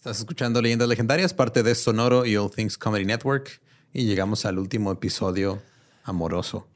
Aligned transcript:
Estás 0.00 0.18
escuchando 0.18 0.62
Leyendas 0.62 0.88
Legendarias, 0.88 1.34
parte 1.34 1.62
de 1.62 1.74
Sonoro 1.74 2.24
y 2.24 2.34
All 2.34 2.50
Things 2.50 2.78
Comedy 2.78 3.04
Network. 3.04 3.60
Y 3.92 4.06
llegamos 4.06 4.46
al 4.46 4.58
último 4.58 4.90
episodio 4.92 5.60
amoroso. 6.04 6.66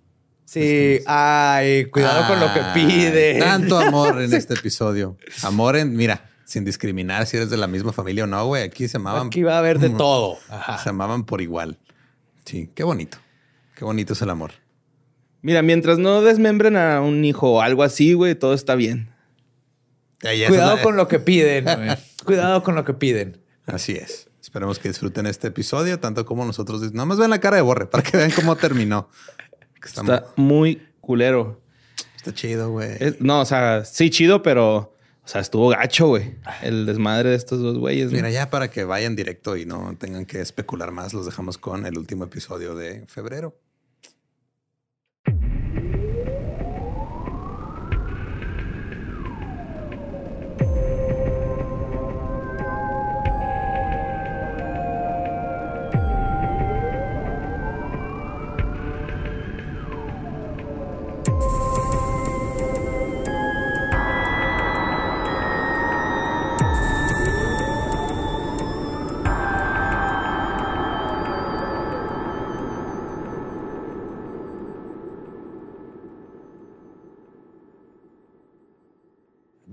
Sí, 0.45 0.99
ay, 1.07 1.87
cuidado 1.87 2.29
con 2.29 2.39
lo 2.39 2.53
que 2.53 2.61
pide. 2.75 3.39
Tanto 3.39 3.79
amor 3.79 4.21
en 4.21 4.31
este 4.35 4.53
episodio. 4.53 5.17
Amor 5.43 5.77
en, 5.77 5.97
mira, 5.97 6.29
sin 6.45 6.67
discriminar 6.67 7.25
si 7.25 7.39
eres 7.39 7.49
de 7.49 7.57
la 7.57 7.67
misma 7.67 7.95
familia 7.95 8.25
o 8.25 8.27
no, 8.27 8.45
güey. 8.45 8.63
Aquí 8.63 8.89
se 8.89 8.99
amaban. 8.99 9.29
Aquí 9.29 9.43
va 9.43 9.55
a 9.55 9.59
haber 9.61 9.79
de 9.79 9.89
todo. 9.89 10.37
Se 10.83 10.91
amaban 10.91 11.25
por 11.25 11.41
igual. 11.41 11.79
Sí, 12.45 12.69
qué 12.75 12.85
bonito. 12.85 13.17
Qué 13.75 13.87
bonito 13.87 14.13
es 14.13 14.21
el 14.21 14.29
amor. 14.29 14.51
Mira, 15.41 15.63
mientras 15.63 15.97
no 15.99 16.21
desmembren 16.21 16.77
a 16.77 17.01
un 17.01 17.25
hijo 17.25 17.53
o 17.53 17.61
algo 17.63 17.85
así, 17.85 18.13
güey, 18.13 18.35
todo 18.35 18.53
está 18.53 18.75
bien. 18.75 19.09
Cuidado 20.21 20.83
con 20.83 20.99
lo 20.99 21.09
que 21.09 21.21
piden. 21.21 21.65
Cuidado 22.25 22.63
con 22.63 22.75
lo 22.75 22.85
que 22.85 22.95
piden. 22.95 23.41
Así 23.67 23.93
es. 23.93 24.29
Esperemos 24.41 24.79
que 24.79 24.89
disfruten 24.89 25.27
este 25.27 25.49
episodio 25.49 25.99
tanto 25.99 26.25
como 26.27 26.45
nosotros. 26.45 26.81
Nada 26.93 27.07
más 27.07 27.19
ven 27.19 27.31
la 27.31 27.41
cara 27.41 27.57
de 27.57 27.63
Borre 27.63 27.87
para 27.87 28.03
que 28.03 28.17
vean 28.17 28.31
cómo 28.31 28.57
terminó. 28.57 29.09
Está, 29.85 30.27
muy 30.37 30.83
culero. 31.01 31.61
Está 32.17 32.33
chido, 32.33 32.71
güey. 32.71 32.97
No, 33.21 33.41
o 33.41 33.45
sea, 33.45 33.85
sí 33.85 34.11
chido, 34.11 34.43
pero... 34.43 34.95
O 35.25 35.29
sea, 35.29 35.41
estuvo 35.41 35.69
gacho, 35.71 36.09
güey. 36.09 36.35
El 36.61 36.85
desmadre 36.85 37.31
de 37.31 37.37
estos 37.37 37.59
dos 37.61 37.79
güeyes. 37.79 38.13
Mira, 38.13 38.31
ya 38.31 38.51
para 38.51 38.71
que 38.71 38.85
vayan 38.85 39.17
directo 39.17 39.57
y 39.57 39.65
no 39.65 39.97
tengan 39.99 40.27
que 40.27 40.43
especular 40.43 40.91
más, 40.91 41.15
los 41.15 41.25
dejamos 41.25 41.57
con 41.57 41.87
el 41.87 41.97
último 41.97 42.25
episodio 42.25 42.75
de 42.75 43.07
febrero. 43.07 43.57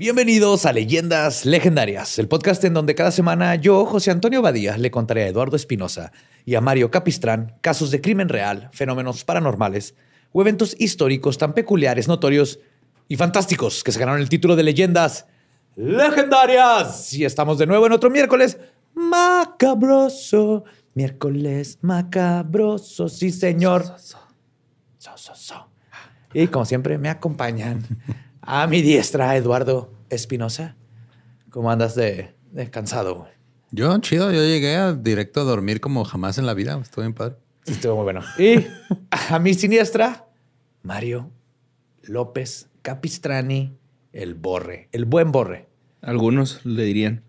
Bienvenidos 0.02 0.66
a 0.66 0.74
Leyendas 0.74 1.46
Legendarias, 1.46 2.18
el 2.18 2.28
podcast 2.28 2.64
en 2.64 2.74
donde 2.74 2.96
cada 2.96 3.12
semana 3.12 3.54
yo, 3.54 3.86
José 3.86 4.10
Antonio 4.10 4.42
Badía, 4.42 4.76
le 4.76 4.90
contaré 4.90 5.26
a 5.26 5.28
Eduardo 5.28 5.56
Espinosa 5.56 6.12
y 6.44 6.56
a 6.56 6.60
Mario 6.60 6.90
Capistrán 6.90 7.54
casos 7.62 7.92
de 7.92 8.02
crimen 8.02 8.28
real, 8.28 8.72
fenómenos 8.74 9.24
paranormales 9.24 9.94
o 10.32 10.42
eventos 10.42 10.76
históricos 10.80 11.38
tan 11.38 11.54
peculiares, 11.54 12.08
notorios 12.08 12.58
y 13.08 13.16
fantásticos 13.16 13.84
que 13.84 13.92
se 13.92 14.00
ganaron 14.00 14.22
el 14.22 14.28
título 14.28 14.56
de 14.56 14.64
Leyendas 14.64 15.28
Legendarias. 15.76 17.14
Y 17.14 17.24
estamos 17.24 17.60
de 17.60 17.68
nuevo 17.68 17.86
en 17.86 17.92
otro 17.92 18.10
miércoles 18.10 18.58
macabroso. 18.96 20.64
Miércoles 20.96 21.78
macabroso, 21.84 23.08
sí 23.08 23.30
señor. 23.30 23.84
Y 26.34 26.48
como 26.48 26.66
siempre 26.66 26.98
me 26.98 27.10
acompañan 27.10 27.86
a 28.42 28.68
mi 28.68 28.82
diestra, 28.82 29.36
Eduardo 29.36 29.94
Espinosa. 30.10 30.76
¿Cómo 31.50 31.72
andas 31.72 31.96
de, 31.96 32.34
cansado? 32.72 33.28
Yo, 33.72 33.98
chido. 34.00 34.32
Yo 34.32 34.42
llegué 34.42 34.76
a 34.76 34.94
directo 34.94 35.42
a 35.42 35.44
dormir 35.44 35.80
como 35.80 36.04
jamás 36.04 36.38
en 36.38 36.46
la 36.46 36.54
vida. 36.54 36.80
Estuvo 36.82 37.04
bien 37.04 37.14
padre. 37.14 37.36
Sí, 37.66 37.74
estuvo 37.74 37.96
muy 37.96 38.04
bueno. 38.04 38.22
Y 38.38 38.66
a 39.30 39.40
mi 39.40 39.54
siniestra, 39.54 40.28
Mario 40.82 41.30
López 42.04 42.70
Capistrani, 42.82 43.78
el 44.12 44.34
borre, 44.34 44.90
el 44.92 45.06
buen 45.06 45.32
borre. 45.32 45.68
Algunos 46.02 46.66
le 46.66 46.84
dirían. 46.84 47.24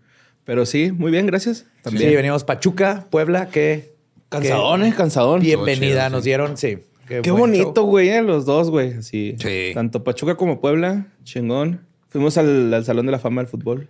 Pero 0.45 0.65
sí, 0.65 0.91
muy 0.91 1.11
bien, 1.11 1.27
gracias. 1.27 1.67
También. 1.83 2.09
Sí, 2.09 2.15
venimos 2.15 2.43
Pachuca, 2.43 3.07
Puebla, 3.09 3.49
que... 3.49 3.93
Cansadón, 4.29 4.83
¿eh? 4.83 4.93
Cansadón. 4.97 5.41
Bienvenida, 5.41 6.09
nos 6.09 6.23
dieron, 6.23 6.57
sí. 6.57 6.79
Qué, 7.21 7.31
bonito, 7.31 7.83
güey, 7.83 8.09
eh, 8.09 8.21
los 8.21 8.45
dos, 8.45 8.69
güey. 8.69 8.93
Así. 8.93 9.35
Sí. 9.39 9.71
Tanto 9.73 10.03
Pachuca 10.03 10.35
como 10.35 10.59
Puebla, 10.59 11.07
chingón. 11.23 11.85
Fuimos 12.09 12.37
al, 12.37 12.83
Salón 12.85 13.05
de 13.05 13.11
la 13.11 13.19
Fama 13.19 13.41
del 13.41 13.49
Fútbol. 13.49 13.89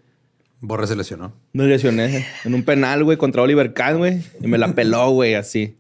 Borre 0.61 0.87
se 0.87 0.95
lesionó. 0.95 1.33
No 1.51 1.63
lesioné. 1.65 2.25
En 2.45 2.53
un 2.53 2.63
penal, 2.63 3.03
güey, 3.03 3.17
contra 3.17 3.41
Oliver 3.41 3.73
Kahn, 3.73 3.97
güey. 3.97 4.21
Y 4.41 4.47
me 4.47 4.57
la 4.57 4.73
peló, 4.73 5.09
güey, 5.11 5.35
así. 5.35 5.75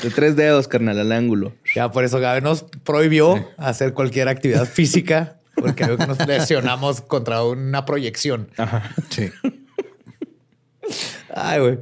De 0.00 0.10
tres 0.10 0.36
dedos, 0.36 0.68
carnal, 0.68 0.98
al 0.98 1.12
ángulo. 1.12 1.52
Ya 1.74 1.90
por 1.90 2.04
eso 2.04 2.18
Gabe 2.20 2.40
nos 2.40 2.62
prohibió 2.62 3.48
hacer 3.58 3.92
cualquier 3.92 4.28
actividad 4.28 4.64
física 4.64 5.38
porque 5.54 5.86
nos 5.86 6.18
lesionamos 6.26 7.00
contra 7.02 7.44
una 7.44 7.84
proyección. 7.84 8.48
Ajá. 8.56 8.94
Sí. 9.10 9.30
Ay, 11.34 11.60
güey. 11.60 11.78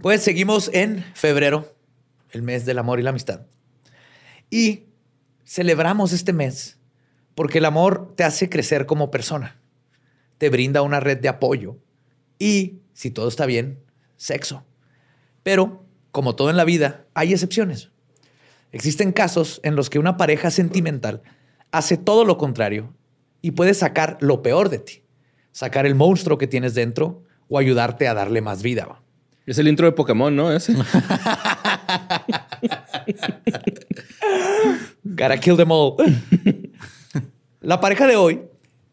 Pues 0.00 0.22
seguimos 0.22 0.70
en 0.72 1.04
febrero, 1.14 1.74
el 2.30 2.42
mes 2.42 2.64
del 2.64 2.78
amor 2.78 2.98
y 2.98 3.02
la 3.02 3.10
amistad. 3.10 3.42
Y 4.50 4.86
celebramos 5.44 6.12
este 6.12 6.32
mes 6.32 6.78
porque 7.34 7.58
el 7.58 7.64
amor 7.64 8.12
te 8.16 8.24
hace 8.24 8.50
crecer 8.50 8.84
como 8.84 9.10
persona, 9.10 9.60
te 10.38 10.50
brinda 10.50 10.82
una 10.82 11.00
red 11.00 11.18
de 11.18 11.28
apoyo 11.28 11.78
y, 12.38 12.80
si 12.92 13.10
todo 13.10 13.28
está 13.28 13.46
bien, 13.46 13.80
sexo. 14.16 14.64
Pero, 15.42 15.84
como 16.10 16.34
todo 16.34 16.50
en 16.50 16.56
la 16.56 16.64
vida, 16.64 17.06
hay 17.14 17.32
excepciones. 17.32 17.90
Existen 18.72 19.12
casos 19.12 19.60
en 19.64 19.74
los 19.74 19.90
que 19.90 19.98
una 19.98 20.16
pareja 20.16 20.50
sentimental 20.50 21.22
hace 21.70 21.96
todo 21.96 22.24
lo 22.24 22.36
contrario 22.36 22.94
y 23.42 23.52
puede 23.52 23.74
sacar 23.74 24.18
lo 24.20 24.42
peor 24.42 24.68
de 24.68 24.78
ti, 24.80 25.02
sacar 25.52 25.86
el 25.86 25.94
monstruo 25.94 26.38
que 26.38 26.46
tienes 26.46 26.74
dentro 26.74 27.24
o 27.48 27.58
ayudarte 27.58 28.06
a 28.06 28.14
darle 28.14 28.40
más 28.42 28.62
vida. 28.62 29.00
Es 29.46 29.58
el 29.58 29.66
intro 29.66 29.86
de 29.86 29.92
Pokémon, 29.92 30.34
¿no? 30.34 30.52
Ese. 30.52 30.74
Gotta 35.14 35.38
kill 35.38 35.56
them 35.56 35.70
all. 35.70 35.96
La 37.60 37.80
pareja 37.80 38.06
de 38.06 38.16
hoy 38.16 38.42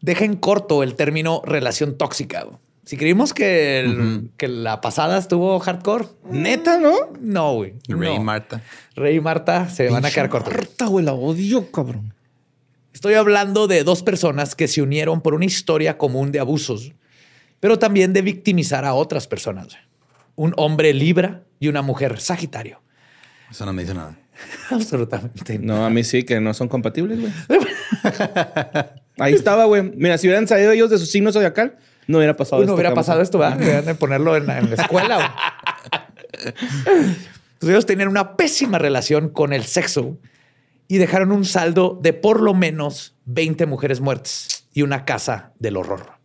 deja 0.00 0.24
en 0.24 0.36
corto 0.36 0.82
el 0.82 0.94
término 0.94 1.42
relación 1.44 1.96
tóxica. 1.96 2.46
Si 2.84 2.96
creímos 2.96 3.34
que, 3.34 4.22
que 4.36 4.48
la 4.48 4.80
pasada 4.80 5.18
estuvo 5.18 5.58
hardcore, 5.58 6.06
neta, 6.30 6.78
¿no? 6.78 6.94
No, 7.20 7.54
güey. 7.54 7.74
Rey 7.86 8.16
y 8.16 8.18
Marta. 8.18 8.62
Rey 8.94 9.16
y 9.16 9.20
Marta 9.20 9.68
se 9.68 9.90
van 9.90 10.04
a 10.04 10.10
quedar 10.10 10.30
cortos. 10.30 10.54
Marta, 10.54 10.86
güey, 10.86 11.04
la 11.04 11.12
odio, 11.12 11.70
cabrón. 11.70 12.14
Estoy 12.94 13.14
hablando 13.14 13.68
de 13.68 13.84
dos 13.84 14.02
personas 14.02 14.54
que 14.54 14.68
se 14.68 14.80
unieron 14.80 15.20
por 15.20 15.34
una 15.34 15.44
historia 15.44 15.98
común 15.98 16.32
de 16.32 16.40
abusos, 16.40 16.92
pero 17.60 17.78
también 17.78 18.12
de 18.12 18.22
victimizar 18.22 18.84
a 18.84 18.94
otras 18.94 19.26
personas. 19.26 19.76
Un 20.34 20.54
hombre 20.56 20.94
Libra 20.94 21.44
y 21.60 21.68
una 21.68 21.82
mujer 21.82 22.20
Sagitario. 22.20 22.80
Eso 23.50 23.66
no 23.66 23.72
me 23.72 23.82
dice 23.82 23.94
nada. 23.94 24.16
Absolutamente. 24.70 25.58
No, 25.58 25.84
a 25.84 25.90
mí 25.90 26.04
sí, 26.04 26.24
que 26.24 26.40
no 26.40 26.54
son 26.54 26.68
compatibles, 26.68 27.20
güey. 27.20 27.32
Ahí 29.18 29.34
estaba, 29.34 29.64
güey. 29.64 29.82
Mira, 29.82 30.18
si 30.18 30.26
hubieran 30.26 30.46
salido 30.46 30.72
ellos 30.72 30.90
de 30.90 30.98
su 30.98 31.06
signo 31.06 31.32
zodiacal, 31.32 31.76
no 32.06 32.18
hubiera 32.18 32.36
pasado 32.36 32.62
esto. 32.62 32.70
No 32.70 32.74
hubiera 32.74 32.94
pasado 32.94 33.20
esto, 33.20 33.38
¿verdad? 33.38 33.56
Deberían 33.58 33.84
de 33.84 33.94
ponerlo 33.94 34.36
en 34.36 34.46
la, 34.46 34.58
escuela. 34.58 35.34
pues 37.58 37.70
ellos 37.70 37.86
tenían 37.86 38.08
una 38.08 38.36
pésima 38.36 38.78
relación 38.78 39.28
con 39.28 39.52
el 39.52 39.64
sexo 39.64 40.18
y 40.86 40.98
dejaron 40.98 41.32
un 41.32 41.44
saldo 41.44 41.98
de 42.00 42.12
por 42.12 42.40
lo 42.40 42.54
menos 42.54 43.16
20 43.26 43.66
mujeres 43.66 44.00
muertas 44.00 44.64
y 44.72 44.82
una 44.82 45.04
casa 45.04 45.52
del 45.58 45.76
horror. 45.76 46.17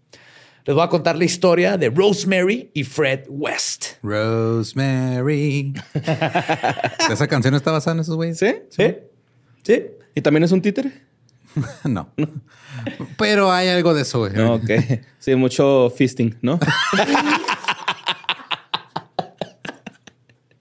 Les 0.66 0.74
voy 0.74 0.82
a 0.86 0.88
contar 0.88 1.18
la 1.18 1.26
historia 1.26 1.76
de 1.76 1.90
Rosemary 1.90 2.72
y 2.74 2.86
Fred 2.86 3.26
West. 3.28 4.02
Rosemary. 4.02 5.74
¿Esa 7.12 7.28
canción 7.28 7.54
está 7.54 7.74
basada 7.74 7.96
en 7.96 8.00
esos 8.00 8.16
güeyes? 8.16 8.40
¿Sí? 8.40 8.56
¿Sí? 8.70 8.96
¿Sí? 9.62 9.84
¿Y 10.16 10.22
también 10.22 10.46
es 10.46 10.54
un 10.54 10.62
títere? 10.62 10.94
no. 11.84 12.14
Pero 13.18 13.52
hay 13.52 13.68
algo 13.68 13.94
de 13.94 14.04
eso, 14.04 14.20
güey. 14.20 14.32
No, 14.32 14.54
ok. 14.54 14.72
Sí, 15.20 15.36
mucho 15.36 15.92
fisting, 15.94 16.38
¿no? 16.42 16.62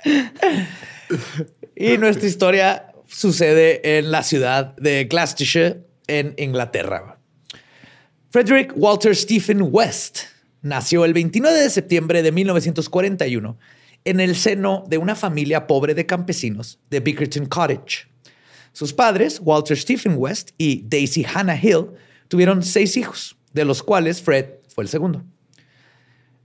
y 1.76 1.96
nuestra 1.98 2.26
historia 2.26 2.92
sucede 3.06 3.98
en 3.98 4.10
la 4.10 4.24
ciudad 4.24 4.74
de 4.78 5.04
Gloucestershire, 5.04 5.86
en 6.08 6.34
Inglaterra. 6.38 7.18
Frederick 8.32 8.72
Walter 8.76 9.14
Stephen 9.14 9.68
West 9.70 10.20
nació 10.62 11.04
el 11.04 11.12
29 11.12 11.64
de 11.64 11.68
septiembre 11.68 12.22
de 12.22 12.32
1941 12.32 13.58
en 14.06 14.20
el 14.20 14.36
seno 14.36 14.84
de 14.88 14.96
una 14.96 15.14
familia 15.14 15.66
pobre 15.66 15.92
de 15.92 16.06
campesinos 16.06 16.80
de 16.88 17.00
Bickerton 17.00 17.44
Cottage. 17.44 18.08
Sus 18.72 18.94
padres, 18.94 19.38
Walter 19.44 19.76
Stephen 19.76 20.14
West 20.16 20.52
y 20.56 20.82
Daisy 20.88 21.26
Hannah 21.26 21.62
Hill, 21.62 21.88
tuvieron 22.28 22.62
seis 22.62 22.96
hijos, 22.96 23.36
de 23.52 23.66
los 23.66 23.82
cuales 23.82 24.22
Fred 24.22 24.46
fue 24.74 24.84
el 24.84 24.88
segundo. 24.88 25.22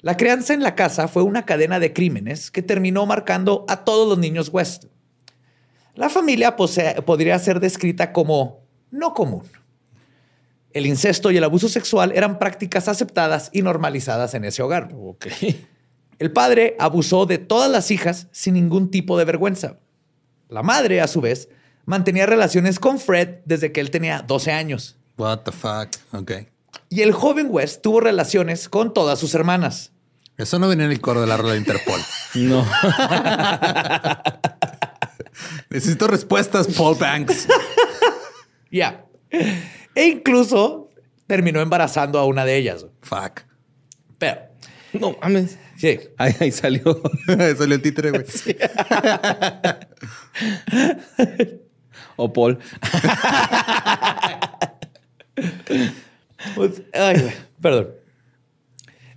La 0.01 0.17
crianza 0.17 0.53
en 0.53 0.63
la 0.63 0.75
casa 0.75 1.07
fue 1.07 1.23
una 1.23 1.45
cadena 1.45 1.79
de 1.79 1.93
crímenes 1.93 2.51
que 2.51 2.61
terminó 2.61 3.05
marcando 3.05 3.63
a 3.69 3.85
todos 3.85 4.09
los 4.09 4.17
niños 4.17 4.49
West. 4.51 4.87
La 5.95 6.09
familia 6.09 6.57
podría 6.57 7.39
ser 7.39 7.61
descrita 7.61 8.11
como 8.11 8.67
no 8.91 9.13
común. 9.13 9.43
El 10.71 10.85
incesto 10.85 11.31
y 11.31 11.37
el 11.37 11.43
abuso 11.43 11.69
sexual 11.69 12.11
eran 12.13 12.39
prácticas 12.39 12.87
aceptadas 12.87 13.49
y 13.53 13.61
normalizadas 13.61 14.33
en 14.33 14.45
ese 14.45 14.61
hogar. 14.61 14.89
El 16.19 16.31
padre 16.31 16.75
abusó 16.79 17.25
de 17.25 17.37
todas 17.37 17.69
las 17.69 17.91
hijas 17.91 18.27
sin 18.31 18.55
ningún 18.55 18.91
tipo 18.91 19.17
de 19.17 19.25
vergüenza. 19.25 19.77
La 20.49 20.63
madre, 20.63 21.01
a 21.01 21.07
su 21.07 21.21
vez, 21.21 21.49
mantenía 21.85 22.25
relaciones 22.25 22.79
con 22.79 22.99
Fred 22.99 23.39
desde 23.45 23.71
que 23.71 23.81
él 23.81 23.91
tenía 23.91 24.21
12 24.21 24.51
años. 24.51 24.97
What 25.17 25.39
the 25.39 25.51
fuck? 25.51 25.89
Ok. 26.13 26.31
Y 26.89 27.01
el 27.01 27.11
joven 27.11 27.47
West 27.49 27.81
tuvo 27.81 27.99
relaciones 27.99 28.69
con 28.69 28.93
todas 28.93 29.19
sus 29.19 29.33
hermanas. 29.35 29.91
Eso 30.37 30.59
no 30.59 30.67
venía 30.67 30.85
en 30.85 30.91
el 30.91 31.01
coro 31.01 31.21
de 31.21 31.27
la 31.27 31.37
rueda 31.37 31.53
de 31.53 31.59
Interpol. 31.59 31.99
no. 32.35 32.65
Necesito 35.69 36.07
respuestas, 36.07 36.67
Paul 36.67 36.95
Banks. 36.97 37.47
Ya. 38.71 39.05
E 39.97 40.09
incluso 40.09 40.91
terminó 41.25 41.59
embarazando 41.59 42.19
a 42.19 42.25
una 42.25 42.45
de 42.45 42.55
ellas. 42.55 42.85
Fuck. 43.01 43.41
Pero. 44.19 44.41
No 44.93 45.17
mames. 45.19 45.57
Sí. 45.75 45.99
Ahí, 46.17 46.51
salió. 46.51 47.01
salió 47.57 47.75
el 47.75 47.81
títere, 47.81 48.11
güey. 48.11 48.23
o 52.15 52.31
Paul. 52.31 52.59
Pues, 56.53 56.83
ay, 56.93 57.31
perdón. 57.59 57.89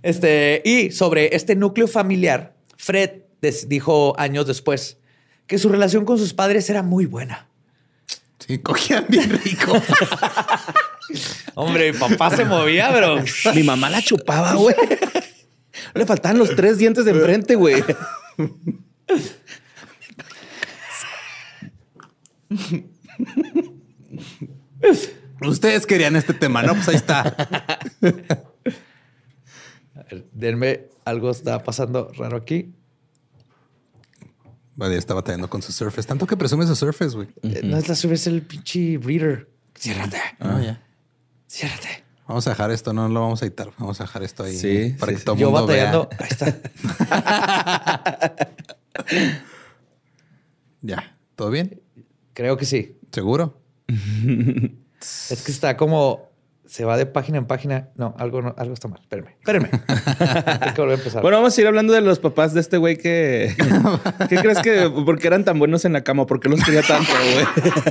Este, 0.01 0.63
y 0.65 0.89
sobre 0.89 1.35
este 1.35 1.55
núcleo 1.55 1.87
familiar, 1.87 2.55
Fred 2.75 3.21
dijo 3.67 4.19
años 4.19 4.47
después 4.47 4.97
que 5.45 5.59
su 5.59 5.69
relación 5.69 6.05
con 6.05 6.17
sus 6.17 6.33
padres 6.33 6.67
era 6.71 6.81
muy 6.81 7.05
buena. 7.05 7.50
Sí, 8.45 8.57
cogían 8.59 9.05
bien 9.07 9.29
rico. 9.43 9.73
Hombre, 11.55 11.91
mi 11.91 11.97
papá 11.97 12.35
se 12.35 12.45
movía, 12.45 12.89
bro. 12.91 13.17
Mi 13.55 13.63
mamá 13.63 13.89
la 13.89 14.01
chupaba, 14.01 14.53
güey. 14.53 14.75
Le 15.93 16.05
faltaban 16.05 16.37
los 16.37 16.55
tres 16.55 16.77
dientes 16.77 17.05
de 17.05 17.11
enfrente, 17.11 17.55
güey. 17.55 17.83
Ustedes 25.41 25.85
querían 25.85 26.15
este 26.15 26.33
tema, 26.33 26.63
¿no? 26.63 26.73
Pues 26.75 26.87
ahí 26.89 26.95
está. 26.95 27.35
denme, 30.33 30.87
algo 31.05 31.31
está 31.31 31.63
pasando 31.63 32.11
raro 32.15 32.37
aquí. 32.37 32.73
Vale, 34.81 34.97
estaba 34.97 35.21
batallando 35.21 35.47
con 35.47 35.61
su 35.61 35.71
Surface. 35.71 36.07
Tanto 36.07 36.25
que 36.25 36.35
presume 36.35 36.65
su 36.65 36.75
Surface, 36.75 37.15
güey. 37.15 37.27
Eh, 37.43 37.61
no 37.63 37.77
es 37.77 37.87
la 37.87 37.93
Surface, 37.93 38.21
es 38.21 38.27
el 38.33 38.41
pinche 38.41 38.97
reader. 38.99 39.47
Ciérrate. 39.77 40.17
Ah, 40.39 40.59
ya. 40.59 40.81
Ciérrate. 41.47 42.03
Vamos 42.27 42.47
a 42.47 42.49
dejar 42.49 42.71
esto, 42.71 42.91
no 42.91 43.07
lo 43.07 43.21
vamos 43.21 43.43
a 43.43 43.45
editar. 43.45 43.69
Vamos 43.77 44.01
a 44.01 44.05
dejar 44.05 44.23
esto 44.23 44.43
ahí. 44.43 44.57
Sí. 44.57 44.95
Para 44.97 45.13
que 45.13 45.19
todo 45.19 45.35
mundo 45.35 45.51
batallando. 45.51 46.09
Ahí 46.17 46.27
está. 46.31 46.57
ya. 50.81 51.15
¿Todo 51.35 51.51
bien? 51.51 51.79
Creo 52.33 52.57
que 52.57 52.65
sí. 52.65 52.97
¿Seguro? 53.11 53.61
es 53.87 55.43
que 55.43 55.51
está 55.51 55.77
como 55.77 56.30
se 56.71 56.85
va 56.85 56.95
de 56.95 57.05
página 57.05 57.37
en 57.37 57.45
página. 57.47 57.89
No, 57.97 58.15
algo, 58.17 58.55
algo 58.55 58.73
está 58.73 58.87
mal. 58.87 59.01
Espérenme, 59.01 59.31
espérenme. 59.39 59.69
Hay 60.61 60.71
que 60.73 60.79
volver 60.79 60.95
a 60.95 60.99
empezar. 60.99 61.21
Bueno, 61.21 61.35
vamos 61.35 61.57
a 61.57 61.61
ir 61.61 61.67
hablando 61.67 61.91
de 61.91 61.99
los 61.99 62.19
papás 62.19 62.53
de 62.53 62.61
este 62.61 62.77
güey 62.77 62.95
que. 62.97 63.53
¿Qué 64.29 64.37
crees 64.37 64.59
que.? 64.59 64.89
¿Por 64.89 65.19
qué 65.19 65.27
eran 65.27 65.43
tan 65.43 65.59
buenos 65.59 65.83
en 65.83 65.91
la 65.91 66.05
cama? 66.05 66.25
¿Por 66.25 66.39
qué 66.39 66.47
los 66.47 66.63
quería 66.63 66.81
tanto, 66.81 67.11
güey? 67.33 67.45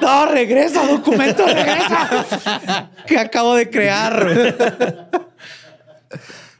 No, 0.00 0.26
regresa, 0.26 0.86
documento, 0.86 1.44
regresa. 1.44 2.90
que 3.06 3.18
acabo 3.18 3.54
de 3.54 3.68
crear. 3.68 5.10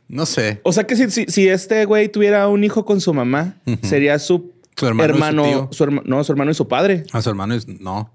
No 0.06 0.26
sé. 0.26 0.60
O 0.64 0.72
sea 0.72 0.84
que 0.84 0.96
si, 0.96 1.10
si, 1.26 1.48
este 1.48 1.86
güey 1.86 2.10
tuviera 2.10 2.46
un 2.48 2.62
hijo 2.62 2.84
con 2.84 3.00
su 3.00 3.14
mamá, 3.14 3.54
sería 3.82 4.18
su, 4.18 4.52
hermano, 4.82 5.68
su, 5.72 5.86
no, 5.86 6.22
su 6.22 6.32
hermano 6.32 6.50
y 6.50 6.54
su 6.54 6.68
padre. 6.68 7.04
A 7.12 7.22
su 7.22 7.30
hermano 7.30 7.54
es 7.54 7.66
no. 7.66 8.12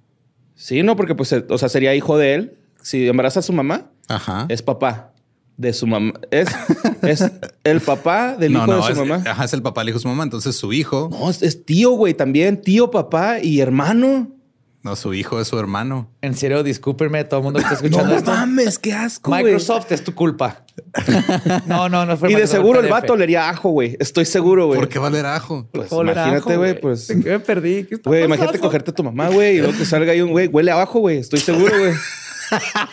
Sí, 0.55 0.83
no, 0.83 0.95
porque 0.95 1.15
pues, 1.15 1.33
o 1.33 1.57
sea, 1.57 1.69
sería 1.69 1.95
hijo 1.95 2.17
de 2.17 2.33
él. 2.33 2.57
Si 2.81 3.07
embaraza 3.07 3.39
a 3.39 3.43
su 3.43 3.51
mamá, 3.53 3.89
Ajá. 4.07 4.45
es 4.49 4.61
papá 4.61 5.11
de 5.57 5.73
su 5.73 5.87
mamá. 5.87 6.13
Es, 6.31 6.47
es 7.01 7.31
el 7.63 7.81
papá 7.81 8.35
del 8.37 8.53
hijo 8.53 8.75
de 8.75 8.95
su 8.95 9.05
mamá. 9.05 9.23
Ajá, 9.25 9.45
es 9.45 9.53
el 9.53 9.61
papá 9.61 9.81
del 9.81 9.89
hijo 9.89 9.97
de 9.99 10.03
su 10.03 10.07
mamá. 10.07 10.23
Entonces 10.23 10.55
su 10.55 10.73
hijo. 10.73 11.09
No, 11.11 11.29
es, 11.29 11.65
tío, 11.65 11.91
güey, 11.91 12.13
también. 12.13 12.61
Tío, 12.61 12.91
papá 12.91 13.39
y 13.41 13.59
hermano. 13.59 14.31
No, 14.85 14.95
su 14.95 15.15
hijo 15.15 15.41
es 15.41 15.47
su 15.47 15.57
hermano. 15.57 16.11
En 16.21 16.35
serio, 16.35 16.61
discúlpeme 16.61 17.23
todo 17.23 17.39
el 17.39 17.43
mundo 17.45 17.57
que 17.57 17.63
está 17.63 17.73
escuchando 17.83 18.11
no 18.11 18.17
esto. 18.19 18.29
mames, 18.29 18.77
qué 18.77 18.93
asco. 18.93 19.31
Microsoft 19.31 19.91
es 19.91 20.03
tu 20.03 20.13
culpa. 20.13 20.63
no, 21.65 21.89
no, 21.89 22.05
no 22.05 22.15
fue 22.15 22.31
Y 22.31 22.35
de 22.35 22.45
seguro 22.45 22.81
el 22.81 22.87
vato 22.87 23.15
leería 23.15 23.49
ajo, 23.49 23.71
güey. 23.71 23.97
Estoy 23.99 24.25
seguro, 24.25 24.67
güey. 24.67 24.79
¿Por 24.79 24.87
qué 24.87 24.99
va 24.99 25.07
a 25.07 25.09
leer 25.09 25.25
ajo? 25.25 25.67
Pues 25.71 25.91
imagínate, 25.91 26.55
güey, 26.55 26.79
pues. 26.79 27.07
¿De 27.07 27.19
qué 27.19 27.29
me 27.31 27.39
perdí? 27.39 27.87
Güey, 28.05 28.25
imagínate 28.25 28.59
cogerte 28.59 28.91
a 28.91 28.93
tu 28.93 29.03
mamá, 29.03 29.29
güey, 29.29 29.55
y 29.55 29.57
luego 29.57 29.75
que 29.75 29.85
salga 29.85 30.11
ahí 30.11 30.21
un 30.21 30.29
güey, 30.29 30.49
huele 30.49 30.69
abajo, 30.69 30.99
güey. 30.99 31.17
Estoy 31.17 31.39
seguro, 31.39 31.75
güey. 31.75 31.93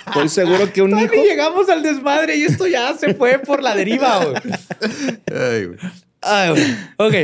Estoy 0.06 0.29
seguro 0.31 0.73
que 0.73 0.81
un 0.81 0.99
hijo. 0.99 1.12
llegamos 1.12 1.69
al 1.69 1.83
desmadre 1.83 2.37
y 2.37 2.44
esto 2.44 2.67
ya 2.67 2.97
se 2.97 3.12
fue 3.12 3.39
por 3.39 3.62
la 3.62 3.75
deriva, 3.75 4.25
güey. 4.25 4.37
Ay, 5.31 5.67
güey. 5.67 5.79
Ok, 6.97 7.15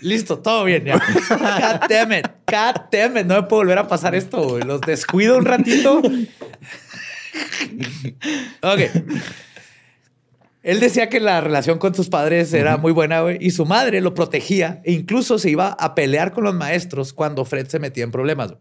listo, 0.00 0.38
todo 0.38 0.64
bien. 0.64 0.84
Ya. 0.84 0.94
God 0.94 1.88
damn 1.88 2.12
it. 2.12 2.26
God 2.46 2.82
damn 2.90 3.16
it. 3.18 3.26
No 3.26 3.34
me 3.34 3.42
puedo 3.42 3.62
volver 3.62 3.78
a 3.78 3.86
pasar 3.86 4.14
esto. 4.14 4.42
Güey. 4.48 4.64
Los 4.64 4.80
descuido 4.80 5.36
un 5.36 5.44
ratito. 5.44 6.00
Ok. 8.62 8.80
Él 10.62 10.80
decía 10.80 11.08
que 11.08 11.20
la 11.20 11.40
relación 11.40 11.78
con 11.78 11.94
sus 11.94 12.08
padres 12.08 12.52
era 12.52 12.76
muy 12.76 12.92
buena 12.92 13.22
güey, 13.22 13.38
y 13.40 13.52
su 13.52 13.64
madre 13.64 14.00
lo 14.00 14.12
protegía 14.12 14.82
e 14.84 14.92
incluso 14.92 15.38
se 15.38 15.50
iba 15.50 15.68
a 15.68 15.94
pelear 15.94 16.32
con 16.32 16.44
los 16.44 16.54
maestros 16.54 17.12
cuando 17.12 17.44
Fred 17.44 17.68
se 17.68 17.78
metía 17.78 18.04
en 18.04 18.10
problemas. 18.10 18.54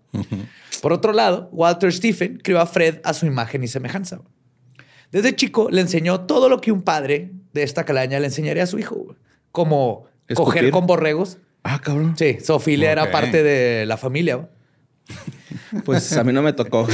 Por 0.81 0.93
otro 0.93 1.11
lado, 1.11 1.49
Walter 1.51 1.91
Stephen 1.91 2.39
crió 2.43 2.61
a 2.61 2.65
Fred 2.65 2.99
a 3.03 3.13
su 3.13 3.25
imagen 3.25 3.63
y 3.63 3.67
semejanza. 3.67 4.21
Desde 5.11 5.35
chico 5.35 5.69
le 5.71 5.81
enseñó 5.81 6.21
todo 6.21 6.49
lo 6.49 6.61
que 6.61 6.71
un 6.71 6.81
padre 6.81 7.31
de 7.53 7.63
esta 7.63 7.83
calaña 7.83 8.19
le 8.19 8.27
enseñaría 8.27 8.63
a 8.63 8.67
su 8.67 8.77
hijo 8.79 9.15
como 9.57 10.05
coger 10.35 10.69
con 10.69 10.85
borregos. 10.85 11.39
Ah, 11.63 11.81
cabrón. 11.81 12.13
Sí, 12.15 12.37
Sofía 12.43 12.91
era 12.91 13.11
parte 13.11 13.41
de 13.41 13.87
la 13.87 13.97
familia. 13.97 14.47
Pues 15.83 16.15
a 16.15 16.23
mí 16.23 16.31
no 16.31 16.41
me 16.41 16.53
tocó. 16.53 16.87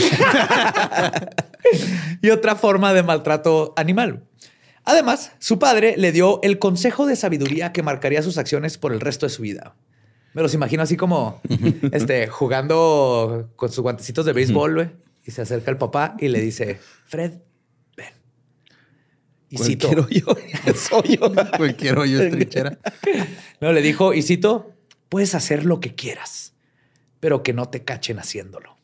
y 2.21 2.29
otra 2.31 2.55
forma 2.55 2.91
de 2.93 3.03
maltrato 3.03 3.73
animal. 3.75 4.23
Además, 4.83 5.31
su 5.37 5.59
padre 5.59 5.95
le 5.97 6.11
dio 6.11 6.39
el 6.41 6.57
consejo 6.57 7.05
de 7.05 7.15
sabiduría 7.15 7.71
que 7.71 7.83
marcaría 7.83 8.23
sus 8.23 8.39
acciones 8.39 8.79
por 8.79 8.91
el 8.91 8.99
resto 8.99 9.27
de 9.27 9.29
su 9.29 9.43
vida. 9.43 9.75
Me 10.33 10.41
los 10.41 10.55
imagino 10.55 10.81
así 10.81 10.97
como 10.97 11.41
este, 11.91 12.27
jugando 12.27 13.51
con 13.55 13.69
sus 13.69 13.81
guantecitos 13.83 14.25
de 14.25 14.33
béisbol, 14.33 14.95
y 15.23 15.31
se 15.31 15.43
acerca 15.43 15.69
el 15.69 15.77
papá 15.77 16.15
y 16.19 16.29
le 16.29 16.41
dice, 16.41 16.79
Fred, 17.05 17.33
y 19.53 19.57
Cualquier 19.57 20.09
yo. 20.09 20.35
Soy 20.75 21.17
yo. 21.17 21.31
Cualquier 21.57 21.99
hoyo 21.99 22.23
es 22.23 22.31
trinchera. 22.31 22.79
No, 23.61 23.71
le 23.71 23.83
dijo, 23.83 24.11
y 24.15 24.23
puedes 25.09 25.35
hacer 25.35 25.63
lo 25.63 25.79
que 25.79 25.93
quieras, 25.93 26.53
pero 27.19 27.43
que 27.43 27.53
no 27.53 27.69
te 27.69 27.83
cachen 27.83 28.17
haciéndolo. 28.17 28.75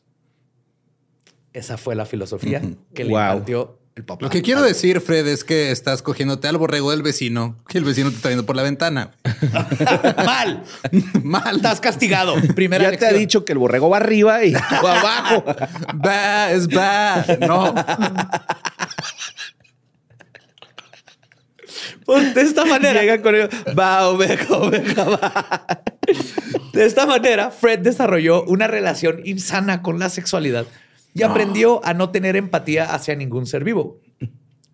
Esa 1.52 1.76
fue 1.76 1.96
la 1.96 2.06
filosofía 2.06 2.62
que 2.94 3.02
le 3.02 3.10
impartió 3.10 3.80
el 3.96 4.04
papá. 4.04 4.24
Lo 4.24 4.30
que 4.30 4.42
quiero 4.42 4.62
decir, 4.62 5.00
Fred, 5.00 5.26
es 5.26 5.42
que 5.42 5.72
estás 5.72 6.02
cogiéndote 6.02 6.46
al 6.46 6.56
borrego 6.56 6.92
del 6.92 7.02
vecino, 7.02 7.56
que 7.66 7.78
el 7.78 7.84
vecino 7.84 8.10
te 8.10 8.16
está 8.16 8.28
viendo 8.28 8.46
por 8.46 8.54
la 8.54 8.62
ventana. 8.62 9.10
Mal. 10.24 10.62
Mal. 11.24 11.56
Estás 11.56 11.80
castigado. 11.80 12.36
Primera 12.54 12.92
ya 12.92 12.96
te 12.96 13.06
ha 13.06 13.12
dicho 13.12 13.44
que 13.44 13.50
el 13.50 13.58
borrego 13.58 13.90
va 13.90 13.96
arriba 13.96 14.44
y 14.44 14.52
va 14.84 15.00
abajo. 15.00 15.44
va, 16.06 16.52
es 16.52 16.68
va. 16.68 17.24
No. 17.40 17.74
Pues, 22.04 22.34
de 22.34 22.42
esta 22.42 22.64
manera. 22.66 23.00
Llega 23.00 23.22
con 23.22 23.34
va, 23.78 24.08
oveja, 24.08 24.56
oveja, 24.56 25.04
va. 25.04 25.82
De 26.72 26.84
esta 26.84 27.06
manera, 27.06 27.50
Fred 27.50 27.80
desarrolló 27.80 28.44
una 28.44 28.66
relación 28.66 29.20
insana 29.24 29.82
con 29.82 29.98
la 29.98 30.08
sexualidad 30.08 30.66
y 31.14 31.22
aprendió 31.22 31.84
a 31.84 31.94
no 31.94 32.10
tener 32.10 32.36
empatía 32.36 32.94
hacia 32.94 33.16
ningún 33.16 33.46
ser 33.46 33.64
vivo. 33.64 34.00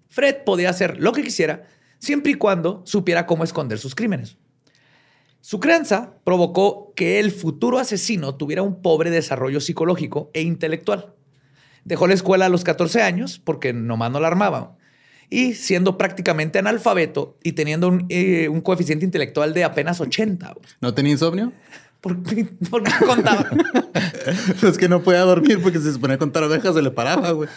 Fred 0.09 0.45
podía 0.45 0.71
hacer 0.71 0.99
lo 0.99 1.13
que 1.13 1.23
quisiera 1.23 1.67
siempre 1.99 2.33
y 2.33 2.35
cuando 2.35 2.83
supiera 2.85 3.27
cómo 3.27 3.45
esconder 3.45 3.79
sus 3.79 3.95
crímenes. 3.95 4.37
Su 5.41 5.61
crianza 5.61 6.15
provocó 6.25 6.93
que 6.95 7.19
el 7.19 7.31
futuro 7.31 7.79
asesino 7.79 8.35
tuviera 8.35 8.63
un 8.63 8.83
pobre 8.83 9.11
desarrollo 9.11 9.61
psicológico 9.61 10.31
e 10.35 10.43
intelectual. 10.43 11.15
Dejó 11.85 12.07
la 12.07 12.15
escuela 12.15 12.47
a 12.47 12.51
los 12.51 12.65
14 12.65 13.03
años 13.03 13.39
porque 13.39 13.73
nomás 13.73 14.11
no 14.11 14.21
la 14.21 14.29
armaba 14.29 14.77
y 15.31 15.55
siendo 15.55 15.99
prácticamente 15.99 16.59
analfabeto 16.59 17.37
y 17.43 17.53
teniendo 17.53 17.89
un, 17.89 18.07
eh, 18.09 18.49
coeficiente 18.63 19.05
intelectual 19.05 19.55
de 19.55 19.65
apenas 19.65 20.01
80. 20.01 20.55
¿No 20.81 20.95
tenía 20.95 21.13
insomnio? 21.13 21.53
¿Por 22.01 22.23
qué, 22.23 22.47
contaba? 23.05 23.51
pues 24.61 24.79
que 24.79 24.89
no 24.89 25.03
podía 25.03 25.23
dormir 25.23 25.61
porque 25.63 25.79
si 25.79 25.93
se 25.93 25.99
ponía 25.99 26.17
a 26.17 26.19
contar 26.19 26.45
ovejas 26.45 26.75
se 26.75 26.83
le 26.83 26.91
paraba, 26.91 27.33
güey. 27.33 27.49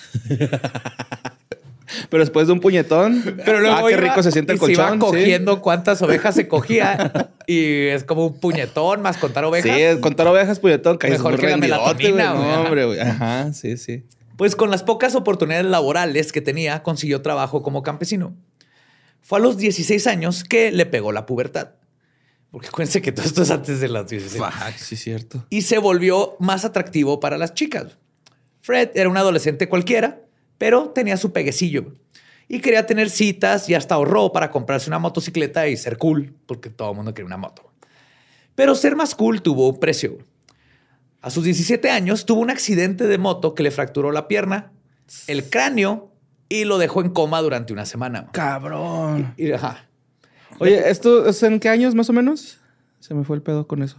Pero 2.09 2.21
después 2.21 2.47
de 2.47 2.53
un 2.53 2.59
puñetón, 2.59 3.23
pero 3.45 3.59
luego 3.59 3.77
ah, 3.77 3.89
qué 3.89 3.97
rico 3.97 4.21
se 4.21 4.31
siente 4.31 4.53
el 4.53 4.59
colchón. 4.59 4.89
Se 4.89 4.95
iba 4.95 4.99
cogiendo 4.99 5.61
cuántas 5.61 6.01
ovejas 6.01 6.35
se 6.35 6.47
cogía 6.47 7.31
y 7.47 7.87
es 7.87 8.03
como 8.03 8.27
un 8.27 8.39
puñetón 8.39 9.01
más 9.01 9.17
contar 9.17 9.43
ovejas. 9.45 9.75
Sí, 9.75 10.01
contar 10.01 10.27
ovejas, 10.27 10.59
puñetón, 10.59 10.99
Mejor 11.01 11.39
que 11.39 11.49
la 11.49 11.57
melatonina, 11.57 12.33
güey. 12.33 12.47
No, 12.47 12.61
hombre, 12.61 12.85
güey. 12.85 12.99
Ajá, 12.99 13.53
sí, 13.53 13.77
sí. 13.77 14.03
Pues 14.39 14.55
con 14.55 14.71
las 14.71 14.83
pocas 14.83 15.15
oportunidades 15.15 15.65
laborales 15.65 16.31
que 16.31 16.39
tenía, 16.39 16.81
consiguió 16.81 17.21
trabajo 17.21 17.61
como 17.61 17.83
campesino. 17.83 18.37
Fue 19.21 19.37
a 19.37 19.41
los 19.41 19.57
16 19.57 20.07
años 20.07 20.45
que 20.45 20.71
le 20.71 20.85
pegó 20.85 21.11
la 21.11 21.25
pubertad. 21.25 21.71
Porque 22.49 22.69
acuérdense 22.69 23.01
que 23.01 23.11
todo 23.11 23.25
esto 23.25 23.41
es 23.41 23.51
antes 23.51 23.81
de 23.81 23.89
las 23.89 24.07
16. 24.07 24.41
Fuck, 24.41 24.77
sí, 24.77 24.95
cierto. 24.95 25.45
Y 25.49 25.63
se 25.63 25.77
volvió 25.77 26.37
más 26.39 26.63
atractivo 26.63 27.19
para 27.19 27.37
las 27.37 27.53
chicas. 27.53 27.97
Fred 28.61 28.91
era 28.95 29.09
un 29.09 29.17
adolescente 29.17 29.67
cualquiera, 29.67 30.21
pero 30.57 30.91
tenía 30.91 31.17
su 31.17 31.33
peguecillo. 31.33 31.95
Y 32.47 32.61
quería 32.61 32.85
tener 32.85 33.09
citas 33.09 33.67
y 33.67 33.75
hasta 33.75 33.95
ahorró 33.95 34.31
para 34.31 34.51
comprarse 34.51 34.89
una 34.89 34.99
motocicleta 34.99 35.67
y 35.67 35.75
ser 35.75 35.97
cool, 35.97 36.33
porque 36.45 36.69
todo 36.69 36.91
el 36.91 36.95
mundo 36.95 37.13
quería 37.13 37.27
una 37.27 37.35
moto. 37.35 37.73
Pero 38.55 38.73
ser 38.73 38.95
más 38.95 39.15
cool 39.15 39.41
tuvo 39.41 39.67
un 39.67 39.81
precio. 39.81 40.19
A 41.21 41.29
sus 41.29 41.43
17 41.43 41.89
años 41.89 42.25
tuvo 42.25 42.41
un 42.41 42.49
accidente 42.49 43.07
de 43.07 43.17
moto 43.17 43.53
que 43.53 43.63
le 43.63 43.71
fracturó 43.71 44.11
la 44.11 44.27
pierna, 44.27 44.71
el 45.27 45.49
cráneo 45.49 46.13
y 46.47 46.63
lo 46.63 46.77
dejó 46.77 47.01
en 47.01 47.09
coma 47.09 47.41
durante 47.41 47.73
una 47.73 47.85
semana. 47.85 48.29
Cabrón. 48.31 49.33
Oye, 50.59 50.89
¿esto 50.89 51.27
es 51.27 51.43
en 51.43 51.59
qué 51.59 51.69
años 51.69 51.93
más 51.93 52.09
o 52.09 52.13
menos? 52.13 52.59
Se 52.99 53.13
me 53.13 53.23
fue 53.23 53.35
el 53.35 53.41
pedo 53.41 53.67
con 53.67 53.83
eso. 53.83 53.97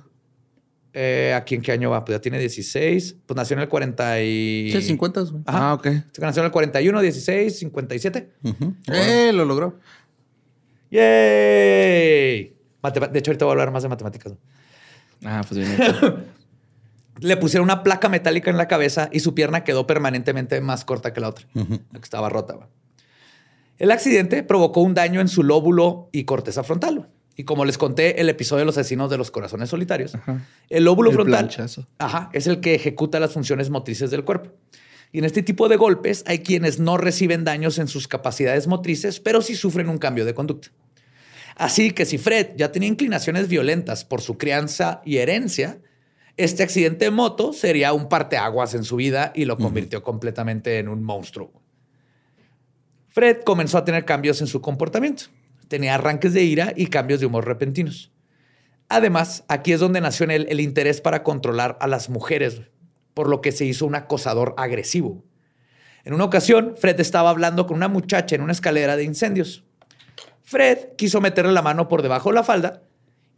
Eh, 0.92 1.32
¿Aquí 1.36 1.54
en 1.54 1.62
qué 1.62 1.72
año 1.72 1.90
va? 1.90 2.04
Pues 2.04 2.16
ya 2.16 2.20
tiene 2.20 2.38
16. 2.38 3.16
Pues 3.26 3.36
nació 3.36 3.54
en 3.54 3.60
el 3.60 3.68
40 3.68 4.22
y... 4.22 4.72
Sí, 4.72 4.82
50. 4.82 5.24
Ah, 5.46 5.74
ok. 5.74 5.86
Nació 6.18 6.42
en 6.42 6.46
el 6.46 6.52
41, 6.52 7.00
16, 7.00 7.58
57. 7.58 8.32
Eh, 8.92 9.30
lo 9.32 9.44
logró. 9.44 9.78
¡Yay! 10.90 12.56
de 12.82 13.18
hecho, 13.18 13.30
ahorita 13.30 13.44
voy 13.44 13.50
a 13.50 13.52
hablar 13.52 13.70
más 13.70 13.82
de 13.82 13.88
matemáticas. 13.88 14.32
Ah, 15.24 15.44
pues 15.46 15.58
bien. 15.60 15.76
le 17.18 17.36
pusieron 17.36 17.64
una 17.64 17.82
placa 17.82 18.08
metálica 18.08 18.50
en 18.50 18.56
la 18.56 18.68
cabeza 18.68 19.08
y 19.12 19.20
su 19.20 19.34
pierna 19.34 19.64
quedó 19.64 19.86
permanentemente 19.86 20.60
más 20.60 20.84
corta 20.84 21.12
que 21.12 21.20
la 21.20 21.28
otra, 21.28 21.46
la 21.54 21.98
que 21.98 22.04
estaba 22.04 22.28
rota. 22.28 22.58
El 23.78 23.90
accidente 23.90 24.42
provocó 24.42 24.80
un 24.80 24.94
daño 24.94 25.20
en 25.20 25.28
su 25.28 25.42
lóbulo 25.42 26.08
y 26.12 26.24
corteza 26.24 26.62
frontal. 26.62 27.08
Y 27.36 27.44
como 27.44 27.64
les 27.64 27.78
conté 27.78 28.20
el 28.20 28.28
episodio 28.28 28.60
de 28.60 28.66
los 28.66 28.76
asesinos 28.76 29.08
de 29.08 29.16
los 29.16 29.30
corazones 29.30 29.70
solitarios, 29.70 30.12
el 30.68 30.84
lóbulo 30.84 31.10
frontal 31.12 31.48
es 32.32 32.46
el 32.46 32.60
que 32.60 32.74
ejecuta 32.74 33.18
las 33.18 33.32
funciones 33.32 33.70
motrices 33.70 34.10
del 34.10 34.24
cuerpo. 34.24 34.50
Y 35.12 35.18
en 35.18 35.24
este 35.24 35.42
tipo 35.42 35.68
de 35.68 35.76
golpes 35.76 36.22
hay 36.26 36.40
quienes 36.40 36.78
no 36.78 36.96
reciben 36.98 37.44
daños 37.44 37.78
en 37.78 37.88
sus 37.88 38.06
capacidades 38.06 38.66
motrices, 38.66 39.20
pero 39.20 39.42
sí 39.42 39.56
sufren 39.56 39.88
un 39.88 39.98
cambio 39.98 40.24
de 40.24 40.34
conducta. 40.34 40.68
Así 41.56 41.90
que 41.90 42.06
si 42.06 42.18
Fred 42.18 42.50
ya 42.56 42.72
tenía 42.72 42.88
inclinaciones 42.88 43.48
violentas 43.48 44.04
por 44.04 44.20
su 44.20 44.38
crianza 44.38 45.00
y 45.04 45.16
herencia, 45.16 45.80
este 46.44 46.62
accidente 46.62 47.04
de 47.04 47.10
moto 47.10 47.52
sería 47.52 47.92
un 47.92 48.08
parteaguas 48.08 48.74
en 48.74 48.84
su 48.84 48.96
vida 48.96 49.32
y 49.34 49.44
lo 49.44 49.58
convirtió 49.58 50.02
completamente 50.02 50.78
en 50.78 50.88
un 50.88 51.02
monstruo. 51.02 51.52
Fred 53.08 53.42
comenzó 53.44 53.76
a 53.76 53.84
tener 53.84 54.04
cambios 54.04 54.40
en 54.40 54.46
su 54.46 54.60
comportamiento. 54.60 55.24
Tenía 55.68 55.94
arranques 55.94 56.32
de 56.32 56.42
ira 56.42 56.72
y 56.74 56.86
cambios 56.86 57.20
de 57.20 57.26
humor 57.26 57.46
repentinos. 57.46 58.10
Además, 58.88 59.44
aquí 59.48 59.72
es 59.72 59.80
donde 59.80 60.00
nació 60.00 60.24
en 60.24 60.30
él 60.30 60.46
el 60.48 60.60
interés 60.60 61.00
para 61.00 61.22
controlar 61.22 61.76
a 61.80 61.86
las 61.86 62.08
mujeres, 62.08 62.62
por 63.12 63.28
lo 63.28 63.40
que 63.40 63.52
se 63.52 63.64
hizo 63.66 63.84
un 63.84 63.94
acosador 63.94 64.54
agresivo. 64.56 65.22
En 66.04 66.14
una 66.14 66.24
ocasión, 66.24 66.74
Fred 66.78 66.98
estaba 67.00 67.30
hablando 67.30 67.66
con 67.66 67.76
una 67.76 67.88
muchacha 67.88 68.34
en 68.34 68.42
una 68.42 68.52
escalera 68.52 68.96
de 68.96 69.04
incendios. 69.04 69.64
Fred 70.42 70.96
quiso 70.96 71.20
meterle 71.20 71.52
la 71.52 71.62
mano 71.62 71.86
por 71.86 72.02
debajo 72.02 72.30
de 72.30 72.34
la 72.36 72.44
falda 72.44 72.82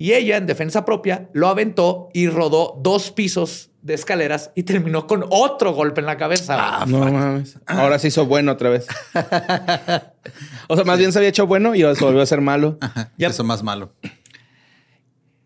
y 0.03 0.15
ella, 0.15 0.37
en 0.37 0.47
defensa 0.47 0.85
propia, 0.85 1.29
lo 1.33 1.47
aventó 1.47 2.09
y 2.13 2.27
rodó 2.27 2.77
dos 2.83 3.13
pisos 3.13 3.71
de 3.83 3.95
escaleras 3.95 4.51
y 4.57 4.65
terminó 4.65 5.07
con 5.07 5.25
otro 5.31 5.75
golpe 5.75 6.01
en 6.01 6.07
la 6.07 6.17
cabeza. 6.17 6.57
Ah, 6.59 6.85
no 6.89 6.99
mames. 6.99 7.57
Ahora 7.67 8.01
se 8.01 8.09
hizo 8.09 8.27
bueno 8.27 8.51
otra 8.51 8.69
vez. 8.69 8.89
o 10.67 10.75
sea, 10.75 10.85
más 10.85 10.99
bien 10.99 11.13
se 11.13 11.21
había 11.21 11.29
hecho 11.29 11.47
bueno 11.47 11.77
y 11.77 11.83
ahora 11.83 11.95
se 11.95 12.05
volvió 12.05 12.21
a 12.21 12.27
ser 12.27 12.41
malo. 12.41 12.81
Ya 13.17 13.29
Eso 13.29 13.45
más 13.45 13.63
malo. 13.63 13.95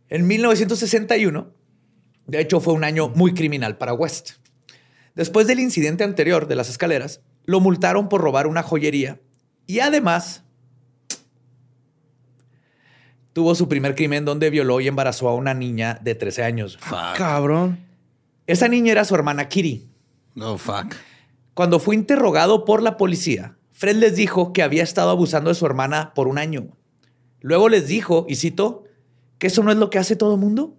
En 0.09 0.27
1961, 0.27 1.53
de 2.27 2.41
hecho, 2.41 2.59
fue 2.61 2.73
un 2.73 2.85
año 2.85 3.11
muy 3.11 3.35
criminal 3.35 3.77
para 3.77 3.93
West. 3.93 4.37
Después 5.15 5.47
del 5.49 5.61
incidente 5.61 6.03
anterior 6.03 6.49
de 6.49 6.57
las 6.57 6.71
escaleras, 6.71 7.21
lo 7.45 7.61
multaron 7.61 8.09
por 8.09 8.23
robar 8.23 8.47
una 8.47 8.63
joyería 8.63 9.21
y 9.67 9.81
además 9.81 10.46
tuvo 13.37 13.55
su 13.55 13.69
primer 13.69 13.95
crimen 13.95 14.25
donde 14.25 14.49
violó 14.49 14.81
y 14.81 14.89
embarazó 14.89 15.29
a 15.29 15.35
una 15.35 15.53
niña 15.53 16.01
de 16.03 16.15
13 16.15 16.43
años. 16.43 16.79
Cabrón. 17.19 17.79
Esa 18.47 18.67
niña 18.67 18.93
era 18.93 19.05
su 19.05 19.15
hermana 19.15 19.47
Kiri. 19.47 19.91
No, 20.35 20.57
fuck. 20.57 20.95
Cuando 21.53 21.79
fue 21.79 21.97
interrogado 21.97 22.65
por 22.65 22.83
la 22.83 22.97
policía, 22.97 23.59
Fred 23.73 23.97
les 23.97 24.17
dijo 24.17 24.55
que 24.55 24.63
había 24.63 24.83
estado 24.83 25.11
abusando 25.11 25.51
de 25.51 25.55
su 25.55 25.67
hermana 25.67 26.15
por 26.15 26.29
un 26.29 26.39
año. 26.39 26.69
Luego 27.43 27.69
les 27.69 27.87
dijo, 27.87 28.25
y 28.27 28.37
cito, 28.37 28.85
que 29.37 29.49
eso 29.49 29.63
no 29.63 29.71
es 29.71 29.77
lo 29.77 29.91
que 29.91 29.99
hace 29.99 30.17
todo 30.17 30.33
el 30.33 30.41
mundo. 30.41 30.75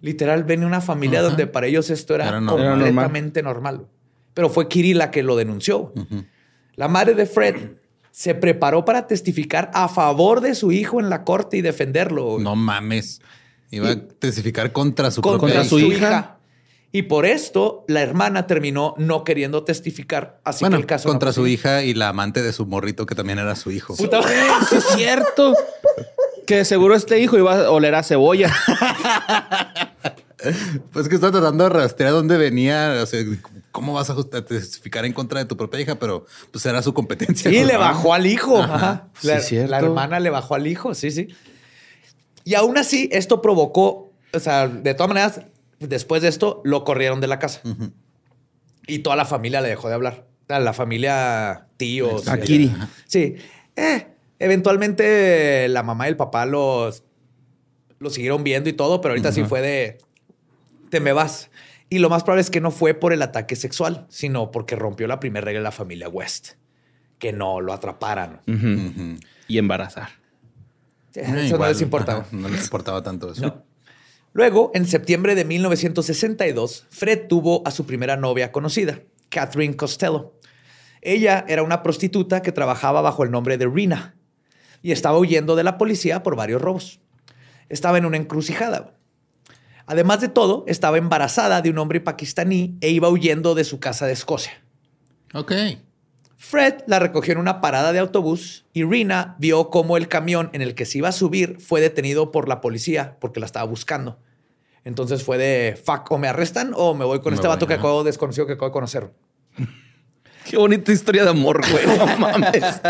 Literal, 0.00 0.42
ven 0.42 0.64
una 0.64 0.80
familia 0.80 1.22
donde 1.22 1.46
para 1.46 1.68
ellos 1.68 1.88
esto 1.88 2.16
era, 2.16 2.36
completamente 2.44 3.44
normal. 3.44 3.86
Pero 4.34 4.50
fue 4.50 4.66
Kiri 4.66 4.92
la 4.92 5.12
que 5.12 5.22
lo 5.22 5.36
denunció. 5.36 5.92
La 6.74 6.88
madre 6.88 7.14
de 7.14 7.26
Fred 7.26 7.76
se 8.16 8.34
preparó 8.34 8.86
para 8.86 9.06
testificar 9.06 9.70
a 9.74 9.90
favor 9.90 10.40
de 10.40 10.54
su 10.54 10.72
hijo 10.72 11.00
en 11.00 11.10
la 11.10 11.22
corte 11.22 11.58
y 11.58 11.60
defenderlo. 11.60 12.38
No 12.38 12.56
mames. 12.56 13.20
Iba 13.70 13.90
a 13.90 14.00
testificar 14.00 14.72
contra 14.72 15.10
su, 15.10 15.20
contra 15.20 15.64
su 15.64 15.78
hija. 15.78 16.38
Y 16.92 17.02
por 17.02 17.26
esto 17.26 17.84
la 17.88 18.00
hermana 18.00 18.46
terminó 18.46 18.94
no 18.96 19.22
queriendo 19.22 19.64
testificar. 19.64 20.40
Así 20.44 20.64
que 20.64 20.74
el 20.74 20.86
caso 20.86 21.10
contra 21.10 21.34
su 21.34 21.46
hija 21.46 21.82
y 21.82 21.92
la 21.92 22.08
amante 22.08 22.40
de 22.40 22.54
su 22.54 22.64
morrito 22.64 23.04
que 23.04 23.14
también 23.14 23.38
era 23.38 23.54
su 23.54 23.70
hijo. 23.70 23.94
Puta, 23.94 24.20
es 24.72 24.84
cierto. 24.96 25.52
que 26.46 26.64
seguro 26.64 26.94
este 26.94 27.20
hijo 27.20 27.36
iba 27.36 27.66
a 27.66 27.70
oler 27.70 27.96
a 27.96 28.02
cebolla. 28.02 28.50
pues 30.90 31.10
que 31.10 31.16
está 31.16 31.30
tratando 31.30 31.64
de 31.64 31.70
rastrear 31.70 32.12
dónde 32.12 32.38
venía, 32.38 32.98
o 33.02 33.04
sea, 33.04 33.20
¿cómo 33.76 33.92
vas 33.92 34.08
a 34.08 34.16
testificar 34.46 35.04
en 35.04 35.12
contra 35.12 35.38
de 35.38 35.44
tu 35.44 35.54
propia 35.54 35.78
hija? 35.78 35.98
Pero 35.98 36.24
pues 36.50 36.64
era 36.64 36.80
su 36.80 36.94
competencia. 36.94 37.50
Sí, 37.50 37.62
le 37.62 37.76
bajó 37.76 38.14
al 38.14 38.24
hijo. 38.24 38.58
La, 38.58 39.10
la, 39.22 39.78
hermana 39.78 40.18
le 40.18 40.30
bajó 40.30 40.54
al 40.54 40.66
hijo, 40.66 40.94
sí, 40.94 41.10
sí. 41.10 41.28
Y 42.42 42.54
aún 42.54 42.78
así, 42.78 43.10
esto 43.12 43.42
provocó, 43.42 44.12
o 44.32 44.40
sea, 44.40 44.66
de 44.66 44.94
todas 44.94 45.08
maneras, 45.08 45.42
después 45.78 46.22
de 46.22 46.28
esto, 46.28 46.62
lo 46.64 46.84
corrieron 46.84 47.20
de 47.20 47.26
la 47.26 47.38
casa. 47.38 47.60
Y 48.86 49.00
toda 49.00 49.14
la 49.14 49.26
familia 49.26 49.60
le 49.60 49.68
dejó 49.68 49.88
de 49.88 49.94
hablar. 49.94 50.26
La 50.48 50.72
familia, 50.72 51.66
tíos. 51.76 52.28
Akiri. 52.28 52.72
Sí. 53.06 53.36
Eh, 53.76 54.06
eventualmente 54.38 55.68
la 55.68 55.82
mamá 55.82 56.06
y 56.06 56.10
el 56.10 56.16
papá 56.16 56.46
los, 56.46 57.02
lo 57.98 58.08
siguieron 58.08 58.42
viendo 58.42 58.70
y 58.70 58.72
todo, 58.72 59.02
pero 59.02 59.12
ahorita 59.12 59.32
sí 59.32 59.44
fue 59.44 59.60
de, 59.60 59.98
te 60.88 61.00
me 61.00 61.12
vas. 61.12 61.50
Y 61.88 61.98
lo 61.98 62.10
más 62.10 62.24
probable 62.24 62.42
es 62.42 62.50
que 62.50 62.60
no 62.60 62.70
fue 62.70 62.94
por 62.94 63.12
el 63.12 63.22
ataque 63.22 63.54
sexual, 63.54 64.06
sino 64.08 64.50
porque 64.50 64.74
rompió 64.76 65.06
la 65.06 65.20
primera 65.20 65.44
regla 65.44 65.60
de 65.60 65.64
la 65.64 65.72
familia 65.72 66.08
West, 66.08 66.54
que 67.18 67.32
no 67.32 67.60
lo 67.60 67.72
atraparan. 67.72 68.40
Y 69.48 69.58
embarazar. 69.58 70.08
eso 71.14 71.58
no 71.58 71.66
les 71.66 71.80
importaba. 71.80 72.26
No, 72.32 72.48
les 72.48 72.64
importaba 72.64 73.02
tanto 73.02 73.30
eso. 73.30 73.62
Luego, 74.32 74.70
en 74.74 74.86
septiembre 74.86 75.34
de 75.34 75.44
1962, 75.44 76.86
Fred 76.90 77.26
tuvo 77.28 77.66
a 77.66 77.70
su 77.70 77.86
primera 77.86 78.16
novia 78.16 78.52
conocida, 78.52 79.00
Catherine 79.30 79.76
Costello. 79.76 80.34
Ella 81.00 81.44
era 81.48 81.62
una 81.62 81.82
prostituta 81.82 82.42
que 82.42 82.52
trabajaba 82.52 83.00
bajo 83.00 83.22
el 83.22 83.30
nombre 83.30 83.56
de 83.56 83.66
Rina 83.66 84.16
y 84.82 84.92
estaba 84.92 85.18
huyendo 85.18 85.56
de 85.56 85.64
la 85.64 85.78
policía 85.78 86.22
por 86.22 86.36
varios 86.36 86.60
robos. 86.60 87.00
Estaba 87.68 87.96
en 87.96 88.04
una 88.04 88.16
encrucijada. 88.16 88.95
Además 89.86 90.20
de 90.20 90.28
todo, 90.28 90.64
estaba 90.66 90.98
embarazada 90.98 91.62
de 91.62 91.70
un 91.70 91.78
hombre 91.78 92.00
pakistaní 92.00 92.76
e 92.80 92.90
iba 92.90 93.08
huyendo 93.08 93.54
de 93.54 93.64
su 93.64 93.78
casa 93.78 94.06
de 94.06 94.12
Escocia. 94.12 94.52
Ok. 95.32 95.52
Fred 96.36 96.82
la 96.86 96.98
recogió 96.98 97.32
en 97.32 97.38
una 97.38 97.60
parada 97.60 97.92
de 97.92 97.98
autobús 97.98 98.66
y 98.72 98.84
Rina 98.84 99.36
vio 99.38 99.70
cómo 99.70 99.96
el 99.96 100.08
camión 100.08 100.50
en 100.52 100.60
el 100.60 100.74
que 100.74 100.84
se 100.84 100.98
iba 100.98 101.08
a 101.08 101.12
subir 101.12 101.58
fue 101.60 101.80
detenido 101.80 102.30
por 102.30 102.48
la 102.48 102.60
policía 102.60 103.16
porque 103.20 103.40
la 103.40 103.46
estaba 103.46 103.64
buscando. 103.64 104.18
Entonces 104.84 105.24
fue 105.24 105.38
de 105.38 105.80
fuck, 105.82 106.10
o 106.12 106.18
me 106.18 106.28
arrestan 106.28 106.72
o 106.74 106.94
me 106.94 107.04
voy 107.04 107.20
con 107.20 107.34
este 107.34 107.48
vato 107.48 107.66
que 107.66 107.74
acabo 107.74 108.04
desconocido 108.04 108.46
que 108.46 108.52
acabo 108.52 108.68
de 108.68 108.72
conocer. 108.72 109.10
Qué 110.48 110.56
bonita 110.56 110.92
historia 110.92 111.24
de 111.24 111.30
amor, 111.30 111.60
güey. 111.68 111.86
No 111.98 112.06
mames. 112.18 112.80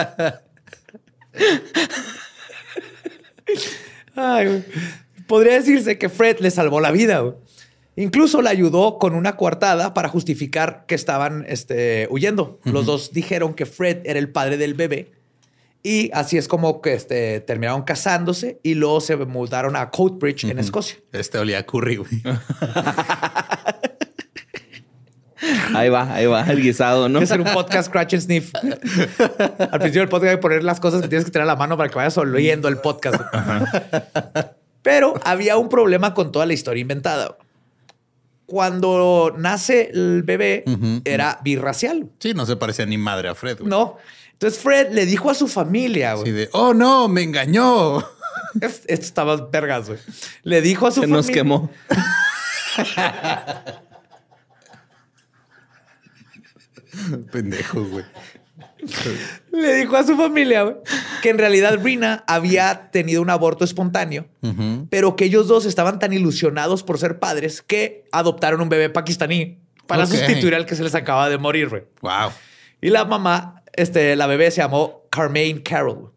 Podría 5.26 5.54
decirse 5.54 5.98
que 5.98 6.08
Fred 6.08 6.38
le 6.40 6.50
salvó 6.50 6.80
la 6.80 6.90
vida. 6.90 7.34
Incluso 7.96 8.42
le 8.42 8.50
ayudó 8.50 8.98
con 8.98 9.14
una 9.14 9.36
coartada 9.36 9.94
para 9.94 10.08
justificar 10.08 10.84
que 10.86 10.94
estaban 10.94 11.44
este, 11.48 12.06
huyendo. 12.10 12.60
Los 12.64 12.84
dos 12.84 13.12
dijeron 13.12 13.54
que 13.54 13.64
Fred 13.64 14.02
era 14.04 14.18
el 14.18 14.28
padre 14.28 14.58
del 14.58 14.74
bebé. 14.74 15.12
Y 15.82 16.10
así 16.12 16.36
es 16.36 16.48
como 16.48 16.82
que 16.82 16.94
este, 16.94 17.40
terminaron 17.40 17.82
casándose 17.82 18.58
y 18.62 18.74
luego 18.74 19.00
se 19.00 19.16
mudaron 19.16 19.76
a 19.76 19.90
Coatbridge 19.90 20.44
en 20.44 20.58
Escocia. 20.58 20.98
Este 21.12 21.38
olía 21.38 21.60
a 21.60 21.62
curry, 21.62 21.96
güey. 21.96 22.10
Ahí 25.74 25.90
va, 25.90 26.14
ahí 26.14 26.26
va, 26.26 26.42
el 26.42 26.62
guisado, 26.62 27.08
¿no? 27.08 27.18
Es 27.18 27.30
hacer 27.30 27.40
un 27.40 27.52
podcast 27.52 27.88
Scratch 27.88 28.14
and 28.14 28.22
Sniff. 28.22 28.52
Al 28.54 29.78
principio 29.78 30.00
del 30.00 30.08
podcast 30.08 30.30
hay 30.30 30.36
que 30.36 30.42
poner 30.42 30.64
las 30.64 30.80
cosas 30.80 31.02
que 31.02 31.08
tienes 31.08 31.24
que 31.24 31.30
tener 31.30 31.44
a 31.44 31.46
la 31.46 31.56
mano 31.56 31.76
para 31.76 31.88
que 31.88 31.94
vayas 31.94 32.16
oyendo 32.18 32.68
el 32.68 32.78
podcast. 32.78 33.20
Pero 34.86 35.14
había 35.24 35.56
un 35.56 35.68
problema 35.68 36.14
con 36.14 36.30
toda 36.30 36.46
la 36.46 36.52
historia 36.52 36.80
inventada. 36.80 37.36
Cuando 38.46 39.34
nace 39.36 39.90
el 39.92 40.22
bebé, 40.22 40.62
era 41.04 41.40
birracial. 41.42 42.08
Sí, 42.20 42.34
no 42.34 42.46
se 42.46 42.54
parecía 42.54 42.86
ni 42.86 42.96
madre 42.96 43.28
a 43.28 43.34
Fred. 43.34 43.58
No. 43.62 43.96
Entonces 44.30 44.60
Fred 44.60 44.92
le 44.92 45.04
dijo 45.04 45.28
a 45.28 45.34
su 45.34 45.48
familia, 45.48 46.14
güey. 46.14 46.30
de, 46.30 46.48
oh 46.52 46.72
no, 46.72 47.08
me 47.08 47.24
engañó. 47.24 47.98
Esto 48.60 48.92
estaba 48.92 49.34
vergas, 49.48 49.88
güey. 49.88 49.98
Le 50.44 50.62
dijo 50.62 50.86
a 50.86 50.92
su 50.92 51.00
familia. 51.00 51.22
Se 51.24 51.30
nos 51.30 51.34
quemó. 51.34 51.68
Pendejo, 57.32 57.82
güey. 57.86 58.04
Le 59.52 59.74
dijo 59.74 59.96
a 59.96 60.04
su 60.04 60.16
familia 60.16 60.76
que 61.22 61.30
en 61.30 61.38
realidad 61.38 61.78
Rina 61.82 62.24
había 62.26 62.90
tenido 62.90 63.22
un 63.22 63.30
aborto 63.30 63.64
espontáneo, 63.64 64.26
pero 64.90 65.16
que 65.16 65.24
ellos 65.24 65.48
dos 65.48 65.64
estaban 65.64 65.98
tan 65.98 66.12
ilusionados 66.12 66.82
por 66.82 66.98
ser 66.98 67.18
padres 67.18 67.62
que 67.62 68.04
adoptaron 68.12 68.60
un 68.60 68.68
bebé 68.68 68.90
pakistaní 68.90 69.58
para 69.86 70.06
sustituir 70.06 70.54
al 70.54 70.66
que 70.66 70.74
se 70.74 70.82
les 70.82 70.94
acaba 70.94 71.28
de 71.28 71.38
morir. 71.38 71.88
Wow. 72.02 72.30
Y 72.80 72.90
la 72.90 73.04
mamá, 73.04 73.62
este, 73.72 74.16
la 74.16 74.26
bebé 74.26 74.50
se 74.50 74.60
llamó 74.60 75.06
Carmaine 75.10 75.62
Carroll. 75.62 76.10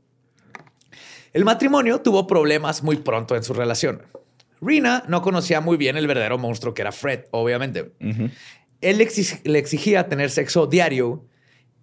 El 1.32 1.46
matrimonio 1.46 2.02
tuvo 2.02 2.28
problemas 2.28 2.84
muy 2.84 2.98
pronto 2.98 3.36
en 3.36 3.44
su 3.44 3.54
relación. 3.54 4.02
Rina 4.62 5.04
no 5.08 5.22
conocía 5.22 5.62
muy 5.62 5.78
bien 5.78 5.96
el 5.96 6.08
verdadero 6.08 6.38
monstruo 6.38 6.74
que 6.74 6.82
era 6.82 6.92
Fred, 6.92 7.26
obviamente. 7.32 7.94
Él 8.82 8.98
le 8.98 9.60
exigía 9.60 10.10
tener 10.10 10.30
sexo 10.32 10.68
diario, 10.68 11.26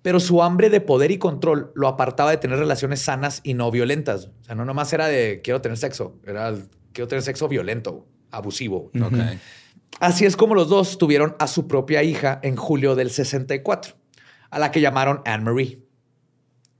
pero 0.06 0.20
su 0.20 0.40
hambre 0.40 0.70
de 0.70 0.80
poder 0.80 1.10
y 1.10 1.18
control 1.18 1.72
lo 1.74 1.88
apartaba 1.88 2.30
de 2.30 2.36
tener 2.36 2.60
relaciones 2.60 3.02
sanas 3.02 3.40
y 3.42 3.54
no 3.54 3.72
violentas. 3.72 4.26
O 4.40 4.44
sea, 4.44 4.54
no 4.54 4.64
nomás 4.64 4.92
era 4.92 5.08
de 5.08 5.40
quiero 5.42 5.60
tener 5.60 5.76
sexo, 5.76 6.20
era 6.24 6.54
quiero 6.92 7.08
tener 7.08 7.24
sexo 7.24 7.48
violento, 7.48 8.06
abusivo. 8.30 8.92
Así 9.98 10.24
es 10.24 10.36
como 10.36 10.54
los 10.54 10.68
dos 10.68 10.98
tuvieron 10.98 11.34
a 11.40 11.48
su 11.48 11.66
propia 11.66 12.04
hija 12.04 12.38
en 12.44 12.54
julio 12.54 12.94
del 12.94 13.10
64, 13.10 13.96
a 14.48 14.60
la 14.60 14.70
que 14.70 14.80
llamaron 14.80 15.22
Anne 15.24 15.42
Marie. 15.42 15.82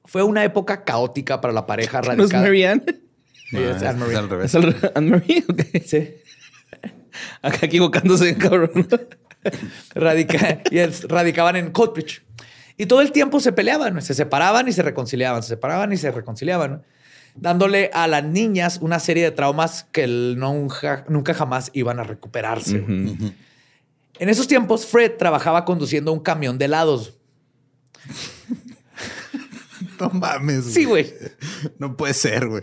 Fue 0.05 0.23
una 0.23 0.45
época 0.45 0.85
caótica 0.85 1.41
para 1.41 1.53
la 1.53 1.67
pareja 1.67 2.03
radical. 2.03 2.17
¿No 2.19 2.25
es 2.27 2.33
Marianne? 2.33 2.85
Sí, 3.51 3.57
es 3.57 3.83
Anne 3.83 3.99
Marie. 3.99 4.15
Es 4.45 4.55
al 4.55 4.63
revés. 4.63 4.85
¿Es 4.85 4.91
Anne 4.95 5.11
Marie? 5.11 5.45
Sí. 5.85 6.15
Acá 7.43 7.67
equivocándose, 7.67 8.37
cabrón. 8.37 8.87
Radica 9.97 10.63
y 10.71 10.79
radicaban 11.09 11.57
en 11.57 11.73
Coatbridge. 11.73 12.26
Y 12.79 12.87
todo 12.87 13.01
el 13.01 13.13
tiempo 13.13 13.41
se 13.41 13.53
peleaban, 13.53 14.01
se 14.03 14.15
separaban 14.15 14.69
y 14.69 14.73
se 14.73 14.83
reconciliaban, 14.83 15.43
se 15.43 15.51
separaban 15.51 15.93
y 15.93 15.97
se 15.97 16.11
reconciliaban, 16.11 16.83
dándole 17.35 17.91
a 17.95 18.07
las 18.07 18.25
niñas 18.25 18.79
una 18.83 18.99
serie 18.99 19.25
de 19.25 19.31
traumas 19.31 19.87
que 19.93 20.07
nunca, 20.07 21.05
nunca 21.09 21.33
jamás 21.33 21.71
iban 21.73 22.01
a 22.01 22.05
recuperarse. 22.05 22.77
En 24.19 24.29
esos 24.29 24.47
tiempos, 24.49 24.87
Fred 24.87 25.13
trabajaba 25.19 25.65
conduciendo 25.65 26.13
un 26.13 26.21
camión 26.21 26.59
de 26.59 26.67
helados. 26.67 27.15
No 30.01 30.11
mames. 30.11 30.65
Sí, 30.67 30.85
güey. 30.85 31.13
No 31.79 31.97
puede 31.97 32.15
ser, 32.15 32.47
güey. 32.49 32.63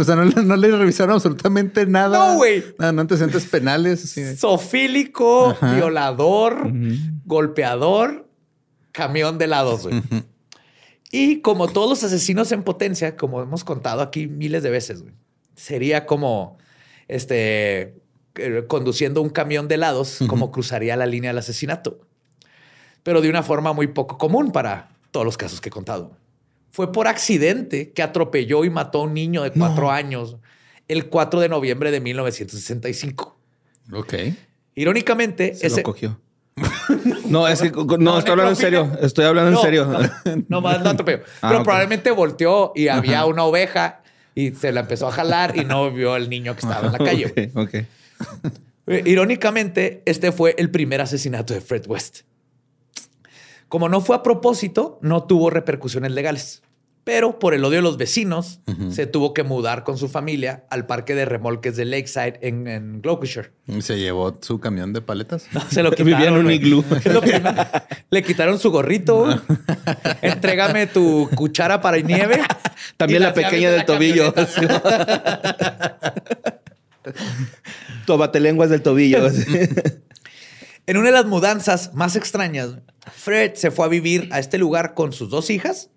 o 0.00 0.04
sea, 0.04 0.16
no, 0.16 0.56
le 0.56 0.76
revisaron 0.76 1.14
absolutamente 1.14 1.86
nada. 1.86 2.30
No, 2.30 2.36
güey. 2.36 2.64
Nada, 2.78 2.92
no 2.92 3.02
antecedentes 3.02 3.46
penales. 3.46 4.14
Sofílico, 4.38 5.56
violador, 5.60 6.72
golpeador, 7.24 8.23
camión 8.94 9.36
de 9.36 9.48
lados, 9.48 9.82
güey. 9.82 10.00
Y 11.10 11.40
como 11.40 11.68
todos 11.68 11.88
los 11.90 12.04
asesinos 12.04 12.50
en 12.52 12.62
potencia, 12.62 13.16
como 13.16 13.42
hemos 13.42 13.64
contado 13.64 14.00
aquí 14.00 14.26
miles 14.26 14.62
de 14.62 14.70
veces, 14.70 15.02
güey, 15.02 15.14
sería 15.54 16.06
como 16.06 16.56
este 17.08 17.94
eh, 18.36 18.64
conduciendo 18.66 19.20
un 19.20 19.30
camión 19.30 19.68
de 19.68 19.74
helados, 19.74 20.20
como 20.28 20.50
cruzaría 20.50 20.96
la 20.96 21.06
línea 21.06 21.30
del 21.30 21.38
asesinato. 21.38 22.00
Pero 23.02 23.20
de 23.20 23.28
una 23.28 23.42
forma 23.42 23.72
muy 23.72 23.88
poco 23.88 24.16
común 24.16 24.50
para 24.50 24.88
todos 25.10 25.26
los 25.26 25.36
casos 25.36 25.60
que 25.60 25.68
he 25.68 25.72
contado. 25.72 26.16
Fue 26.70 26.90
por 26.90 27.06
accidente 27.06 27.92
que 27.92 28.02
atropelló 28.02 28.64
y 28.64 28.70
mató 28.70 29.00
a 29.00 29.02
un 29.02 29.14
niño 29.14 29.42
de 29.42 29.50
cuatro 29.52 29.90
años 29.90 30.36
el 30.88 31.08
4 31.08 31.40
de 31.40 31.48
noviembre 31.48 31.90
de 31.90 32.00
1965. 32.00 33.38
Ok. 33.92 34.14
Irónicamente, 34.74 35.54
Se 35.54 35.68
ese... 35.68 35.78
lo 35.78 35.82
cogió. 35.84 36.20
no, 37.26 37.48
es 37.48 37.60
que 37.60 37.72
no, 37.98 38.18
estoy 38.18 38.32
hablando 38.32 38.50
en 38.50 38.56
serio. 38.56 38.90
Estoy 39.00 39.24
hablando 39.24 39.50
en 39.50 39.58
serio. 39.58 39.88
No, 40.48 40.60
más 40.60 40.82
no 40.82 40.90
atropelló. 40.90 41.20
Ah, 41.42 41.50
Pero 41.50 41.62
probablemente 41.62 42.10
volteó 42.10 42.72
y 42.74 42.88
había 42.88 43.24
una 43.26 43.44
oveja 43.44 44.02
y 44.34 44.52
se 44.52 44.72
la 44.72 44.80
empezó 44.80 45.08
a 45.08 45.12
jalar 45.12 45.56
y 45.56 45.64
no 45.64 45.90
vio 45.90 46.14
al 46.14 46.28
niño 46.28 46.54
que 46.54 46.60
estaba 46.60 46.86
en 46.86 46.92
la 46.92 46.98
calle. 47.04 47.50
Ok. 47.54 47.74
Irónicamente, 49.06 50.02
este 50.04 50.30
fue 50.32 50.54
el 50.58 50.70
primer 50.70 51.00
asesinato 51.00 51.54
de 51.54 51.60
Fred 51.60 51.86
West. 51.86 52.20
Como 53.68 53.88
no 53.88 54.00
fue 54.00 54.16
a 54.16 54.22
propósito, 54.22 54.98
no 55.02 55.24
tuvo 55.24 55.50
repercusiones 55.50 56.12
legales. 56.12 56.62
Pero 57.04 57.38
por 57.38 57.52
el 57.52 57.62
odio 57.64 57.76
de 57.76 57.82
los 57.82 57.98
vecinos, 57.98 58.60
se 58.90 59.06
tuvo 59.06 59.34
que 59.34 59.42
mudar 59.42 59.84
con 59.84 59.98
su 59.98 60.08
familia 60.08 60.64
al 60.70 60.86
parque 60.86 61.14
de 61.14 61.26
remolques 61.26 61.76
de 61.76 61.84
Lakeside 61.84 62.38
en, 62.40 62.66
en 62.66 63.02
Gloucestershire. 63.02 63.52
¿Se 63.80 63.98
llevó 63.98 64.38
su 64.40 64.58
camión 64.58 64.94
de 64.94 65.02
paletas? 65.02 65.46
se 65.70 65.82
lo 65.82 65.90
quitaron. 65.90 66.12
Vivía 66.18 66.28
en 66.28 66.34
un 66.34 66.50
iglú. 66.50 66.82
Le 68.10 68.22
quitaron 68.22 68.58
su 68.58 68.70
gorrito. 68.70 69.38
Entrégame 70.22 70.86
tu 70.86 71.28
cuchara 71.34 71.82
para 71.82 71.98
nieve. 71.98 72.40
También 72.96 73.22
la, 73.22 73.34
pequeña 73.34 73.70
del 73.70 73.84
tobillo. 73.84 74.32
tu 78.06 78.40
lenguas 78.40 78.70
del 78.70 78.80
tobillo. 78.80 79.28
En 80.86 80.98
una 80.98 81.06
de 81.06 81.12
las 81.12 81.26
mudanzas 81.26 81.94
más 81.94 82.14
extrañas, 82.14 82.76
Fred 83.14 83.54
se 83.54 83.70
fue 83.70 83.86
a 83.86 83.88
vivir 83.88 84.28
a 84.32 84.38
este 84.38 84.58
lugar 84.58 84.94
con 84.94 85.12
sus 85.12 85.30
dos 85.30 85.48
hijas, 85.50 85.90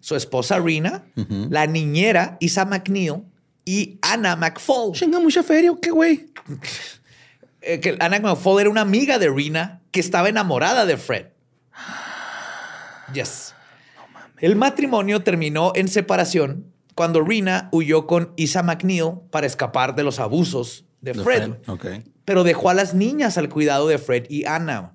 su 0.00 0.14
esposa 0.14 0.58
Rina, 0.60 1.04
la 1.50 1.66
niñera 1.66 2.36
Isa 2.40 2.64
McNeil 2.64 3.24
y 3.64 3.98
Anna 4.02 4.36
McFall. 4.36 4.92
Chinga, 4.92 5.18
mucha 5.18 5.42
feria, 5.42 5.72
¿qué 5.80 5.90
güey? 5.90 6.26
Eh, 7.60 7.80
que 7.80 7.96
Anna 7.98 8.20
McFall 8.20 8.60
era 8.60 8.70
una 8.70 8.82
amiga 8.82 9.18
de 9.18 9.28
Rina 9.28 9.82
que 9.90 9.98
estaba 9.98 10.28
enamorada 10.28 10.86
de 10.86 10.96
Fred. 10.96 11.26
Yes. 13.12 13.54
El 14.40 14.54
matrimonio 14.54 15.22
terminó 15.22 15.72
en 15.74 15.88
separación 15.88 16.72
cuando 16.94 17.22
Rina 17.22 17.68
huyó 17.72 18.06
con 18.06 18.32
Isa 18.36 18.62
McNeil 18.62 19.14
para 19.30 19.46
escapar 19.46 19.96
de 19.96 20.04
los 20.04 20.20
abusos 20.20 20.84
de 21.00 21.14
Fred. 21.14 21.52
Pero 22.24 22.44
dejó 22.44 22.70
a 22.70 22.74
las 22.74 22.94
niñas 22.94 23.38
al 23.38 23.48
cuidado 23.48 23.88
de 23.88 23.98
Fred 23.98 24.26
y 24.28 24.44
Anna. 24.44 24.94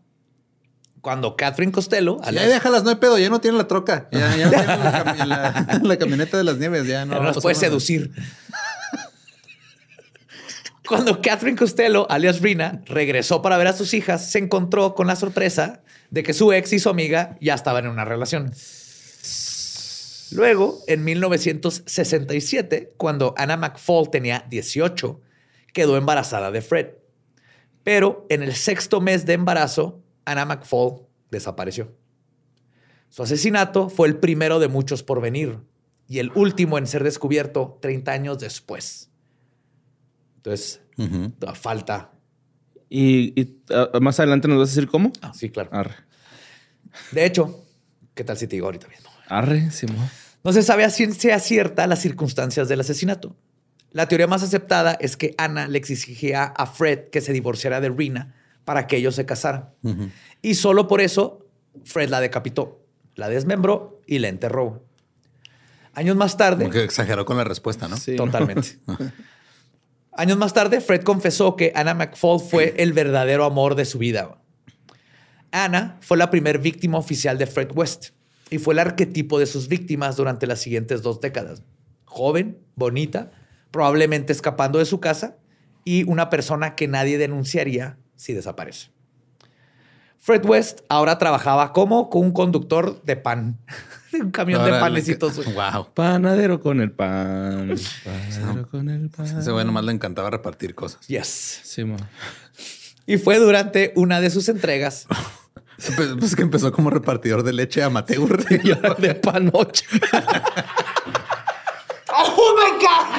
Cuando 1.02 1.36
Catherine 1.36 1.72
Costello. 1.72 2.20
Ya 2.32 2.48
déjalas, 2.48 2.84
no 2.84 2.90
hay 2.90 2.96
pedo, 2.96 3.18
ya 3.18 3.30
no 3.30 3.42
tienen 3.42 3.58
la 3.58 3.68
troca. 3.68 4.08
Ya, 4.12 4.36
ya 4.38 4.46
no 4.46 5.14
tienen 5.14 5.30
la, 5.30 5.98
camioneta 6.00 6.38
de 6.38 6.46
las 6.46 6.58
nieves, 6.58 6.88
ya 6.88 7.06
no. 7.06 7.16
no 7.16 7.24
las 7.24 7.40
puede 7.40 7.56
seducir. 7.56 8.12
Cuando 10.88 11.22
Catherine 11.22 11.58
Costello, 11.58 12.10
alias 12.10 12.42
Rina, 12.42 12.82
regresó 12.86 13.42
para 13.42 13.58
ver 13.58 13.68
a 13.68 13.74
sus 13.74 13.94
hijas, 13.94 14.30
se 14.30 14.40
encontró 14.40 14.96
con 14.96 15.08
la 15.08 15.16
sorpresa 15.16 15.82
de 16.10 16.24
que 16.24 16.34
su 16.34 16.54
ex 16.54 16.74
y 16.74 16.80
su 16.80 16.90
amiga 16.90 17.38
ya 17.42 17.54
estaban 17.54 17.86
en 17.86 17.92
una 17.92 18.06
relación. 18.06 18.54
Luego, 20.32 20.80
en 20.88 21.04
1967, 21.04 22.94
cuando 22.98 23.34
Anna 23.38 23.58
McFall 23.58 24.10
tenía 24.10 24.46
18, 24.50 25.22
quedó 25.74 25.98
embarazada 25.98 26.52
de 26.52 26.62
Fred. 26.62 26.88
Pero 27.84 28.26
en 28.30 28.44
el 28.44 28.54
sexto 28.54 29.02
mes 29.02 29.26
de 29.26 29.34
embarazo, 29.34 30.02
Anna 30.26 30.46
McFall 30.46 31.02
desapareció. 31.30 31.92
Su 33.10 33.24
asesinato 33.24 33.90
fue 33.90 34.08
el 34.08 34.18
primero 34.18 34.60
de 34.60 34.70
muchos 34.70 35.04
por 35.04 35.22
venir 35.22 35.60
y 36.08 36.20
el 36.20 36.32
último 36.36 36.78
en 36.78 36.88
ser 36.88 37.04
descubierto 37.04 37.78
30 37.82 38.12
años 38.12 38.40
después. 38.40 39.10
Entonces, 40.38 40.82
falta. 41.56 42.12
¿Y, 42.90 43.58
ah, 43.70 44.00
más 44.02 44.20
adelante 44.20 44.48
nos 44.48 44.60
vas 44.60 44.70
a 44.70 44.72
decir 44.76 44.90
cómo? 44.90 45.12
Ah, 45.22 45.34
sí, 45.34 45.50
claro. 45.50 45.70
De 47.12 47.26
hecho, 47.26 47.66
¿qué 48.14 48.24
tal 48.24 48.38
si 48.38 48.48
te 48.48 48.56
digo 48.56 48.68
ahorita 48.68 48.88
mismo? 48.88 49.10
Arre, 49.28 49.72
Simón. 49.72 50.10
No 50.44 50.52
se 50.52 50.62
sabe 50.62 50.84
a 50.84 50.90
ciencia 50.90 51.40
cierta 51.40 51.88
las 51.88 52.02
circunstancias 52.02 52.68
del 52.68 52.82
asesinato. 52.82 53.36
La 53.94 54.08
teoría 54.08 54.28
más 54.28 54.44
aceptada 54.44 54.98
es 55.00 55.16
que 55.16 55.36
Ana 55.38 55.68
le 55.68 55.78
exigía 55.78 56.46
a 56.46 56.66
Fred 56.66 57.10
que 57.12 57.22
se 57.22 57.32
divorciara 57.32 57.80
de 57.80 57.90
Rina 57.90 58.36
para 58.66 58.88
que 58.88 58.98
ellos 58.98 59.16
se 59.16 59.26
casaran. 59.26 59.70
Y 60.42 60.56
solo 60.56 60.88
por 60.88 61.00
eso 61.00 61.46
Fred 61.86 62.10
la 62.10 62.20
decapitó, 62.20 62.82
la 63.16 63.30
desmembró 63.30 64.02
y 64.08 64.20
la 64.20 64.30
enterró. 64.30 64.84
Años 65.94 66.16
más 66.16 66.38
tarde. 66.38 66.64
Como 66.64 66.74
que 66.74 66.84
exageró 66.84 67.24
con 67.26 67.38
la 67.38 67.44
respuesta, 67.44 67.88
¿no? 67.88 67.98
Sí. 67.98 68.16
Totalmente. 68.16 68.80
Años 70.16 70.38
más 70.38 70.54
tarde, 70.54 70.82
Fred 70.82 71.04
confesó 71.04 71.56
que 71.56 71.72
Anna 71.76 71.94
McFall 71.94 72.40
fue 72.40 72.76
el 72.78 72.94
verdadero 72.94 73.46
amor 73.46 73.76
de 73.76 73.86
su 73.86 73.98
vida. 73.98 74.38
Anna 75.52 75.98
fue 76.02 76.18
la 76.18 76.30
primer 76.30 76.60
víctima 76.60 76.98
oficial 76.98 77.38
de 77.38 77.48
Fred 77.48 77.72
West 77.76 78.10
y 78.50 78.60
fue 78.60 78.74
el 78.74 78.80
arquetipo 78.80 79.40
de 79.40 79.46
sus 79.46 79.68
víctimas 79.68 80.16
durante 80.16 80.46
las 80.48 80.60
siguientes 80.60 81.02
dos 81.02 81.20
décadas. 81.20 81.64
Joven, 82.06 82.60
bonita, 82.76 83.32
probablemente 83.74 84.32
escapando 84.32 84.80
de 84.80 84.86
su 84.86 85.02
casa 85.02 85.36
y 85.84 86.04
una 86.04 86.30
persona 86.30 86.76
que 86.76 86.88
nadie 86.88 87.18
denunciaría 87.18 87.98
si 88.16 88.32
desaparece. 88.32 88.92
Fred 90.20 90.46
West 90.46 90.82
ahora 90.88 91.18
trabajaba 91.18 91.74
como 91.74 92.10
un 92.14 92.32
conductor 92.32 93.04
de 93.04 93.18
pan, 93.18 93.60
un 94.14 94.32
camión 94.32 94.64
de 94.64 94.72
panecitos. 94.72 95.44
Wow. 95.54 95.90
Panadero 95.94 96.62
con 96.62 96.80
el 96.80 96.92
pan. 96.92 97.76
Panadero 98.06 98.70
con 98.70 98.88
el 98.88 99.10
pan. 99.10 99.40
Ese 99.40 99.52
güey 99.52 99.66
nomás 99.66 99.84
le 99.84 99.92
encantaba 99.92 100.30
repartir 100.30 100.76
cosas. 100.76 101.06
Yes. 101.08 101.60
Sí, 101.64 101.84
y 103.06 103.18
fue 103.18 103.38
durante 103.38 103.92
una 103.98 104.22
de 104.22 104.30
sus 104.30 104.48
entregas 104.48 105.08
pues, 105.96 106.10
pues, 106.20 106.36
que 106.36 106.42
empezó 106.42 106.72
como 106.72 106.90
repartidor 106.90 107.44
de 107.44 107.54
leche 107.54 107.84
amateur 107.84 108.46
de 109.00 109.16
panoche. 109.16 109.86
¡Oh, 112.16 112.56
my 112.58 112.72
God! 112.80 113.10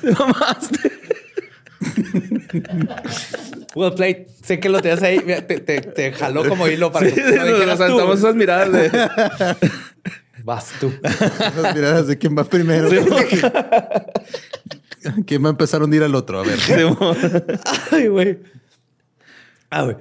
Te 0.00 0.12
mamaste. 0.12 0.92
well 3.74 3.94
played. 3.94 4.28
Sé 4.42 4.60
que 4.60 4.68
lo 4.68 4.80
tenías 4.82 5.02
ahí. 5.02 5.20
Te, 5.20 5.60
te, 5.60 5.80
te 5.80 6.12
jaló 6.12 6.46
como 6.48 6.68
hilo 6.68 6.92
para 6.92 7.10
que 7.10 7.20
no 7.20 7.66
nos 7.66 7.78
saltamos 7.78 8.18
esas 8.18 8.34
miradas 8.34 8.72
de... 8.72 8.90
Vas 10.44 10.72
tú. 10.78 10.92
Las 11.02 11.74
miradas 11.74 12.06
de 12.06 12.18
quién 12.18 12.36
va 12.36 12.44
primero. 12.44 12.90
¿Quién 15.26 15.42
va 15.42 15.48
a 15.48 15.50
empezar 15.50 15.80
a 15.80 15.84
hundir 15.84 16.02
al 16.02 16.14
otro? 16.14 16.40
A 16.40 16.42
ver. 16.42 16.58
Ay, 17.90 18.08
güey. 18.08 18.38
Ah, 19.70 19.96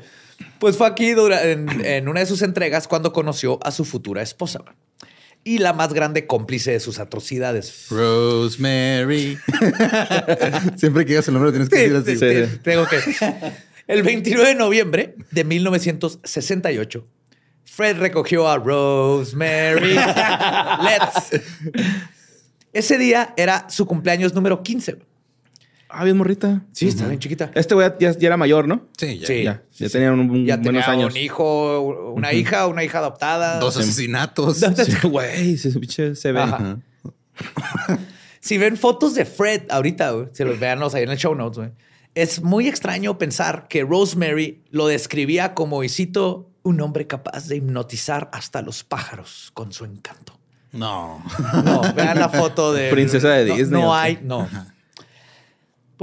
pues 0.60 0.78
fue 0.78 0.88
aquí 0.88 1.12
en, 1.12 2.08
una 2.08 2.20
de 2.20 2.26
sus 2.26 2.42
entregas 2.42 2.88
cuando 2.88 3.14
conoció 3.14 3.60
a 3.64 3.72
su 3.72 3.86
futura 3.86 4.22
esposa 4.22 4.64
y 5.44 5.58
la 5.60 5.74
más 5.74 5.94
grande 5.94 6.26
cómplice 6.28 6.72
de 6.72 6.80
sus 6.80 7.00
atrocidades. 7.00 7.88
Rosemary. 7.90 9.38
Siempre 10.78 11.06
que 11.06 11.12
digas 11.12 11.28
el 11.28 11.34
nombre 11.34 11.52
tienes 11.52 11.70
que 11.70 11.90
decir 11.90 12.44
así. 12.46 12.60
tengo 12.64 12.86
que. 12.88 13.00
El 13.88 14.04
29 14.04 14.50
de 14.50 14.56
noviembre 14.56 15.16
de 15.32 15.44
1968, 15.44 17.08
Fred 17.66 17.98
recogió 17.98 18.48
a 18.48 18.58
Rosemary 18.58 19.96
Let's. 19.96 21.42
Ese 22.72 22.98
día 22.98 23.34
era 23.36 23.70
su 23.70 23.86
cumpleaños 23.86 24.34
número 24.34 24.64
15. 24.64 25.13
Ah, 25.96 26.04
bien 26.04 26.18
morrita. 26.18 26.64
Sí, 26.72 26.88
está 26.88 27.08
bien 27.08 27.20
chiquita. 27.20 27.52
Este 27.54 27.76
güey 27.76 27.90
ya, 28.00 28.16
era 28.20 28.36
mayor, 28.36 28.68
¿no? 28.68 28.88
Sí, 28.98 29.20
ya. 29.20 29.28
Sí. 29.28 29.44
Ya, 29.44 29.64
ya 29.72 29.90
tenía 29.90 30.12
un, 30.12 30.46
ya 30.46 30.60
tenía 30.60 30.84
un 31.06 31.16
hijo, 31.18 32.14
una 32.16 32.34
hija, 32.34 32.66
una 32.68 32.84
hija 32.84 32.98
adoptada. 32.98 33.60
Dos 33.60 33.78
asesinatos. 33.78 34.60
Güey, 35.04 35.58
se, 35.58 36.16
se 36.16 36.32
ve. 36.32 36.44
si 38.40 38.58
ven 38.58 38.76
fotos 38.76 39.14
de 39.14 39.26
Fred 39.26 39.64
ahorita, 39.70 40.30
se 40.34 40.46
los 40.46 40.60
vean 40.60 40.82
ahí 40.82 41.04
en 41.04 41.12
el 41.12 41.18
show 41.18 41.36
notes, 41.36 41.58
güey. 41.60 41.72
Es 42.16 42.42
muy 42.42 42.68
extraño 42.68 43.18
pensar 43.18 43.68
que 43.68 43.84
Rosemary 43.84 44.64
lo 44.72 44.88
describía 44.88 45.54
como, 45.54 45.84
y 45.84 45.90
cito, 45.90 46.50
un 46.64 46.82
hombre 46.82 47.08
capaz 47.08 47.48
de 47.48 47.58
hipnotizar 47.58 48.30
hasta 48.34 48.62
los 48.62 48.84
pájaros 48.84 49.52
con 49.54 49.74
su 49.74 49.86
encanto. 49.86 50.40
No. 50.72 51.24
No, 51.64 51.82
vean 51.94 52.20
la 52.20 52.30
foto 52.30 52.74
de... 52.74 52.90
Princesa 52.90 53.30
de 53.30 53.46
Disney. 53.46 53.82
No, 53.82 53.96
hay, 53.96 54.20
no. 54.24 54.50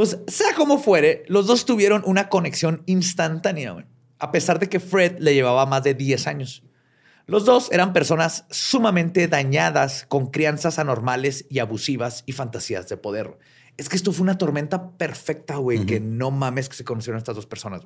Pues 0.00 0.16
sea 0.28 0.54
como 0.54 0.78
fuere, 0.78 1.24
los 1.26 1.46
dos 1.46 1.66
tuvieron 1.66 2.02
una 2.06 2.30
conexión 2.30 2.82
instantánea, 2.86 3.86
a 4.18 4.32
pesar 4.32 4.58
de 4.58 4.70
que 4.70 4.80
Fred 4.80 5.18
le 5.18 5.34
llevaba 5.34 5.66
más 5.66 5.82
de 5.82 5.92
10 5.92 6.26
años. 6.26 6.62
Los 7.26 7.44
dos 7.44 7.70
eran 7.70 7.92
personas 7.92 8.46
sumamente 8.48 9.28
dañadas 9.28 10.06
con 10.08 10.28
crianzas 10.28 10.78
anormales 10.78 11.44
y 11.50 11.58
abusivas 11.58 12.22
y 12.24 12.32
fantasías 12.32 12.88
de 12.88 12.96
poder. 12.96 13.36
Es 13.76 13.90
que 13.90 13.96
esto 13.96 14.12
fue 14.12 14.22
una 14.22 14.38
tormenta 14.38 14.92
perfecta, 14.92 15.56
güey, 15.56 15.84
que 15.84 16.00
no 16.00 16.30
mames 16.30 16.70
que 16.70 16.76
se 16.76 16.84
conocieron 16.84 17.18
estas 17.18 17.36
dos 17.36 17.44
personas. 17.44 17.82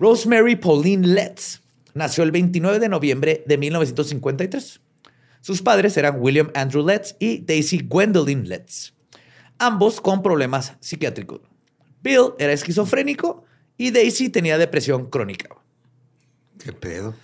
Rosemary 0.00 0.56
Pauline 0.56 1.06
Letts 1.06 1.62
nació 1.94 2.24
el 2.24 2.32
29 2.32 2.80
de 2.80 2.88
noviembre 2.88 3.44
de 3.46 3.58
1953. 3.58 4.80
Sus 5.40 5.62
padres 5.62 5.96
eran 5.96 6.20
William 6.20 6.50
Andrew 6.56 6.84
Letts 6.84 7.14
y 7.20 7.44
Daisy 7.44 7.86
Gwendolyn 7.88 8.48
Letts 8.48 8.92
ambos 9.62 10.00
con 10.00 10.22
problemas 10.22 10.74
psiquiátricos. 10.80 11.40
Bill 12.02 12.32
era 12.38 12.52
esquizofrénico 12.52 13.44
y 13.78 13.92
Daisy 13.92 14.28
tenía 14.28 14.58
depresión 14.58 15.08
crónica. 15.08 15.56
¿Qué 16.62 16.72
pedo? 16.72 17.14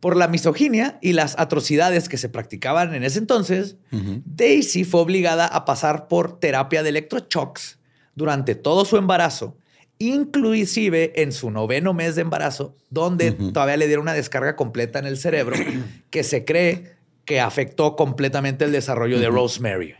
Por 0.00 0.16
la 0.16 0.28
misoginia 0.28 0.98
y 1.00 1.12
las 1.12 1.38
atrocidades 1.38 2.08
que 2.08 2.18
se 2.18 2.28
practicaban 2.28 2.94
en 2.94 3.04
ese 3.04 3.18
entonces, 3.20 3.76
Daisy 4.26 4.84
fue 4.84 5.00
obligada 5.00 5.46
a 5.46 5.64
pasar 5.64 6.08
por 6.08 6.38
terapia 6.38 6.82
de 6.82 6.90
electroshocks 6.90 7.78
durante 8.14 8.54
todo 8.54 8.84
su 8.84 8.96
embarazo, 8.96 9.56
inclusive 9.98 11.22
en 11.22 11.32
su 11.32 11.50
noveno 11.50 11.94
mes 11.94 12.16
de 12.16 12.22
embarazo, 12.22 12.76
donde 12.90 13.32
todavía 13.32 13.76
le 13.76 13.86
dieron 13.86 14.02
una 14.02 14.12
descarga 14.12 14.56
completa 14.56 14.98
en 14.98 15.06
el 15.06 15.16
cerebro 15.16 15.56
que 16.10 16.22
se 16.22 16.44
cree 16.44 16.96
que 17.24 17.40
afectó 17.40 17.96
completamente 17.96 18.64
el 18.64 18.72
desarrollo 18.72 19.18
de 19.18 19.28
Rosemary. 19.28 19.94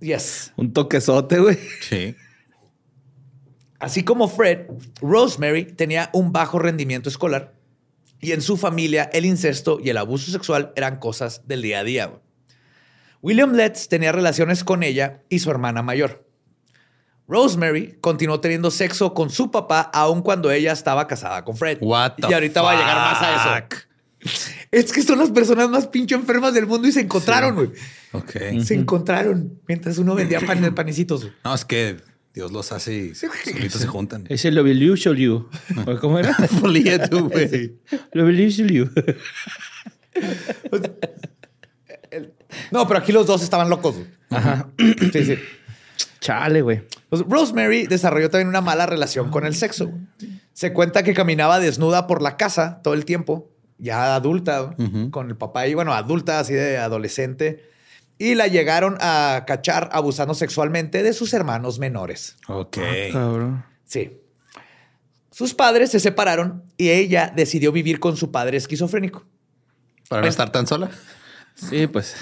Yes. 0.00 0.52
Un 0.56 0.72
toquezote, 0.72 1.38
güey. 1.38 1.58
Sí. 1.80 2.14
Así 3.78 4.02
como 4.02 4.28
Fred, 4.28 4.66
Rosemary 5.00 5.64
tenía 5.64 6.10
un 6.12 6.32
bajo 6.32 6.58
rendimiento 6.58 7.08
escolar 7.08 7.54
y 8.24 8.32
en 8.32 8.40
su 8.40 8.56
familia 8.56 9.10
el 9.12 9.26
incesto 9.26 9.78
y 9.82 9.90
el 9.90 9.98
abuso 9.98 10.30
sexual 10.32 10.72
eran 10.76 10.96
cosas 10.96 11.46
del 11.46 11.60
día 11.60 11.80
a 11.80 11.84
día. 11.84 12.12
William 13.20 13.52
Letts 13.52 13.88
tenía 13.88 14.12
relaciones 14.12 14.64
con 14.64 14.82
ella 14.82 15.22
y 15.28 15.40
su 15.40 15.50
hermana 15.50 15.82
mayor. 15.82 16.26
Rosemary 17.26 17.98
continuó 18.00 18.40
teniendo 18.40 18.70
sexo 18.70 19.12
con 19.12 19.30
su 19.30 19.50
papá 19.50 19.80
aun 19.92 20.22
cuando 20.22 20.50
ella 20.50 20.72
estaba 20.72 21.06
casada 21.06 21.44
con 21.44 21.56
Fred. 21.56 21.78
y 21.82 22.32
ahorita 22.32 22.62
va 22.62 22.72
a 22.72 22.76
llegar 22.76 22.96
más 22.96 23.22
a 23.22 23.60
eso. 23.60 23.76
Es 24.70 24.92
que 24.92 25.02
son 25.02 25.18
las 25.18 25.30
personas 25.30 25.68
más 25.68 25.86
pincho 25.86 26.14
enfermas 26.14 26.54
del 26.54 26.66
mundo 26.66 26.88
y 26.88 26.92
se 26.92 27.00
encontraron, 27.00 27.54
güey. 27.54 27.70
Ok. 28.12 28.62
Se 28.64 28.74
encontraron 28.74 29.60
mientras 29.68 29.98
uno 29.98 30.14
vendía 30.14 30.40
pan, 30.40 30.74
panecitos. 30.74 31.28
No, 31.44 31.54
es 31.54 31.64
que 31.64 31.96
Dios 32.32 32.50
los 32.50 32.72
hace 32.72 32.94
y 32.96 33.14
se 33.14 33.86
juntan. 33.86 34.24
Es 34.28 34.44
el 34.44 34.56
you. 35.16 35.48
¿Cómo 36.00 36.18
era? 36.18 36.36
tú, 37.10 37.28
güey. 37.28 37.78
you. 38.72 38.90
No, 42.70 42.88
pero 42.88 42.98
aquí 42.98 43.12
los 43.12 43.26
dos 43.26 43.42
estaban 43.42 43.68
locos. 43.68 43.96
Ajá. 44.30 44.68
Sí, 45.12 45.24
sí. 45.24 45.38
Chale, 46.20 46.62
güey. 46.62 46.82
Pues 47.10 47.22
Rosemary 47.28 47.86
desarrolló 47.86 48.30
también 48.30 48.48
una 48.48 48.60
mala 48.60 48.86
relación 48.86 49.30
con 49.30 49.46
el 49.46 49.54
sexo. 49.54 49.92
Se 50.52 50.72
cuenta 50.72 51.02
que 51.02 51.14
caminaba 51.14 51.60
desnuda 51.60 52.06
por 52.06 52.22
la 52.22 52.36
casa 52.36 52.80
todo 52.82 52.94
el 52.94 53.04
tiempo 53.04 53.53
ya 53.78 54.14
adulta, 54.14 54.74
con 55.10 55.28
el 55.28 55.36
papá 55.36 55.66
y 55.66 55.74
bueno, 55.74 55.92
adulta, 55.92 56.38
así 56.38 56.54
de 56.54 56.78
adolescente. 56.78 57.70
Y 58.18 58.34
la 58.34 58.46
llegaron 58.46 58.96
a 59.00 59.44
cachar 59.46 59.88
abusando 59.92 60.34
sexualmente 60.34 61.02
de 61.02 61.12
sus 61.12 61.34
hermanos 61.34 61.78
menores. 61.78 62.36
Ok. 62.48 62.78
Ah, 63.14 63.66
sí. 63.84 64.20
Sus 65.32 65.52
padres 65.52 65.90
se 65.90 65.98
separaron 65.98 66.62
y 66.76 66.90
ella 66.90 67.32
decidió 67.34 67.72
vivir 67.72 67.98
con 67.98 68.16
su 68.16 68.30
padre 68.30 68.56
esquizofrénico. 68.56 69.24
Para 70.08 70.22
no 70.22 70.28
estar 70.28 70.52
tan 70.52 70.66
sola. 70.66 70.90
Sí, 71.54 71.86
pues. 71.86 72.14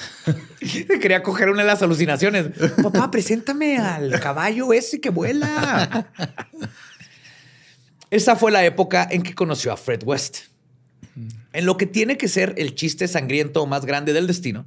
Quería 1.00 1.22
coger 1.22 1.50
una 1.50 1.62
de 1.62 1.68
las 1.68 1.82
alucinaciones. 1.82 2.48
Papá, 2.82 3.10
preséntame 3.10 3.78
al 3.78 4.20
caballo 4.20 4.72
ese 4.72 5.00
que 5.00 5.10
vuela. 5.10 6.06
Esa 8.10 8.36
fue 8.36 8.52
la 8.52 8.64
época 8.64 9.08
en 9.10 9.22
que 9.22 9.34
conoció 9.34 9.72
a 9.72 9.76
Fred 9.76 10.02
West. 10.04 10.51
En 11.52 11.66
lo 11.66 11.76
que 11.76 11.86
tiene 11.86 12.16
que 12.16 12.28
ser 12.28 12.54
el 12.56 12.74
chiste 12.74 13.08
sangriento 13.08 13.66
más 13.66 13.84
grande 13.84 14.12
del 14.12 14.26
destino, 14.26 14.66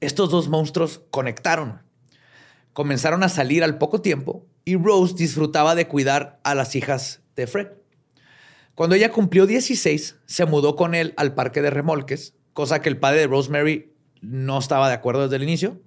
estos 0.00 0.30
dos 0.30 0.48
monstruos 0.48 1.02
conectaron. 1.10 1.82
comenzaron 2.72 3.24
a 3.24 3.28
salir 3.28 3.64
al 3.64 3.76
poco 3.78 4.00
tiempo 4.00 4.46
y 4.64 4.76
Rose 4.76 5.14
disfrutaba 5.16 5.74
de 5.74 5.88
cuidar 5.88 6.38
a 6.44 6.54
las 6.54 6.76
hijas 6.76 7.20
de 7.34 7.48
Fred. 7.48 7.68
Cuando 8.76 8.94
ella 8.94 9.10
cumplió 9.10 9.46
16, 9.46 10.16
se 10.24 10.44
mudó 10.46 10.76
con 10.76 10.94
él 10.94 11.12
al 11.16 11.34
parque 11.34 11.60
de 11.60 11.70
remolques, 11.70 12.34
cosa 12.52 12.80
que 12.80 12.88
el 12.88 12.96
padre 12.96 13.20
de 13.20 13.26
Rosemary 13.26 13.92
no 14.20 14.58
estaba 14.58 14.86
de 14.88 14.94
acuerdo 14.94 15.22
desde 15.22 15.36
el 15.36 15.42
inicio. 15.42 15.80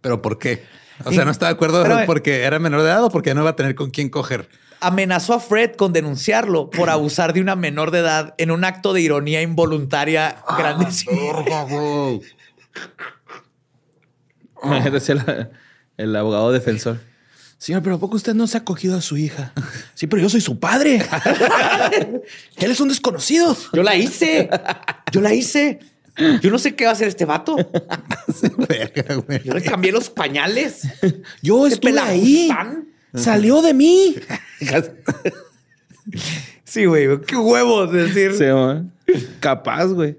¿Pero 0.00 0.22
por 0.22 0.38
qué? 0.38 0.62
O 1.04 1.12
sea, 1.12 1.24
no 1.24 1.30
estaba 1.30 1.50
de 1.50 1.54
acuerdo 1.54 1.84
porque 2.06 2.42
era 2.42 2.58
menor 2.58 2.82
de 2.82 2.88
edad 2.88 3.02
o 3.02 3.10
porque 3.10 3.34
no 3.34 3.40
iba 3.40 3.50
a 3.50 3.56
tener 3.56 3.74
con 3.74 3.90
quién 3.90 4.10
coger. 4.10 4.48
Amenazó 4.80 5.34
a 5.34 5.40
Fred 5.40 5.76
con 5.76 5.92
denunciarlo 5.92 6.70
por 6.70 6.90
abusar 6.90 7.32
de 7.32 7.40
una 7.40 7.56
menor 7.56 7.90
de 7.90 7.98
edad 7.98 8.34
en 8.38 8.50
un 8.50 8.64
acto 8.64 8.92
de 8.92 9.00
ironía 9.00 9.42
involuntaria 9.42 10.42
ah, 10.46 10.56
grandísimo. 10.58 11.12
Decía 14.92 15.50
el 15.96 16.16
abogado 16.16 16.52
defensor. 16.52 17.00
Señor, 17.58 17.82
pero 17.82 17.96
¿a 17.96 17.98
poco 18.00 18.16
usted 18.16 18.32
no 18.32 18.46
se 18.46 18.56
ha 18.56 18.64
cogido 18.64 18.96
a 18.96 19.02
su 19.02 19.18
hija? 19.18 19.52
Sí, 19.92 20.06
pero 20.06 20.22
yo 20.22 20.30
soy 20.30 20.40
su 20.40 20.58
padre. 20.58 21.04
Él 22.56 22.70
es 22.70 22.80
un 22.80 22.88
desconocido. 22.88 23.54
Yo 23.74 23.82
la 23.82 23.96
hice. 23.96 24.48
Yo 25.12 25.20
la 25.20 25.34
hice. 25.34 25.78
Yo 26.40 26.50
no 26.50 26.58
sé 26.58 26.74
qué 26.74 26.84
va 26.84 26.90
a 26.90 26.92
hacer 26.94 27.08
este 27.08 27.26
vato. 27.26 27.56
Yo 29.44 29.54
le 29.54 29.62
cambié 29.62 29.92
los 29.92 30.08
pañales. 30.08 30.88
Yo 31.42 31.66
estuve 31.66 31.98
ahí. 31.98 32.48
Salió 33.14 33.62
de 33.62 33.74
mí. 33.74 34.14
sí, 36.64 36.84
güey. 36.84 37.20
Qué 37.22 37.36
huevos 37.36 37.92
decir. 37.92 38.32
Capaz, 39.40 39.86
güey. 39.86 40.18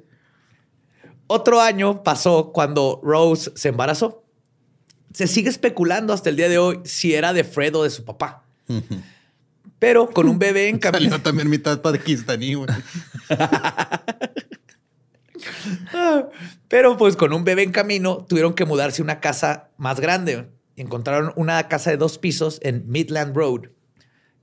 Otro 1.27 1.61
año 1.61 2.03
pasó 2.03 2.51
cuando 2.51 2.99
Rose 3.03 3.51
se 3.55 3.69
embarazó. 3.69 4.23
Se 5.13 5.27
sigue 5.27 5.49
especulando 5.49 6.13
hasta 6.13 6.29
el 6.29 6.35
día 6.35 6.49
de 6.49 6.57
hoy 6.57 6.79
si 6.83 7.13
era 7.13 7.33
de 7.33 7.43
Fred 7.43 7.75
o 7.75 7.83
de 7.83 7.89
su 7.89 8.03
papá. 8.03 8.43
Pero 9.79 10.09
con 10.09 10.27
un 10.27 10.39
bebé 10.39 10.67
en 10.67 10.79
camino. 10.79 11.09
Salió 11.09 11.23
también 11.23 11.49
mitad 11.49 11.81
pakistaní, 11.81 12.55
güey. 12.55 12.69
Pero 16.67 16.97
pues 16.97 17.15
con 17.15 17.33
un 17.33 17.43
bebé 17.43 17.63
en 17.63 17.71
camino 17.71 18.25
tuvieron 18.27 18.53
que 18.53 18.65
mudarse 18.65 19.01
a 19.01 19.05
una 19.05 19.19
casa 19.19 19.69
más 19.77 19.99
grande. 19.99 20.49
Encontraron 20.75 21.33
una 21.35 21.67
casa 21.67 21.91
de 21.91 21.97
dos 21.97 22.17
pisos 22.17 22.59
en 22.63 22.89
Midland 22.89 23.35
Road, 23.35 23.69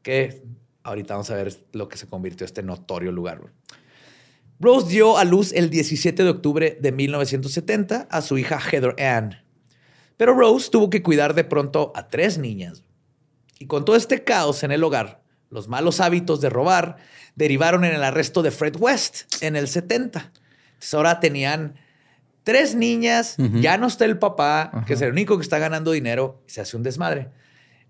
que 0.03 0.43
ahorita 0.83 1.15
vamos 1.15 1.31
a 1.31 1.35
ver 1.35 1.57
lo 1.73 1.89
que 1.89 1.97
se 1.97 2.07
convirtió 2.07 2.45
este 2.45 2.63
notorio 2.63 3.13
lugar. 3.13 3.41
Rose 4.61 4.89
dio 4.89 5.19
a 5.19 5.25
luz 5.25 5.53
el 5.53 5.71
17 5.71 6.25
de 6.25 6.31
octubre 6.31 6.79
de 6.81 6.93
1970 6.93 8.09
a 8.11 8.23
su 8.23 8.39
hija 8.39 8.59
Heather 8.61 8.97
Ann. 9.03 9.37
Pero 10.17 10.35
Rose 10.35 10.71
tuvo 10.71 10.91
que 10.91 11.03
cuidar 11.03 11.35
de 11.35 11.45
pronto 11.45 11.93
a 11.95 12.09
tres 12.09 12.39
niñas. 12.39 12.83
Y 13.59 13.67
con 13.67 13.85
todo 13.85 13.97
este 13.97 14.25
caos 14.25 14.63
en 14.65 14.73
el 14.73 14.83
hogar, 14.83 15.23
los 15.51 15.69
malos 15.69 16.01
hábitos 16.01 16.41
de 16.41 16.51
robar 16.51 16.97
derivaron 17.37 17.85
en 17.85 17.95
el 17.95 18.03
arresto 18.03 18.43
de 18.43 18.51
Fred 18.51 18.77
West 18.77 19.33
en 19.43 19.57
el 19.57 19.69
70 19.69 20.33
ahora 20.93 21.21
tenían 21.21 21.75
tres 22.49 22.75
niñas, 22.75 23.37
ya 23.61 23.77
no 23.77 23.87
está 23.87 24.07
el 24.07 24.19
papá, 24.19 24.83
que 24.87 24.95
es 24.95 25.03
el 25.03 25.13
único 25.13 25.37
que 25.37 25.43
está 25.43 25.59
ganando 25.59 25.93
dinero, 25.93 26.43
y 26.49 26.53
se 26.53 26.63
hace 26.63 26.79
un 26.79 26.83
desmadre. 26.83 27.29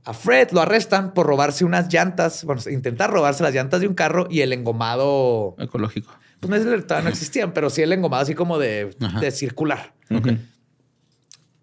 A 0.05 0.13
Fred 0.13 0.51
lo 0.51 0.61
arrestan 0.61 1.15
por 1.15 1.29
robarse 1.29 1.65
unas 1.65 1.93
llantas, 1.95 2.43
bueno, 2.43 2.61
intentar 2.69 3.09
robarse 3.09 3.45
las 3.45 3.55
llantas 3.55 3.81
de 3.81 3.87
un 3.87 3.95
carro 3.95 4.27
y 4.29 4.41
el 4.41 4.53
engomado 4.53 5.55
ecológico. 5.61 6.13
Pues 6.41 6.51
no, 6.51 6.75
es, 6.75 6.85
no 6.89 7.09
existían, 7.09 7.53
pero 7.53 7.71
sí 7.71 7.83
el 7.83 7.93
engomado 7.93 8.25
así 8.25 8.35
como 8.35 8.59
de, 8.59 8.91
circular. 9.31 9.95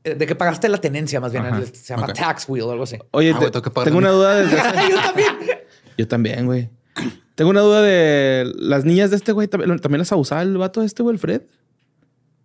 Eh, 0.05 0.15
de 0.15 0.25
que 0.25 0.35
pagaste 0.35 0.69
la 0.69 0.77
tenencia, 0.77 1.19
más 1.19 1.33
bien. 1.33 1.43
Se 1.73 1.93
llama 1.93 2.07
tax 2.13 2.47
wheel 2.47 2.63
o 2.63 2.71
algo 2.71 2.85
así. 2.85 2.97
Oye, 3.11 3.35
ah, 3.35 3.61
tengo 3.83 3.97
una 3.97 4.11
duda. 4.11 4.35
De... 4.35 4.49
Yo 4.89 4.97
también. 5.01 5.35
Yo 5.97 6.07
también, 6.07 6.45
güey. 6.45 6.69
Tengo 7.35 7.49
una 7.49 7.59
duda 7.59 7.81
de 7.81 8.53
las 8.55 8.85
niñas 8.85 9.09
de 9.09 9.17
este 9.17 9.33
güey. 9.33 9.49
¿También, 9.49 9.97
las 9.97 10.13
abusaba 10.13 10.43
el 10.43 10.57
vato 10.57 10.79
de 10.79 10.85
este 10.85 11.03
güey, 11.03 11.15
el 11.15 11.19
Fred? 11.19 11.41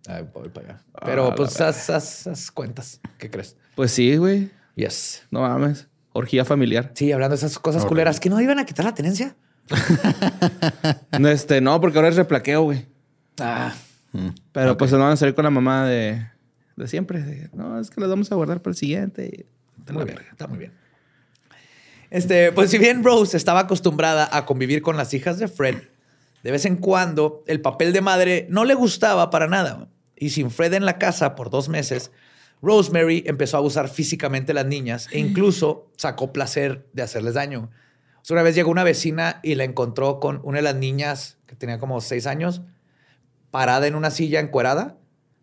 Ay, 0.07 0.27
voy 0.33 0.49
para 0.49 0.67
allá. 0.67 0.81
Pero 1.05 1.27
ah, 1.27 1.35
pues 1.35 1.59
haz, 1.61 2.51
cuentas. 2.51 2.99
¿Qué 3.17 3.29
crees? 3.29 3.55
Pues 3.75 3.91
sí, 3.91 4.17
güey. 4.17 4.49
Yes. 4.75 5.23
No 5.31 5.41
mames. 5.41 5.87
Orgía 6.13 6.43
familiar. 6.43 6.91
Sí, 6.95 7.11
hablando 7.11 7.35
de 7.35 7.37
esas 7.37 7.59
cosas 7.59 7.85
culeras. 7.85 8.19
¿Que 8.19 8.29
no 8.29 8.41
iban 8.41 8.59
a 8.59 8.65
quitar 8.65 8.85
la 8.85 8.93
tenencia? 8.93 9.35
no, 11.19 11.29
este, 11.29 11.61
no, 11.61 11.79
porque 11.79 11.97
ahora 11.97 12.09
es 12.09 12.15
replaqueo, 12.15 12.63
güey. 12.63 12.87
Ah. 13.39 13.73
Mm. 14.11 14.29
Pero 14.51 14.77
pues 14.77 14.91
se 14.91 14.97
van 14.97 15.11
a 15.11 15.15
salir 15.15 15.35
con 15.35 15.43
la 15.43 15.51
mamá 15.51 15.85
de, 15.85 16.27
de 16.75 16.87
siempre. 16.87 17.49
no, 17.53 17.79
es 17.79 17.89
que 17.89 18.01
las 18.01 18.09
vamos 18.09 18.31
a 18.31 18.35
guardar 18.35 18.61
para 18.61 18.71
el 18.71 18.77
siguiente. 18.77 19.45
Está 19.79 19.93
muy 19.93 20.05
bien. 20.05 20.19
Está 20.31 20.47
muy 20.47 20.57
bien. 20.57 20.73
Este, 22.09 22.51
pues 22.51 22.69
si 22.69 22.77
bien 22.77 23.03
Rose 23.03 23.37
estaba 23.37 23.61
acostumbrada 23.61 24.29
a 24.35 24.45
convivir 24.45 24.81
con 24.81 24.97
las 24.97 25.13
hijas 25.13 25.39
de 25.39 25.47
Fred, 25.47 25.77
de 26.43 26.51
vez 26.51 26.65
en 26.65 26.75
cuando 26.75 27.43
el 27.47 27.61
papel 27.61 27.93
de 27.93 28.01
madre 28.01 28.47
no 28.49 28.65
le 28.65 28.73
gustaba 28.73 29.29
para 29.29 29.47
nada. 29.47 29.87
Y 30.21 30.29
sin 30.29 30.51
Fred 30.51 30.75
en 30.75 30.85
la 30.85 30.99
casa 30.99 31.33
por 31.33 31.49
dos 31.49 31.67
meses, 31.67 32.11
Rosemary 32.61 33.23
empezó 33.25 33.57
a 33.57 33.59
abusar 33.59 33.89
físicamente 33.89 34.51
a 34.51 34.55
las 34.55 34.67
niñas 34.67 35.07
e 35.11 35.17
incluso 35.17 35.89
sacó 35.97 36.31
placer 36.31 36.87
de 36.93 37.01
hacerles 37.01 37.33
daño. 37.33 37.71
una 38.29 38.43
vez 38.43 38.53
llegó 38.53 38.69
una 38.69 38.83
vecina 38.83 39.39
y 39.41 39.55
la 39.55 39.63
encontró 39.63 40.19
con 40.19 40.39
una 40.43 40.59
de 40.59 40.61
las 40.61 40.75
niñas 40.75 41.39
que 41.47 41.55
tenía 41.55 41.79
como 41.79 41.99
seis 42.01 42.27
años, 42.27 42.61
parada 43.49 43.87
en 43.87 43.95
una 43.95 44.11
silla 44.11 44.39
encuerada, 44.39 44.99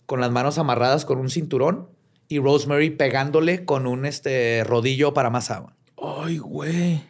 con 0.06 0.20
las 0.20 0.30
manos 0.30 0.58
amarradas 0.58 1.04
con 1.04 1.18
un 1.18 1.28
cinturón 1.28 1.88
y 2.28 2.38
Rosemary 2.38 2.90
pegándole 2.90 3.64
con 3.64 3.88
un 3.88 4.06
este, 4.06 4.62
rodillo 4.62 5.12
para 5.12 5.28
más 5.28 5.50
agua. 5.50 5.74
Ay, 6.00 6.38
güey. 6.38 7.02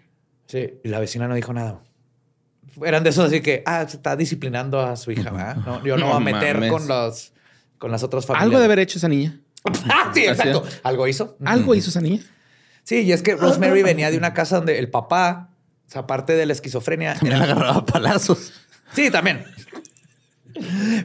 Sí, 0.47 0.81
y 0.83 0.89
la 0.89 1.01
vecina 1.01 1.29
no 1.29 1.35
dijo 1.35 1.53
nada. 1.53 1.83
Eran 2.83 3.05
de 3.05 3.11
esos 3.11 3.27
así 3.27 3.43
que, 3.43 3.63
ah, 3.67 3.87
se 3.87 3.99
está 3.99 4.17
disciplinando 4.17 4.81
a 4.81 4.97
su 4.97 5.11
hija, 5.11 5.31
¿verdad? 5.31 5.57
No, 5.57 5.85
yo 5.85 5.99
no, 5.99 6.07
voy 6.07 6.17
a 6.17 6.21
meter 6.21 6.67
con, 6.71 6.89
los, 6.89 7.35
con 7.79 7.91
las 7.91 8.03
otras 8.03 8.27
familias. 8.27 8.45
Algo 8.45 8.59
de 8.59 8.65
haber 8.65 8.79
hecho 8.81 8.99
esa 8.99 9.09
niña. 9.09 9.41
ah, 9.91 10.11
sí, 10.15 10.25
exacto. 10.25 10.65
Algo 10.83 11.07
hizo. 11.07 11.37
Algo 11.45 11.75
hizo 11.75 11.91
esa 11.91 12.01
niña. 12.01 12.23
Sí, 12.83 13.03
y 13.03 13.13
es 13.13 13.23
que 13.23 13.37
Rosemary 13.37 13.83
venía 13.83 14.11
de 14.11 14.17
una 14.17 14.35
casa 14.35 14.57
donde 14.57 14.79
el 14.79 14.91
papá, 14.91 15.51
o 15.87 15.91
sea, 15.91 16.03
aparte 16.03 16.35
de 16.35 16.47
la 16.47 16.53
esquizofrenia, 16.53 17.15
también 17.15 17.37
era... 17.37 17.45
agarraba 17.45 17.85
palazos. 17.85 18.53
Sí, 18.95 19.11
también. 19.11 19.45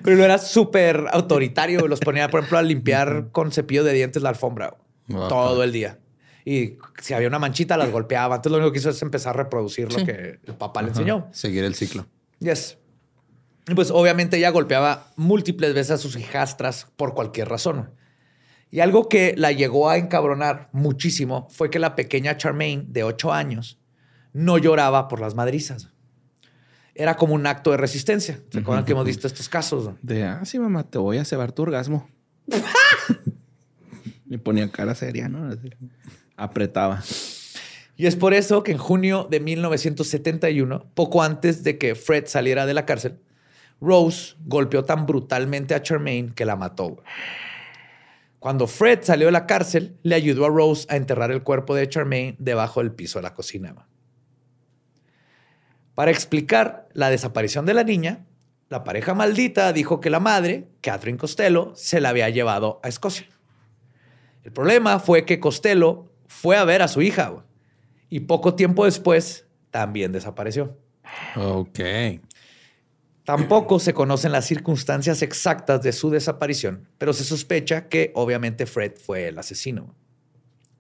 Pero 0.02 0.16
no 0.18 0.24
era 0.24 0.38
súper 0.38 1.06
autoritario. 1.12 1.88
Los 1.88 2.00
ponía, 2.00 2.30
por 2.30 2.40
ejemplo, 2.40 2.58
a 2.58 2.62
limpiar 2.62 3.30
con 3.32 3.52
cepillo 3.52 3.84
de 3.84 3.94
dientes 3.94 4.24
la 4.24 4.30
alfombra 4.30 4.76
todo 5.08 5.64
el 5.64 5.74
día 5.74 6.00
y 6.46 6.78
si 7.02 7.14
había 7.14 7.28
una 7.28 7.40
manchita 7.40 7.78
las 7.78 7.92
golpeaba. 7.92 8.36
Entonces 8.36 8.52
lo 8.52 8.58
único 8.58 8.74
que 8.74 8.80
hizo 8.80 8.90
es 8.90 9.02
empezar 9.02 9.36
a 9.36 9.44
reproducir 9.44 9.92
lo 9.92 10.06
que 10.06 10.40
el 10.44 10.56
papá 10.56 10.82
le 10.82 10.90
enseñó. 10.90 11.28
Seguir 11.32 11.64
el 11.64 11.76
ciclo. 11.76 12.06
Yes. 12.40 12.78
Pues 13.76 13.92
obviamente 13.92 14.38
ella 14.38 14.50
golpeaba 14.50 15.12
múltiples 15.16 15.74
veces 15.74 15.92
a 15.92 15.98
sus 15.98 16.18
hijastras 16.18 16.88
por 16.96 17.14
cualquier 17.14 17.50
razón. 17.50 17.92
Y 18.70 18.80
algo 18.80 19.08
que 19.08 19.36
la 19.38 19.52
llegó 19.52 19.90
a 19.90 19.98
encabronar 19.98 20.70
muchísimo 20.74 21.48
fue 21.52 21.70
que 21.70 21.80
la 21.80 21.96
pequeña 21.96 22.38
Charmaine, 22.38 22.86
de 22.88 23.04
8 23.04 23.32
años, 23.32 23.80
no 24.34 24.58
lloraba 24.58 25.08
por 25.08 25.22
las 25.22 25.36
madrizas. 25.36 25.90
Era 26.96 27.16
como 27.16 27.36
un 27.36 27.46
acto 27.48 27.72
de 27.72 27.78
resistencia. 27.78 28.40
¿Se 28.52 28.60
acuerdan 28.60 28.86
que 28.86 28.92
hemos 28.92 29.06
visto 29.06 29.28
estos 29.28 29.48
casos? 29.48 29.92
De, 30.02 30.24
ah, 30.24 30.44
sí, 30.44 30.60
mamá, 30.60 30.84
te 30.84 30.98
voy 30.98 31.18
a 31.18 31.26
cebar 31.26 31.52
tu 31.52 31.62
orgasmo. 31.62 32.10
Me 34.26 34.40
ponía 34.40 34.70
cara 34.72 34.96
seria, 34.96 35.30
¿no? 35.30 35.56
apretaba. 36.36 37.04
Y 37.96 38.08
es 38.08 38.16
por 38.16 38.34
eso 38.34 38.64
que 38.64 38.72
en 38.72 38.78
junio 38.78 39.28
de 39.30 39.40
1971, 39.40 40.92
poco 40.96 41.22
antes 41.22 41.64
de 41.64 41.78
que 41.78 41.96
Fred 41.96 42.26
saliera 42.26 42.66
de 42.66 42.74
la 42.74 42.86
cárcel, 42.86 43.20
Rose 43.84 44.36
golpeó 44.46 44.86
tan 44.86 45.06
brutalmente 45.06 45.76
a 45.76 45.82
Charmaine 45.82 46.34
que 46.34 46.46
la 46.46 46.56
mató. 46.56 47.04
Cuando 48.40 48.66
Fred 48.66 49.00
salió 49.04 49.28
de 49.28 49.34
la 49.34 49.46
cárcel, 49.46 49.98
le 50.04 50.16
ayudó 50.16 50.46
a 50.46 50.50
Rose 50.50 50.88
a 50.90 50.96
enterrar 50.96 51.32
el 51.32 51.44
cuerpo 51.44 51.76
de 51.76 51.88
Charmaine 51.90 52.36
debajo 52.40 52.80
del 52.80 52.94
piso 52.94 53.20
de 53.20 53.24
la 53.24 53.34
cocina. 53.34 53.76
Para 55.96 56.12
explicar 56.12 56.88
la 56.94 57.10
desaparición 57.10 57.66
de 57.66 57.74
la 57.74 57.84
niña, 57.84 58.26
la 58.70 58.84
pareja 58.84 59.14
maldita 59.14 59.72
dijo 59.74 60.00
que 60.00 60.10
la 60.10 60.20
madre, 60.20 60.70
Catherine 60.82 61.18
Costello, 61.18 61.74
se 61.76 62.02
la 62.02 62.10
había 62.10 62.30
llevado 62.30 62.80
a 62.84 62.88
Escocia. 62.88 63.28
El 64.44 64.52
problema 64.52 65.00
fue 65.00 65.26
que 65.26 65.40
Costello 65.40 66.12
fue 66.28 66.58
a 66.58 66.64
ver 66.64 66.82
a 66.82 66.88
su 66.88 67.02
hija 67.02 67.46
y 68.10 68.22
poco 68.22 68.56
tiempo 68.56 68.86
después 68.86 69.46
también 69.72 70.12
desapareció. 70.12 70.78
Ok. 71.36 71.80
Tampoco 73.24 73.80
se 73.80 73.94
conocen 73.94 74.34
las 74.34 74.46
circunstancias 74.46 75.22
exactas 75.22 75.82
de 75.82 75.94
su 75.94 76.10
desaparición, 76.10 76.90
pero 76.98 77.14
se 77.14 77.24
sospecha 77.24 77.88
que 77.88 78.12
obviamente 78.16 78.66
Fred 78.66 78.94
fue 78.98 79.30
el 79.30 79.40
asesino. 79.40 79.96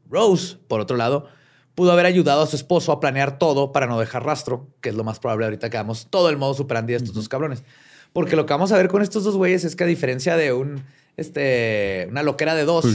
Rose, 0.09 0.57
por 0.67 0.81
otro 0.81 0.97
lado, 0.97 1.27
pudo 1.73 1.91
haber 1.91 2.05
ayudado 2.05 2.41
a 2.41 2.47
su 2.47 2.55
esposo 2.55 2.91
a 2.91 2.99
planear 2.99 3.39
todo 3.39 3.71
para 3.71 3.87
no 3.87 3.99
dejar 3.99 4.25
rastro, 4.25 4.67
que 4.81 4.89
es 4.89 4.95
lo 4.95 5.03
más 5.03 5.19
probable 5.19 5.45
ahorita 5.45 5.69
que 5.69 5.77
hagamos 5.77 6.07
todo 6.09 6.29
el 6.29 6.37
modo 6.37 6.53
superandi 6.53 6.93
de 6.93 6.97
estos 6.97 7.13
dos 7.13 7.29
cabrones. 7.29 7.63
Porque 8.11 8.35
lo 8.35 8.45
que 8.45 8.53
vamos 8.53 8.71
a 8.71 8.77
ver 8.77 8.89
con 8.89 9.01
estos 9.01 9.23
dos 9.23 9.35
güeyes 9.37 9.63
es 9.63 9.75
que 9.75 9.85
a 9.85 9.87
diferencia 9.87 10.35
de 10.35 10.53
un 10.53 10.83
este, 11.15 12.07
una 12.09 12.23
loquera 12.23 12.55
de 12.55 12.65
dos. 12.65 12.85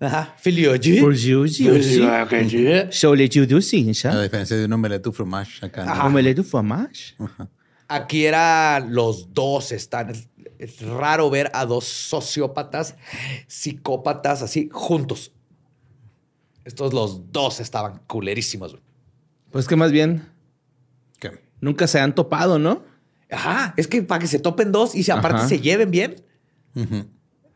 Ajá, 0.00 0.34
filioji. 0.38 1.00
A 4.12 4.22
diferencia 4.22 4.56
de 4.56 4.64
un 4.64 4.72
omelette 4.72 5.12
fromage 5.12 5.64
acá. 5.64 5.84
¿no? 5.84 6.06
Omelette 6.06 6.42
fromage. 6.42 7.14
Aquí 7.94 8.24
era 8.24 8.80
los 8.80 9.34
dos 9.34 9.70
están. 9.72 10.10
Es, 10.58 10.80
raro 10.80 11.28
ver 11.28 11.50
a 11.54 11.66
dos 11.66 11.84
sociópatas, 11.84 12.94
psicópatas 13.48 14.42
así 14.42 14.68
juntos. 14.72 15.32
Estos 16.64 16.94
los 16.94 17.32
dos 17.32 17.60
estaban 17.60 18.00
culerísimos. 18.06 18.72
güey. 18.72 18.82
Pues 19.50 19.66
que 19.66 19.76
más 19.76 19.90
bien 19.92 20.26
¿Qué? 21.18 21.32
nunca 21.60 21.86
se 21.86 21.98
han 22.00 22.14
topado, 22.14 22.58
¿no? 22.58 22.82
Ajá, 23.30 23.74
es 23.76 23.88
que 23.88 24.02
para 24.02 24.20
que 24.20 24.26
se 24.26 24.38
topen 24.38 24.72
dos 24.72 24.94
y 24.94 25.02
se, 25.02 25.12
aparte 25.12 25.38
Ajá. 25.40 25.48
se 25.48 25.60
lleven 25.60 25.90
bien. 25.90 26.22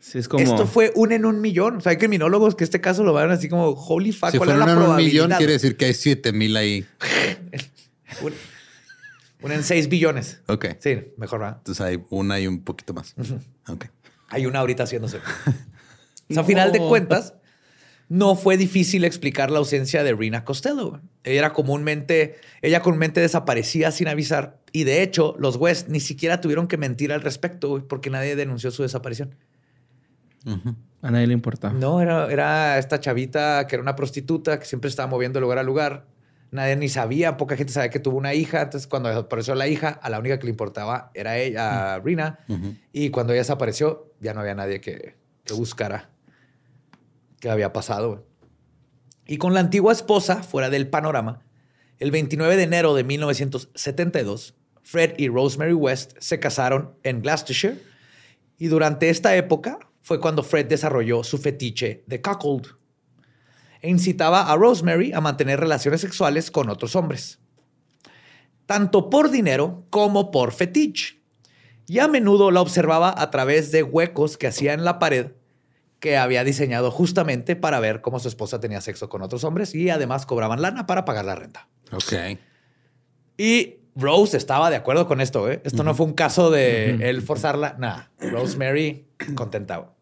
Sí, 0.01 0.19
es 0.19 0.29
como. 0.29 0.43
Esto 0.43 0.67
fue 0.67 0.93
un 0.97 1.13
en 1.13 1.25
un 1.25 1.41
millón. 1.41 1.77
O 1.77 1.81
sea, 1.81 1.91
hay 1.91 1.99
criminólogos 1.99 2.55
que 2.55 2.65
este 2.65 2.81
caso 2.81 3.05
lo 3.05 3.13
van 3.13 3.31
así 3.31 3.49
como, 3.49 3.71
holy 3.71 4.13
fuck, 4.13 4.31
Si 4.33 4.39
¿cuál 4.39 4.51
la 4.51 4.55
en 4.57 4.61
un 4.63 4.77
probabilidad? 4.77 5.25
millón, 5.25 5.39
quiere 5.39 5.53
decir 5.55 5.77
que 5.77 5.87
hay 5.87 5.95
siete 5.95 6.33
mil 6.33 6.57
ahí. 6.57 6.85
Un, 9.47 9.53
un 9.53 9.59
en 9.59 9.65
seis 9.65 9.89
billones. 9.89 10.43
Ok. 10.47 10.67
Sí, 10.79 11.13
mejor 11.17 11.43
va. 11.43 11.55
Entonces 11.59 11.81
hay 11.81 12.03
una 12.11 12.39
y 12.39 12.47
un 12.47 12.63
poquito 12.63 12.95
más. 12.95 13.15
Ok. 13.69 13.87
Hay 14.29 14.47
una 14.47 14.61
ahorita 14.61 14.85
haciéndose. 14.85 15.21
O 16.29 16.35
sea, 16.35 16.43
a 16.43 16.45
final 16.45 16.73
de 16.73 16.81
cuentas, 16.81 17.35
no 18.09 18.37
fue 18.37 18.57
difícil 18.57 19.05
explicar 19.05 19.51
la 19.51 19.59
ausencia 19.59 20.03
de 20.05 20.13
Rina 20.13 20.45
Costello. 20.45 21.01
Ella 21.25 21.39
era 21.39 21.53
comúnmente, 21.53 22.37
ella 22.63 22.81
comúnmente 22.81 23.21
desaparecía 23.21 23.91
sin 23.93 24.09
avisar. 24.09 24.59
Y 24.73 24.85
de 24.85 25.03
hecho, 25.03 25.37
los 25.39 25.57
West 25.57 25.89
ni 25.89 26.01
siquiera 26.01 26.41
tuvieron 26.41 26.67
que 26.69 26.77
mentir 26.77 27.13
al 27.13 27.23
respecto, 27.23 27.87
porque 27.89 28.11
nadie 28.11 28.37
denunció 28.37 28.71
su 28.73 28.83
desaparición. 28.83 29.37
A 31.03 31.11
nadie 31.11 31.27
le 31.27 31.33
importa. 31.33 31.73
No, 31.73 32.01
era, 32.01 32.31
era 32.31 32.79
esta 32.79 33.01
chavita 33.01 33.67
que 33.67 33.75
era 33.75 33.83
una 33.83 33.97
prostituta 33.97 34.59
que 34.59 34.65
siempre 34.65 34.89
estaba 34.89 35.09
moviendo 35.09 35.39
de 35.39 35.43
lugar 35.43 35.59
a 35.59 35.65
lugar. 35.65 36.07
Nadie 36.57 36.75
ni 36.77 36.89
sabía, 36.89 37.37
poca 37.37 37.55
gente 37.55 37.71
sabía 37.71 37.91
que 37.91 38.01
tuvo 38.01 38.17
una 38.17 38.33
hija. 38.33 38.63
Entonces, 38.63 38.87
cuando 38.87 39.11
desapareció 39.11 39.55
la 39.55 39.69
hija, 39.69 39.91
a 39.91 40.09
la 40.09 40.19
única 40.19 40.39
que 40.39 40.47
le 40.47 40.51
importaba 40.51 41.11
era 41.13 41.37
ella, 41.37 41.95
a 41.95 42.01
Rina. 42.01 42.39
Y 42.93 43.11
cuando 43.11 43.35
ella 43.35 43.43
desapareció, 43.43 44.15
ya 44.21 44.33
no 44.33 44.41
había 44.41 44.55
nadie 44.55 44.81
que, 44.81 45.17
que 45.45 45.53
buscara 45.53 46.09
qué 47.41 47.51
había 47.51 47.75
pasado. 47.75 48.27
Y 49.27 49.37
con 49.37 49.53
la 49.53 49.61
antigua 49.61 49.93
esposa 49.93 50.43
fuera 50.43 50.71
del 50.71 50.89
panorama, 50.89 51.43
el 51.99 52.11
29 52.11 52.57
de 52.57 52.63
enero 52.63 52.95
de 52.95 53.05
1972, 53.05 54.55
Fred 54.83 55.13
y 55.19 55.29
Rosemary 55.29 55.75
West 55.75 56.15
se 56.21 56.41
casaron 56.41 56.95
en 57.03 57.21
Gloucestershire. 57.21 57.83
Y 58.57 58.69
durante 58.69 59.11
esta 59.11 59.37
época 59.37 59.79
fue 60.01 60.21
cuando 60.21 60.43
Fred 60.43 60.65
desarrolló 60.65 61.23
su 61.23 61.37
fetiche 61.37 62.03
de 62.07 62.23
cuckold 62.23 62.69
e 63.83 63.91
incitaba 63.91 64.51
a 64.51 64.57
Rosemary 64.57 65.13
a 65.13 65.21
mantener 65.21 65.61
relaciones 65.61 66.01
sexuales 66.01 66.51
con 66.51 66.69
otros 66.69 66.97
hombres, 66.97 67.39
tanto 68.67 69.11
por 69.11 69.31
dinero 69.31 69.85
como 69.91 70.31
por 70.31 70.53
fetiche. 70.53 71.21
Y 71.89 72.01
a 72.01 72.09
menudo 72.09 72.51
la 72.51 72.61
observaba 72.61 73.15
a 73.17 73.31
través 73.31 73.71
de 73.71 73.83
huecos 73.83 74.37
que 74.37 74.49
hacía 74.49 74.73
en 74.73 74.85
la 74.85 74.99
pared 74.99 75.33
que 76.01 76.17
había 76.17 76.45
diseñado 76.45 76.91
justamente 76.91 77.57
para 77.57 77.81
ver 77.81 78.01
cómo 78.01 78.19
su 78.19 78.29
esposa 78.29 78.61
tenía 78.61 78.81
sexo 78.81 79.09
con 79.09 79.23
otros 79.23 79.45
hombres 79.45 79.75
y 79.75 79.89
además 79.91 80.27
cobraban 80.27 80.63
lana 80.63 80.87
para 80.87 81.05
pagar 81.05 81.25
la 81.25 81.35
renta. 81.35 81.69
Ok. 81.93 82.39
Y 83.39 83.77
Rose 83.95 84.37
estaba 84.37 84.71
de 84.71 84.77
acuerdo 84.77 85.07
con 85.07 85.21
esto. 85.21 85.51
¿eh? 85.51 85.61
Esto 85.65 85.85
no 85.85 85.95
fue 85.95 86.07
un 86.07 86.13
caso 86.13 86.51
de 86.51 87.09
él 87.09 87.23
forzarla. 87.23 87.77
Nada. 87.79 88.11
Rosemary 88.21 89.07
contentaba. 89.35 89.96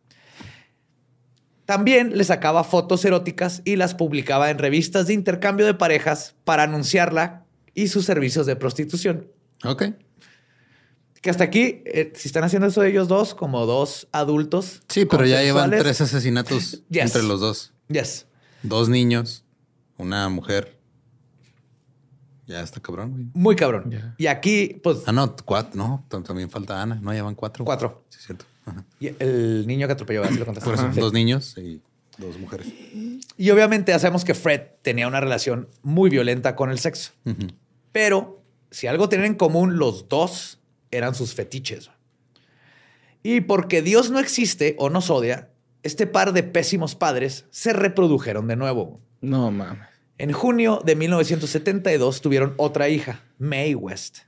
También 1.66 2.16
le 2.16 2.24
sacaba 2.24 2.62
fotos 2.64 3.04
eróticas 3.04 3.62
y 3.64 3.76
las 3.76 3.94
publicaba 3.94 4.50
en 4.50 4.58
revistas 4.58 5.06
de 5.06 5.14
intercambio 5.14 5.64
de 5.66 5.74
parejas 5.74 6.34
para 6.44 6.64
anunciarla 6.64 7.46
y 7.74 7.88
sus 7.88 8.04
servicios 8.04 8.44
de 8.46 8.56
prostitución. 8.56 9.28
Ok. 9.64 9.84
Que 11.22 11.30
hasta 11.30 11.44
aquí, 11.44 11.82
eh, 11.86 12.12
si 12.14 12.28
están 12.28 12.44
haciendo 12.44 12.68
eso 12.68 12.82
ellos 12.82 13.08
dos, 13.08 13.34
como 13.34 13.64
dos 13.64 14.08
adultos. 14.12 14.82
Sí, 14.88 15.06
pero 15.06 15.24
ya 15.24 15.40
llevan 15.42 15.70
tres 15.70 16.02
asesinatos 16.02 16.82
Yes. 16.90 17.04
entre 17.04 17.22
los 17.22 17.40
dos. 17.40 17.72
Yes. 17.88 18.26
Dos 18.62 18.90
niños, 18.90 19.42
una 19.96 20.28
mujer. 20.28 20.78
Ya 22.46 22.60
está 22.60 22.78
cabrón, 22.80 23.12
güey. 23.12 23.26
Muy 23.32 23.56
cabrón. 23.56 23.90
Y 24.18 24.26
aquí, 24.26 24.78
pues, 24.82 24.98
Ah, 25.06 25.12
no, 25.12 25.34
cuatro. 25.46 25.72
No, 25.74 26.04
también 26.22 26.50
falta 26.50 26.82
Ana. 26.82 26.96
No, 26.96 27.14
ya 27.14 27.22
van 27.22 27.34
cuatro. 27.34 27.64
Cuatro. 27.64 28.04
Sí, 28.10 28.18
es 28.20 28.26
cierto. 28.26 28.44
Ajá. 28.66 28.84
y 29.00 29.08
el 29.18 29.66
niño 29.66 29.86
que 29.86 29.92
atropelló, 29.92 30.24
así 30.24 30.36
lo 30.38 30.46
contaste. 30.46 30.64
Por 30.70 30.78
eso, 30.78 30.90
Sí. 30.92 31.00
dos 31.00 31.12
niños 31.12 31.54
y 31.58 31.80
dos 32.18 32.38
mujeres. 32.38 32.66
Y 33.36 33.50
obviamente 33.50 33.92
ya 33.92 33.98
sabemos 33.98 34.24
que 34.24 34.34
Fred 34.34 34.60
tenía 34.82 35.06
una 35.08 35.20
relación 35.20 35.68
muy 35.82 36.08
violenta 36.10 36.56
con 36.56 36.70
el 36.70 36.78
sexo. 36.78 37.12
Pero 37.92 38.42
si 38.70 38.86
algo 38.86 39.08
tienen 39.08 39.26
en 39.32 39.34
común 39.34 39.76
los 39.78 40.08
dos 40.08 40.60
eran 40.90 41.14
sus 41.14 41.34
fetiches. 41.34 41.90
Y 43.22 43.40
porque 43.42 43.82
Dios 43.82 44.10
no 44.10 44.18
existe 44.18 44.76
o 44.78 44.90
nos 44.90 45.10
odia, 45.10 45.48
este 45.82 46.06
par 46.06 46.32
de 46.32 46.42
pésimos 46.42 46.94
padres 46.94 47.46
se 47.50 47.72
reprodujeron 47.72 48.46
de 48.48 48.56
nuevo. 48.56 49.00
No 49.20 49.50
mames. 49.50 49.88
En 50.18 50.32
junio 50.32 50.80
de 50.84 50.94
1972 50.96 52.20
tuvieron 52.20 52.54
otra 52.56 52.88
hija, 52.88 53.22
Mae 53.38 53.74
West. 53.74 54.18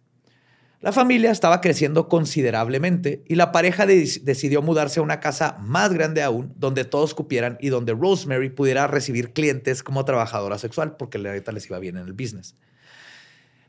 La 0.87 0.93
familia 0.93 1.33
estaba 1.33 1.61
creciendo 1.61 2.07
considerablemente 2.09 3.25
y 3.27 3.35
la 3.35 3.51
pareja 3.51 3.87
de- 3.87 4.09
decidió 4.23 4.63
mudarse 4.63 5.01
a 5.01 5.03
una 5.03 5.19
casa 5.19 5.57
más 5.61 5.93
grande 5.93 6.23
aún, 6.23 6.55
donde 6.57 6.85
todos 6.85 7.13
cupieran 7.13 7.59
y 7.61 7.71
donde 7.71 7.93
Rosemary 7.93 8.51
pudiera 8.51 8.87
recibir 8.87 9.33
clientes 9.33 9.83
como 9.83 10.05
trabajadora 10.05 10.59
sexual, 10.59 10.97
porque 10.97 11.19
ahorita 11.19 11.51
les 11.51 11.67
iba 11.67 11.81
bien 11.81 11.97
en 11.97 12.07
el 12.07 12.13
business. 12.13 12.55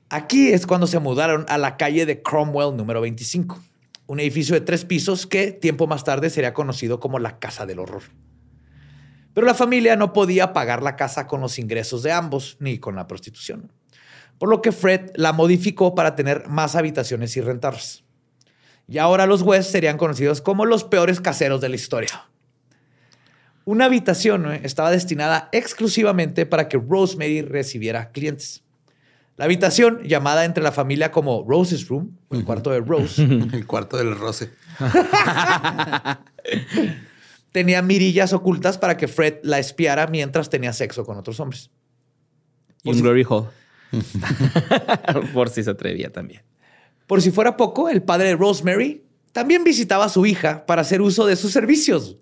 Aquí 0.09 0.49
es 0.49 0.67
cuando 0.67 0.85
se 0.85 0.99
mudaron 0.99 1.47
a 1.49 1.57
la 1.57 1.75
calle 1.75 2.05
de 2.05 2.21
Cromwell 2.21 2.77
número 2.77 3.01
25, 3.01 3.63
un 4.05 4.19
edificio 4.19 4.53
de 4.53 4.61
tres 4.61 4.85
pisos 4.85 5.25
que 5.25 5.51
tiempo 5.51 5.87
más 5.87 6.03
tarde 6.03 6.29
sería 6.29 6.53
conocido 6.53 6.99
como 6.99 7.17
la 7.17 7.39
Casa 7.39 7.65
del 7.65 7.79
Horror. 7.79 8.03
Pero 9.33 9.47
la 9.47 9.55
familia 9.55 9.95
no 9.95 10.13
podía 10.13 10.53
pagar 10.53 10.83
la 10.83 10.95
casa 10.95 11.25
con 11.25 11.41
los 11.41 11.57
ingresos 11.57 12.03
de 12.03 12.11
ambos 12.11 12.57
ni 12.59 12.77
con 12.77 12.95
la 12.95 13.07
prostitución. 13.07 13.71
Por 14.37 14.49
lo 14.49 14.61
que 14.61 14.71
Fred 14.71 15.11
la 15.15 15.33
modificó 15.33 15.95
para 15.95 16.15
tener 16.15 16.47
más 16.47 16.75
habitaciones 16.75 17.35
y 17.37 17.41
rentarlas. 17.41 18.03
Y 18.87 18.99
ahora 18.99 19.25
los 19.25 19.41
West 19.41 19.71
serían 19.71 19.97
conocidos 19.97 20.41
como 20.41 20.65
los 20.65 20.83
peores 20.83 21.19
caseros 21.19 21.59
de 21.59 21.69
la 21.69 21.75
historia. 21.75 22.29
Una 23.65 23.85
habitación 23.85 24.51
¿eh? 24.51 24.61
estaba 24.63 24.91
destinada 24.91 25.49
exclusivamente 25.51 26.45
para 26.45 26.69
que 26.69 26.77
Rosemary 26.77 27.41
recibiera 27.41 28.11
clientes. 28.11 28.63
La 29.35 29.45
habitación, 29.45 30.01
llamada 30.03 30.45
entre 30.45 30.63
la 30.63 30.71
familia 30.71 31.11
como 31.11 31.45
Rose's 31.47 31.87
Room, 31.87 32.17
o 32.29 32.35
el 32.35 32.43
cuarto 32.43 32.71
de 32.71 32.79
Rose, 32.79 33.21
El 33.53 33.67
cuarto 33.67 33.97
del 33.97 34.17
roce. 34.17 34.51
tenía 37.51 37.81
mirillas 37.81 38.33
ocultas 38.33 38.77
para 38.77 38.97
que 38.97 39.07
Fred 39.07 39.39
la 39.43 39.59
espiara 39.59 40.07
mientras 40.07 40.49
tenía 40.49 40.73
sexo 40.73 41.05
con 41.05 41.17
otros 41.17 41.39
hombres. 41.39 41.69
Y 42.83 42.91
un 42.91 43.01
Glory 43.01 43.25
Hall. 43.27 43.47
Por 45.33 45.49
si 45.49 45.63
se 45.63 45.69
atrevía 45.71 46.09
también. 46.09 46.41
Por 47.05 47.21
si 47.21 47.31
fuera 47.31 47.55
poco, 47.57 47.89
el 47.89 48.01
padre 48.03 48.29
de 48.29 48.35
Rosemary 48.35 49.03
también 49.31 49.63
visitaba 49.63 50.05
a 50.05 50.09
su 50.09 50.25
hija 50.25 50.65
para 50.65 50.81
hacer 50.81 51.01
uso 51.01 51.25
de 51.25 51.35
sus 51.35 51.51
servicios. 51.51 52.17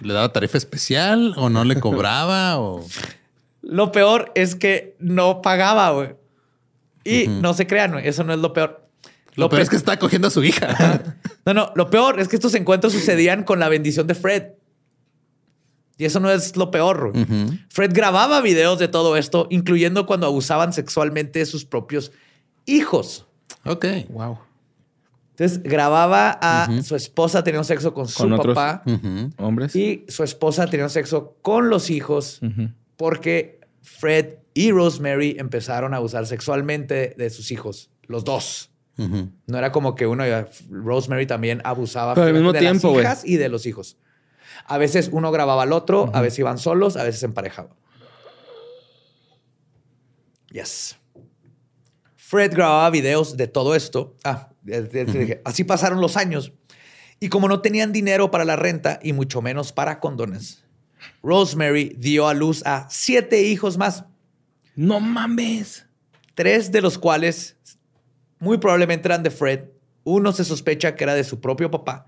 ¿Le 0.00 0.14
daba 0.14 0.32
tarifa 0.32 0.58
especial 0.58 1.34
o 1.36 1.50
no 1.50 1.64
le 1.64 1.78
cobraba? 1.78 2.58
o... 2.58 2.84
Lo 3.62 3.92
peor 3.92 4.32
es 4.34 4.54
que 4.54 4.96
no 4.98 5.42
pagaba, 5.42 5.90
güey. 5.90 6.14
Y 7.04 7.28
no 7.28 7.54
se 7.54 7.66
crean, 7.66 7.92
güey, 7.92 8.08
eso 8.08 8.24
no 8.24 8.32
es 8.32 8.38
lo 8.40 8.52
peor. 8.52 8.86
Lo, 9.36 9.48
peor 9.48 9.60
pe- 9.60 9.62
es 9.64 9.70
que 9.70 9.76
está 9.76 9.98
cogiendo 9.98 10.28
a 10.28 10.30
su 10.30 10.42
hija. 10.42 11.14
No, 11.46 11.54
no, 11.54 11.72
lo 11.76 11.88
peor 11.90 12.18
es 12.20 12.28
que 12.28 12.36
estos 12.36 12.54
encuentros 12.54 12.92
sucedían 12.92 13.44
con 13.44 13.58
la 13.60 13.68
bendición 13.68 14.06
de 14.06 14.14
Fred. 14.14 14.42
Y 16.00 16.06
eso 16.06 16.18
no 16.18 16.30
es 16.30 16.56
lo 16.56 16.70
peor. 16.70 17.12
Fred 17.68 17.92
grababa 17.92 18.40
videos 18.40 18.78
de 18.78 18.88
todo 18.88 19.18
esto, 19.18 19.46
incluyendo 19.50 20.06
cuando 20.06 20.26
abusaban 20.26 20.72
sexualmente 20.72 21.40
de 21.40 21.46
sus 21.46 21.66
propios 21.66 22.10
hijos. 22.64 23.26
ok. 23.66 23.84
Wow. 24.08 24.38
Entonces 25.32 25.62
grababa 25.62 26.38
a 26.40 26.82
su 26.82 26.96
esposa 26.96 27.44
teniendo 27.44 27.64
sexo 27.64 27.92
con 27.92 28.08
su 28.08 28.24
otros. 28.32 28.54
papá. 28.54 28.82
Hombres. 29.36 29.76
y 29.76 30.06
su 30.08 30.22
esposa 30.22 30.64
teniendo 30.66 30.88
sexo 30.88 31.36
con 31.42 31.68
los 31.68 31.90
hijos 31.90 32.40
porque 32.96 33.60
Fred 33.82 34.36
y 34.54 34.70
Rosemary 34.70 35.36
empezaron 35.38 35.92
a 35.92 35.98
abusar 35.98 36.26
sexualmente 36.26 37.14
de 37.16 37.28
sus 37.28 37.50
hijos, 37.52 37.90
los 38.06 38.24
dos. 38.24 38.70
No 38.96 39.58
era 39.58 39.70
como 39.70 39.94
que 39.94 40.06
uno, 40.06 40.24
Rosemary 40.70 41.26
también 41.26 41.60
abusaba 41.64 42.14
Pero 42.14 42.26
al 42.28 42.32
mismo 42.32 42.52
de 42.52 42.58
tiempo, 42.60 42.88
las 42.88 43.00
hijas 43.00 43.24
y 43.26 43.36
de 43.36 43.48
los 43.50 43.66
hijos. 43.66 43.98
A 44.66 44.78
veces 44.78 45.10
uno 45.12 45.30
grababa 45.32 45.62
al 45.62 45.72
otro, 45.72 46.10
a 46.14 46.20
veces 46.20 46.40
iban 46.40 46.58
solos, 46.58 46.96
a 46.96 47.04
veces 47.04 47.22
emparejaban. 47.22 47.74
Yes. 50.52 50.96
Fred 52.16 52.52
grababa 52.52 52.90
videos 52.90 53.36
de 53.36 53.46
todo 53.48 53.74
esto. 53.74 54.16
Ah, 54.24 54.50
dije. 54.62 55.42
así 55.44 55.64
pasaron 55.64 56.00
los 56.00 56.16
años. 56.16 56.52
Y 57.18 57.28
como 57.28 57.48
no 57.48 57.60
tenían 57.60 57.92
dinero 57.92 58.30
para 58.30 58.44
la 58.44 58.56
renta 58.56 58.98
y 59.02 59.12
mucho 59.12 59.42
menos 59.42 59.72
para 59.72 60.00
condones, 60.00 60.64
Rosemary 61.22 61.94
dio 61.98 62.28
a 62.28 62.34
luz 62.34 62.62
a 62.66 62.86
siete 62.88 63.42
hijos 63.42 63.76
más. 63.76 64.04
No 64.74 65.00
mames. 65.00 65.86
Tres 66.34 66.72
de 66.72 66.80
los 66.80 66.98
cuales 66.98 67.56
muy 68.38 68.58
probablemente 68.58 69.08
eran 69.08 69.22
de 69.22 69.30
Fred. 69.30 69.64
Uno 70.04 70.32
se 70.32 70.44
sospecha 70.44 70.96
que 70.96 71.04
era 71.04 71.14
de 71.14 71.24
su 71.24 71.40
propio 71.40 71.70
papá 71.70 72.06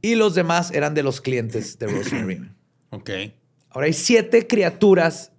y 0.00 0.14
los 0.14 0.34
demás 0.34 0.70
eran 0.72 0.94
de 0.94 1.02
los 1.02 1.20
clientes 1.20 1.78
de 1.78 1.86
Rosemary. 1.88 2.40
Ok. 2.94 3.10
Ahora 3.70 3.86
hay 3.86 3.94
siete 3.94 4.46
criaturas 4.46 5.32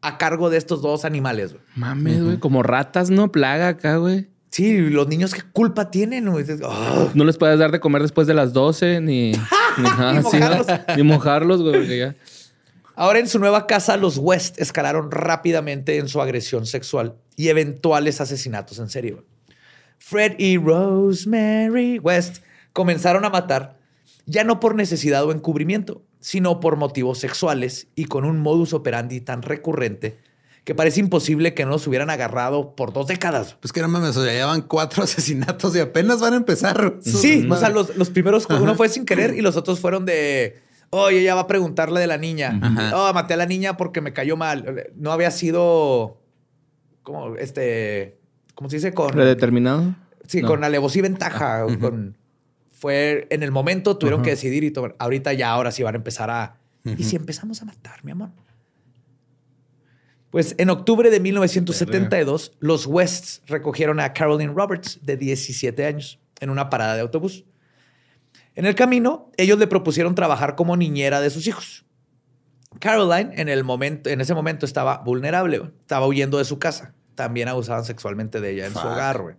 a 0.00 0.18
cargo 0.18 0.50
de 0.50 0.58
estos 0.58 0.82
dos 0.82 1.04
animales. 1.04 1.52
güey. 1.52 1.62
Mames, 1.76 2.24
güey. 2.24 2.38
Como 2.38 2.64
ratas, 2.64 3.10
¿no? 3.10 3.30
Plaga 3.30 3.68
acá, 3.68 3.96
güey. 3.98 4.28
Sí, 4.50 4.76
los 4.90 5.06
niños 5.06 5.32
qué 5.32 5.42
culpa 5.52 5.88
tienen. 5.92 6.24
No 6.24 7.24
les 7.24 7.38
puedes 7.38 7.58
dar 7.60 7.70
de 7.70 7.78
comer 7.78 8.02
después 8.02 8.26
de 8.26 8.34
las 8.34 8.52
12 8.52 9.00
ni, 9.00 9.30
ni, 9.76 9.82
nada 9.84 10.18
así, 10.18 10.38
¿no? 10.40 10.46
mojarlos. 10.48 10.66
Ni 10.96 11.02
mojarlos, 11.04 11.62
güey. 11.62 11.74
porque 11.74 11.98
ya- 11.98 12.16
Ahora 12.96 13.20
en 13.20 13.28
su 13.28 13.38
nueva 13.38 13.68
casa, 13.68 13.96
los 13.96 14.18
West 14.18 14.60
escalaron 14.60 15.10
rápidamente 15.12 15.96
en 15.98 16.08
su 16.08 16.20
agresión 16.20 16.66
sexual 16.66 17.14
y 17.36 17.48
eventuales 17.48 18.20
asesinatos 18.20 18.78
en 18.80 18.88
serie. 18.90 19.16
Fred 20.00 20.34
y 20.38 20.56
Rosemary 20.56 21.98
West 22.00 22.42
comenzaron 22.72 23.24
a 23.24 23.30
matar 23.30 23.78
ya 24.26 24.44
no 24.44 24.60
por 24.60 24.74
necesidad 24.74 25.24
o 25.24 25.32
encubrimiento, 25.32 26.02
sino 26.20 26.58
por 26.60 26.76
motivos 26.76 27.18
sexuales 27.18 27.88
y 27.94 28.06
con 28.06 28.24
un 28.24 28.40
modus 28.40 28.72
operandi 28.72 29.20
tan 29.20 29.42
recurrente 29.42 30.18
que 30.64 30.74
parece 30.74 31.00
imposible 31.00 31.54
que 31.54 31.64
no 31.64 31.72
los 31.72 31.86
hubieran 31.86 32.10
agarrado 32.10 32.76
por 32.76 32.92
dos 32.92 33.06
décadas. 33.06 33.56
Pues 33.60 33.72
que 33.72 33.80
no 33.80 33.88
mames, 33.88 34.16
o 34.16 34.24
sea, 34.24 34.46
cuatro 34.68 35.02
asesinatos 35.04 35.74
y 35.74 35.80
apenas 35.80 36.20
van 36.20 36.34
a 36.34 36.36
empezar. 36.36 36.98
Sí, 37.00 37.46
o 37.50 37.56
sea, 37.56 37.70
los, 37.70 37.96
los 37.96 38.10
primeros, 38.10 38.46
uno 38.48 38.74
fue 38.74 38.88
sin 38.88 39.04
querer 39.04 39.34
y 39.34 39.40
los 39.40 39.56
otros 39.56 39.80
fueron 39.80 40.04
de, 40.04 40.60
oye, 40.90 41.20
ella 41.20 41.34
va 41.34 41.42
a 41.42 41.46
preguntarle 41.46 42.00
de 42.00 42.06
la 42.06 42.18
niña. 42.18 42.58
Ajá. 42.62 42.92
Oh, 42.94 43.12
maté 43.12 43.34
a 43.34 43.36
la 43.36 43.46
niña 43.46 43.76
porque 43.76 44.00
me 44.00 44.12
cayó 44.12 44.36
mal. 44.36 44.86
No 44.94 45.12
había 45.12 45.30
sido, 45.30 46.20
como, 47.02 47.36
este, 47.36 48.19
¿cómo 48.60 48.68
se 48.68 48.76
dice? 48.76 48.92
Con, 48.92 49.12
¿Predeterminado? 49.12 49.94
sí, 50.26 50.42
No. 50.42 50.48
con 50.48 50.64
alevosía 50.64 51.00
y 51.00 51.02
ventaja. 51.04 51.64
con, 51.80 52.14
fue 52.70 53.26
en 53.30 53.42
el 53.42 53.50
momento, 53.52 53.96
tuvieron 53.96 54.22
que 54.22 54.28
decidir 54.28 54.64
y 54.64 54.70
tomar. 54.70 54.96
Ahorita 54.98 55.32
ya, 55.32 55.50
ahora 55.50 55.72
sí 55.72 55.82
van 55.82 55.94
a 55.94 55.96
empezar 55.96 56.28
a... 56.28 56.58
¿Y 56.84 57.04
si 57.04 57.16
empezamos 57.16 57.62
a 57.62 57.64
matar, 57.64 58.04
mi 58.04 58.12
amor? 58.12 58.28
Pues 60.28 60.54
en 60.58 60.68
octubre 60.68 61.08
de 61.08 61.20
1972, 61.20 62.52
los 62.60 62.86
Wests 62.86 63.40
recogieron 63.46 63.98
a 63.98 64.12
Carolyn 64.12 64.54
Roberts, 64.54 64.98
de 65.00 65.16
17 65.16 65.86
años, 65.86 66.18
en 66.40 66.50
una 66.50 66.68
parada 66.68 66.96
de 66.96 67.00
autobús. 67.00 67.46
En 68.54 68.66
el 68.66 68.74
camino, 68.74 69.30
ellos 69.38 69.58
le 69.58 69.68
propusieron 69.68 70.14
trabajar 70.14 70.54
como 70.54 70.76
niñera 70.76 71.22
de 71.22 71.30
sus 71.30 71.46
hijos. 71.46 71.86
Caroline 72.78 73.32
en, 73.40 73.48
el 73.48 73.64
momento, 73.64 74.10
en 74.10 74.20
ese 74.20 74.34
momento 74.34 74.66
estaba 74.66 74.98
vulnerable, 74.98 75.62
estaba 75.80 76.06
huyendo 76.06 76.36
de 76.36 76.44
su 76.44 76.58
casa. 76.58 76.94
También 77.14 77.48
abusaban 77.48 77.84
sexualmente 77.84 78.40
de 78.40 78.52
ella 78.52 78.66
en 78.66 78.72
su 78.72 78.78
hogar. 78.78 79.22
güey. 79.22 79.36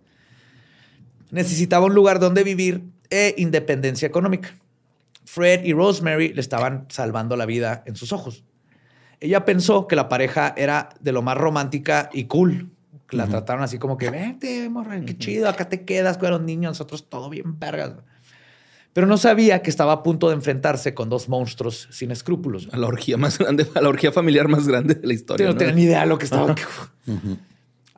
Necesitaba 1.30 1.86
un 1.86 1.94
lugar 1.94 2.20
donde 2.20 2.44
vivir 2.44 2.84
e 3.10 3.34
independencia 3.38 4.06
económica. 4.06 4.54
Fred 5.24 5.64
y 5.64 5.72
Rosemary 5.72 6.32
le 6.32 6.40
estaban 6.40 6.86
salvando 6.88 7.36
la 7.36 7.46
vida 7.46 7.82
en 7.86 7.96
sus 7.96 8.12
ojos. 8.12 8.44
Ella 9.20 9.44
pensó 9.44 9.86
que 9.86 9.96
la 9.96 10.08
pareja 10.08 10.52
era 10.56 10.90
de 11.00 11.12
lo 11.12 11.22
más 11.22 11.36
romántica 11.36 12.10
y 12.12 12.24
cool. 12.24 12.70
La 13.10 13.26
trataron 13.26 13.62
así 13.62 13.78
como 13.78 13.98
que, 13.98 14.10
vente, 14.10 14.68
morra, 14.70 14.98
qué 15.04 15.16
chido, 15.18 15.48
acá 15.48 15.68
te 15.68 15.84
quedas 15.84 16.16
con 16.16 16.30
los 16.30 16.40
niños, 16.40 16.70
nosotros 16.70 17.08
todo 17.08 17.28
bien 17.28 17.58
vergas. 17.58 17.92
Pero 18.94 19.06
no 19.06 19.16
sabía 19.16 19.62
que 19.62 19.70
estaba 19.70 19.92
a 19.92 20.02
punto 20.02 20.28
de 20.28 20.34
enfrentarse 20.34 20.94
con 20.94 21.08
dos 21.08 21.28
monstruos 21.28 21.88
sin 21.90 22.10
escrúpulos. 22.10 22.68
A 22.72 22.76
la 22.78 22.86
orgía 22.86 23.16
más 23.16 23.38
grande, 23.38 23.66
a 23.74 23.80
la 23.80 23.88
orgía 23.88 24.12
familiar 24.12 24.48
más 24.48 24.66
grande 24.66 24.94
de 24.94 25.06
la 25.06 25.12
historia. 25.12 25.46
no 25.46 25.52
¿no? 25.52 25.58
tenía 25.58 25.74
ni 25.74 25.82
idea 25.84 26.00
de 26.00 26.06
lo 26.06 26.18
que 26.18 26.24
estaba. 26.24 26.54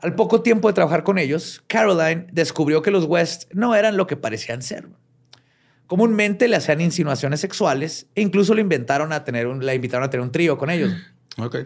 Al 0.05 0.15
poco 0.15 0.43
tiempo 0.43 0.69
de 0.69 0.75
trabajar 0.75 1.03
con 1.03 1.17
ellos, 1.17 1.65
Caroline 1.67 2.27
descubrió 2.31 2.83
que 2.83 2.91
los 2.91 3.07
West 3.07 3.51
no 3.55 3.75
eran 3.75 3.97
lo 3.97 4.07
que 4.07 4.19
parecían 4.19 4.61
ser. 4.61 4.87
Comúnmente 5.87 6.47
le 6.47 6.57
hacían 6.57 6.83
insinuaciones 6.83 7.41
sexuales 7.41 8.07
e 8.15 8.21
incluso 8.21 8.55
le 8.55 8.61
inventaron 8.61 9.15
a 9.15 9.25
tener 9.25 9.47
un, 9.47 9.65
la 9.65 9.73
invitaron 9.73 10.05
a 10.05 10.11
tener 10.11 10.23
un 10.23 10.31
trío 10.31 10.59
con 10.59 10.69
ellos. 10.69 10.93
Ok. 11.39 11.57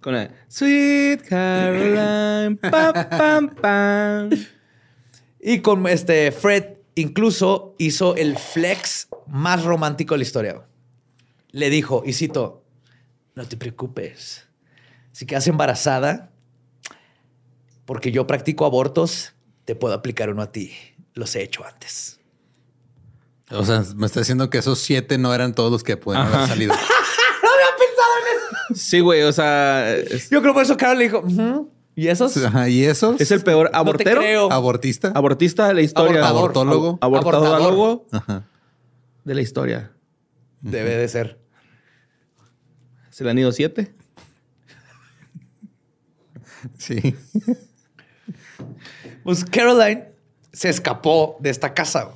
Con 0.00 0.14
la 0.14 0.28
Sweet 0.48 1.22
Caroline. 1.22 2.56
pam, 2.70 3.08
pam, 3.10 3.54
pam. 3.54 4.30
Y 5.38 5.60
con 5.60 5.86
este 5.86 6.32
Fred 6.32 6.64
incluso 6.96 7.76
hizo 7.78 8.16
el 8.16 8.36
flex 8.36 9.06
más 9.28 9.62
romántico 9.62 10.14
de 10.14 10.18
la 10.18 10.24
historia. 10.24 10.62
Le 11.52 11.70
dijo, 11.70 12.02
y 12.04 12.12
cito, 12.12 12.64
no 13.36 13.46
te 13.46 13.56
preocupes. 13.56 14.48
Si 15.12 15.24
quedas 15.26 15.46
embarazada, 15.46 16.32
porque 17.86 18.12
yo 18.12 18.26
practico 18.26 18.66
abortos, 18.66 19.32
te 19.64 19.74
puedo 19.74 19.94
aplicar 19.94 20.28
uno 20.30 20.42
a 20.42 20.52
ti. 20.52 20.72
Los 21.14 21.34
he 21.34 21.42
hecho 21.42 21.64
antes. 21.64 22.20
O 23.50 23.64
sea, 23.64 23.82
me 23.94 24.06
está 24.06 24.20
diciendo 24.20 24.50
que 24.50 24.58
esos 24.58 24.78
siete 24.80 25.16
no 25.18 25.32
eran 25.32 25.54
todos 25.54 25.72
los 25.72 25.82
que 25.82 25.96
pueden 25.96 26.20
Ajá. 26.22 26.36
haber 26.38 26.48
salido. 26.48 26.74
Sí, 28.74 28.98
güey. 29.00 29.22
O 29.22 29.32
sea, 29.32 29.94
es, 29.94 30.28
Yo 30.28 30.42
creo 30.42 30.52
por 30.52 30.62
eso 30.64 30.76
Carol 30.76 30.98
le 30.98 31.04
dijo, 31.04 31.20
"Ujú, 31.20 31.70
¿y 31.94 32.08
esos? 32.08 32.36
Ajá, 32.36 32.68
¿Y 32.68 32.82
esos? 32.84 33.18
es 33.20 33.30
el 33.30 33.42
peor 33.42 33.66
No 33.66 33.70
te 33.70 33.76
abortero. 33.78 34.20
creo. 34.20 34.52
abortista. 34.52 35.12
Abortista 35.14 35.68
de 35.68 35.74
la 35.74 35.82
historia. 35.82 36.26
Abortador. 36.26 36.66
Abortólogo. 36.66 36.98
Abortadólogo 37.00 38.06
Ajá. 38.10 38.44
de 39.24 39.34
la 39.34 39.40
historia. 39.40 39.92
Debe 40.60 40.96
de 40.96 41.08
ser. 41.08 41.38
Se 43.10 43.22
le 43.24 43.30
han 43.30 43.38
ido 43.38 43.52
siete. 43.52 43.94
Sí. 46.76 47.14
Pues 49.26 49.44
Caroline 49.44 50.04
se 50.52 50.68
escapó 50.68 51.36
de 51.40 51.50
esta 51.50 51.74
casa. 51.74 52.12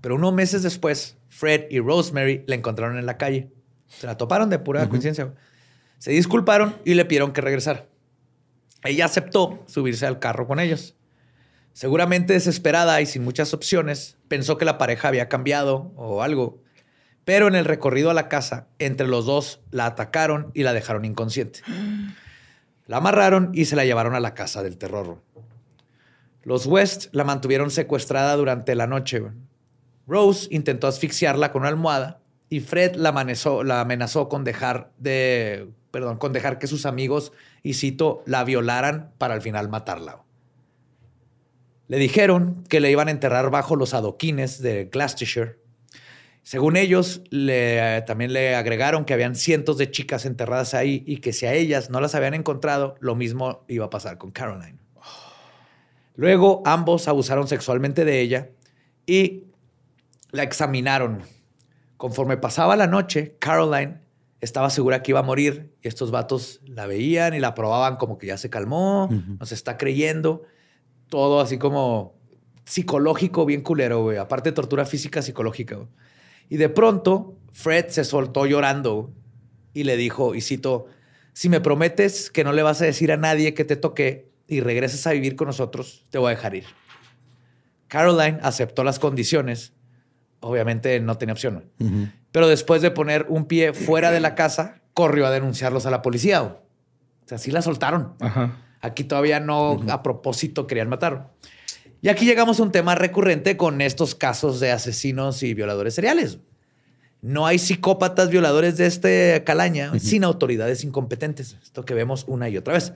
Pero 0.00 0.14
unos 0.14 0.32
meses 0.32 0.62
después, 0.62 1.16
Fred 1.28 1.64
y 1.70 1.80
Rosemary 1.80 2.44
la 2.46 2.54
encontraron 2.54 2.98
en 2.98 3.04
la 3.04 3.18
calle. 3.18 3.50
Se 3.88 4.06
la 4.06 4.16
toparon 4.16 4.48
de 4.48 4.60
pura 4.60 4.88
coincidencia. 4.88 5.34
Se 5.98 6.12
disculparon 6.12 6.76
y 6.84 6.94
le 6.94 7.04
pidieron 7.04 7.32
que 7.32 7.40
regresara. 7.40 7.86
Ella 8.84 9.06
aceptó 9.06 9.64
subirse 9.66 10.06
al 10.06 10.20
carro 10.20 10.46
con 10.46 10.60
ellos. 10.60 10.94
Seguramente 11.72 12.34
desesperada 12.34 13.00
y 13.00 13.06
sin 13.06 13.24
muchas 13.24 13.52
opciones, 13.52 14.16
pensó 14.28 14.56
que 14.56 14.64
la 14.64 14.78
pareja 14.78 15.08
había 15.08 15.28
cambiado 15.28 15.90
o 15.96 16.22
algo. 16.22 16.62
Pero 17.24 17.48
en 17.48 17.56
el 17.56 17.64
recorrido 17.64 18.08
a 18.08 18.14
la 18.14 18.28
casa, 18.28 18.68
entre 18.78 19.08
los 19.08 19.26
dos 19.26 19.62
la 19.72 19.86
atacaron 19.86 20.52
y 20.54 20.62
la 20.62 20.74
dejaron 20.74 21.04
inconsciente. 21.04 21.62
La 22.86 22.98
amarraron 22.98 23.50
y 23.52 23.64
se 23.64 23.74
la 23.74 23.84
llevaron 23.84 24.14
a 24.14 24.20
la 24.20 24.34
casa 24.34 24.62
del 24.62 24.78
terror. 24.78 25.18
Los 26.42 26.66
West 26.66 27.08
la 27.12 27.24
mantuvieron 27.24 27.70
secuestrada 27.70 28.36
durante 28.36 28.74
la 28.74 28.86
noche. 28.86 29.22
Rose 30.06 30.48
intentó 30.50 30.86
asfixiarla 30.86 31.52
con 31.52 31.62
una 31.62 31.68
almohada 31.68 32.20
y 32.48 32.60
Fred 32.60 32.96
la, 32.96 33.10
amenazó 33.10 34.28
con 34.28 34.42
dejar 34.42 34.90
de, 34.98 35.68
perdón, 35.92 36.18
con 36.18 36.32
dejar 36.32 36.58
que 36.58 36.66
sus 36.66 36.84
amigos 36.84 37.32
y 37.62 37.74
cito 37.74 38.22
la 38.26 38.42
violaran 38.42 39.12
para 39.18 39.34
al 39.34 39.42
final 39.42 39.68
matarla. 39.68 40.22
Le 41.86 41.98
dijeron 41.98 42.64
que 42.68 42.80
le 42.80 42.90
iban 42.90 43.08
a 43.08 43.12
enterrar 43.12 43.50
bajo 43.50 43.76
los 43.76 43.94
adoquines 43.94 44.60
de 44.62 44.86
Gloucestershire. 44.86 45.60
Según 46.42 46.76
ellos, 46.76 47.22
también 48.06 48.32
le 48.32 48.56
agregaron 48.56 49.04
que 49.04 49.14
habían 49.14 49.36
cientos 49.36 49.76
de 49.76 49.90
chicas 49.90 50.24
enterradas 50.24 50.74
ahí 50.74 51.04
y 51.06 51.18
que 51.18 51.32
si 51.32 51.46
a 51.46 51.52
ellas 51.52 51.90
no 51.90 52.00
las 52.00 52.14
habían 52.14 52.34
encontrado, 52.34 52.96
lo 52.98 53.14
mismo 53.14 53.64
iba 53.68 53.86
a 53.86 53.90
pasar 53.90 54.18
con 54.18 54.30
Caroline. 54.30 54.79
Luego 56.20 56.60
ambos 56.66 57.08
abusaron 57.08 57.48
sexualmente 57.48 58.04
de 58.04 58.20
ella 58.20 58.50
y 59.06 59.44
la 60.32 60.42
examinaron. 60.42 61.22
Conforme 61.96 62.36
pasaba 62.36 62.76
la 62.76 62.86
noche, 62.86 63.36
Caroline 63.38 64.02
estaba 64.42 64.68
segura 64.68 65.02
que 65.02 65.12
iba 65.12 65.20
a 65.20 65.22
morir 65.22 65.72
y 65.80 65.88
estos 65.88 66.10
vatos 66.10 66.60
la 66.66 66.84
veían 66.84 67.32
y 67.32 67.40
la 67.40 67.54
probaban 67.54 67.96
como 67.96 68.18
que 68.18 68.26
ya 68.26 68.36
se 68.36 68.50
calmó, 68.50 69.08
nos 69.38 69.50
está 69.50 69.78
creyendo. 69.78 70.42
Todo 71.08 71.40
así 71.40 71.56
como 71.56 72.12
psicológico, 72.66 73.46
bien 73.46 73.62
culero, 73.62 74.02
güey. 74.02 74.18
Aparte 74.18 74.50
de 74.50 74.54
tortura 74.54 74.84
física, 74.84 75.22
psicológica. 75.22 75.78
Y 76.50 76.58
de 76.58 76.68
pronto, 76.68 77.38
Fred 77.50 77.86
se 77.88 78.04
soltó 78.04 78.44
llorando 78.44 79.10
y 79.72 79.84
le 79.84 79.96
dijo, 79.96 80.34
y 80.34 80.42
cito, 80.42 80.84
si 81.32 81.48
me 81.48 81.62
prometes 81.62 82.30
que 82.30 82.44
no 82.44 82.52
le 82.52 82.62
vas 82.62 82.82
a 82.82 82.84
decir 82.84 83.10
a 83.10 83.16
nadie 83.16 83.54
que 83.54 83.64
te 83.64 83.76
toqué 83.76 84.29
y 84.50 84.60
regresas 84.60 85.06
a 85.06 85.12
vivir 85.12 85.36
con 85.36 85.46
nosotros, 85.46 86.04
te 86.10 86.18
voy 86.18 86.32
a 86.32 86.36
dejar 86.36 86.54
ir. 86.56 86.64
Caroline 87.88 88.38
aceptó 88.42 88.84
las 88.84 88.98
condiciones. 88.98 89.72
Obviamente 90.40 91.00
no 91.00 91.16
tenía 91.18 91.32
opción. 91.32 91.64
Pero 92.32 92.48
después 92.48 92.82
de 92.82 92.90
poner 92.90 93.26
un 93.28 93.46
pie 93.46 93.72
fuera 93.72 94.10
de 94.10 94.20
la 94.20 94.34
casa, 94.34 94.82
corrió 94.92 95.26
a 95.26 95.30
denunciarlos 95.30 95.86
a 95.86 95.90
la 95.90 96.02
policía. 96.02 96.42
O 96.42 96.58
sea, 97.26 97.38
sí 97.38 97.50
la 97.50 97.62
soltaron. 97.62 98.14
Ajá. 98.20 98.58
Aquí 98.80 99.04
todavía 99.04 99.40
no 99.40 99.80
a 99.88 100.02
propósito 100.02 100.66
querían 100.66 100.88
matar. 100.88 101.30
Y 102.02 102.08
aquí 102.08 102.24
llegamos 102.24 102.60
a 102.60 102.62
un 102.62 102.72
tema 102.72 102.94
recurrente 102.94 103.56
con 103.56 103.80
estos 103.80 104.14
casos 104.14 104.58
de 104.58 104.72
asesinos 104.72 105.42
y 105.42 105.54
violadores 105.54 105.94
seriales. 105.94 106.38
No 107.22 107.46
hay 107.46 107.58
psicópatas 107.58 108.30
violadores 108.30 108.78
de 108.78 108.86
este 108.86 109.42
calaña 109.44 109.92
sin 109.98 110.24
autoridades 110.24 110.82
incompetentes. 110.84 111.56
Esto 111.62 111.84
que 111.84 111.92
vemos 111.92 112.24
una 112.26 112.48
y 112.48 112.56
otra 112.56 112.74
vez. 112.74 112.94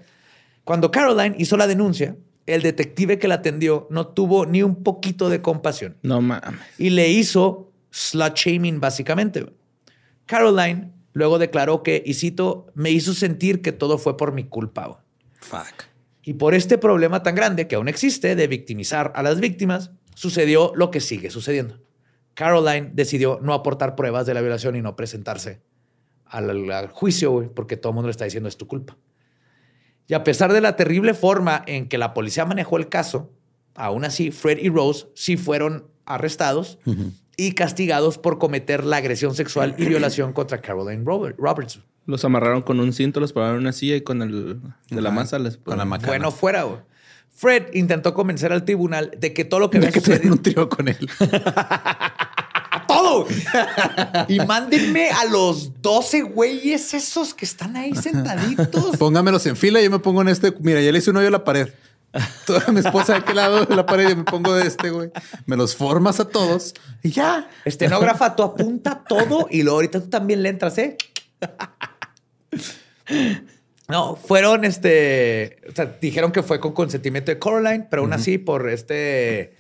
Cuando 0.65 0.91
Caroline 0.91 1.37
hizo 1.39 1.57
la 1.57 1.67
denuncia, 1.67 2.17
el 2.47 2.63
detective 2.63 3.19
que 3.19 3.29
la 3.29 3.37
atendió 3.37 3.87
no 3.91 4.09
tuvo 4.09 4.47
ni 4.47 4.63
un 4.63 4.83
poquito 4.83 5.29
de 5.29 5.43
compasión. 5.43 5.97
No 6.03 6.21
mames. 6.21 6.61
Y 6.79 6.91
le 6.91 7.11
hizo 7.11 7.71
slut 7.91 8.35
shaming, 8.35 8.81
básicamente. 8.81 9.47
Caroline 10.27 10.91
luego 11.13 11.39
declaró 11.39 11.83
que, 11.83 12.03
y 12.05 12.15
cito, 12.15 12.67
me 12.75 12.91
hizo 12.91 13.15
sentir 13.15 13.63
que 13.63 13.73
todo 13.73 13.99
fue 13.99 14.17
por 14.17 14.33
mi 14.33 14.45
culpa. 14.45 15.05
Fuck. 15.41 15.85
Y 16.23 16.35
por 16.35 16.55
este 16.55 16.79
problema 16.79 17.23
tan 17.23 17.35
grande 17.35 17.69
que 17.69 17.77
aún 17.77 17.89
existe 17.89 18.35
de 18.35 18.47
victimizar 18.47 19.13
a 19.15 19.23
las 19.23 19.41
víctimas, 19.41 19.91
sucedió 20.15 20.73
lo 20.75 20.91
que 20.91 21.01
sigue 21.01 21.31
sucediendo. 21.31 21.79
Caroline 22.33 22.91
decidió 22.95 23.39
no 23.43 23.53
aportar 23.53 23.95
pruebas 23.95 24.27
de 24.27 24.35
la 24.35 24.41
violación 24.41 24.77
y 24.77 24.83
no 24.83 24.97
presentarse 24.97 25.61
al, 26.25 26.71
al 26.71 26.89
juicio, 26.89 27.31
güey, 27.31 27.49
porque 27.49 27.77
todo 27.77 27.91
el 27.91 27.95
mundo 27.95 28.09
le 28.09 28.13
está 28.13 28.25
diciendo 28.25 28.49
es 28.49 28.57
tu 28.57 28.67
culpa. 28.67 28.97
Y 30.07 30.15
a 30.15 30.23
pesar 30.25 30.53
de 30.53 30.61
la 30.61 30.77
terrible 30.77 31.15
forma 31.15 31.63
en 31.67 31.89
que 31.89 31.99
la 31.99 32.13
policía 32.15 32.45
manejó 32.45 32.77
el 32.77 32.89
caso, 32.89 33.31
aún 33.75 34.05
así 34.05 34.31
Fred 34.31 34.59
y 34.59 34.69
Rose 34.69 35.07
sí 35.15 35.37
fueron 35.37 35.85
arrestados 36.07 36.79
y 37.37 37.53
castigados 37.53 38.19
por 38.19 38.39
cometer 38.39 38.85
la 38.85 38.99
agresión 38.99 39.35
sexual 39.35 39.75
y 39.79 39.87
violación 39.87 40.33
contra 40.35 40.61
Caroline 40.61 41.03
Robert- 41.05 41.37
Roberts. 41.39 41.81
Los 42.07 42.23
amarraron 42.25 42.61
con 42.61 42.81
un 42.81 42.93
cinto, 42.93 43.19
los 43.19 43.33
pararon 43.33 43.57
en 43.57 43.61
una 43.63 43.73
silla 43.73 43.97
y 43.97 44.03
con 44.03 44.21
el 44.21 44.61
de 44.91 45.01
la 45.01 45.11
masa 45.11 45.39
les 45.39 45.57
con 45.57 45.79
la 45.79 45.87
macana. 45.87 46.09
Bueno, 46.09 46.31
fuera. 46.31 46.67
Fred 47.31 47.73
intentó 47.73 48.13
convencer 48.15 48.53
al 48.53 48.65
tribunal 48.65 49.11
de 49.19 49.33
que 49.33 49.45
todo 49.45 49.59
lo 49.59 49.71
que 49.71 49.79
había 49.79 49.91
que 49.91 50.01
sucedido 50.01 50.35
un 50.35 50.43
trío 50.43 50.69
con 50.69 50.87
él. 50.87 50.99
y 54.29 54.41
mándenme 54.41 55.11
a 55.11 55.25
los 55.27 55.81
12 55.81 56.23
güeyes 56.23 56.95
esos 56.95 57.35
que 57.35 57.45
están 57.45 57.77
ahí 57.77 57.95
sentaditos. 57.95 58.97
Póngamelos 58.99 59.47
en 59.47 59.57
fila 59.57 59.81
y 59.81 59.85
yo 59.85 59.91
me 59.91 59.99
pongo 59.99 60.23
en 60.23 60.29
este. 60.29 60.53
Mira, 60.61 60.81
ya 60.81 60.93
le 60.93 60.99
hice 60.99 61.11
un 61.11 61.17
hoyo 61.19 61.29
a 61.29 61.33
la 61.33 61.45
pared. 61.45 61.69
Toda 62.47 62.71
mi 62.73 62.81
esposa 62.81 63.15
de 63.15 63.19
aquel 63.19 63.37
lado 63.37 63.65
de 63.65 63.75
la 63.75 63.87
pared 63.87 64.07
y 64.07 64.11
yo 64.11 64.17
me 64.17 64.25
pongo 64.25 64.55
de 64.55 64.67
este, 64.67 64.91
güey. 64.91 65.11
Me 65.47 65.57
los 65.57 65.75
formas 65.75 66.21
a 66.21 66.29
todos 66.29 66.75
y 67.03 67.11
ya. 67.11 67.49
Estenógrafa, 67.65 68.37
tú 68.37 68.43
apunta 68.43 69.03
todo 69.09 69.49
y 69.51 69.63
luego 69.63 69.79
ahorita 69.79 70.01
tú 70.01 70.09
también 70.09 70.43
le 70.43 70.49
entras, 70.49 70.79
¿eh? 70.79 70.97
No, 73.89 74.17
fueron 74.17 74.65
este. 74.65 75.59
O 75.69 75.73
sea, 75.75 75.97
dijeron 76.01 76.33
que 76.33 76.43
fue 76.43 76.59
con 76.59 76.73
consentimiento 76.73 77.31
de 77.31 77.39
Coraline, 77.39 77.87
pero 77.91 78.03
aún 78.03 78.13
así, 78.13 78.39
por 78.39 78.69
este. 78.69 79.55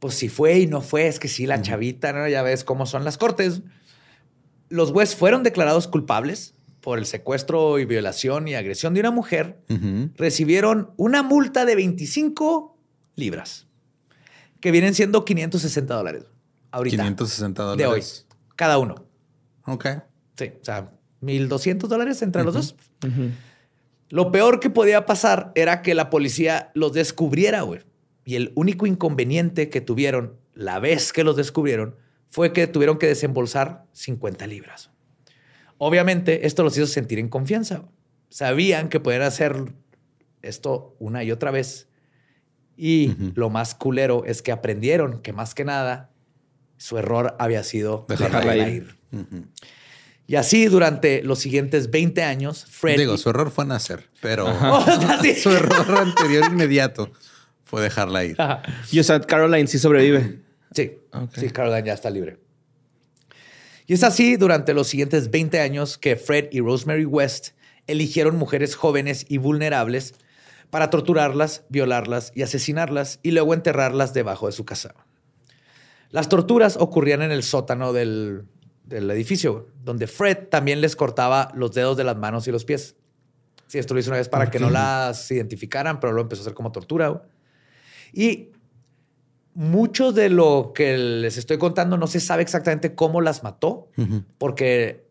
Pues 0.00 0.14
si 0.14 0.28
fue 0.28 0.58
y 0.58 0.66
no 0.66 0.80
fue, 0.80 1.06
es 1.06 1.20
que 1.20 1.28
sí, 1.28 1.46
la 1.46 1.62
chavita, 1.62 2.12
¿no? 2.12 2.26
Ya 2.26 2.42
ves 2.42 2.64
cómo 2.64 2.86
son 2.86 3.04
las 3.04 3.18
cortes. 3.18 3.62
Los 4.68 4.90
West 4.90 5.18
fueron 5.18 5.42
declarados 5.42 5.86
culpables 5.86 6.54
por 6.80 6.98
el 6.98 7.06
secuestro 7.06 7.78
y 7.78 7.84
violación 7.84 8.48
y 8.48 8.54
agresión 8.54 8.94
de 8.94 9.00
una 9.00 9.10
mujer. 9.10 9.60
Recibieron 10.16 10.90
una 10.96 11.22
multa 11.22 11.64
de 11.66 11.76
25 11.76 12.76
libras, 13.16 13.68
que 14.60 14.70
vienen 14.70 14.94
siendo 14.94 15.24
560 15.24 15.94
dólares. 15.94 16.24
Ahorita. 16.70 16.96
560 17.02 17.62
de 17.62 17.70
hoy. 17.70 17.76
dólares. 17.82 18.26
Cada 18.56 18.78
uno. 18.78 19.06
Ok. 19.66 19.86
Sí, 20.36 20.52
o 20.60 20.64
sea, 20.64 20.90
1.200 21.22 21.88
dólares 21.88 22.22
entre 22.22 22.44
los 22.44 22.54
dos. 22.54 22.76
Lo 24.08 24.32
peor 24.32 24.58
que 24.58 24.70
podía 24.70 25.06
pasar 25.06 25.52
era 25.54 25.82
que 25.82 25.94
la 25.94 26.10
policía 26.10 26.70
los 26.74 26.92
descubriera, 26.92 27.62
güey. 27.62 27.82
Y 28.30 28.36
el 28.36 28.52
único 28.54 28.86
inconveniente 28.86 29.70
que 29.70 29.80
tuvieron 29.80 30.36
la 30.54 30.78
vez 30.78 31.12
que 31.12 31.24
los 31.24 31.34
descubrieron 31.34 31.96
fue 32.28 32.52
que 32.52 32.68
tuvieron 32.68 32.96
que 32.96 33.08
desembolsar 33.08 33.86
50 33.90 34.46
libras. 34.46 34.90
Obviamente, 35.78 36.46
esto 36.46 36.62
los 36.62 36.76
hizo 36.76 36.86
sentir 36.86 37.18
en 37.18 37.28
confianza. 37.28 37.88
Sabían 38.28 38.88
que 38.88 39.00
podían 39.00 39.22
hacer 39.22 39.72
esto 40.42 40.94
una 41.00 41.24
y 41.24 41.32
otra 41.32 41.50
vez. 41.50 41.88
Y 42.76 43.16
lo 43.34 43.50
más 43.50 43.74
culero 43.74 44.22
es 44.24 44.42
que 44.42 44.52
aprendieron 44.52 45.22
que 45.22 45.32
más 45.32 45.52
que 45.52 45.64
nada 45.64 46.12
su 46.76 46.98
error 46.98 47.34
había 47.40 47.64
sido 47.64 48.06
Dejarla 48.08 48.42
dejarla 48.42 48.68
ir. 48.68 48.96
Y 50.28 50.36
así 50.36 50.66
durante 50.66 51.24
los 51.24 51.40
siguientes 51.40 51.90
20 51.90 52.22
años, 52.22 52.64
Fred... 52.70 52.96
Digo, 52.96 53.18
su 53.18 53.30
error 53.30 53.50
fue 53.50 53.64
nacer, 53.64 54.08
pero 54.20 54.46
su 55.42 55.50
error 55.50 55.98
anterior 55.98 56.44
inmediato 56.44 57.10
fue 57.70 57.80
dejarla 57.80 58.24
ir. 58.24 58.34
Ajá. 58.36 58.62
Y 58.90 58.98
o 58.98 59.04
sea, 59.04 59.20
Caroline 59.20 59.68
sí 59.68 59.78
sobrevive. 59.78 60.40
Sí, 60.74 60.98
sí, 61.36 61.50
Caroline 61.50 61.86
ya 61.86 61.94
está 61.94 62.10
libre. 62.10 62.38
Y 63.86 63.94
es 63.94 64.02
así 64.02 64.36
durante 64.36 64.74
los 64.74 64.88
siguientes 64.88 65.30
20 65.30 65.60
años 65.60 65.96
que 65.96 66.16
Fred 66.16 66.48
y 66.50 66.60
Rosemary 66.60 67.04
West 67.04 67.50
eligieron 67.86 68.36
mujeres 68.36 68.74
jóvenes 68.74 69.24
y 69.28 69.38
vulnerables 69.38 70.14
para 70.70 70.90
torturarlas, 70.90 71.64
violarlas 71.68 72.32
y 72.34 72.42
asesinarlas 72.42 73.20
y 73.22 73.30
luego 73.30 73.54
enterrarlas 73.54 74.14
debajo 74.14 74.46
de 74.46 74.52
su 74.52 74.64
casa. 74.64 74.94
Las 76.10 76.28
torturas 76.28 76.76
ocurrían 76.76 77.22
en 77.22 77.30
el 77.30 77.44
sótano 77.44 77.92
del, 77.92 78.46
del 78.84 79.08
edificio, 79.12 79.68
donde 79.84 80.08
Fred 80.08 80.48
también 80.48 80.80
les 80.80 80.96
cortaba 80.96 81.52
los 81.54 81.72
dedos 81.72 81.96
de 81.96 82.02
las 82.02 82.16
manos 82.16 82.48
y 82.48 82.52
los 82.52 82.64
pies. 82.64 82.96
Sí, 83.68 83.78
esto 83.78 83.94
lo 83.94 84.00
hizo 84.00 84.10
una 84.10 84.18
vez 84.18 84.28
para 84.28 84.50
que 84.50 84.58
no 84.58 84.70
las 84.70 85.30
identificaran, 85.30 86.00
pero 86.00 86.12
lo 86.12 86.22
empezó 86.22 86.42
a 86.42 86.42
hacer 86.42 86.54
como 86.54 86.72
tortura. 86.72 87.22
Y 88.12 88.48
mucho 89.54 90.12
de 90.12 90.28
lo 90.30 90.72
que 90.74 90.96
les 90.96 91.36
estoy 91.36 91.58
contando 91.58 91.96
no 91.96 92.06
se 92.06 92.20
sabe 92.20 92.42
exactamente 92.42 92.94
cómo 92.94 93.20
las 93.20 93.42
mató, 93.42 93.88
porque 94.38 95.08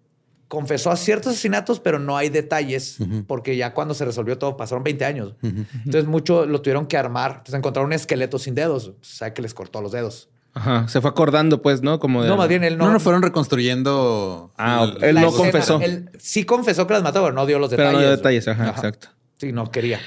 confesó 0.48 0.90
a 0.90 0.96
ciertos 0.96 1.34
asesinatos, 1.34 1.80
pero 1.80 2.00
no 2.00 2.18
hay 2.18 2.30
detalles, 2.30 2.98
porque 3.28 3.56
ya 3.58 3.74
cuando 3.74 3.94
se 3.94 4.06
resolvió 4.06 4.38
todo 4.38 4.58
pasaron 4.58 4.84
20 4.84 5.06
años. 5.06 5.36
Entonces 5.44 6.06
mucho 6.06 6.46
lo 6.46 6.62
tuvieron 6.62 6.88
que 6.88 6.98
armar. 6.98 7.32
Entonces 7.32 7.56
encontraron 7.56 7.88
un 7.88 7.94
esqueleto 7.94 8.40
sin 8.40 8.56
dedos. 8.56 8.88
O 8.90 8.96
sea, 9.02 9.34
que 9.34 9.42
les 9.42 9.54
cortó 9.54 9.82
los 9.82 9.92
dedos. 9.92 10.30
Ajá. 10.56 10.88
Se 10.88 11.00
fue 11.00 11.12
acordando, 11.12 11.62
pues, 11.62 11.84
¿no? 11.84 12.00
Como 12.00 12.24
de. 12.24 12.30
No, 12.30 12.36
más 12.36 12.48
bien 12.50 12.64
él 12.64 12.78
no. 12.78 12.88
No, 12.88 12.94
no 12.94 13.00
fueron 13.00 13.22
reconstruyendo. 13.22 14.52
Ah, 14.58 14.92
el- 14.98 15.04
él 15.04 15.16
no 15.16 15.28
escena. 15.28 15.38
confesó. 15.44 15.80
Él 15.82 16.10
sí 16.18 16.44
confesó 16.44 16.88
que 16.88 16.94
las 16.96 17.04
mató, 17.04 17.22
pero 17.22 17.34
no 17.36 17.46
dio 17.46 17.60
los 17.60 17.70
Pero 17.70 17.84
detalles. 17.84 18.00
no 18.02 18.08
dio 18.08 18.18
detalles, 18.18 18.48
ajá, 18.48 18.70
exacto. 18.70 19.10
Sí, 19.38 19.52
no 19.52 19.70
quería. 19.70 20.00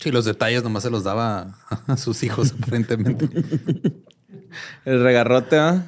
Sí, 0.00 0.12
los 0.12 0.24
detalles 0.24 0.62
nomás 0.62 0.84
se 0.84 0.90
los 0.90 1.04
daba 1.04 1.58
a 1.86 1.96
sus 1.96 2.22
hijos, 2.22 2.54
aparentemente. 2.62 3.28
El 4.84 5.02
regarrote, 5.02 5.58
¿ah? 5.58 5.84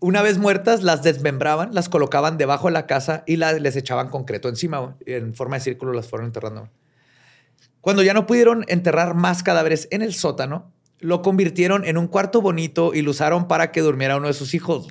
Una 0.00 0.22
vez 0.22 0.38
muertas, 0.38 0.82
las 0.82 1.02
desmembraban, 1.02 1.74
las 1.74 1.88
colocaban 1.88 2.38
debajo 2.38 2.68
de 2.68 2.72
la 2.72 2.86
casa 2.86 3.24
y 3.26 3.36
las, 3.36 3.60
les 3.60 3.74
echaban 3.76 4.10
concreto 4.10 4.48
encima. 4.48 4.96
En 5.06 5.34
forma 5.34 5.56
de 5.56 5.62
círculo 5.62 5.92
las 5.92 6.06
fueron 6.06 6.26
enterrando. 6.26 6.68
Cuando 7.80 8.02
ya 8.02 8.14
no 8.14 8.26
pudieron 8.26 8.64
enterrar 8.68 9.14
más 9.14 9.42
cadáveres 9.42 9.88
en 9.90 10.02
el 10.02 10.14
sótano, 10.14 10.72
lo 11.00 11.22
convirtieron 11.22 11.84
en 11.84 11.96
un 11.96 12.08
cuarto 12.08 12.40
bonito 12.40 12.92
y 12.92 13.02
lo 13.02 13.12
usaron 13.12 13.46
para 13.46 13.70
que 13.70 13.80
durmiera 13.82 14.16
uno 14.16 14.26
de 14.26 14.34
sus 14.34 14.52
hijos. 14.54 14.88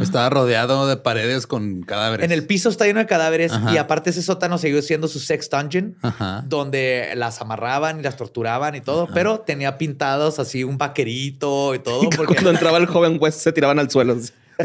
Estaba 0.00 0.30
rodeado 0.30 0.86
de 0.86 0.96
paredes 0.96 1.48
con 1.48 1.82
cadáveres. 1.82 2.24
En 2.24 2.30
el 2.30 2.46
piso 2.46 2.68
está 2.68 2.84
lleno 2.86 3.00
de 3.00 3.06
cadáveres 3.06 3.50
Ajá. 3.52 3.72
y 3.72 3.76
aparte 3.76 4.10
ese 4.10 4.22
sótano 4.22 4.56
siguió 4.56 4.80
siendo 4.82 5.08
su 5.08 5.18
sex 5.18 5.50
dungeon, 5.50 5.96
Ajá. 6.02 6.44
donde 6.46 7.12
las 7.16 7.40
amarraban 7.40 7.98
y 7.98 8.02
las 8.02 8.16
torturaban 8.16 8.76
y 8.76 8.80
todo, 8.80 9.08
pero 9.12 9.40
tenía 9.40 9.78
pintados 9.78 10.38
así 10.38 10.62
un 10.62 10.78
vaquerito 10.78 11.74
y 11.74 11.80
todo. 11.80 12.08
Porque, 12.10 12.34
Cuando 12.34 12.50
entraba 12.50 12.78
el 12.78 12.86
joven 12.86 13.18
West 13.20 13.40
se 13.40 13.52
tiraban 13.52 13.80
al 13.80 13.90
suelo. 13.90 14.16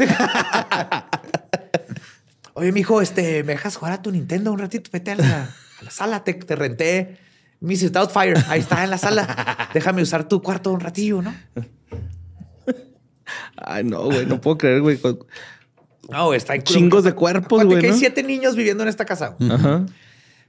Oye, 2.54 2.72
mijo, 2.72 3.00
este, 3.00 3.42
¿me 3.42 3.54
dejas 3.54 3.76
jugar 3.76 3.94
a 3.94 4.02
tu 4.02 4.12
Nintendo 4.12 4.52
un 4.52 4.58
ratito? 4.58 4.90
Vete 4.92 5.12
a 5.12 5.14
la, 5.16 5.42
a 5.80 5.84
la 5.84 5.90
sala, 5.90 6.22
te, 6.24 6.34
te 6.34 6.54
renté 6.56 7.18
Mrs. 7.60 7.92
Doubtfire. 7.92 8.34
Ahí 8.48 8.60
está 8.60 8.82
en 8.84 8.90
la 8.90 8.98
sala. 8.98 9.68
Déjame 9.74 10.02
usar 10.02 10.26
tu 10.28 10.42
cuarto 10.42 10.72
un 10.72 10.80
ratillo, 10.80 11.22
¿no? 11.22 11.34
Ay, 13.56 13.84
no, 13.84 14.04
güey. 14.04 14.26
No 14.26 14.40
puedo 14.40 14.58
creer, 14.58 14.80
güey. 14.80 14.98
No, 16.08 16.34
está 16.34 16.54
en 16.54 16.62
Chingos 16.62 17.04
de 17.04 17.12
cuerpos, 17.12 17.64
güey. 17.64 17.80
que 17.80 17.86
hay 17.88 17.98
siete 17.98 18.22
niños 18.22 18.56
viviendo 18.56 18.82
en 18.82 18.88
esta 18.88 19.04
casa. 19.04 19.36
Ajá. 19.50 19.86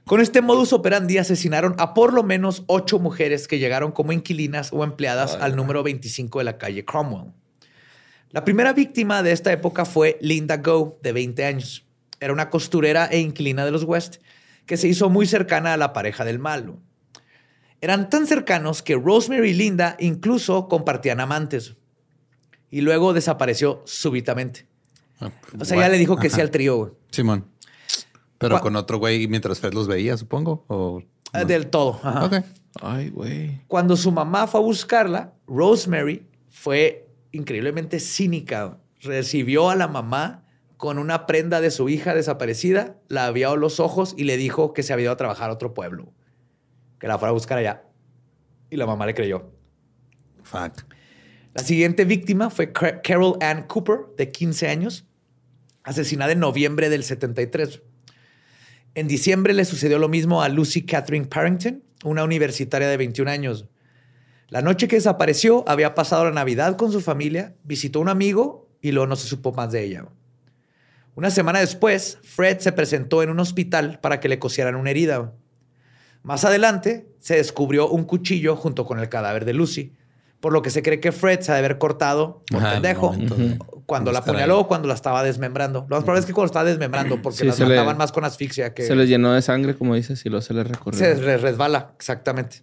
Con 0.04 0.20
este 0.20 0.40
modus 0.40 0.72
operandi 0.72 1.18
asesinaron 1.18 1.76
a 1.78 1.94
por 1.94 2.12
lo 2.12 2.24
menos 2.24 2.64
ocho 2.66 2.98
mujeres 2.98 3.46
que 3.46 3.60
llegaron 3.60 3.92
como 3.92 4.12
inquilinas 4.12 4.72
o 4.72 4.82
empleadas 4.82 5.36
al 5.36 5.54
número 5.54 5.84
25 5.84 6.40
de 6.40 6.44
la 6.44 6.58
calle 6.58 6.84
Cromwell. 6.84 7.30
La 8.30 8.44
primera 8.44 8.72
víctima 8.72 9.22
de 9.22 9.30
esta 9.30 9.52
época 9.52 9.84
fue 9.84 10.18
Linda 10.20 10.56
Go, 10.56 10.98
de 11.02 11.12
20 11.12 11.44
años. 11.44 11.84
Era 12.18 12.32
una 12.32 12.50
costurera 12.50 13.06
e 13.06 13.20
inquilina 13.20 13.64
de 13.64 13.70
los 13.70 13.84
West 13.84 14.16
que 14.66 14.76
se 14.76 14.88
hizo 14.88 15.08
muy 15.08 15.26
cercana 15.26 15.74
a 15.74 15.76
la 15.76 15.92
pareja 15.92 16.24
del 16.24 16.38
malo. 16.38 16.80
Eran 17.82 18.08
tan 18.08 18.26
cercanos 18.26 18.80
que 18.80 18.94
Rosemary 18.94 19.50
y 19.50 19.54
Linda 19.54 19.96
incluso 20.00 20.68
compartían 20.68 21.20
amantes. 21.20 21.76
Y 22.70 22.80
luego 22.80 23.12
desapareció 23.12 23.82
súbitamente. 23.84 24.66
O 25.60 25.64
sea, 25.64 25.78
ya 25.78 25.88
le 25.90 25.98
dijo 25.98 26.16
que 26.16 26.30
sí 26.30 26.40
al 26.40 26.50
trío. 26.50 26.76
güey. 26.78 26.92
Simón. 27.10 27.44
Pero 28.38 28.58
con 28.60 28.74
otro 28.76 28.98
güey 28.98 29.28
mientras 29.28 29.60
Fred 29.60 29.74
los 29.74 29.86
veía, 29.86 30.16
supongo. 30.16 30.64
O 30.68 31.02
Eh, 31.34 31.44
Del 31.44 31.68
todo. 31.68 32.00
ajá. 32.02 32.24
Ok. 32.24 32.34
Ay, 32.80 33.10
güey. 33.10 33.60
Cuando 33.68 33.96
su 33.96 34.10
mamá 34.12 34.46
fue 34.46 34.60
a 34.60 34.62
buscarla, 34.62 35.34
Rosemary 35.46 36.26
fue 36.50 37.08
increíblemente 37.32 38.00
cínica. 38.00 38.78
Recibió 39.00 39.68
a 39.70 39.76
la 39.76 39.88
mamá 39.88 40.44
con 40.76 40.98
una 40.98 41.26
prenda 41.26 41.60
de 41.60 41.70
su 41.70 41.88
hija 41.88 42.14
desaparecida, 42.14 42.96
la 43.08 43.30
vio 43.30 43.50
a 43.50 43.56
los 43.56 43.78
ojos 43.80 44.14
y 44.16 44.24
le 44.24 44.36
dijo 44.36 44.72
que 44.72 44.82
se 44.82 44.92
había 44.92 45.04
ido 45.04 45.12
a 45.12 45.16
trabajar 45.16 45.50
a 45.50 45.52
otro 45.52 45.74
pueblo, 45.74 46.12
que 47.02 47.08
la 47.08 47.18
fuera 47.18 47.30
a 47.30 47.32
buscar 47.32 47.58
allá. 47.58 47.82
Y 48.70 48.76
la 48.76 48.86
mamá 48.86 49.04
le 49.06 49.12
creyó. 49.12 49.50
Fuck. 50.44 50.84
La 51.52 51.64
siguiente 51.64 52.04
víctima 52.04 52.48
fue 52.48 52.72
Car- 52.72 53.02
Carol 53.02 53.36
Ann 53.40 53.64
Cooper, 53.64 54.02
de 54.16 54.30
15 54.30 54.68
años, 54.68 55.04
asesinada 55.82 56.30
en 56.30 56.38
noviembre 56.38 56.90
del 56.90 57.02
73. 57.02 57.82
En 58.94 59.08
diciembre 59.08 59.52
le 59.52 59.64
sucedió 59.64 59.98
lo 59.98 60.08
mismo 60.08 60.44
a 60.44 60.48
Lucy 60.48 60.82
Catherine 60.86 61.26
Parrington, 61.26 61.82
una 62.04 62.22
universitaria 62.22 62.86
de 62.86 62.96
21 62.96 63.28
años. 63.28 63.66
La 64.46 64.62
noche 64.62 64.86
que 64.86 64.94
desapareció 64.94 65.64
había 65.66 65.96
pasado 65.96 66.26
la 66.26 66.30
Navidad 66.30 66.76
con 66.76 66.92
su 66.92 67.00
familia, 67.00 67.56
visitó 67.64 67.98
a 67.98 68.02
un 68.02 68.10
amigo 68.10 68.70
y 68.80 68.92
luego 68.92 69.08
no 69.08 69.16
se 69.16 69.26
supo 69.26 69.50
más 69.52 69.72
de 69.72 69.82
ella. 69.82 70.06
Una 71.16 71.32
semana 71.32 71.58
después, 71.58 72.18
Fred 72.22 72.60
se 72.60 72.70
presentó 72.70 73.24
en 73.24 73.30
un 73.30 73.40
hospital 73.40 73.98
para 74.00 74.20
que 74.20 74.28
le 74.28 74.38
cosieran 74.38 74.76
una 74.76 74.90
herida. 74.90 75.32
Más 76.22 76.44
adelante, 76.44 77.08
se 77.18 77.36
descubrió 77.36 77.88
un 77.88 78.04
cuchillo 78.04 78.56
junto 78.56 78.84
con 78.86 78.98
el 79.00 79.08
cadáver 79.08 79.44
de 79.44 79.54
Lucy, 79.54 79.92
por 80.40 80.52
lo 80.52 80.62
que 80.62 80.70
se 80.70 80.82
cree 80.82 81.00
que 81.00 81.12
Fred 81.12 81.40
se 81.40 81.50
ha 81.52 81.54
de 81.54 81.60
haber 81.60 81.78
cortado 81.78 82.42
por 82.50 82.62
Ajá, 82.62 82.74
pendejo 82.74 83.14
de- 83.16 83.58
cuando 83.86 84.10
de 84.10 84.12
la 84.14 84.18
apuñaló 84.20 84.60
o 84.60 84.66
cuando 84.68 84.88
la 84.88 84.94
estaba 84.94 85.22
desmembrando. 85.22 85.86
Lo 85.88 85.96
más 85.96 86.04
probable 86.04 86.20
es 86.20 86.26
que 86.26 86.32
cuando 86.32 86.46
estaba 86.46 86.64
desmembrando, 86.64 87.20
porque 87.22 87.38
Sí, 87.40 87.46
las 87.46 87.58
le- 87.60 87.66
mataban 87.66 87.96
más 87.96 88.12
con 88.12 88.24
asfixia 88.24 88.72
que 88.74 88.84
Se 88.84 88.94
les 88.96 89.08
llenó 89.08 89.32
de 89.32 89.42
sangre, 89.42 89.74
como 89.76 89.94
dices, 89.94 90.24
y 90.24 90.28
luego 90.28 90.42
se 90.42 90.54
les 90.54 90.66
recorrió. 90.66 90.98
se 90.98 91.14
les 91.14 91.40
resbala, 91.40 91.92
exactamente. 91.96 92.62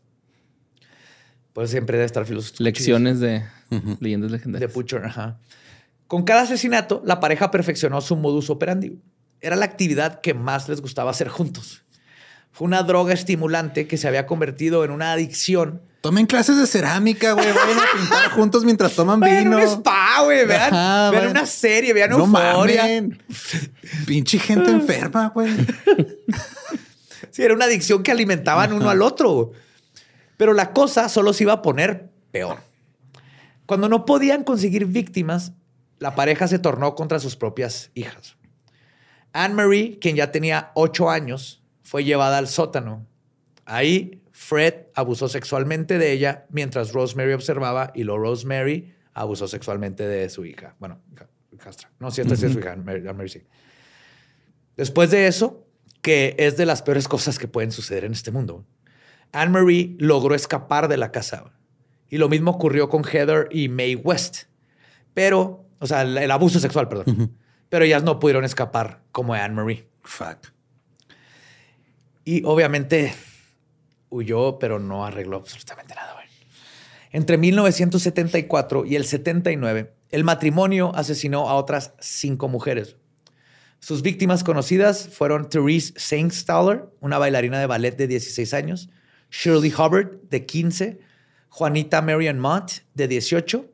Pues 1.54 1.72
siempre 1.72 1.98
debe 1.98 2.06
estar 2.06 2.26
filosofía. 2.26 2.64
Lecciones 2.66 3.20
de 3.20 3.44
leyendas 4.00 4.32
De 4.32 4.38
legendarias. 4.38 4.74
Butcher, 4.74 5.04
ajá. 5.06 5.40
Con 6.08 6.24
cada 6.24 6.42
asesinato, 6.42 7.02
la 7.06 7.20
pareja 7.20 7.52
perfeccionó 7.52 8.02
su 8.02 8.16
modus 8.16 8.50
operandi. 8.50 9.00
Era 9.42 9.56
la 9.56 9.66
actividad 9.66 10.22
que 10.22 10.34
más 10.34 10.70
les 10.70 10.82
gustaba 10.82 11.12
hacer 11.12 11.28
juntos. 11.28 11.84
Fue 12.52 12.66
una 12.68 12.84
droga 12.84 13.14
estimulante 13.14 13.88
que 13.88 13.98
se 13.98 14.08
había 14.08 14.26
convertido 14.26 14.84
en 14.84 14.92
una 14.92 15.12
adicción. 15.14 15.82
Tomen 16.02 16.26
clases 16.28 16.58
de 16.58 16.66
cerámica, 16.68 17.34
güey. 17.34 17.46
Vayan 17.52 17.78
a 17.80 17.84
pintar 18.00 18.32
juntos 18.32 18.64
mientras 18.66 18.94
toman 18.94 19.20
Vean 19.20 19.46
vino. 19.46 19.58
un 19.58 19.64
spa, 19.64 20.22
güey. 20.24 20.46
Vean, 20.46 20.74
Ajá, 20.74 21.10
vean 21.12 21.14
vayan. 21.24 21.32
una 21.32 21.46
serie, 21.46 21.94
vean 21.94 22.10
No 22.12 22.20
euforia. 22.20 22.82
mamen. 22.84 23.22
Pinche 24.06 24.40
gente 24.40 24.70
enferma, 24.72 25.30
güey. 25.30 25.52
Sí, 27.32 27.44
era 27.44 27.54
una 27.54 27.66
adicción 27.66 28.02
que 28.02 28.12
alimentaban 28.12 28.74
uno 28.74 28.90
al 28.90 29.02
otro. 29.02 29.52
Pero 30.38 30.54
la 30.54 30.72
cosa 30.72 31.10
solo 31.10 31.32
se 31.34 31.44
iba 31.44 31.54
a 31.54 31.62
poner 31.62 32.10
peor. 32.32 32.58
Cuando 33.66 33.88
no 33.88 34.06
podían 34.06 34.44
conseguir 34.44 34.86
víctimas, 34.86 35.52
la 36.00 36.16
pareja 36.16 36.48
se 36.48 36.60
tornó 36.60 36.96
contra 36.96 37.20
sus 37.20 37.36
propias 37.36 37.92
hijas. 37.94 38.36
Anne-Marie, 39.34 40.00
quien 40.00 40.16
ya 40.16 40.32
tenía 40.32 40.72
ocho 40.74 41.10
años, 41.10 41.59
fue 41.90 42.04
llevada 42.04 42.38
al 42.38 42.48
sótano. 42.48 43.08
Ahí, 43.66 44.22
Fred 44.32 44.76
abusó 44.94 45.28
sexualmente 45.28 45.98
de 45.98 46.12
ella 46.12 46.46
mientras 46.52 46.94
Rosemary 46.94 47.34
observaba 47.34 47.92
y 47.96 48.04
luego 48.04 48.26
Rosemary 48.26 48.94
abusó 49.16 49.48
sexualmente 49.48 50.08
de 50.08 50.30
su 50.30 50.46
hija. 50.46 50.76
Bueno, 50.78 51.02
hijastra. 51.52 51.90
No, 51.98 52.12
sí, 52.12 52.22
esta 52.22 52.36
sí 52.36 52.46
es 52.46 52.54
su 52.54 52.60
hija, 52.60 52.78
sí. 53.28 53.42
Después 54.78 55.10
de 55.10 55.26
eso, 55.26 55.66
que 56.04 56.36
es 56.38 56.58
de 56.58 56.68
las 56.68 56.84
peores 56.84 57.08
cosas 57.08 57.40
que 57.40 57.48
pueden 57.48 57.72
suceder 57.72 58.06
en 58.06 58.12
este 58.12 58.30
mundo, 58.30 58.68
Anne-Marie 59.32 59.96
logró 59.98 60.36
escapar 60.36 60.90
de 60.90 60.98
la 60.98 61.12
casa. 61.12 61.46
Y 62.08 62.20
lo 62.20 62.30
mismo 62.30 62.52
ocurrió 62.52 62.88
con 62.88 63.04
Heather 63.04 63.48
y 63.50 63.68
Mae 63.68 63.96
West. 63.96 64.44
Pero, 65.16 65.66
o 65.80 65.88
sea, 65.88 66.04
el, 66.04 66.16
el 66.20 66.30
abuso 66.30 66.60
sexual, 66.60 66.88
perdón. 66.88 67.36
Pero 67.68 67.84
ellas 67.84 68.04
no 68.04 68.20
pudieron 68.20 68.46
escapar 68.46 69.02
como 69.12 69.34
Anne-Marie. 69.34 69.90
Fuck. 70.04 70.59
Y 72.30 72.44
obviamente 72.46 73.12
huyó, 74.12 74.60
pero 74.60 74.78
no 74.78 75.04
arregló 75.04 75.38
absolutamente 75.38 75.96
nada. 75.96 76.16
Entre 77.12 77.40
1974 77.40 78.86
y 78.86 78.96
el 78.96 79.06
79, 79.06 79.96
el 80.12 80.24
matrimonio 80.24 80.92
asesinó 80.94 81.50
a 81.50 81.56
otras 81.56 81.94
cinco 82.00 82.48
mujeres. 82.48 82.98
Sus 83.80 84.04
víctimas 84.04 84.44
conocidas 84.44 85.10
fueron 85.12 85.50
Therese 85.50 85.94
Saintstaller, 85.96 86.86
una 87.00 87.18
bailarina 87.18 87.60
de 87.60 87.66
ballet 87.66 87.98
de 87.98 88.06
16 88.06 88.54
años, 88.54 88.92
Shirley 89.32 89.74
Hubbard, 89.74 90.22
de 90.30 90.46
15, 90.46 91.00
Juanita 91.50 92.04
Marion 92.04 92.38
Mott, 92.38 92.84
de 92.94 93.08
18, 93.08 93.66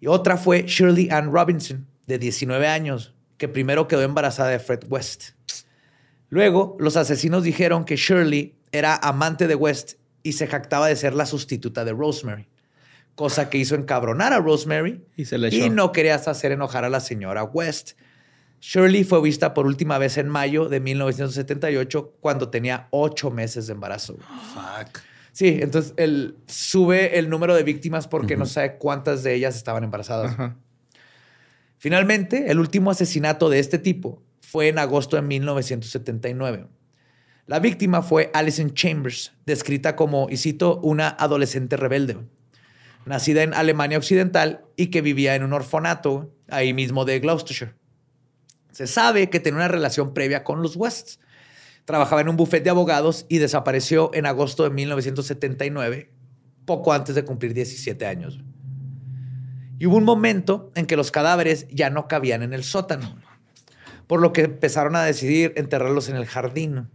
y 0.00 0.08
otra 0.08 0.36
fue 0.38 0.64
Shirley 0.66 1.08
Ann 1.12 1.32
Robinson, 1.32 1.86
de 2.08 2.18
19 2.18 2.66
años, 2.66 3.14
que 3.38 3.46
primero 3.46 3.86
quedó 3.86 4.02
embarazada 4.02 4.50
de 4.50 4.58
Fred 4.58 4.80
West. 4.88 5.36
Luego, 6.28 6.76
los 6.80 6.96
asesinos 6.96 7.42
dijeron 7.44 7.84
que 7.84 7.96
Shirley 7.96 8.54
era 8.72 8.96
amante 8.96 9.46
de 9.46 9.54
West 9.54 9.94
y 10.22 10.32
se 10.32 10.46
jactaba 10.46 10.88
de 10.88 10.96
ser 10.96 11.14
la 11.14 11.26
sustituta 11.26 11.84
de 11.84 11.92
Rosemary, 11.92 12.48
cosa 13.14 13.48
que 13.48 13.58
hizo 13.58 13.74
encabronar 13.76 14.32
a 14.32 14.38
Rosemary 14.40 15.04
Y 15.16 15.24
se 15.26 15.38
le 15.38 15.48
y 15.54 15.62
echó. 15.62 15.72
no 15.72 15.92
quería 15.92 16.16
hacer 16.16 16.52
enojar 16.52 16.84
a 16.84 16.88
la 16.88 17.00
señora 17.00 17.44
West. 17.44 17.92
Shirley 18.60 19.04
fue 19.04 19.22
vista 19.22 19.54
por 19.54 19.66
última 19.66 19.98
vez 19.98 20.16
en 20.18 20.28
mayo 20.28 20.68
de 20.68 20.80
1978 20.80 22.14
cuando 22.20 22.48
tenía 22.48 22.88
ocho 22.90 23.30
meses 23.30 23.66
de 23.68 23.74
embarazo. 23.74 24.16
Fuck. 24.52 25.00
Sí, 25.30 25.58
entonces 25.60 25.92
él 25.98 26.38
sube 26.46 27.18
el 27.18 27.28
número 27.28 27.54
de 27.54 27.62
víctimas 27.62 28.08
porque 28.08 28.36
no 28.36 28.46
sabe 28.46 28.78
cuántas 28.78 29.22
de 29.22 29.34
ellas 29.34 29.54
estaban 29.54 29.84
embarazadas. 29.84 30.34
Finalmente, 31.76 32.50
el 32.50 32.58
último 32.58 32.90
asesinato 32.90 33.50
de 33.50 33.58
este 33.58 33.78
tipo 33.78 34.22
fue 34.48 34.68
en 34.68 34.78
agosto 34.78 35.16
de 35.16 35.22
1979. 35.22 36.68
La 37.46 37.58
víctima 37.58 38.02
fue 38.02 38.30
Alison 38.32 38.72
Chambers, 38.74 39.32
descrita 39.44 39.96
como, 39.96 40.28
y 40.30 40.36
cito, 40.36 40.78
una 40.82 41.08
adolescente 41.08 41.76
rebelde, 41.76 42.18
nacida 43.06 43.42
en 43.42 43.54
Alemania 43.54 43.98
Occidental 43.98 44.64
y 44.76 44.86
que 44.86 45.02
vivía 45.02 45.34
en 45.34 45.42
un 45.42 45.52
orfanato 45.52 46.32
ahí 46.48 46.72
mismo 46.72 47.04
de 47.04 47.18
Gloucestershire. 47.18 47.74
Se 48.70 48.86
sabe 48.86 49.30
que 49.30 49.40
tenía 49.40 49.58
una 49.58 49.68
relación 49.68 50.14
previa 50.14 50.44
con 50.44 50.62
los 50.62 50.76
Wests. 50.76 51.18
Trabajaba 51.84 52.20
en 52.20 52.28
un 52.28 52.36
bufete 52.36 52.64
de 52.64 52.70
abogados 52.70 53.26
y 53.28 53.38
desapareció 53.38 54.10
en 54.14 54.26
agosto 54.26 54.62
de 54.62 54.70
1979, 54.70 56.12
poco 56.64 56.92
antes 56.92 57.16
de 57.16 57.24
cumplir 57.24 57.52
17 57.52 58.06
años. 58.06 58.38
Y 59.80 59.86
hubo 59.86 59.96
un 59.96 60.04
momento 60.04 60.70
en 60.76 60.86
que 60.86 60.96
los 60.96 61.10
cadáveres 61.10 61.66
ya 61.68 61.90
no 61.90 62.06
cabían 62.06 62.44
en 62.44 62.52
el 62.52 62.62
sótano, 62.62 63.25
por 64.06 64.20
lo 64.20 64.32
que 64.32 64.42
empezaron 64.42 64.96
a 64.96 65.02
decidir 65.04 65.52
enterrarlos 65.56 66.08
en 66.08 66.16
el 66.16 66.26
jardín. 66.26 66.88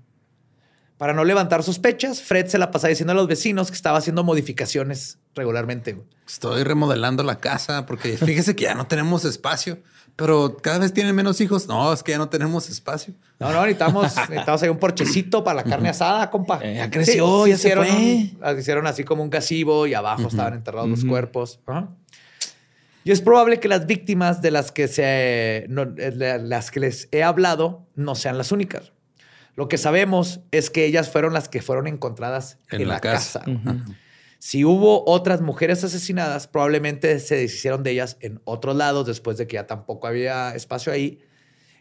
Para 0.98 1.14
no 1.14 1.24
levantar 1.24 1.64
sospechas, 1.64 2.22
Fred 2.22 2.46
se 2.48 2.60
la 2.60 2.70
pasaba 2.70 2.90
diciendo 2.90 3.14
a 3.14 3.16
los 3.16 3.28
vecinos 3.28 3.70
que 3.72 3.76
estaba 3.76 3.98
haciendo 3.98 4.24
modificaciones 4.24 5.18
regularmente. 5.34 6.00
Estoy 6.28 6.64
remodelando 6.64 7.24
la 7.24 7.40
casa 7.40 7.86
porque 7.88 8.18
fíjese 8.18 8.56
que 8.56 8.66
ya 8.66 8.76
no 8.76 8.86
tenemos 8.86 9.26
espacio, 9.26 9.80
pero 10.16 10.58
cada 10.62 10.78
vez 10.78 10.94
tienen 10.94 11.16
menos 11.16 11.42
hijos. 11.42 11.68
No, 11.68 11.92
es 11.92 12.04
que 12.04 12.12
ya 12.12 12.20
no 12.20 12.30
tenemos 12.30 12.70
espacio. 12.70 13.16
No, 13.40 13.52
no, 13.52 13.62
necesitamos, 13.62 14.16
necesitamos 14.30 14.62
ahí 14.62 14.70
un 14.70 14.78
porchecito 14.78 15.44
para 15.44 15.56
la 15.56 15.64
carne 15.64 15.90
asada, 15.90 16.30
compa. 16.30 16.60
Eh, 16.62 16.76
ya 16.76 16.92
creció, 16.92 17.48
ya 17.48 17.58
se 17.58 17.70
hicieron 17.70 17.88
fue. 17.88 18.52
un- 18.52 18.60
hicieron 18.60 18.86
así 18.86 19.04
como 19.04 19.24
un 19.24 19.32
gazebo 19.32 19.88
y 19.88 19.96
abajo 19.96 20.28
estaban 20.28 20.54
enterrados 20.54 20.88
los 20.88 21.04
cuerpos. 21.04 21.60
Ajá. 21.66 21.90
Y 23.04 23.12
es 23.12 23.22
probable 23.22 23.60
que 23.60 23.68
las 23.68 23.88
víctimas 23.88 24.42
de 24.42 24.52
las 24.52 24.72
que, 24.72 24.88
se, 24.88 25.66
no, 25.70 25.84
eh, 25.98 26.12
de 26.12 26.40
las 26.40 26.72
que 26.72 26.80
les 26.80 27.10
he 27.12 27.24
hablado 27.24 27.88
no 27.96 28.16
sean 28.16 28.38
las 28.38 28.52
únicas. 28.52 28.94
Lo 29.56 29.68
que 29.68 29.78
sabemos 29.78 30.42
es 30.52 30.70
que 30.70 30.86
ellas 30.86 31.10
fueron 31.12 31.34
las 31.34 31.50
que 31.50 31.62
fueron 31.62 31.88
encontradas 31.88 32.60
en, 32.70 32.82
En 32.82 32.88
la, 32.88 32.96
la 32.96 33.00
casa. 33.00 33.42
casa. 33.42 33.86
Si 34.40 34.66
hubo 34.66 35.08
otras 35.08 35.42
mujeres 35.42 35.84
asesinadas, 35.84 36.48
probablemente 36.48 37.20
se 37.20 37.36
deshicieron 37.36 37.84
de 37.84 37.92
ellas 37.92 38.18
en 38.22 38.42
otros 38.44 38.76
lados 38.76 39.06
después 39.06 39.38
de 39.38 39.46
que 39.46 39.54
ya 39.56 39.68
tampoco 39.68 40.08
había 40.08 40.56
espacio 40.56 40.92
ahí. 40.92 41.20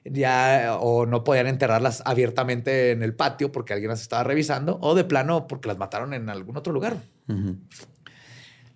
Ya, 0.05 0.77
o 0.81 1.07
no 1.07 1.25
podían 1.25 1.47
enterrarlas 1.47 2.03
abiertamente 2.05 2.91
en 2.91 3.03
el 3.03 3.15
patio 3.15 3.51
porque 3.51 3.73
alguien 3.73 3.91
las 3.91 4.03
estaba 4.03 4.25
revisando, 4.25 4.79
o 4.83 4.95
de 4.95 5.05
plano 5.05 5.47
porque 5.47 5.69
las 5.69 5.79
mataron 5.79 6.13
en 6.13 6.29
algún 6.29 6.57
otro 6.57 6.73
lugar. 6.73 6.99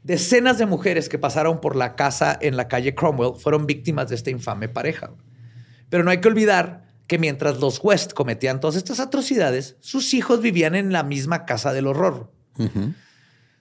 Decenas 0.05 0.59
de 0.59 0.67
mujeres 0.67 1.09
que 1.09 1.19
pasaron 1.19 1.63
por 1.63 1.77
la 1.77 1.97
casa 1.97 2.39
en 2.39 2.59
la 2.59 2.69
calle 2.69 2.95
Cromwell 2.95 3.41
fueron 3.41 3.67
víctimas 3.67 4.11
de 4.11 4.17
esta 4.17 4.29
infame 4.29 4.69
pareja. 4.69 5.15
Pero 5.89 6.05
no 6.05 6.11
hay 6.11 6.21
que 6.21 6.29
olvidar 6.29 6.85
que 7.07 7.19
mientras 7.19 7.59
los 7.59 7.83
West 7.83 8.13
cometían 8.13 8.61
todas 8.61 8.77
estas 8.77 9.01
atrocidades, 9.01 9.79
sus 9.81 10.13
hijos 10.13 10.43
vivían 10.43 10.75
en 10.75 10.93
la 10.93 11.05
misma 11.05 11.47
casa 11.47 11.73
del 11.73 11.87
horror. 11.87 12.31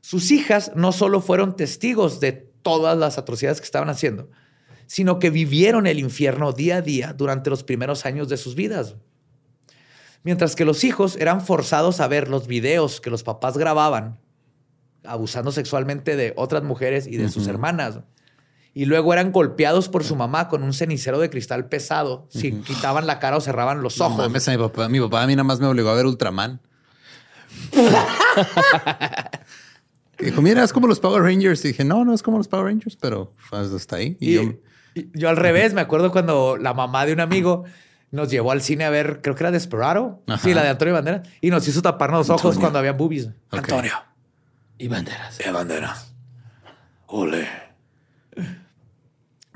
Sus 0.02 0.32
hijas 0.32 0.74
no 0.76 0.92
solo 0.92 1.22
fueron 1.22 1.56
testigos 1.56 2.20
de 2.20 2.34
todas 2.34 2.98
las 2.98 3.18
atrocidades 3.18 3.62
que 3.62 3.66
estaban 3.66 3.90
haciendo, 3.90 4.30
sino 4.86 5.20
que 5.20 5.30
vivieron 5.30 5.88
el 5.88 5.98
infierno 5.98 6.52
día 6.52 6.78
a 6.78 6.82
día 6.82 7.14
durante 7.14 7.52
los 7.52 7.64
primeros 7.64 8.06
años 8.06 8.28
de 8.28 8.36
sus 8.36 8.56
vidas. 8.56 8.98
Mientras 10.24 10.58
que 10.58 10.66
los 10.66 10.84
hijos 10.84 11.16
eran 11.16 11.40
forzados 11.40 12.02
a 12.02 12.08
ver 12.10 12.28
los 12.28 12.48
videos 12.48 13.00
que 13.00 13.10
los 13.10 13.24
papás 13.24 13.58
grababan 13.58 14.20
abusando 15.06 15.52
sexualmente 15.52 16.16
de 16.16 16.34
otras 16.36 16.64
mujeres 16.64 17.08
y 17.08 17.18
de 17.18 17.30
sus 17.30 17.48
hermanas. 17.48 18.00
Y 18.76 18.86
luego 18.86 19.14
eran 19.14 19.32
golpeados 19.32 19.88
por 19.88 20.04
su 20.04 20.16
mamá 20.16 20.50
con 20.50 20.64
un 20.64 20.74
cenicero 20.74 21.20
de 21.20 21.30
cristal 21.30 21.68
pesado 21.68 22.26
si 22.30 22.54
quitaban 22.54 23.06
la 23.06 23.20
cara 23.20 23.38
o 23.38 23.42
cerraban 23.42 23.84
los 23.84 24.02
ojos. 24.02 24.18
No 24.18 24.24
mames, 24.24 24.48
a 24.48 24.52
mi 24.52 24.58
papá, 24.58 24.90
mi 24.90 25.00
papá 25.00 25.24
a 25.24 25.28
mí 25.28 25.36
nada 25.36 25.44
más 25.44 25.60
me 25.60 25.68
obligó 25.68 25.90
a 25.90 25.96
ver 25.96 26.08
Ultraman. 26.08 26.60
Dijo, 30.20 30.42
mira, 30.42 30.64
es 30.64 30.74
como 30.74 30.88
los 30.88 31.00
Power 31.00 31.22
Rangers. 31.22 31.64
Y 31.66 31.70
dije, 31.70 31.84
no, 31.84 32.06
no 32.06 32.14
es 32.14 32.24
como 32.24 32.38
los 32.38 32.48
Power 32.48 32.66
Rangers, 32.66 32.96
pero 32.96 33.34
pues, 33.50 33.72
hasta 33.74 33.98
ahí. 33.98 34.18
Y, 34.20 34.30
Y, 34.30 34.34
yo, 34.34 34.42
y 34.96 35.10
yo 35.14 35.30
al 35.30 35.38
revés, 35.38 35.74
me 35.74 35.82
acuerdo 35.82 36.12
cuando 36.12 36.58
la 36.58 36.74
mamá 36.74 37.06
de 37.06 37.14
un 37.14 37.20
amigo 37.20 37.64
nos 38.12 38.30
llevó 38.30 38.52
al 38.52 38.62
cine 38.62 38.86
a 38.86 38.90
ver, 38.90 39.22
creo 39.22 39.36
que 39.36 39.44
era 39.44 39.52
Desperado. 39.52 40.22
Ajá. 40.28 40.42
Sí, 40.42 40.54
la 40.54 40.64
de 40.64 40.70
Antonio 40.70 40.94
Banderas. 40.94 41.28
Y 41.42 41.50
nos 41.50 41.68
hizo 41.68 41.82
taparnos 41.82 42.28
los 42.28 42.40
ojos 42.40 42.58
cuando 42.58 42.80
había 42.80 42.94
boobies. 42.94 43.30
Ok. 43.52 43.68
Y 44.78 44.88
banderas. 44.88 45.38
De 45.38 45.52
Banderas. 45.52 46.14
Ole. 47.08 47.48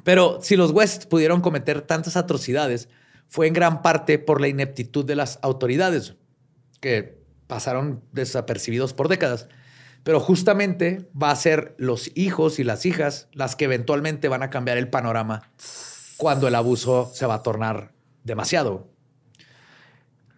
Pero 0.03 0.39
si 0.41 0.55
los 0.55 0.71
West 0.71 1.05
pudieron 1.05 1.41
cometer 1.41 1.81
tantas 1.81 2.15
atrocidades, 2.15 2.87
fue 3.27 3.47
en 3.47 3.53
gran 3.53 3.81
parte 3.81 4.19
por 4.19 4.39
la 4.39 4.47
ineptitud 4.47 5.03
de 5.03 5.15
las 5.15 5.39
autoridades, 5.41 6.15
que 6.79 7.17
pasaron 7.47 8.03
desapercibidos 8.13 8.93
por 8.93 9.09
décadas. 9.09 9.47
Pero 10.03 10.19
justamente 10.21 11.09
va 11.21 11.31
a 11.31 11.35
ser 11.35 11.75
los 11.77 12.11
hijos 12.15 12.59
y 12.59 12.63
las 12.63 12.85
hijas 12.85 13.27
las 13.33 13.55
que 13.57 13.65
eventualmente 13.65 14.29
van 14.29 14.43
a 14.43 14.49
cambiar 14.49 14.77
el 14.77 14.87
panorama 14.89 15.49
cuando 16.15 16.47
el 16.47 16.55
abuso 16.55 17.11
se 17.13 17.25
va 17.25 17.35
a 17.35 17.43
tornar 17.43 17.91
demasiado. 18.23 18.87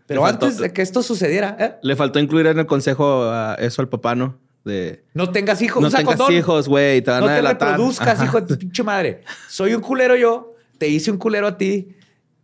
Pero 0.08 0.22
faltó- 0.24 0.48
antes 0.48 0.58
de 0.60 0.74
que 0.74 0.82
esto 0.82 1.04
sucediera, 1.04 1.56
¿eh? 1.60 1.76
Le 1.84 1.96
faltó 1.96 2.18
incluir 2.20 2.48
en 2.48 2.58
el 2.58 2.66
consejo 2.66 3.26
a 3.26 3.54
eso 3.60 3.84
al 3.84 3.90
papá, 3.90 4.16
¿no? 4.16 4.40
De 4.66 5.06
no 5.14 5.32
tengas 5.32 5.62
hijos, 5.62 5.82
no 5.82 5.88
usa 5.88 6.00
tengas 6.00 6.18
condón. 6.18 6.34
hijos, 6.36 6.68
güey, 6.68 7.02
te 7.02 7.12
van 7.12 7.22
No 7.22 7.28
a 7.28 7.36
te 7.36 7.42
reproduzcas, 7.42 8.10
Ajá. 8.10 8.26
hijo 8.26 8.42
de 8.42 8.48
tu 8.48 8.60
pinche 8.60 8.84
madre. 8.84 9.24
Soy 9.48 9.74
un 9.74 9.82
culero 9.82 10.16
yo, 10.16 10.54
te 10.78 10.88
hice 10.88 11.12
un 11.12 11.18
culero 11.18 11.48
a 11.48 11.58
ti, 11.58 11.96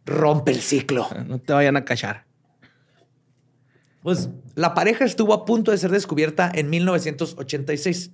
rompe 0.05 0.51
el 0.51 0.61
ciclo. 0.61 1.07
No 1.27 1.39
te 1.39 1.53
vayan 1.53 1.75
a 1.75 1.83
cachar. 1.83 2.25
Pues 4.01 4.29
la 4.53 4.73
pareja 4.73 5.03
estuvo 5.03 5.33
a 5.33 5.45
punto 5.45 5.71
de 5.71 5.77
ser 5.77 5.91
descubierta 5.91 6.51
en 6.53 6.69
1986, 6.69 8.11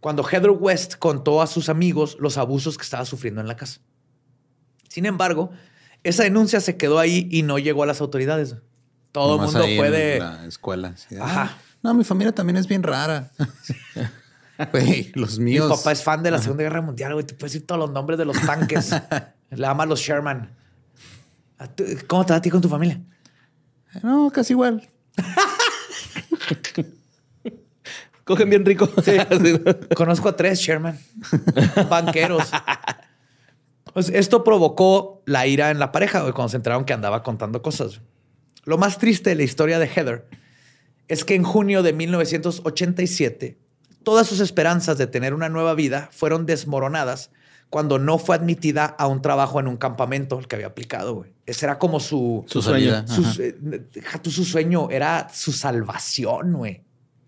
cuando 0.00 0.22
Heather 0.22 0.50
West 0.50 0.96
contó 0.96 1.40
a 1.40 1.46
sus 1.46 1.68
amigos 1.68 2.16
los 2.20 2.36
abusos 2.36 2.76
que 2.76 2.82
estaba 2.82 3.04
sufriendo 3.04 3.40
en 3.40 3.48
la 3.48 3.56
casa. 3.56 3.80
Sin 4.88 5.06
embargo, 5.06 5.50
esa 6.02 6.22
denuncia 6.22 6.60
se 6.60 6.76
quedó 6.76 6.98
ahí 6.98 7.26
y 7.30 7.42
no 7.42 7.58
llegó 7.58 7.82
a 7.82 7.86
las 7.86 8.00
autoridades. 8.00 8.56
Todo 9.12 9.36
el 9.36 9.42
mundo 9.42 9.60
ahí 9.62 9.76
fue 9.78 9.86
en 9.86 9.92
de... 9.92 10.18
la 10.18 10.46
escuela. 10.46 10.94
Ajá. 11.20 11.56
"Ah, 11.84 11.88
no, 11.88 11.94
mi 11.94 12.04
familia 12.04 12.32
también 12.34 12.56
es 12.56 12.66
bien 12.66 12.82
rara. 12.82 13.30
Güey, 14.72 15.10
los 15.16 15.40
Mi 15.40 15.50
míos. 15.52 15.68
papá 15.68 15.90
es 15.90 16.04
fan 16.04 16.22
de 16.22 16.30
la 16.30 16.38
Segunda 16.38 16.62
Guerra 16.62 16.80
Mundial, 16.80 17.12
güey. 17.14 17.26
Te 17.26 17.34
puedes 17.34 17.52
decir 17.54 17.66
todos 17.66 17.80
los 17.80 17.90
nombres 17.90 18.16
de 18.20 18.24
los 18.24 18.40
tanques. 18.40 18.94
Le 19.50 19.66
ama 19.66 19.82
a 19.82 19.86
los 19.86 19.98
Sherman. 20.00 20.48
¿A 21.58 21.66
tú- 21.66 21.82
¿Cómo 22.06 22.24
te 22.24 22.34
va 22.34 22.36
a 22.36 22.40
ti 22.40 22.50
con 22.50 22.60
tu 22.60 22.68
familia? 22.68 23.00
No, 24.04 24.30
casi 24.32 24.52
igual. 24.52 24.88
Cogen 28.24 28.48
bien 28.48 28.64
rico. 28.64 28.88
Conozco 29.94 30.30
a 30.30 30.36
tres 30.36 30.58
Sherman, 30.60 30.98
banqueros. 31.90 32.50
Pues 33.92 34.08
esto 34.08 34.42
provocó 34.44 35.22
la 35.26 35.46
ira 35.46 35.70
en 35.70 35.78
la 35.78 35.92
pareja 35.92 36.20
güey, 36.22 36.32
cuando 36.32 36.48
se 36.48 36.56
enteraron 36.56 36.84
que 36.84 36.94
andaba 36.94 37.22
contando 37.22 37.60
cosas. 37.60 38.00
Lo 38.64 38.78
más 38.78 38.98
triste 38.98 39.30
de 39.30 39.36
la 39.36 39.42
historia 39.42 39.78
de 39.78 39.86
Heather 39.88 40.26
es 41.08 41.24
que 41.24 41.34
en 41.34 41.42
junio 41.42 41.82
de 41.82 41.92
1987 41.92 43.58
todas 44.02 44.26
sus 44.26 44.40
esperanzas 44.40 44.98
de 44.98 45.06
tener 45.06 45.34
una 45.34 45.48
nueva 45.48 45.74
vida 45.74 46.08
fueron 46.12 46.46
desmoronadas 46.46 47.30
cuando 47.70 47.98
no 47.98 48.18
fue 48.18 48.36
admitida 48.36 48.84
a 48.84 49.06
un 49.06 49.20
trabajo 49.22 49.58
en 49.58 49.66
un 49.66 49.76
campamento 49.76 50.38
el 50.38 50.46
que 50.46 50.56
había 50.56 50.68
aplicado. 50.68 51.14
güey. 51.14 51.32
Ese 51.46 51.66
era 51.66 51.78
como 51.78 51.98
su, 51.98 52.44
Su, 52.46 52.62
Su 52.62 52.70
sueño. 52.70 53.06
su, 53.08 53.42
eh, 53.42 53.56
deja 53.92 54.22
tú 54.22 54.30
su 54.30 54.44
sueño, 54.44 54.90
era 54.90 55.28
su 55.32 55.50
salvación, 55.52 56.52
güey. 56.52 56.82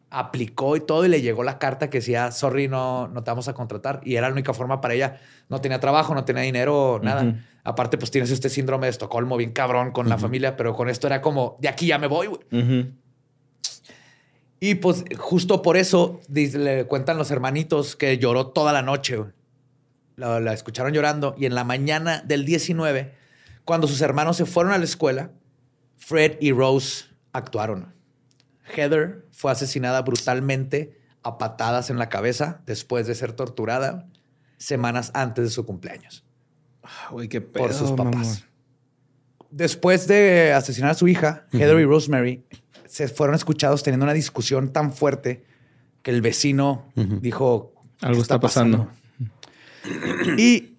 Aplicó 0.08 0.76
y 0.76 0.80
todo 0.80 1.04
y 1.04 1.08
le 1.08 1.20
llegó 1.20 1.42
la 1.42 1.58
carta 1.58 1.90
que 1.90 1.98
decía, 1.98 2.30
sorry, 2.30 2.68
no, 2.68 3.08
no 3.08 3.24
te 3.24 3.30
vamos 3.30 3.48
a 3.48 3.54
contratar. 3.54 4.00
Y 4.04 4.14
era 4.14 4.28
la 4.28 4.32
única 4.34 4.54
forma 4.54 4.80
para 4.80 4.94
ella. 4.94 5.20
No 5.48 5.60
tenía 5.60 5.80
trabajo, 5.80 6.14
no 6.14 6.24
tenía 6.24 6.42
dinero, 6.42 7.00
nada. 7.02 7.44
Aparte, 7.64 7.98
pues 7.98 8.12
tienes 8.12 8.30
este 8.30 8.48
síndrome 8.48 8.86
de 8.86 8.92
Estocolmo 8.92 9.36
bien 9.36 9.50
cabrón 9.50 9.90
con 9.90 10.08
la 10.08 10.16
familia, 10.16 10.56
pero 10.56 10.74
con 10.74 10.88
esto 10.88 11.08
era 11.08 11.20
como, 11.20 11.56
de 11.60 11.68
aquí 11.68 11.86
ya 11.88 11.98
me 11.98 12.06
voy, 12.06 12.28
güey. 12.28 12.92
Y 14.58 14.76
pues 14.76 15.04
justo 15.18 15.62
por 15.62 15.76
eso 15.76 16.20
le 16.32 16.86
cuentan 16.86 17.18
los 17.18 17.30
hermanitos 17.30 17.96
que 17.96 18.18
lloró 18.18 18.48
toda 18.48 18.72
la 18.72 18.82
noche. 18.82 19.22
La, 20.16 20.40
la 20.40 20.52
escucharon 20.54 20.92
llorando 20.92 21.34
y 21.36 21.44
en 21.46 21.54
la 21.54 21.64
mañana 21.64 22.22
del 22.22 22.44
19, 22.46 23.12
cuando 23.64 23.86
sus 23.86 24.00
hermanos 24.00 24.38
se 24.38 24.46
fueron 24.46 24.72
a 24.72 24.78
la 24.78 24.84
escuela, 24.84 25.30
Fred 25.98 26.38
y 26.40 26.52
Rose 26.52 27.06
actuaron. 27.32 27.94
Heather 28.74 29.26
fue 29.32 29.52
asesinada 29.52 30.02
brutalmente 30.02 30.98
a 31.22 31.38
patadas 31.38 31.90
en 31.90 31.98
la 31.98 32.08
cabeza 32.08 32.62
después 32.66 33.06
de 33.06 33.14
ser 33.14 33.32
torturada 33.32 34.08
semanas 34.58 35.10
antes 35.12 35.44
de 35.44 35.50
su 35.50 35.66
cumpleaños 35.66 36.24
Ah, 36.82 37.08
Güey, 37.10 37.28
qué 37.28 37.40
por 37.40 37.68
pedo, 37.70 37.78
sus 37.78 37.92
papás. 37.92 38.44
Después 39.50 40.06
de 40.06 40.52
asesinar 40.52 40.90
a 40.90 40.94
su 40.94 41.08
hija, 41.08 41.46
Heather 41.52 41.78
y 41.80 41.84
Rosemary 41.84 42.44
se 42.88 43.08
fueron 43.08 43.34
escuchados 43.34 43.82
teniendo 43.82 44.04
una 44.04 44.12
discusión 44.12 44.72
tan 44.72 44.92
fuerte 44.92 45.44
que 46.02 46.10
el 46.10 46.22
vecino 46.22 46.92
dijo 46.94 47.72
Algo 48.00 48.16
"¿Qué 48.16 48.22
está 48.22 48.40
pasando?" 48.40 48.90
y 50.38 50.76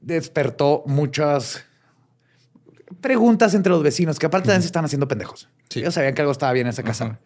despertó 0.00 0.82
muchas 0.86 1.64
preguntas 3.00 3.54
entre 3.54 3.70
los 3.70 3.82
vecinos 3.82 4.18
que 4.18 4.26
aparte 4.26 4.46
también 4.46 4.62
se 4.62 4.66
están 4.66 4.84
haciendo 4.84 5.08
pendejos. 5.08 5.48
Sí. 5.68 5.80
Ellos 5.80 5.94
sabían 5.94 6.14
que 6.14 6.22
algo 6.22 6.32
estaba 6.32 6.52
bien 6.52 6.66
en 6.66 6.70
esa 6.70 6.82
casa. 6.82 7.20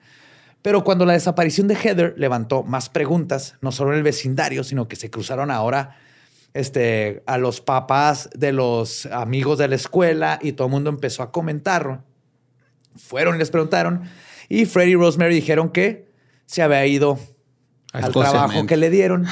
Pero 0.62 0.82
cuando 0.84 1.04
la 1.04 1.12
desaparición 1.12 1.68
de 1.68 1.76
Heather 1.76 2.14
levantó 2.16 2.62
más 2.62 2.88
preguntas, 2.88 3.56
no 3.60 3.70
solo 3.72 3.92
en 3.92 3.98
el 3.98 4.02
vecindario, 4.02 4.64
sino 4.64 4.88
que 4.88 4.96
se 4.96 5.10
cruzaron 5.10 5.50
ahora 5.50 5.98
este, 6.54 7.22
a 7.26 7.36
los 7.36 7.60
papás 7.60 8.30
de 8.34 8.52
los 8.52 9.06
amigos 9.06 9.58
de 9.58 9.68
la 9.68 9.74
escuela 9.74 10.38
y 10.40 10.52
todo 10.52 10.68
el 10.68 10.72
mundo 10.72 10.88
empezó 10.88 11.22
a 11.22 11.32
comentar. 11.32 12.02
Fueron 12.96 13.36
y 13.36 13.38
les 13.38 13.50
preguntaron. 13.50 14.02
Y 14.48 14.66
Freddy 14.66 14.92
y 14.92 14.96
Rosemary 14.96 15.34
dijeron 15.34 15.70
que 15.70 16.12
se 16.46 16.62
había 16.62 16.84
ido 16.86 17.18
al 17.92 18.12
trabajo 18.12 18.66
que 18.66 18.76
le 18.76 18.90
dieron. 18.90 19.26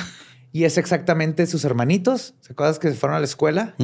Y 0.53 0.65
es 0.65 0.79
exactamente 0.79 1.47
sus 1.47 1.65
hermanitos. 1.65 2.35
¿Se 2.41 2.55
que 2.55 2.89
se 2.91 2.95
fueron 2.95 3.17
a 3.17 3.21
la 3.21 3.25
escuela? 3.25 3.75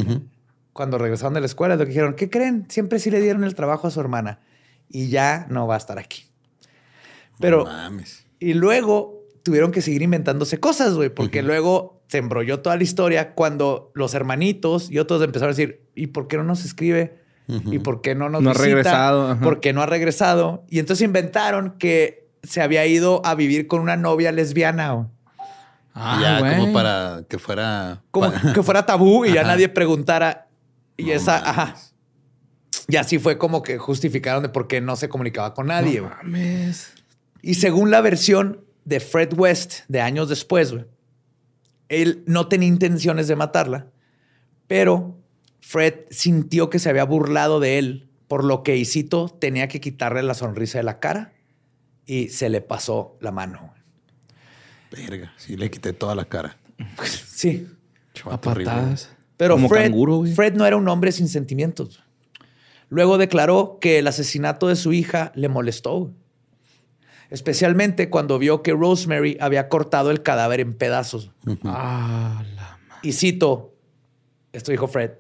Cuando 0.73 0.99
regresaron 0.99 1.35
de 1.35 1.41
la 1.41 1.47
escuela, 1.47 1.77
lo 1.77 1.85
que 1.85 1.89
dijeron, 1.89 2.15
¿qué 2.15 2.31
creen? 2.31 2.67
Siempre 2.69 2.99
sí 2.99 3.11
le 3.11 3.21
dieron 3.21 3.45
el 3.45 3.55
trabajo 3.55 3.87
a 3.89 3.91
su 3.91 4.01
hermana 4.01 4.41
y 4.89 5.09
ya 5.09 5.47
no 5.51 5.67
va 5.67 5.75
a 5.75 5.79
estar 5.79 5.99
aquí. 5.99 6.25
Pero, 7.41 7.65
No 7.65 7.71
mames. 7.73 8.27
y 8.39 8.55
luego 8.55 9.25
tuvieron 9.43 9.73
que 9.73 9.81
seguir 9.81 10.03
inventándose 10.03 10.61
cosas, 10.61 10.95
güey, 10.95 11.09
porque 11.09 11.43
luego 11.43 12.03
se 12.09 12.19
embrolló 12.19 12.61
toda 12.61 12.77
la 12.77 12.83
historia 12.83 13.35
cuando 13.35 13.91
los 13.95 14.15
hermanitos 14.15 14.91
y 14.91 14.99
otros 14.99 15.23
empezaron 15.23 15.53
a 15.55 15.57
decir, 15.57 15.83
¿y 15.95 16.09
por 16.09 16.29
qué 16.29 16.37
no 16.37 16.45
nos 16.45 16.65
escribe? 16.65 17.19
¿Y 17.49 17.79
por 17.79 18.03
qué 18.03 18.15
no 18.15 18.29
nos 18.29 18.43
No 18.43 18.51
ha 18.51 18.55
regresado, 18.55 19.31
ajá. 19.31 19.41
¿Por 19.43 19.61
qué 19.61 19.73
no 19.73 19.81
ha 19.83 19.87
regresado? 19.87 20.65
Y 20.69 20.79
entonces 20.81 21.05
inventaron 21.05 21.77
que 21.79 22.29
se 22.43 22.61
había 22.61 22.85
ido 22.87 23.25
a 23.25 23.35
vivir 23.35 23.67
con 23.67 23.81
una 23.81 23.97
novia 23.97 24.33
lesbiana. 24.33 25.09
Ah, 25.95 26.19
ya 26.43 26.57
como 26.59 26.73
para 26.73 27.23
que 27.29 27.39
fuera. 27.39 28.03
como 28.11 28.31
que 28.55 28.63
fuera 28.63 28.85
tabú 28.87 29.25
y 29.25 29.33
ya 29.33 29.41
Ajá. 29.41 29.51
nadie 29.53 29.69
preguntara. 29.69 30.47
Y 30.97 31.07
No 31.07 31.13
esa, 31.13 31.33
mames. 31.41 31.49
ajá. 31.49 31.75
Y 32.87 32.97
así 32.97 33.19
fue 33.19 33.39
como 33.39 33.63
que 33.63 33.79
justificaron 33.79 34.43
de 34.43 34.49
por 34.51 34.69
qué 34.69 34.81
no 34.81 34.95
se 34.97 35.09
comunicaba 35.09 35.55
con 35.55 35.67
nadie. 35.69 36.01
No 36.01 36.11
mames. 36.11 36.93
Y 37.43 37.55
según 37.55 37.91
la 37.91 38.01
versión 38.01 38.61
de 38.85 39.01
Fred 39.01 39.33
West 39.37 39.81
de 39.89 40.01
años 40.01 40.29
después, 40.29 40.75
él 41.89 42.23
no 42.27 42.47
tenía 42.49 42.69
intenciones 42.69 43.27
de 43.29 43.37
matarla, 43.37 43.87
pero 44.67 45.18
Fred 45.69 46.07
sintió 46.09 46.71
que 46.71 46.79
se 46.79 46.89
había 46.89 47.05
burlado 47.05 47.61
de 47.61 47.79
él, 47.79 48.09
por 48.27 48.43
lo 48.43 48.63
que, 48.63 48.79
y 48.79 48.87
cito, 48.87 49.29
tenía 49.29 49.69
que 49.69 49.83
quitarle 49.83 50.23
la 50.23 50.33
sonrisa 50.33 50.79
de 50.79 50.85
la 50.85 50.99
cara 50.99 51.35
y 52.07 52.31
se 52.31 52.49
le 52.49 52.63
pasó 52.63 53.19
la 53.21 53.33
mano. 53.33 53.75
Verga. 54.91 55.35
Sí, 55.37 55.59
le 55.59 55.71
quité 55.71 55.93
toda 55.93 56.15
la 56.15 56.25
cara. 56.25 56.57
Sí. 57.05 57.69
A 58.25 58.41
patadas. 58.41 59.11
Pero 59.37 59.57
Como 59.57 59.69
Fred, 59.69 59.83
canguro, 59.83 60.17
güey. 60.17 60.33
Fred 60.33 60.55
no 60.55 60.65
era 60.65 60.79
un 60.79 60.89
hombre 60.89 61.13
sin 61.13 61.29
sentimientos. 61.29 62.03
Luego 62.89 63.19
declaró 63.19 63.77
que 63.79 63.99
el 63.99 64.07
asesinato 64.07 64.69
de 64.69 64.77
su 64.77 64.95
hija 64.95 65.33
le 65.35 65.51
molestó. 65.51 66.11
Especialmente 67.29 68.09
cuando 68.09 68.39
vio 68.39 68.63
que 68.63 68.73
Rosemary 68.73 69.37
había 69.39 69.69
cortado 69.69 70.11
el 70.11 70.23
cadáver 70.23 70.61
en 70.61 70.73
pedazos. 70.73 71.31
Ah, 71.65 72.43
la 72.57 72.79
Y 73.03 73.13
cito, 73.13 73.75
esto 74.55 74.73
dijo 74.73 74.89
Fred, 74.89 75.11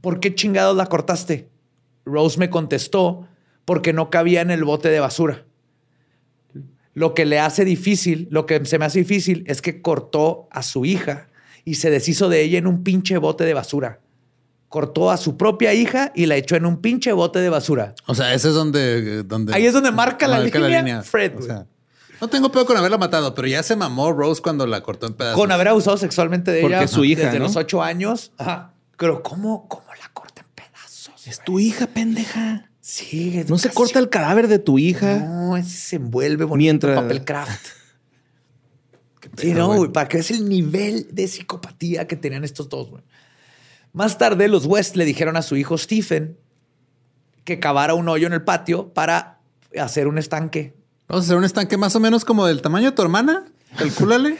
¿por 0.00 0.20
qué 0.20 0.34
chingados 0.34 0.76
la 0.76 0.86
cortaste? 0.86 1.48
Rose 2.04 2.38
me 2.38 2.50
contestó, 2.50 3.28
porque 3.64 3.92
no 3.92 4.10
cabía 4.10 4.40
en 4.40 4.50
el 4.50 4.64
bote 4.64 4.88
de 4.88 5.00
basura. 5.00 5.44
Lo 6.94 7.14
que 7.14 7.26
le 7.26 7.38
hace 7.38 7.64
difícil, 7.64 8.26
lo 8.30 8.46
que 8.46 8.64
se 8.64 8.78
me 8.78 8.84
hace 8.84 9.00
difícil 9.00 9.44
es 9.46 9.62
que 9.62 9.82
cortó 9.82 10.48
a 10.50 10.62
su 10.62 10.84
hija 10.84 11.28
y 11.64 11.74
se 11.74 11.90
deshizo 11.90 12.28
de 12.28 12.42
ella 12.42 12.58
en 12.58 12.66
un 12.66 12.82
pinche 12.82 13.18
bote 13.18 13.44
de 13.44 13.54
basura. 13.54 14.00
Cortó 14.68 15.10
a 15.10 15.16
su 15.16 15.36
propia 15.36 15.72
hija 15.74 16.12
y 16.14 16.26
la 16.26 16.36
echó 16.36 16.56
en 16.56 16.66
un 16.66 16.80
pinche 16.80 17.12
bote 17.12 17.38
de 17.38 17.48
basura. 17.50 17.94
O 18.06 18.14
sea, 18.14 18.34
ese 18.34 18.48
es 18.48 18.54
donde. 18.54 19.22
donde 19.22 19.54
Ahí 19.54 19.64
es 19.64 19.72
donde 19.72 19.92
marca, 19.92 20.26
la, 20.26 20.40
línea, 20.40 21.02
Fred. 21.02 21.38
O 21.38 21.42
sea, 21.42 21.66
no 22.20 22.28
tengo 22.28 22.50
peor 22.50 22.66
con 22.66 22.76
haberla 22.76 22.98
matado, 22.98 23.34
pero 23.34 23.48
ya 23.48 23.62
se 23.62 23.76
mamó 23.76 24.12
Rose 24.12 24.42
cuando 24.42 24.66
la 24.66 24.82
cortó 24.82 25.06
en 25.06 25.14
pedazos. 25.14 25.38
Con 25.38 25.52
haber 25.52 25.68
abusado 25.68 25.96
sexualmente 25.96 26.50
de 26.50 26.60
Porque 26.60 26.76
ella 26.76 26.88
su 26.88 27.04
hija, 27.04 27.26
desde 27.26 27.38
¿no? 27.38 27.44
los 27.44 27.56
ocho 27.56 27.82
años. 27.82 28.32
Ajá. 28.38 28.74
Pero 28.98 29.22
¿cómo, 29.22 29.68
cómo 29.68 29.86
la 30.00 30.08
corta 30.12 30.42
en 30.42 30.48
pedazos? 30.54 31.26
Es 31.26 31.42
tu 31.42 31.58
hija, 31.60 31.86
pendeja. 31.86 32.70
Sí, 32.80 33.44
No 33.48 33.58
se 33.58 33.70
corta 33.70 33.98
el 33.98 34.08
cadáver 34.08 34.48
de 34.48 34.58
tu 34.58 34.78
hija. 34.78 35.18
No, 35.18 35.56
ese 35.56 35.76
se 35.76 35.96
envuelve 35.96 36.44
bonito 36.44 36.56
Mientras- 36.86 36.96
en 36.98 37.04
papel 37.04 37.24
craft. 37.24 37.66
sí, 39.36 39.52
no, 39.52 39.74
güey, 39.74 39.92
para 39.92 40.08
que 40.08 40.16
veas 40.18 40.30
el 40.30 40.48
nivel 40.48 41.06
de 41.12 41.28
psicopatía 41.28 42.06
que 42.06 42.16
tenían 42.16 42.44
estos 42.44 42.68
dos, 42.68 42.90
güey. 42.90 43.02
Más 43.92 44.18
tarde, 44.18 44.48
los 44.48 44.66
West 44.66 44.96
le 44.96 45.04
dijeron 45.04 45.36
a 45.36 45.42
su 45.42 45.56
hijo 45.56 45.76
Stephen 45.78 46.38
que 47.44 47.58
cavara 47.58 47.94
un 47.94 48.08
hoyo 48.08 48.26
en 48.26 48.32
el 48.32 48.42
patio 48.42 48.92
para 48.92 49.40
hacer 49.78 50.06
un 50.08 50.18
estanque. 50.18 50.74
Vamos 51.08 51.24
a 51.24 51.26
hacer 51.26 51.36
un 51.36 51.44
estanque 51.44 51.76
más 51.76 51.94
o 51.96 52.00
menos 52.00 52.24
como 52.24 52.46
del 52.46 52.60
tamaño 52.62 52.90
de 52.90 52.96
tu 52.96 53.02
hermana. 53.02 53.44
Calcúlale. 53.76 54.36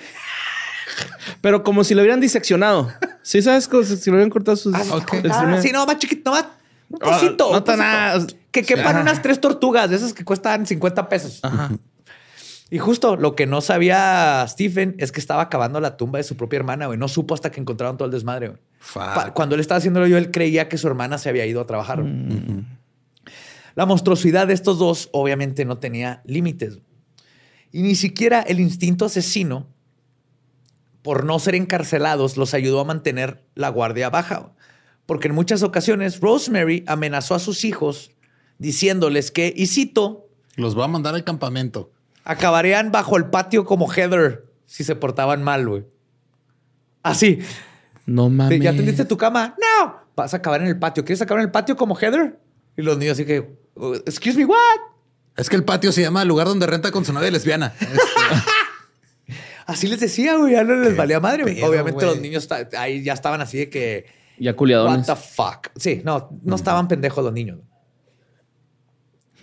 Pero 1.41 1.63
como 1.63 1.85
si 1.85 1.95
lo 1.95 2.03
hubieran 2.03 2.21
diseccionado. 2.21 2.93
¿Sí 3.29 3.43
sabes? 3.43 3.69
Como 3.69 3.83
si 3.85 3.95
lo 4.11 4.17
hubieran 4.17 4.31
cortado 4.31 4.57
sus... 4.57 4.75
Ah, 4.75 5.59
sí, 5.61 5.71
no, 5.71 5.85
más 5.85 5.99
chiquito, 5.99 6.31
no 6.31 6.37
más. 6.37 6.47
Un 6.89 6.99
Ah, 7.03 7.19
pocito. 7.19 7.53
no 7.53 7.63
tan 7.63 7.79
nada. 7.79 8.27
Que 8.51 8.63
quepan 8.63 8.87
Ajá. 8.87 9.01
unas 9.03 9.21
tres 9.21 9.39
tortugas, 9.39 9.91
de 9.91 9.97
esas 9.97 10.15
que 10.15 10.25
cuestan 10.25 10.67
50 10.67 11.11
pesos. 11.11 11.41
Ajá. 11.43 11.71
Y 12.71 12.79
justo 12.79 13.17
lo 13.17 13.35
que 13.37 13.47
no 13.47 13.61
sabía 13.61 14.47
Stephen 14.49 14.95
es 14.99 15.13
que 15.13 15.21
estaba 15.21 15.51
cavando 15.51 15.79
la 15.79 15.99
tumba 15.99 16.17
de 16.17 16.23
su 16.25 16.39
propia 16.39 16.57
hermana, 16.57 16.87
güey. 16.87 16.99
No 16.99 17.07
supo 17.07 17.35
hasta 17.35 17.51
que 17.51 17.61
encontraron 17.61 17.99
todo 17.99 18.07
el 18.07 18.13
desmadre, 18.13 18.49
güey. 18.49 18.61
Cuando 19.35 19.57
él 19.57 19.61
estaba 19.61 19.77
haciéndolo 19.77 20.07
yo, 20.07 20.17
él 20.17 20.31
creía 20.31 20.71
que 20.71 20.79
su 20.79 20.87
hermana 20.87 21.19
se 21.19 21.29
había 21.29 21.45
ido 21.45 21.61
a 21.61 21.67
trabajar. 21.67 22.01
güey. 22.01 22.15
La 23.75 23.85
monstruosidad 23.85 24.47
de 24.47 24.55
estos 24.55 24.79
dos 24.79 25.11
obviamente 25.13 25.67
no 25.67 25.77
tenía 25.77 26.23
límites. 26.25 26.79
Y 27.73 27.83
ni 27.83 27.95
siquiera 27.95 28.41
el 28.41 28.59
instinto 28.61 29.05
asesino, 29.05 29.67
por 31.09 31.25
no 31.25 31.39
ser 31.39 31.55
encarcelados, 31.55 32.37
los 32.37 32.53
ayudó 32.53 32.81
a 32.81 32.85
mantener 32.85 33.43
la 33.55 33.71
guardia 33.71 34.11
baja. 34.11 34.53
Porque 35.07 35.29
en 35.29 35.35
muchas 35.35 35.63
ocasiones 35.63 36.21
Rosemary 36.21 36.85
amenazó 36.87 37.35
a 37.35 37.39
sus 37.39 37.65
hijos 37.65 38.11
diciéndoles 38.59 39.31
que, 39.31 39.51
y 39.57 39.69
cito, 39.69 40.29
Los 40.57 40.75
voy 40.75 40.85
a 40.85 40.89
mandar 40.89 41.15
al 41.15 41.25
campamento. 41.25 41.91
acabarían 42.25 42.93
bajo 42.93 43.17
el 43.17 43.25
patio 43.31 43.65
como 43.65 43.89
Heather 43.91 44.45
si 44.67 44.85
se 44.85 44.97
portaban 44.97 45.43
mal, 45.43 45.67
güey. 45.67 45.87
Así. 47.03 47.39
No 48.05 48.29
mames. 48.29 48.61
¿Ya 48.61 48.73
tendiste 48.75 49.07
tu 49.07 49.17
cama? 49.17 49.57
No. 49.59 49.95
Vas 50.15 50.35
a 50.35 50.37
acabar 50.37 50.61
en 50.61 50.67
el 50.69 50.79
patio. 50.79 51.07
¿Quieres 51.07 51.23
acabar 51.23 51.41
en 51.41 51.47
el 51.47 51.53
patio 51.53 51.75
como 51.75 51.95
Heather? 51.97 52.39
Y 52.77 52.83
los 52.83 52.99
niños 52.99 53.15
así 53.15 53.25
que, 53.25 53.57
"Uh, 53.77 53.95
excuse 54.05 54.37
me, 54.37 54.45
what? 54.45 54.59
Es 55.39 55.49
que 55.49 55.57
el 55.57 55.65
patio 55.65 55.91
se 55.91 56.03
llama 56.03 56.21
el 56.21 56.29
lugar 56.29 56.49
donde 56.49 56.67
renta 56.67 56.91
con 56.91 57.07
su 57.07 57.15
novia 57.15 57.31
lesbiana. 57.31 57.73
Este, 57.81 57.89
Así 59.69 59.87
les 59.87 60.01
decía, 60.01 60.37
güey. 60.37 60.53
Ya 60.55 60.65
no 60.65 60.75
les 60.77 60.89
Qué 60.91 60.95
valía 60.95 61.21
madre. 61.21 61.43
güey. 61.43 61.57
pedo, 61.57 61.67
Obviamente 61.67 62.05
güey. 62.05 62.07
los 62.09 62.21
niños 62.21 62.49
ta- 62.49 62.67
ahí 62.79 63.03
ya 63.05 63.13
estaban 63.13 63.41
así 63.43 63.59
de 63.59 63.69
que, 63.71 64.07
Ya 64.39 64.51
what 64.53 64.57
culiadones. 64.57 65.07
the 65.07 65.15
fuck. 65.15 65.69
Sí, 65.77 66.01
no, 66.05 66.31
no 66.43 66.57
estaban 66.57 66.89
pendejos 66.89 67.23
los 67.23 67.33
niños. 67.35 67.61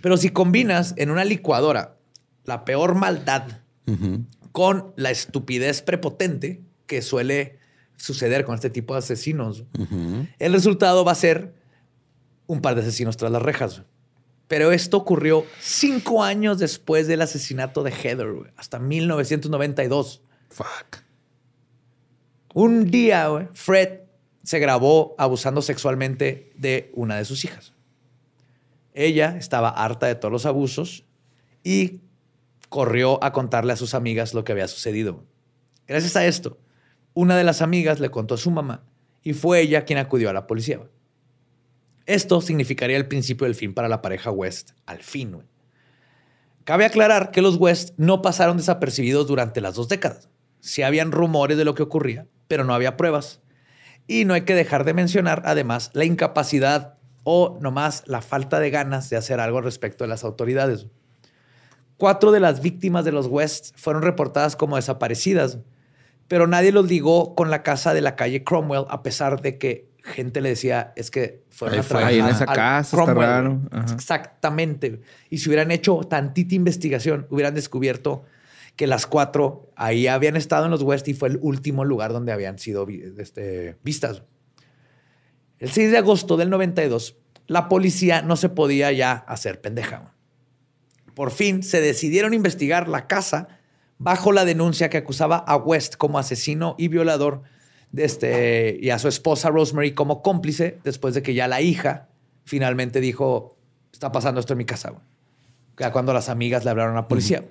Pero 0.01 0.17
si 0.17 0.29
combinas 0.29 0.93
en 0.97 1.11
una 1.11 1.23
licuadora 1.25 1.97
la 2.43 2.65
peor 2.65 2.95
maldad 2.95 3.43
ujú. 3.87 4.25
con 4.51 4.93
la 4.95 5.11
estupidez 5.11 5.81
prepotente 5.81 6.61
que 6.87 7.01
suele 7.01 7.57
suceder 7.97 8.45
con 8.45 8.55
este 8.55 8.69
tipo 8.69 8.93
de 8.93 8.99
asesinos, 8.99 9.63
Ujú. 9.79 10.27
el 10.37 10.53
resultado 10.53 11.05
va 11.05 11.11
a 11.13 11.15
ser 11.15 11.53
un 12.47 12.61
par 12.61 12.75
de 12.75 12.81
asesinos 12.81 13.15
tras 13.17 13.31
las 13.31 13.41
rejas. 13.41 13.83
Pero 14.47 14.71
esto 14.71 14.97
ocurrió 14.97 15.45
cinco 15.59 16.23
años 16.23 16.59
después 16.59 17.07
del 17.07 17.21
asesinato 17.21 17.83
de 17.83 17.91
Heather, 17.91 18.31
güey, 18.31 18.51
hasta 18.57 18.79
1992. 18.79 20.21
Fuck. 20.49 20.97
Un 22.53 22.89
día, 22.89 23.27
güey, 23.27 23.47
Fred 23.53 24.01
se 24.43 24.59
grabó 24.59 25.15
abusando 25.17 25.61
sexualmente 25.61 26.51
de 26.55 26.91
una 26.93 27.17
de 27.17 27.25
sus 27.25 27.43
hijas. 27.43 27.73
Ella 28.93 29.35
estaba 29.37 29.69
harta 29.69 30.05
de 30.05 30.15
todos 30.15 30.31
los 30.31 30.45
abusos 30.45 31.03
y 31.63 32.01
corrió 32.69 33.21
a 33.23 33.33
contarle 33.33 33.73
a 33.73 33.77
sus 33.77 33.93
amigas 33.93 34.33
lo 34.33 34.43
que 34.43 34.51
había 34.51 34.67
sucedido. 34.67 35.23
Gracias 35.87 36.15
a 36.15 36.25
esto, 36.25 36.59
una 37.13 37.35
de 37.35 37.43
las 37.43 37.61
amigas 37.61 37.99
le 37.99 38.11
contó 38.11 38.35
a 38.35 38.37
su 38.37 38.51
mamá 38.51 38.83
y 39.23 39.33
fue 39.33 39.61
ella 39.61 39.83
quien 39.85 39.99
acudió 39.99 40.29
a 40.29 40.33
la 40.33 40.47
policía. 40.47 40.79
Esto 42.05 42.39
significaría 42.39 42.97
el 42.97 43.07
principio 43.07 43.45
del 43.45 43.55
fin 43.55 43.73
para 43.73 43.89
la 43.89 44.01
pareja 44.01 44.29
West, 44.29 44.71
al 44.85 45.01
fin. 45.01 45.43
Cabe 46.63 46.85
aclarar 46.85 47.31
que 47.31 47.41
los 47.41 47.57
West 47.57 47.93
no 47.97 48.21
pasaron 48.21 48.57
desapercibidos 48.57 49.27
durante 49.27 49.59
las 49.59 49.75
dos 49.75 49.89
décadas. 49.89 50.29
Sí 50.59 50.83
habían 50.83 51.11
rumores 51.11 51.57
de 51.57 51.65
lo 51.65 51.73
que 51.73 51.83
ocurría, 51.83 52.27
pero 52.47 52.63
no 52.63 52.75
había 52.75 52.95
pruebas. 52.95 53.41
Y 54.07 54.25
no 54.25 54.35
hay 54.35 54.41
que 54.41 54.53
dejar 54.53 54.83
de 54.83 54.93
mencionar, 54.93 55.41
además, 55.45 55.89
la 55.93 56.05
incapacidad 56.05 56.97
o 57.23 57.57
nomás 57.59 58.03
la 58.05 58.21
falta 58.21 58.59
de 58.59 58.69
ganas 58.69 59.09
de 59.09 59.17
hacer 59.17 59.39
algo 59.39 59.61
respecto 59.61 60.03
de 60.03 60.09
las 60.09 60.23
autoridades. 60.23 60.85
Cuatro 61.97 62.31
de 62.31 62.39
las 62.39 62.61
víctimas 62.61 63.03
de 63.03 63.13
los 63.13 63.25
West 63.27 63.75
fueron 63.77 64.03
reportadas 64.03 64.55
como 64.55 64.75
desaparecidas, 64.75 65.57
pero 66.27 66.45
nadie 66.45 66.71
los 66.71 66.87
ligó 66.87 67.33
con 67.33 67.49
la 67.49 67.63
casa 67.63 67.95
de 67.95 68.01
la 68.01 68.15
calle 68.15 68.43
Cromwell, 68.43 68.85
a 68.89 69.01
pesar 69.01 69.41
de 69.41 69.57
que 69.57 69.89
gente 70.05 70.39
le 70.39 70.49
decía, 70.49 70.93
es 70.95 71.09
que 71.09 71.43
fueron 71.49 71.79
Ahí 71.79 71.83
a 71.83 71.87
trabajar 71.87 72.11
Ahí 72.11 72.19
en 72.19 72.27
esa 72.27 72.45
casa, 72.45 72.99
está 72.99 73.13
raro. 73.13 73.61
Exactamente. 73.93 75.01
Y 75.29 75.39
si 75.39 75.49
hubieran 75.49 75.71
hecho 75.71 75.99
tantita 76.01 76.53
investigación, 76.53 77.25
hubieran 77.29 77.55
descubierto 77.55 78.23
que 78.75 78.87
las 78.87 79.07
cuatro 79.07 79.71
ahí 79.75 80.07
habían 80.07 80.35
estado 80.35 80.65
en 80.65 80.71
los 80.71 80.83
West 80.83 81.07
y 81.07 81.13
fue 81.13 81.29
el 81.29 81.39
último 81.41 81.85
lugar 81.85 82.13
donde 82.13 82.31
habían 82.31 82.59
sido 82.59 82.87
este, 83.17 83.77
vistas. 83.83 84.23
El 85.57 85.71
6 85.71 85.91
de 85.91 85.97
agosto 85.97 86.37
del 86.37 86.49
92, 86.49 87.15
la 87.47 87.67
policía 87.67 88.21
no 88.21 88.35
se 88.35 88.49
podía 88.49 88.91
ya 88.91 89.13
hacer 89.13 89.61
pendeja. 89.61 90.13
Por 91.15 91.31
fin 91.31 91.63
se 91.63 91.81
decidieron 91.81 92.33
investigar 92.33 92.87
la 92.89 93.07
casa 93.07 93.47
bajo 93.97 94.31
la 94.31 94.45
denuncia 94.45 94.89
que 94.89 94.97
acusaba 94.97 95.37
a 95.37 95.55
West 95.55 95.95
como 95.95 96.19
asesino 96.19 96.75
y 96.77 96.89
violador 96.89 97.43
este, 97.97 98.77
y 98.81 98.89
a 98.89 98.99
su 98.99 99.07
esposa 99.07 99.49
Rosemary 99.49 99.93
como 99.93 100.21
cómplice 100.21 100.79
después 100.83 101.13
de 101.13 101.21
que 101.21 101.33
ya 101.33 101.47
la 101.47 101.61
hija 101.61 102.09
finalmente 102.43 103.01
dijo, 103.01 103.57
está 103.91 104.11
pasando 104.11 104.39
esto 104.39 104.53
en 104.53 104.57
mi 104.57 104.65
casa. 104.65 104.91
güey". 104.91 105.03
Ya 105.79 105.91
cuando 105.91 106.13
las 106.13 106.29
amigas 106.29 106.63
le 106.63 106.71
hablaron 106.71 106.93
a 106.93 107.01
la 107.01 107.07
policía. 107.07 107.45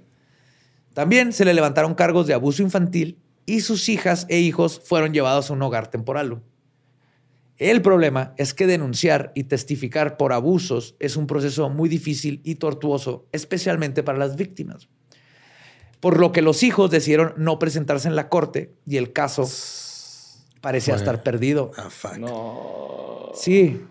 También 0.94 1.32
se 1.32 1.44
le 1.44 1.54
levantaron 1.54 1.94
cargos 1.94 2.26
de 2.26 2.34
abuso 2.34 2.62
infantil 2.62 3.18
y 3.46 3.60
sus 3.60 3.88
hijas 3.88 4.26
e 4.28 4.38
hijos 4.38 4.80
fueron 4.84 5.12
llevados 5.12 5.50
a 5.50 5.52
un 5.52 5.62
hogar 5.62 5.88
temporal. 5.88 6.42
El 7.56 7.82
problema 7.82 8.34
es 8.36 8.52
que 8.52 8.66
denunciar 8.66 9.30
y 9.34 9.44
testificar 9.44 10.16
por 10.16 10.32
abusos 10.32 10.96
es 10.98 11.16
un 11.16 11.26
proceso 11.26 11.70
muy 11.70 11.88
difícil 11.88 12.40
y 12.44 12.56
tortuoso, 12.56 13.26
especialmente 13.32 14.02
para 14.02 14.18
las 14.18 14.36
víctimas. 14.36 14.88
Por 16.00 16.18
lo 16.18 16.32
que 16.32 16.42
los 16.42 16.62
hijos 16.62 16.90
decidieron 16.90 17.32
no 17.36 17.58
presentarse 17.58 18.08
en 18.08 18.16
la 18.16 18.28
corte 18.28 18.74
y 18.86 18.96
el 18.96 19.12
caso 19.12 19.46
parecía 20.64 20.94
estar 20.94 21.22
perdido. 21.22 21.70
Ah, 21.76 21.90
fuck. 21.90 23.36
Sí. 23.36 23.82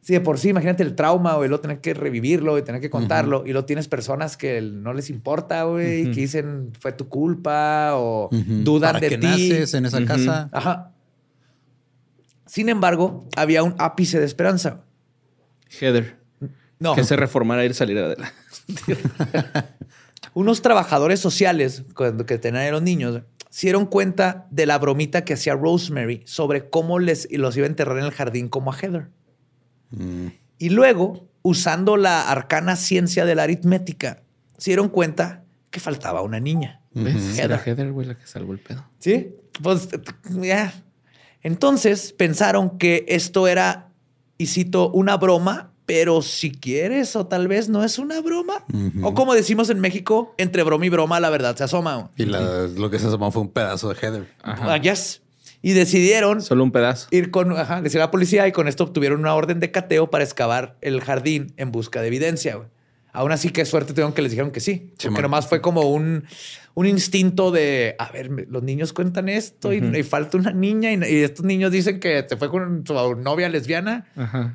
Sí, 0.00 0.12
de 0.14 0.20
por 0.20 0.38
sí, 0.38 0.48
imagínate 0.50 0.82
el 0.84 0.94
trauma, 0.94 1.34
güey, 1.34 1.48
lo 1.48 1.60
tener 1.60 1.80
que 1.80 1.94
revivirlo 1.94 2.58
y 2.58 2.62
tener 2.62 2.80
que 2.80 2.90
contarlo. 2.90 3.44
Y 3.46 3.52
lo 3.52 3.64
tienes 3.64 3.88
personas 3.88 4.36
que 4.36 4.60
no 4.62 4.94
les 4.94 5.10
importa, 5.10 5.64
güey, 5.64 6.04
que 6.12 6.20
dicen 6.20 6.72
fue 6.78 6.92
tu 6.92 7.08
culpa 7.08 7.90
o 7.94 8.28
dudan 8.32 8.94
¿Para 8.94 9.00
de 9.00 9.08
qué 9.10 9.18
ti. 9.18 9.26
naces 9.26 9.74
en 9.74 9.86
esa 9.86 10.04
casa? 10.04 10.48
Ajá. 10.52 10.92
Sin 12.46 12.68
embargo, 12.68 13.28
había 13.36 13.62
un 13.64 13.74
ápice 13.78 14.18
de 14.20 14.26
esperanza. 14.26 14.82
Heather. 15.80 16.18
No, 16.78 16.94
Que 16.94 17.04
se 17.04 17.16
reformara 17.16 17.64
y 17.64 17.74
salir 17.74 17.98
adelante. 17.98 18.34
unos 20.34 20.62
trabajadores 20.62 21.20
sociales 21.20 21.84
cuando 21.94 22.26
que 22.26 22.38
tenían 22.38 22.72
los 22.72 22.82
niños 22.82 23.22
se 23.50 23.66
dieron 23.66 23.84
cuenta 23.84 24.46
de 24.50 24.64
la 24.64 24.78
bromita 24.78 25.24
que 25.24 25.34
hacía 25.34 25.54
Rosemary 25.54 26.22
sobre 26.24 26.70
cómo 26.70 26.98
les 26.98 27.28
los 27.32 27.54
iba 27.56 27.66
a 27.66 27.68
enterrar 27.68 27.98
en 27.98 28.04
el 28.04 28.10
jardín 28.10 28.48
como 28.48 28.72
a 28.72 28.76
Heather. 28.76 29.10
Mm. 29.90 30.28
Y 30.56 30.70
luego, 30.70 31.28
usando 31.42 31.98
la 31.98 32.30
arcana 32.30 32.76
ciencia 32.76 33.26
de 33.26 33.34
la 33.34 33.42
aritmética, 33.42 34.22
se 34.56 34.70
dieron 34.70 34.88
cuenta 34.88 35.44
que 35.70 35.80
faltaba 35.80 36.22
una 36.22 36.40
niña. 36.40 36.80
¿Ves? 36.94 37.38
Era 37.38 37.56
Heather. 37.56 37.68
Heather, 37.68 37.92
güey, 37.92 38.06
la 38.06 38.14
que 38.14 38.26
salvó 38.26 38.54
el 38.54 38.58
pedo. 38.58 38.86
¿Sí? 38.98 39.34
Pues 39.62 39.88
ya. 40.40 40.72
Entonces 41.42 42.14
pensaron 42.14 42.78
que 42.78 43.04
esto 43.08 43.48
era, 43.48 43.90
y 44.38 44.46
cito, 44.46 44.90
una 44.92 45.18
broma 45.18 45.71
pero 45.86 46.22
si 46.22 46.50
quieres 46.50 47.16
o 47.16 47.26
tal 47.26 47.48
vez 47.48 47.68
no 47.68 47.84
es 47.84 47.98
una 47.98 48.20
broma. 48.20 48.64
O 49.02 49.14
como 49.14 49.34
decimos 49.34 49.70
en 49.70 49.80
México, 49.80 50.34
entre 50.38 50.62
broma 50.62 50.86
y 50.86 50.88
broma 50.88 51.20
la 51.20 51.30
verdad 51.30 51.56
se 51.56 51.64
asoma. 51.64 52.10
Y 52.16 52.24
lo 52.24 52.90
que 52.90 52.98
se 52.98 53.06
asomó 53.06 53.30
fue 53.30 53.42
un 53.42 53.50
pedazo 53.50 53.88
de 53.88 53.94
Heather. 53.94 54.28
Ajá. 54.42 54.74
Ah, 54.74 54.76
yes. 54.78 55.20
Y 55.60 55.72
decidieron... 55.72 56.42
Solo 56.42 56.64
un 56.64 56.72
pedazo. 56.72 57.06
Ir 57.10 57.30
con... 57.30 57.56
Ajá, 57.56 57.82
decir 57.82 58.00
a 58.00 58.04
la 58.04 58.10
policía 58.10 58.48
y 58.48 58.52
con 58.52 58.66
esto 58.68 58.84
obtuvieron 58.84 59.20
una 59.20 59.34
orden 59.34 59.60
de 59.60 59.70
cateo 59.70 60.10
para 60.10 60.24
excavar 60.24 60.76
el 60.80 61.00
jardín 61.00 61.52
en 61.56 61.70
busca 61.70 62.00
de 62.00 62.08
evidencia. 62.08 62.60
Aún 63.12 63.30
así, 63.30 63.50
qué 63.50 63.64
suerte 63.66 63.92
tuvieron 63.92 64.14
que 64.14 64.22
les 64.22 64.30
dijeron 64.30 64.50
que 64.50 64.60
sí. 64.60 64.94
porque 65.02 65.20
nomás 65.20 65.46
fue 65.46 65.60
como 65.60 65.82
un, 65.82 66.24
un 66.74 66.86
instinto 66.86 67.50
de, 67.50 67.94
a 67.98 68.10
ver, 68.10 68.30
los 68.48 68.62
niños 68.62 68.94
cuentan 68.94 69.28
esto 69.28 69.72
y, 69.72 70.02
falta 70.02 70.38
una 70.38 70.52
niña 70.52 70.92
y, 70.92 71.22
estos 71.22 71.44
niños 71.44 71.70
dicen 71.72 72.00
que 72.00 72.22
te 72.22 72.36
fue 72.38 72.48
con 72.48 72.86
su 72.86 72.94
novia 73.16 73.50
lesbiana 73.50 74.06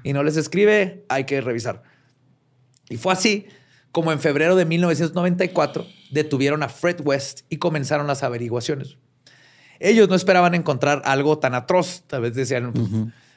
y 0.04 0.14
no 0.14 0.24
les 0.24 0.38
escribe, 0.38 1.06
hay 1.08 1.26
que 1.26 1.40
revisar. 1.40 1.84
Y 2.90 2.98
fue 2.98 3.14
así 3.14 3.46
como 3.92 4.12
en 4.12 4.20
febrero 4.20 4.56
de 4.56 4.66
1994 4.66 5.86
detuvieron 6.12 6.64
a 6.64 6.70
Fred 6.70 7.02
West 7.04 7.42
y 7.50 7.58
comenzaron 7.58 8.08
las 8.08 8.24
averiguaciones. 8.24 8.98
Ellos 9.80 10.10
no 10.10 10.16
esperaban 10.16 10.56
encontrar 10.56 11.02
algo 11.06 11.38
tan 11.38 11.54
atroz. 11.54 12.04
Tal 12.08 12.22
vez 12.22 12.34
decían, 12.34 12.74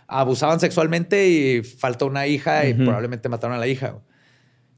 abusaban 0.06 0.60
sexualmente 0.60 1.28
y 1.28 1.62
faltó 1.62 2.06
una 2.06 2.26
hija 2.26 2.66
y 2.66 2.74
probablemente 2.74 3.28
mataron 3.28 3.56
a 3.56 3.60
la 3.60 3.66
hija. 3.66 3.96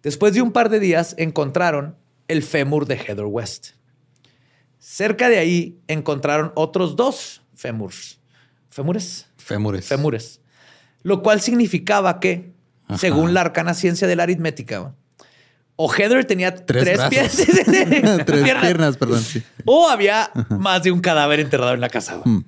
Después 0.02 0.34
de 0.34 0.42
un 0.42 0.52
par 0.52 0.68
de 0.68 0.80
días 0.80 1.14
encontraron 1.18 1.96
el 2.28 2.42
fémur 2.42 2.86
de 2.86 2.96
Heather 2.96 3.26
West. 3.26 3.70
Cerca 4.78 5.28
de 5.28 5.38
ahí 5.38 5.80
encontraron 5.86 6.52
otros 6.56 6.96
dos 6.96 7.42
fémurs. 7.54 8.20
¿Fémures? 8.70 9.26
Fémures. 9.36 9.86
Fémures. 9.86 10.40
Lo 11.02 11.22
cual 11.22 11.40
significaba 11.40 12.20
que, 12.20 12.52
según 12.96 13.34
la 13.34 13.42
arcana 13.42 13.74
ciencia 13.74 14.08
de 14.08 14.16
la 14.16 14.24
aritmética, 14.24 14.94
o 15.76 15.92
Heather 15.92 16.24
tenía 16.24 16.54
tres, 16.54 16.84
tres 16.84 17.36
tres 18.26 18.42
piernas, 18.60 18.96
perdón. 18.96 19.22
O 19.64 19.88
había 19.88 20.30
más 20.50 20.82
de 20.82 20.90
un 20.90 21.00
cadáver 21.00 21.40
enterrado 21.40 21.74
en 21.74 21.80
la 21.80 21.88
casa. 21.88 22.20
Hmm. 22.24 22.40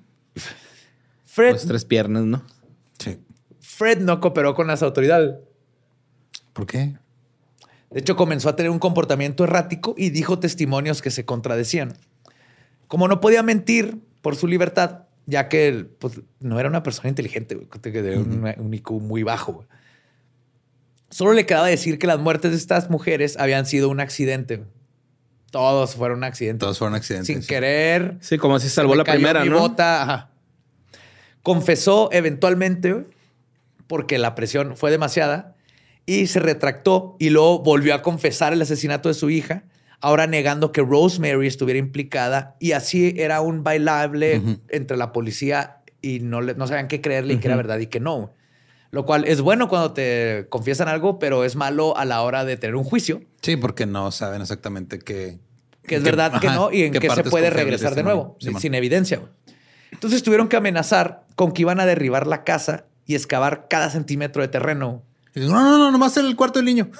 Fred. 1.25 1.51
Pues 1.51 1.67
tres 1.67 1.85
piernas, 1.85 2.25
¿no? 2.25 2.45
Sí. 2.99 3.19
Fred 3.61 4.01
no 4.01 4.21
cooperó 4.21 4.55
con 4.55 4.67
las 4.67 4.83
autoridades. 4.83 5.37
¿Por 6.53 6.67
qué? 6.67 6.97
De 7.95 8.01
hecho, 8.01 8.17
comenzó 8.17 8.49
a 8.49 8.57
tener 8.57 8.71
un 8.71 8.81
comportamiento 8.81 9.45
errático 9.45 9.95
y 9.97 10.11
dijo 10.11 10.41
testimonios 10.41 11.01
que 11.01 11.13
se 11.13 11.25
contradecían. 11.25 11.95
Como 12.89 13.07
no 13.07 13.21
podía 13.21 13.45
mentir 13.45 14.01
por 14.21 14.35
su 14.35 14.49
libertad, 14.49 15.03
ya 15.27 15.49
que 15.49 15.87
pues, 16.01 16.21
no 16.41 16.59
era 16.59 16.69
una 16.69 16.83
persona 16.83 17.09
inteligente, 17.09 17.55
de 17.55 18.19
un, 18.19 18.75
IQ 18.75 18.91
muy 18.95 19.23
bajo. 19.23 19.65
Solo 21.09 21.35
le 21.35 21.47
quedaba 21.47 21.69
decir 21.69 22.01
que 22.01 22.09
las 22.09 22.19
muertes 22.19 22.51
de 22.51 22.57
estas 22.57 22.91
mujeres 22.91 23.37
habían 23.39 23.65
sido 23.65 23.89
un 23.89 24.01
accidente. 24.01 24.65
Todos 25.53 25.95
fueron 25.95 26.25
accidentes. 26.25 26.59
Todos 26.59 26.81
fueron 26.81 26.97
accidentes. 26.97 27.29
Sin 27.29 27.47
querer. 27.47 28.17
Sí, 28.19 28.39
como 28.39 28.59
si 28.59 28.71
salvó 28.71 28.97
la 28.97 29.05
primera, 29.05 29.45
¿no? 29.45 29.77
Confesó 31.45 32.09
eventualmente 32.11 33.07
porque 33.87 34.19
la 34.19 34.35
presión 34.35 34.77
fue 34.77 34.91
demasiada 34.91 35.54
y 36.07 36.27
se 36.27 36.41
retractó 36.41 37.17
y 37.19 37.31
luego 37.31 37.61
volvió 37.61 37.95
a 37.95 38.03
confesar 38.03 38.53
el 38.53 38.63
asesinato 38.63 39.09
de 39.09 39.15
su 39.15 39.31
hija, 39.31 39.65
ahora 40.01 40.27
negando 40.27 40.73
que 40.73 40.83
Rosemary 40.83 41.47
estuviera 41.47 41.79
implicada 41.79 42.57
y 42.61 42.73
así 42.73 43.15
era 43.17 43.41
un 43.41 43.63
bailable 43.63 44.43
entre 44.69 44.97
la 44.97 45.13
policía 45.13 45.79
y 46.03 46.21
no, 46.21 46.43
no 46.43 46.67
sabían 46.67 46.89
qué 46.89 47.01
creerle 47.01 47.35
y 47.35 47.39
que 47.39 47.49
era 47.49 47.57
verdad 47.57 47.79
y 47.79 47.87
que 47.87 48.01
no. 48.01 48.33
Lo 48.91 49.07
cual 49.07 49.25
es 49.25 49.41
bueno 49.41 49.69
cuando 49.69 49.93
te 49.93 50.47
confiesan 50.51 50.87
algo, 50.87 51.19
pero 51.19 51.43
es 51.43 51.57
malo 51.57 51.97
a 51.97 52.05
la 52.05 52.23
hora 52.23 52.45
de 52.45 52.57
tener 52.57 52.77
un 52.77 52.85
juicio. 52.85 53.23
Sí, 53.43 53.57
porque 53.57 53.87
no 53.87 54.13
saben 54.13 54.41
exactamente 54.43 54.99
qué... 54.99 55.39
Que 55.83 55.97
es 55.97 56.03
verdad 56.03 56.41
que 56.41 56.47
no 56.47 56.73
y 56.73 56.85
en 56.85 56.93
qué, 56.93 57.11
se 57.11 57.25
puede 57.25 57.51
regresar 57.51 57.95
de 57.95 58.03
nuevo, 58.03 58.39
sin 58.39 58.75
evidencia. 58.75 59.21
Entonces 59.91 60.23
tuvieron 60.23 60.49
que 60.49 60.57
amenazar 60.57 61.25
con 61.35 61.53
que 61.53 61.63
iban 61.63 61.79
a 61.79 61.87
derribar 61.87 62.27
la 62.27 62.43
casa 62.43 62.87
y 63.05 63.15
excavar 63.15 63.67
cada 63.69 63.91
centímetro 63.91 64.41
de 64.41 64.49
terreno 64.49 65.03
no, 65.35 65.49
no, 65.49 65.79
no, 65.79 65.91
nomás 65.91 66.17
el 66.17 66.37
cuarto 66.37 66.61
del 66.61 66.67
niño. 66.67 66.91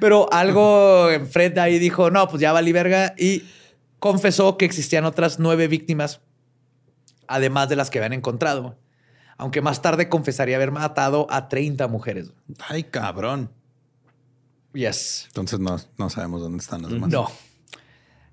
Pero 0.00 0.32
algo 0.32 1.10
en 1.10 1.26
Fred 1.28 1.56
ahí 1.58 1.78
dijo, 1.78 2.10
no, 2.10 2.28
pues 2.28 2.40
ya 2.40 2.52
vali 2.52 2.72
verga. 2.72 3.14
Y 3.16 3.44
confesó 3.98 4.56
que 4.56 4.64
existían 4.64 5.04
otras 5.04 5.38
nueve 5.38 5.68
víctimas, 5.68 6.20
además 7.28 7.68
de 7.68 7.76
las 7.76 7.90
que 7.90 7.98
habían 7.98 8.14
encontrado. 8.14 8.78
Aunque 9.36 9.60
más 9.60 9.82
tarde 9.82 10.08
confesaría 10.08 10.56
haber 10.56 10.70
matado 10.70 11.26
a 11.30 11.48
30 11.48 11.88
mujeres. 11.88 12.32
Ay, 12.68 12.84
cabrón. 12.84 13.50
Yes. 14.72 15.24
Entonces 15.28 15.60
no, 15.60 15.76
no 15.98 16.10
sabemos 16.10 16.40
dónde 16.40 16.58
están 16.58 16.82
las 16.82 16.90
demás. 16.90 17.10
No. 17.10 17.30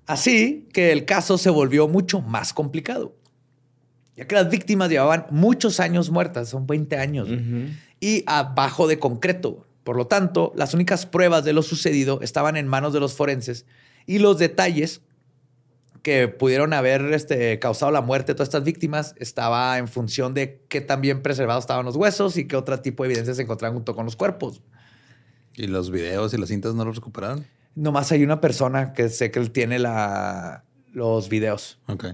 Así 0.06 0.68
que 0.72 0.92
el 0.92 1.04
caso 1.04 1.38
se 1.38 1.50
volvió 1.50 1.88
mucho 1.88 2.20
más 2.20 2.52
complicado 2.52 3.16
ya 4.16 4.26
que 4.26 4.34
las 4.34 4.50
víctimas 4.50 4.90
llevaban 4.90 5.26
muchos 5.30 5.80
años 5.80 6.10
muertas, 6.10 6.48
son 6.48 6.66
20 6.66 6.96
años, 6.96 7.28
y 8.00 8.24
abajo 8.26 8.86
de 8.86 8.98
concreto. 8.98 9.66
Por 9.84 9.96
lo 9.96 10.06
tanto, 10.06 10.52
las 10.54 10.74
únicas 10.74 11.06
pruebas 11.06 11.44
de 11.44 11.52
lo 11.52 11.62
sucedido 11.62 12.20
estaban 12.20 12.56
en 12.56 12.68
manos 12.68 12.92
de 12.92 13.00
los 13.00 13.14
forenses 13.14 13.66
y 14.06 14.18
los 14.18 14.38
detalles 14.38 15.00
que 16.02 16.28
pudieron 16.28 16.72
haber 16.72 17.12
este, 17.12 17.58
causado 17.58 17.90
la 17.90 18.00
muerte 18.00 18.32
de 18.32 18.34
todas 18.34 18.48
estas 18.48 18.64
víctimas 18.64 19.14
estaba 19.18 19.78
en 19.78 19.88
función 19.88 20.34
de 20.34 20.62
qué 20.68 20.80
tan 20.80 21.00
bien 21.00 21.22
preservados 21.22 21.62
estaban 21.62 21.84
los 21.84 21.96
huesos 21.96 22.36
y 22.36 22.46
qué 22.46 22.56
otro 22.56 22.80
tipo 22.80 23.02
de 23.02 23.08
evidencias 23.08 23.36
se 23.36 23.44
encontraban 23.44 23.74
junto 23.74 23.94
con 23.94 24.04
los 24.04 24.16
cuerpos. 24.16 24.60
¿Y 25.54 25.68
los 25.68 25.90
videos 25.90 26.34
y 26.34 26.38
las 26.38 26.48
cintas 26.48 26.74
no 26.74 26.84
los 26.84 26.96
recuperaron? 26.96 27.46
Nomás 27.74 28.10
hay 28.12 28.24
una 28.24 28.40
persona 28.40 28.92
que 28.92 29.08
sé 29.08 29.30
que 29.30 29.38
él 29.38 29.52
tiene 29.52 29.78
la, 29.78 30.64
los 30.92 31.28
videos. 31.28 31.78
Ok 31.86 32.06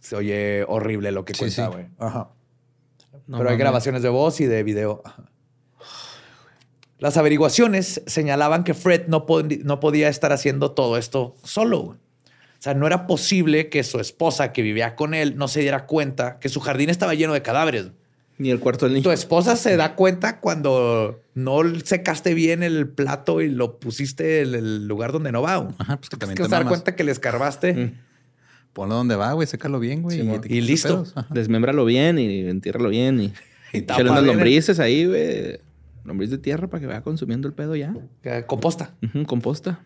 se 0.00 0.16
oye 0.16 0.64
horrible 0.66 1.12
lo 1.12 1.24
que 1.24 1.34
cuenta, 1.34 1.68
güey. 1.68 1.86
Ajá. 1.98 2.30
Pero 3.26 3.48
hay 3.48 3.56
grabaciones 3.56 4.02
de 4.02 4.08
voz 4.08 4.40
y 4.40 4.46
de 4.46 4.62
video. 4.62 5.02
Las 6.98 7.16
averiguaciones 7.16 8.02
señalaban 8.06 8.64
que 8.64 8.74
Fred 8.74 9.06
no, 9.08 9.26
no 9.64 9.80
podía 9.80 10.08
estar 10.08 10.32
haciendo 10.32 10.72
todo 10.72 10.96
esto 10.96 11.34
solo. 11.42 11.78
O 11.78 11.98
sea, 12.58 12.74
no 12.74 12.86
era 12.86 13.06
posible 13.08 13.68
que 13.68 13.82
su 13.82 13.98
esposa 13.98 14.52
que 14.52 14.62
vivía 14.62 14.94
con 14.94 15.14
él 15.14 15.36
no 15.36 15.48
se 15.48 15.60
diera 15.60 15.86
cuenta 15.86 16.38
que 16.38 16.48
su 16.48 16.60
jardín 16.60 16.90
estaba 16.90 17.14
lleno 17.14 17.32
de 17.32 17.42
cadáveres. 17.42 17.90
Ni 18.38 18.50
el 18.50 18.60
cuarto 18.60 18.86
del 18.86 18.94
niño. 18.94 19.04
Tu 19.04 19.10
esposa 19.10 19.56
se 19.56 19.76
da 19.76 19.96
cuenta 19.96 20.40
cuando 20.40 21.20
no 21.34 21.62
secaste 21.84 22.34
bien 22.34 22.62
el 22.62 22.88
plato 22.88 23.40
y 23.40 23.50
lo 23.50 23.78
pusiste 23.78 24.42
en 24.42 24.54
el 24.54 24.86
lugar 24.86 25.12
donde 25.12 25.32
no 25.32 25.42
va. 25.42 25.68
Ajá, 25.78 25.96
pues 25.96 26.08
que 26.08 26.16
también 26.16 26.36
te, 26.36 26.48
dar 26.48 26.66
cuenta 26.66 26.94
que 26.94 27.04
le 27.04 27.12
escarbaste. 27.12 27.74
Mm 27.74 28.11
ponlo 28.72 28.94
donde 28.94 29.16
va, 29.16 29.32
güey, 29.32 29.46
sécalo 29.46 29.78
bien, 29.80 30.02
güey. 30.02 30.20
y, 30.46 30.60
listo. 30.60 31.04
Desmémbralo 31.30 31.84
bien 31.84 32.18
y 32.18 32.48
entiérralo 32.48 32.88
bien 32.88 33.20
y, 33.20 33.32
y 33.72 33.84
unas 34.00 34.22
lombrices 34.22 34.80
ahí, 34.80 35.06
güey. 35.06 35.60
Lombriz 36.04 36.30
de 36.30 36.38
tierra 36.38 36.68
para 36.68 36.80
que 36.80 36.86
vaya 36.86 37.02
consumiendo 37.02 37.46
el 37.46 37.54
pedo 37.54 37.76
ya. 37.76 37.94
Composta. 38.46 38.94
composta. 39.26 39.84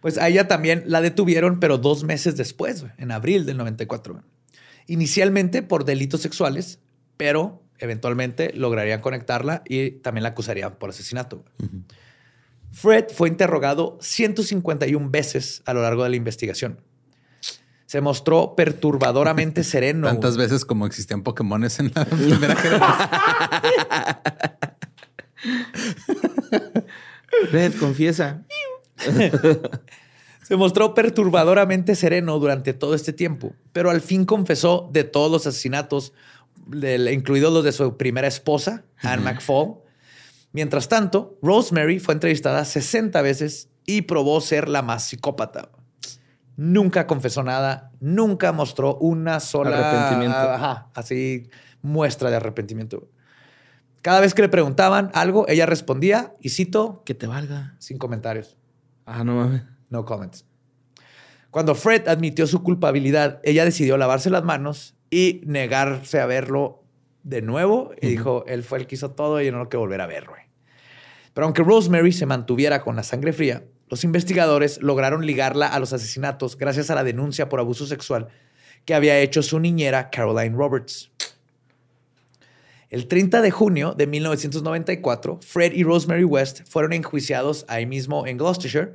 Pues 0.00 0.18
a 0.18 0.28
ella 0.28 0.48
también 0.48 0.84
la 0.86 1.00
detuvieron, 1.00 1.60
pero 1.60 1.78
dos 1.78 2.04
meses 2.04 2.36
después, 2.36 2.84
en 2.98 3.10
abril 3.10 3.44
del 3.46 3.56
94. 3.58 4.22
Inicialmente 4.86 5.62
por 5.62 5.84
delitos 5.84 6.20
sexuales, 6.20 6.78
pero 7.16 7.62
eventualmente 7.78 8.52
lograrían 8.54 9.00
conectarla 9.00 9.62
y 9.66 9.90
también 9.90 10.22
la 10.22 10.30
acusarían 10.30 10.76
por 10.76 10.90
asesinato. 10.90 11.44
Fred 12.72 13.06
fue 13.14 13.28
interrogado 13.28 13.98
151 14.00 15.10
veces 15.10 15.62
a 15.66 15.74
lo 15.74 15.82
largo 15.82 16.02
de 16.02 16.10
la 16.10 16.16
investigación 16.16 16.78
se 17.94 18.00
mostró 18.00 18.56
perturbadoramente 18.56 19.62
sereno. 19.72 20.08
Tantas 20.08 20.36
veces 20.36 20.64
como 20.64 20.84
existían 20.84 21.22
Pokémones 21.22 21.78
en 21.78 21.92
la 21.94 22.04
primera 22.04 22.56
generación. 22.56 23.08
Red, 27.52 27.74
confiesa. 27.78 28.42
Se 30.42 30.56
mostró 30.56 30.92
perturbadoramente 30.92 31.94
sereno 31.94 32.36
durante 32.40 32.74
todo 32.74 32.96
este 32.96 33.12
tiempo, 33.12 33.52
pero 33.72 33.90
al 33.90 34.00
fin 34.00 34.24
confesó 34.24 34.90
de 34.92 35.04
todos 35.04 35.30
los 35.30 35.46
asesinatos, 35.46 36.12
incluidos 37.12 37.52
los 37.52 37.62
de 37.62 37.70
su 37.70 37.96
primera 37.96 38.26
esposa, 38.26 38.84
Anne 38.98 39.22
McFall. 39.22 39.76
Mientras 40.50 40.88
tanto, 40.88 41.38
Rosemary 41.42 42.00
fue 42.00 42.14
entrevistada 42.14 42.64
60 42.64 43.22
veces 43.22 43.68
y 43.86 44.02
probó 44.02 44.40
ser 44.40 44.68
la 44.68 44.82
más 44.82 45.04
psicópata. 45.04 45.70
Nunca 46.56 47.06
confesó 47.06 47.42
nada, 47.42 47.90
nunca 48.00 48.52
mostró 48.52 48.96
una 48.96 49.40
sola 49.40 49.76
arrepentimiento. 49.76 50.38
Ajá, 50.38 50.88
así 50.94 51.50
muestra 51.82 52.30
de 52.30 52.36
arrepentimiento. 52.36 53.08
Cada 54.02 54.20
vez 54.20 54.34
que 54.34 54.42
le 54.42 54.48
preguntaban 54.48 55.10
algo, 55.14 55.48
ella 55.48 55.66
respondía, 55.66 56.34
y 56.40 56.50
cito, 56.50 57.02
que 57.04 57.14
te 57.14 57.26
valga. 57.26 57.74
Sin 57.78 57.98
comentarios. 57.98 58.58
Ah, 59.06 59.24
no 59.24 59.34
mames. 59.34 59.62
No 59.88 60.04
comments. 60.04 60.44
Cuando 61.50 61.74
Fred 61.74 62.08
admitió 62.08 62.46
su 62.46 62.62
culpabilidad, 62.62 63.40
ella 63.44 63.64
decidió 63.64 63.96
lavarse 63.96 64.28
las 64.28 64.44
manos 64.44 64.94
y 65.08 65.40
negarse 65.46 66.20
a 66.20 66.26
verlo 66.26 66.84
de 67.22 67.42
nuevo. 67.42 67.92
Y 68.00 68.08
dijo, 68.08 68.44
él 68.46 68.62
fue 68.62 68.78
el 68.78 68.86
que 68.86 68.96
hizo 68.96 69.12
todo 69.12 69.40
y 69.40 69.46
yo 69.46 69.52
no 69.52 69.58
lo 69.58 69.68
quiero 69.68 69.80
volver 69.80 70.00
a 70.00 70.06
ver, 70.06 70.26
güey. 70.26 70.42
Pero 71.32 71.46
aunque 71.46 71.62
Rosemary 71.62 72.12
se 72.12 72.26
mantuviera 72.26 72.82
con 72.82 72.96
la 72.96 73.02
sangre 73.02 73.32
fría, 73.32 73.64
los 73.88 74.04
investigadores 74.04 74.80
lograron 74.82 75.26
ligarla 75.26 75.66
a 75.66 75.78
los 75.78 75.92
asesinatos 75.92 76.56
gracias 76.56 76.90
a 76.90 76.94
la 76.94 77.04
denuncia 77.04 77.48
por 77.48 77.60
abuso 77.60 77.86
sexual 77.86 78.28
que 78.84 78.94
había 78.94 79.18
hecho 79.20 79.42
su 79.42 79.60
niñera 79.60 80.10
Caroline 80.10 80.56
Roberts. 80.56 81.10
El 82.90 83.08
30 83.08 83.42
de 83.42 83.50
junio 83.50 83.94
de 83.94 84.06
1994, 84.06 85.40
Fred 85.42 85.72
y 85.72 85.82
Rosemary 85.82 86.24
West 86.24 86.60
fueron 86.68 86.92
enjuiciados 86.92 87.64
ahí 87.68 87.86
mismo 87.86 88.26
en 88.26 88.36
Gloucestershire. 88.36 88.92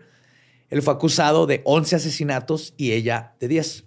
Él 0.70 0.82
fue 0.82 0.94
acusado 0.94 1.48
de 1.48 1.62
11 1.66 1.98
asesinatos 1.98 2.74
y 2.78 2.94
ella 2.94 3.34
de 3.40 3.48
10. 3.48 3.84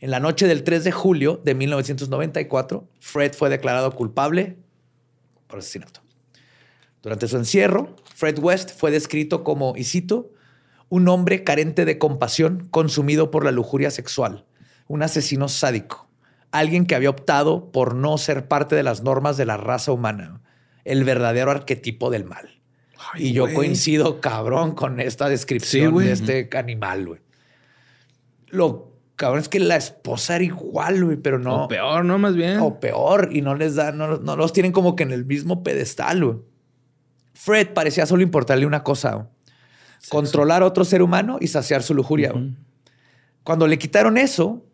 En 0.00 0.10
la 0.12 0.20
noche 0.20 0.46
del 0.46 0.62
3 0.62 0.84
de 0.84 0.92
julio 0.92 1.40
de 1.42 1.54
1994, 1.54 2.88
Fred 3.00 3.32
fue 3.32 3.50
declarado 3.50 3.90
culpable 3.96 4.56
por 5.48 5.58
asesinato. 5.58 6.00
Durante 7.02 7.26
su 7.26 7.36
encierro, 7.38 7.96
Fred 8.18 8.40
West 8.40 8.72
fue 8.76 8.90
descrito 8.90 9.44
como, 9.44 9.74
y 9.76 9.84
cito, 9.84 10.32
un 10.88 11.06
hombre 11.06 11.44
carente 11.44 11.84
de 11.84 11.98
compasión, 11.98 12.66
consumido 12.72 13.30
por 13.30 13.44
la 13.44 13.52
lujuria 13.52 13.92
sexual, 13.92 14.44
un 14.88 15.04
asesino 15.04 15.46
sádico, 15.48 16.08
alguien 16.50 16.84
que 16.84 16.96
había 16.96 17.10
optado 17.10 17.70
por 17.70 17.94
no 17.94 18.18
ser 18.18 18.48
parte 18.48 18.74
de 18.74 18.82
las 18.82 19.04
normas 19.04 19.36
de 19.36 19.46
la 19.46 19.56
raza 19.56 19.92
humana, 19.92 20.40
el 20.84 21.04
verdadero 21.04 21.52
arquetipo 21.52 22.10
del 22.10 22.24
mal. 22.24 22.60
y 23.14 23.34
yo 23.34 23.54
coincido, 23.54 24.20
cabrón, 24.20 24.74
con 24.74 24.98
esta 24.98 25.28
descripción 25.28 25.96
de 25.98 26.10
este 26.10 26.50
animal, 26.58 27.06
güey. 27.06 27.20
Lo 28.48 28.94
cabrón 29.14 29.42
es 29.42 29.48
que 29.48 29.60
la 29.60 29.76
esposa 29.76 30.34
era 30.34 30.44
igual, 30.44 31.04
güey, 31.04 31.18
pero 31.18 31.38
no. 31.38 31.66
O 31.66 31.68
peor, 31.68 32.04
¿no? 32.04 32.18
Más 32.18 32.34
bien. 32.34 32.58
O 32.58 32.80
peor, 32.80 33.28
y 33.30 33.42
no 33.42 33.54
les 33.54 33.76
da, 33.76 33.92
no, 33.92 34.16
no 34.16 34.34
los 34.34 34.52
tienen 34.52 34.72
como 34.72 34.96
que 34.96 35.04
en 35.04 35.12
el 35.12 35.24
mismo 35.24 35.62
pedestal, 35.62 36.24
güey. 36.24 36.47
Fred 37.40 37.68
parecía 37.72 38.04
solo 38.04 38.24
importarle 38.24 38.66
una 38.66 38.82
cosa, 38.82 39.30
controlar 40.08 40.62
a 40.62 40.66
otro 40.66 40.84
ser 40.84 41.02
humano 41.02 41.38
y 41.40 41.46
saciar 41.46 41.84
su 41.84 41.94
lujuria. 41.94 42.34
Cuando 43.44 43.68
le 43.68 43.78
quitaron 43.78 44.18
eso, 44.18 44.66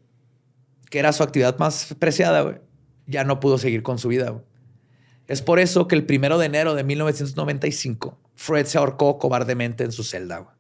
que 0.89 0.99
era 0.99 1.13
su 1.13 1.23
actividad 1.23 1.59
más 1.59 1.95
preciada, 1.99 2.63
ya 3.07 3.23
no 3.25 3.39
pudo 3.39 3.59
seguir 3.59 3.83
con 3.83 3.99
su 3.99 4.09
vida. 4.09 4.43
Es 5.29 5.43
por 5.43 5.59
eso 5.59 5.87
que 5.87 5.95
el 5.95 6.07
primero 6.07 6.39
de 6.39 6.47
enero 6.47 6.75
de 6.75 6.85
1995, 6.85 8.19
Fred 8.35 8.65
se 8.65 8.79
ahorcó 8.79 9.19
cobardemente 9.19 9.85
en 9.85 9.93
su 9.93 10.03
celda. 10.03 10.57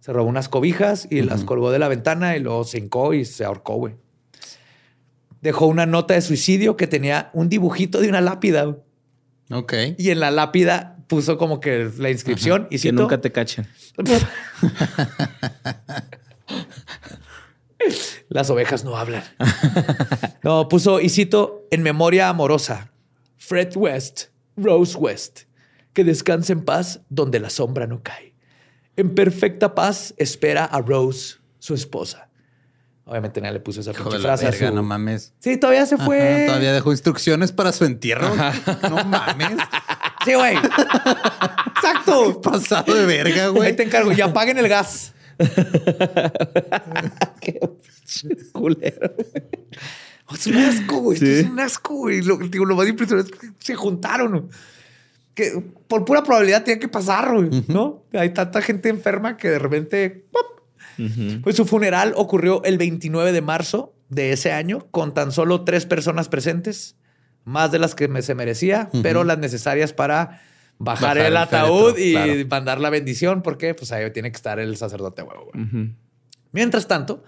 Se 0.00 0.12
robó 0.12 0.28
unas 0.28 0.50
cobijas 0.50 1.08
y 1.10 1.22
las 1.22 1.44
colgó 1.44 1.70
de 1.70 1.78
la 1.78 1.88
ventana 1.88 2.36
y 2.36 2.40
luego 2.40 2.64
se 2.64 2.76
hincó 2.76 3.14
y 3.14 3.24
se 3.24 3.46
ahorcó, 3.46 3.76
güey. 3.76 3.94
Dejó 5.40 5.66
una 5.66 5.86
nota 5.86 6.12
de 6.12 6.20
suicidio 6.20 6.76
que 6.76 6.86
tenía 6.86 7.30
un 7.32 7.48
dibujito 7.48 8.00
de 8.00 8.10
una 8.10 8.20
lápida. 8.20 8.76
Ok. 9.50 9.72
Y 9.96 10.10
en 10.10 10.20
la 10.20 10.30
lápida 10.30 10.95
puso 11.06 11.38
como 11.38 11.60
que 11.60 11.90
la 11.98 12.10
inscripción 12.10 12.66
y 12.70 12.78
si 12.78 12.92
nunca 12.92 13.20
te 13.20 13.32
cachen. 13.32 13.66
Las 18.28 18.50
ovejas 18.50 18.84
no 18.84 18.96
hablan. 18.96 19.22
No, 20.42 20.68
puso, 20.68 21.00
y 21.00 21.08
cito, 21.08 21.66
en 21.70 21.82
memoria 21.82 22.28
amorosa, 22.28 22.90
Fred 23.36 23.76
West, 23.76 24.26
Rose 24.56 24.96
West, 24.96 25.42
que 25.92 26.04
descanse 26.04 26.52
en 26.52 26.64
paz 26.64 27.00
donde 27.08 27.38
la 27.40 27.50
sombra 27.50 27.86
no 27.86 28.02
cae. 28.02 28.34
En 28.96 29.14
perfecta 29.14 29.74
paz 29.74 30.14
espera 30.16 30.64
a 30.64 30.80
Rose, 30.80 31.36
su 31.58 31.74
esposa. 31.74 32.28
Obviamente 33.04 33.40
nadie 33.40 33.54
le 33.54 33.60
puso 33.60 33.80
esa 33.80 33.92
pinche 33.92 34.18
frase. 34.18 34.72
No 34.72 34.82
mames. 34.82 35.32
Sí, 35.38 35.56
todavía 35.56 35.86
se 35.86 35.96
fue. 35.96 36.44
todavía 36.48 36.72
dejó 36.72 36.90
instrucciones 36.90 37.52
para 37.52 37.70
su 37.72 37.84
entierro. 37.84 38.34
No 38.82 39.04
mames. 39.04 39.58
Sí, 40.26 40.34
güey. 40.34 40.56
Exacto. 40.56 42.40
pasado 42.40 42.92
de 42.92 43.06
verga, 43.06 43.46
güey. 43.48 43.68
Ahí 43.68 43.76
te 43.76 43.84
encargo. 43.84 44.12
Y 44.12 44.20
apaguen 44.20 44.58
el 44.58 44.68
gas. 44.68 45.14
Qué 47.40 47.60
culero. 48.52 49.14
Es 50.34 50.46
un 50.48 50.56
asco, 50.56 50.98
güey. 50.98 51.22
Es 51.22 51.46
un 51.46 51.60
asco, 51.60 51.94
güey. 51.94 52.22
Lo, 52.22 52.38
digo, 52.38 52.64
lo 52.64 52.74
más 52.74 52.88
impresionante 52.88 53.32
es 53.32 53.40
que 53.40 53.50
se 53.60 53.76
juntaron. 53.76 54.50
Que 55.34 55.62
por 55.86 56.04
pura 56.04 56.24
probabilidad 56.24 56.64
tiene 56.64 56.80
que 56.80 56.88
pasar, 56.88 57.32
güey. 57.32 57.48
¿No? 57.68 58.02
Hay 58.12 58.30
tanta 58.30 58.60
gente 58.62 58.88
enferma 58.88 59.36
que 59.36 59.48
de 59.48 59.60
repente. 59.60 60.24
Pues 61.44 61.54
su 61.54 61.66
funeral 61.66 62.14
ocurrió 62.16 62.64
el 62.64 62.78
29 62.78 63.30
de 63.30 63.42
marzo 63.42 63.94
de 64.08 64.32
ese 64.32 64.50
año 64.50 64.88
con 64.90 65.14
tan 65.14 65.30
solo 65.30 65.62
tres 65.62 65.86
personas 65.86 66.28
presentes 66.28 66.96
más 67.46 67.70
de 67.70 67.78
las 67.78 67.94
que 67.94 68.08
me 68.08 68.22
se 68.22 68.34
merecía, 68.34 68.90
pero 69.02 69.22
las 69.22 69.38
necesarias 69.38 69.92
para 69.92 70.42
bajar, 70.78 71.16
el 71.16 71.36
ataúd 71.36 71.96
y 71.96 72.44
mandar 72.44 72.80
la 72.80 72.90
bendición, 72.90 73.40
porque 73.40 73.72
pues 73.72 73.92
ahí 73.92 74.10
tiene 74.10 74.32
que 74.32 74.36
estar 74.36 74.58
el 74.58 74.76
sacerdote 74.76 75.22
huevo. 75.22 75.52
Mientras 76.50 76.88
tanto, 76.88 77.22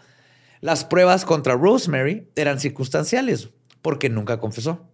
las 0.61 0.85
pruebas 0.85 1.25
contra 1.25 1.55
Rosemary 1.55 2.29
eran 2.35 2.59
circunstanciales, 2.59 3.51
porque 3.81 4.11
nunca 4.11 4.41
confesó. 4.41 4.91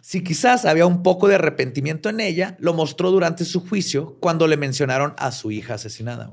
Si 0.00 0.24
quizás 0.24 0.64
había 0.64 0.86
un 0.86 1.02
poco 1.02 1.28
de 1.28 1.34
arrepentimiento 1.34 2.08
en 2.08 2.20
ella, 2.20 2.56
lo 2.58 2.72
mostró 2.72 3.10
durante 3.10 3.44
su 3.44 3.60
juicio 3.60 4.16
cuando 4.20 4.46
le 4.46 4.56
mencionaron 4.56 5.12
a 5.18 5.32
su 5.32 5.50
hija 5.50 5.74
asesinada. 5.74 6.32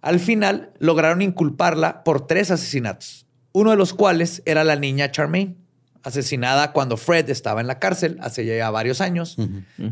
Al 0.00 0.18
final, 0.18 0.72
lograron 0.78 1.20
inculparla 1.20 2.04
por 2.04 2.26
tres 2.26 2.50
asesinatos, 2.50 3.26
uno 3.52 3.72
de 3.72 3.76
los 3.76 3.92
cuales 3.92 4.42
era 4.46 4.64
la 4.64 4.76
niña 4.76 5.10
Charmaine 5.10 5.65
asesinada 6.06 6.70
cuando 6.70 6.96
Fred 6.96 7.28
estaba 7.30 7.60
en 7.60 7.66
la 7.66 7.80
cárcel 7.80 8.16
hace 8.20 8.46
ya 8.46 8.70
varios 8.70 9.00
años, 9.00 9.36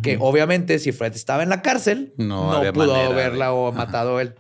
que 0.00 0.16
obviamente 0.20 0.78
si 0.78 0.92
Fred 0.92 1.12
estaba 1.12 1.42
en 1.42 1.48
la 1.48 1.60
cárcel, 1.60 2.14
no, 2.16 2.62
pudo 2.72 2.94
haberla 2.94 3.52
o 3.52 3.72
matado 3.72 4.20
él. 4.20 4.34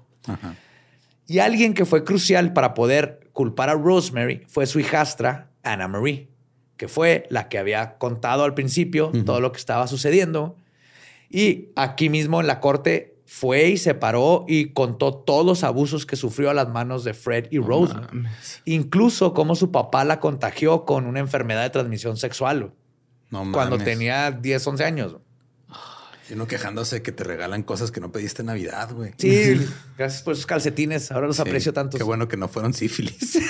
Y 1.26 1.40
alguien 1.40 1.74
que 1.74 1.84
fue 1.84 2.04
crucial 2.04 2.52
para 2.52 2.74
poder 2.74 3.28
culpar 3.32 3.70
a 3.70 3.74
Rosemary 3.74 4.42
fue 4.46 4.66
su 4.66 4.78
hijastra, 4.78 5.50
Anna 5.64 5.88
Marie, 5.88 6.28
que 6.76 6.86
fue 6.86 7.26
la 7.28 7.48
que 7.48 7.58
había 7.58 7.98
contado 7.98 8.44
al 8.44 8.54
principio 8.54 9.10
todo 9.26 9.40
lo 9.40 9.50
que 9.50 9.58
estaba 9.58 9.88
sucediendo. 9.88 10.56
Y 11.28 11.70
aquí 11.74 12.08
mismo 12.08 12.40
en 12.40 12.46
la 12.46 12.60
corte 12.60 13.13
fue 13.34 13.70
y 13.70 13.78
se 13.78 13.94
paró 13.94 14.44
y 14.46 14.66
contó 14.66 15.12
todos 15.12 15.44
los 15.44 15.64
abusos 15.64 16.06
que 16.06 16.14
sufrió 16.14 16.50
a 16.50 16.54
las 16.54 16.68
manos 16.68 17.02
de 17.02 17.14
Fred 17.14 17.48
y 17.50 17.58
Rose. 17.58 17.92
Incluso 18.64 19.34
cómo 19.34 19.56
su 19.56 19.72
papá 19.72 20.04
la 20.04 20.20
contagió 20.20 20.84
con 20.84 21.04
una 21.04 21.18
enfermedad 21.18 21.64
de 21.64 21.70
transmisión 21.70 22.16
sexual. 22.16 22.72
Cuando 23.52 23.78
tenía 23.78 24.30
10, 24.30 24.64
11 24.64 24.84
años. 24.84 25.16
Y 26.30 26.34
uno 26.34 26.46
quejándose 26.46 27.02
que 27.02 27.10
te 27.10 27.24
regalan 27.24 27.64
cosas 27.64 27.90
que 27.90 27.98
no 27.98 28.12
pediste 28.12 28.42
en 28.42 28.46
Navidad, 28.46 28.94
güey. 28.94 29.14
Sí, 29.18 29.66
gracias 29.98 30.22
por 30.22 30.34
esos 30.34 30.46
calcetines. 30.46 31.10
Ahora 31.10 31.26
los 31.26 31.40
aprecio 31.40 31.72
tanto. 31.72 31.98
Qué 31.98 32.04
bueno 32.04 32.28
que 32.28 32.36
no 32.36 32.46
fueron 32.46 32.72
sífilis. 32.72 33.36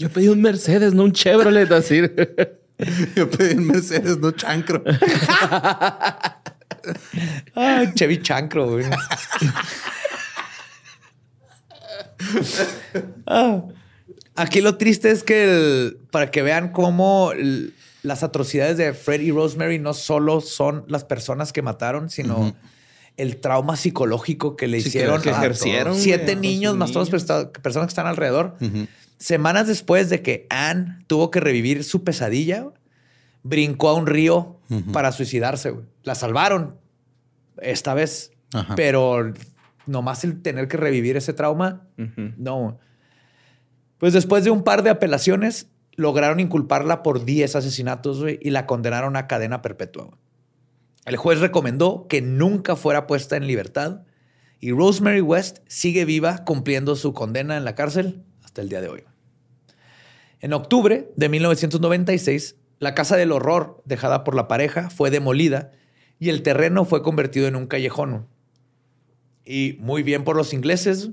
Yo 0.00 0.10
pedí 0.10 0.26
un 0.26 0.42
Mercedes, 0.42 0.92
no 0.92 1.04
un 1.04 1.12
Chevrolet, 1.12 1.70
así. 1.70 2.02
Yo 3.16 3.28
pedí 3.30 3.56
un 3.56 3.66
Mercedes, 3.66 4.18
no 4.18 4.30
chancro. 4.32 4.82
ah, 7.56 7.84
Chevy 7.94 8.22
chancro, 8.22 8.70
güey. 8.70 8.86
Ah, 13.26 13.62
aquí 14.36 14.60
lo 14.60 14.76
triste 14.76 15.10
es 15.10 15.22
que 15.22 15.96
para 16.10 16.30
que 16.30 16.42
vean 16.42 16.70
cómo 16.72 17.32
las 18.02 18.22
atrocidades 18.22 18.76
de 18.76 18.92
Fred 18.94 19.20
y 19.20 19.30
Rosemary 19.30 19.78
no 19.78 19.94
solo 19.94 20.40
son 20.40 20.84
las 20.88 21.04
personas 21.04 21.52
que 21.52 21.62
mataron, 21.62 22.10
sino 22.10 22.54
el 23.16 23.36
trauma 23.38 23.76
psicológico 23.76 24.56
que 24.56 24.68
le 24.68 24.78
hicieron. 24.78 25.20
Que, 25.20 25.30
ejercieron. 25.30 25.96
Siete 25.96 26.36
niños 26.36 26.76
más 26.76 26.92
todas 26.92 27.10
las 27.10 27.24
personas 27.62 27.86
que 27.86 27.90
están 27.90 28.06
alrededor. 28.06 28.56
Semanas 29.18 29.66
después 29.66 30.10
de 30.10 30.22
que 30.22 30.46
Anne 30.48 30.98
tuvo 31.08 31.30
que 31.30 31.40
revivir 31.40 31.82
su 31.82 32.04
pesadilla, 32.04 32.68
brincó 33.42 33.88
a 33.88 33.94
un 33.94 34.06
río 34.06 34.60
para 34.92 35.10
suicidarse. 35.12 35.74
La 36.04 36.14
salvaron 36.14 36.76
esta 37.60 37.94
vez, 37.94 38.30
pero 38.76 39.32
nomás 39.86 40.22
el 40.22 40.40
tener 40.40 40.68
que 40.68 40.76
revivir 40.76 41.16
ese 41.16 41.32
trauma, 41.32 41.88
no. 42.36 42.78
Pues 43.98 44.12
después 44.12 44.44
de 44.44 44.50
un 44.50 44.62
par 44.62 44.84
de 44.84 44.90
apelaciones, 44.90 45.68
lograron 45.96 46.38
inculparla 46.38 47.02
por 47.02 47.24
10 47.24 47.56
asesinatos 47.56 48.24
y 48.40 48.50
la 48.50 48.66
condenaron 48.66 49.16
a 49.16 49.26
cadena 49.26 49.62
perpetua. 49.62 50.16
El 51.04 51.16
juez 51.16 51.40
recomendó 51.40 52.06
que 52.06 52.22
nunca 52.22 52.76
fuera 52.76 53.08
puesta 53.08 53.36
en 53.36 53.48
libertad 53.48 54.02
y 54.60 54.70
Rosemary 54.70 55.22
West 55.22 55.58
sigue 55.66 56.04
viva 56.04 56.44
cumpliendo 56.44 56.94
su 56.94 57.14
condena 57.14 57.56
en 57.56 57.64
la 57.64 57.74
cárcel 57.74 58.22
hasta 58.58 58.62
el 58.62 58.68
día 58.68 58.80
de 58.80 58.88
hoy. 58.88 59.04
En 60.40 60.52
octubre 60.52 61.12
de 61.14 61.28
1996, 61.28 62.56
la 62.80 62.94
casa 62.94 63.16
del 63.16 63.30
horror 63.30 63.80
dejada 63.84 64.24
por 64.24 64.34
la 64.34 64.48
pareja 64.48 64.90
fue 64.90 65.10
demolida 65.10 65.70
y 66.18 66.30
el 66.30 66.42
terreno 66.42 66.84
fue 66.84 67.04
convertido 67.04 67.46
en 67.46 67.54
un 67.54 67.68
callejón. 67.68 68.26
Y 69.44 69.76
muy 69.78 70.02
bien 70.02 70.24
por 70.24 70.36
los 70.36 70.52
ingleses. 70.52 71.10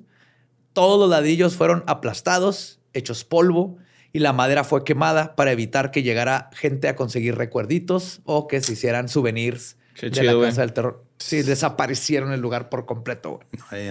Todos 0.73 0.99
los 0.99 1.09
ladrillos 1.09 1.55
fueron 1.55 1.83
aplastados, 1.85 2.79
hechos 2.93 3.23
polvo, 3.23 3.77
y 4.11 4.19
la 4.19 4.33
madera 4.33 4.63
fue 4.63 4.83
quemada 4.83 5.35
para 5.35 5.51
evitar 5.51 5.91
que 5.91 6.01
llegara 6.01 6.49
gente 6.53 6.87
a 6.87 6.95
conseguir 6.95 7.35
recuerditos 7.35 8.21
o 8.25 8.47
que 8.47 8.61
se 8.61 8.73
hicieran 8.73 9.07
souvenirs 9.07 9.77
Qué 9.93 10.07
de 10.07 10.13
chido, 10.13 10.41
la 10.41 10.47
casa 10.47 10.61
del 10.61 10.73
terror. 10.73 11.05
Sí, 11.19 11.43
desaparecieron 11.43 12.33
el 12.33 12.41
lugar 12.41 12.69
por 12.69 12.85
completo. 12.85 13.41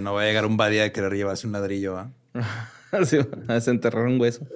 no 0.02 0.14
va 0.14 0.22
a 0.22 0.24
llegar 0.24 0.44
un 0.44 0.56
badía 0.56 0.82
de 0.82 0.92
querer 0.92 1.14
llevarse 1.14 1.46
un 1.46 1.52
ladrillo, 1.52 1.96
¿ah? 1.98 2.10
Así, 3.00 3.18
a 3.48 3.54
desenterrar 3.54 4.06
un 4.06 4.20
hueso. 4.20 4.46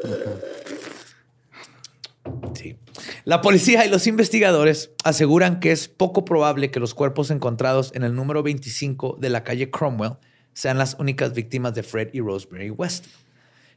Sí. 2.54 2.76
La 3.24 3.40
policía 3.40 3.84
y 3.84 3.90
los 3.90 4.06
investigadores 4.06 4.90
aseguran 5.04 5.60
que 5.60 5.72
es 5.72 5.88
poco 5.88 6.24
probable 6.24 6.70
que 6.70 6.80
los 6.80 6.94
cuerpos 6.94 7.30
encontrados 7.30 7.92
en 7.94 8.02
el 8.02 8.14
número 8.14 8.42
25 8.42 9.18
de 9.20 9.30
la 9.30 9.44
calle 9.44 9.70
Cromwell 9.70 10.16
sean 10.52 10.78
las 10.78 10.96
únicas 10.98 11.34
víctimas 11.34 11.74
de 11.74 11.82
Fred 11.82 12.10
y 12.12 12.20
Rosemary 12.20 12.70
West. 12.70 13.06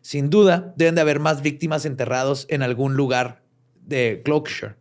Sin 0.01 0.29
duda, 0.29 0.73
deben 0.77 0.95
de 0.95 1.01
haber 1.01 1.19
más 1.19 1.41
víctimas 1.41 1.85
enterrados 1.85 2.47
en 2.49 2.63
algún 2.63 2.95
lugar 2.95 3.43
de 3.85 4.21
Gloucestershire. 4.25 4.75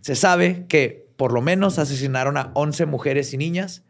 Se 0.00 0.14
sabe 0.14 0.66
que 0.68 1.06
por 1.16 1.32
lo 1.32 1.42
menos 1.42 1.78
asesinaron 1.78 2.36
a 2.36 2.52
11 2.54 2.86
mujeres 2.86 3.32
y 3.32 3.36
niñas. 3.36 3.82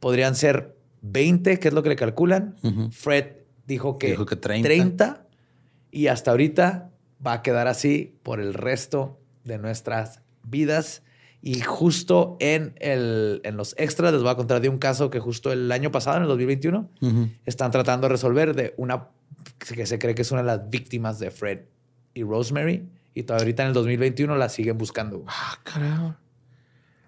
Podrían 0.00 0.34
ser 0.34 0.76
20, 1.02 1.58
que 1.58 1.68
es 1.68 1.74
lo 1.74 1.82
que 1.82 1.88
le 1.88 1.96
calculan. 1.96 2.56
Fred 2.92 3.41
dijo 3.72 3.98
que, 3.98 4.08
Dijo 4.08 4.26
que 4.26 4.36
30. 4.36 4.66
30. 4.68 5.26
Y 5.90 6.06
hasta 6.06 6.30
ahorita 6.30 6.90
va 7.24 7.32
a 7.34 7.42
quedar 7.42 7.66
así 7.68 8.16
por 8.22 8.40
el 8.40 8.54
resto 8.54 9.18
de 9.44 9.58
nuestras 9.58 10.20
vidas. 10.44 11.02
Y 11.42 11.60
justo 11.60 12.36
en, 12.40 12.74
el, 12.78 13.40
en 13.44 13.56
los 13.56 13.74
extras 13.76 14.12
les 14.12 14.22
voy 14.22 14.30
a 14.30 14.36
contar 14.36 14.60
de 14.60 14.68
un 14.68 14.78
caso 14.78 15.10
que 15.10 15.18
justo 15.18 15.52
el 15.52 15.70
año 15.72 15.90
pasado, 15.90 16.16
en 16.18 16.22
el 16.22 16.28
2021, 16.28 16.88
Ujú. 17.00 17.28
están 17.46 17.70
tratando 17.72 18.06
de 18.06 18.12
resolver 18.12 18.54
de 18.54 18.74
una 18.76 19.08
que 19.58 19.86
se 19.86 19.98
cree 19.98 20.14
que 20.14 20.22
es 20.22 20.30
una 20.30 20.42
de 20.42 20.46
las 20.46 20.70
víctimas 20.70 21.18
de 21.18 21.30
Fred 21.32 21.60
y 22.14 22.22
Rosemary. 22.22 22.88
Y 23.14 23.24
todavía 23.24 23.42
ahorita 23.44 23.62
en 23.64 23.68
el 23.68 23.74
2021 23.74 24.36
la 24.36 24.48
siguen 24.48 24.78
buscando. 24.78 25.24
Ah, 25.26 25.58
carajo. 25.64 26.14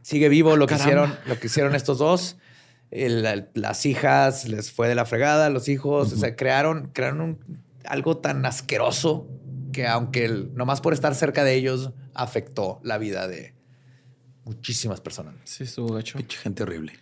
Sigue 0.02 0.28
vivo 0.28 0.56
lo 0.56 0.66
que, 0.66 0.76
caramba. 0.76 1.04
hicieron, 1.06 1.18
lo 1.26 1.38
que 1.40 1.46
hicieron 1.46 1.74
estos 1.74 1.98
dos. 1.98 2.36
El- 2.94 3.26
el- 3.26 3.48
las 3.54 3.84
hijas 3.86 4.48
les 4.48 4.70
fue 4.70 4.88
de 4.88 4.94
la 4.94 5.04
fregada, 5.04 5.50
los 5.50 5.68
hijos, 5.68 6.12
o 6.12 6.16
sea, 6.16 6.36
crearon, 6.36 6.90
crearon 6.92 7.20
un- 7.20 7.62
algo 7.84 8.16
tan 8.18 8.46
asqueroso 8.46 9.26
que 9.72 9.86
aunque 9.88 10.24
el- 10.24 10.54
nomás 10.54 10.80
por 10.80 10.92
estar 10.94 11.14
cerca 11.14 11.42
de 11.44 11.54
ellos 11.54 11.90
afectó 12.14 12.80
la 12.84 12.96
vida 12.98 13.26
de 13.26 13.52
muchísimas 14.44 15.00
personas. 15.00 15.34
Sí, 15.44 15.64
estuvo 15.64 15.92
gacho. 15.94 16.16
Pinche 16.18 16.38
gente 16.38 16.62
horrible. 16.62 16.92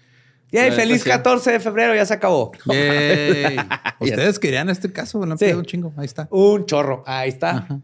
Y 0.51 0.57
feliz 0.71 0.79
neta, 0.99 1.05
sí. 1.05 1.09
14 1.11 1.53
de 1.53 1.61
febrero, 1.61 1.95
ya 1.95 2.05
se 2.07 2.15
acabó. 2.15 2.53
Yay. 2.67 3.57
Ustedes 4.01 4.39
querían 4.39 4.69
este 4.71 4.91
caso, 4.93 5.23
han 5.23 5.31
Sí. 5.39 5.45
pedido 5.45 5.59
un 5.59 5.65
chingo. 5.65 5.93
Ahí 5.97 6.05
está. 6.07 6.27
Un 6.31 6.65
chorro. 6.67 7.05
Ahí 7.07 7.29
está. 7.31 7.51
Ajá. 7.59 7.81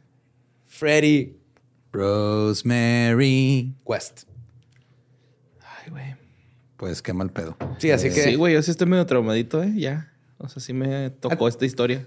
Freddy 0.67 1.35
Rosemary. 1.93 3.75
West. 3.85 4.23
Ay, 5.61 5.91
güey. 5.91 6.15
Pues 6.79 7.03
qué 7.03 7.13
mal 7.13 7.31
pedo. 7.31 7.57
Sí, 7.79 7.91
así 7.91 8.09
que 8.09 8.23
Sí, 8.23 8.35
güey, 8.37 8.55
yo 8.55 8.63
sí 8.63 8.71
estoy 8.71 8.87
medio 8.87 9.05
traumadito, 9.05 9.63
¿eh? 9.63 9.73
Ya. 9.77 10.11
O 10.39 10.49
sea, 10.49 10.63
sí 10.63 10.73
me 10.73 11.11
tocó 11.11 11.47
esta 11.49 11.67
historia. 11.67 12.07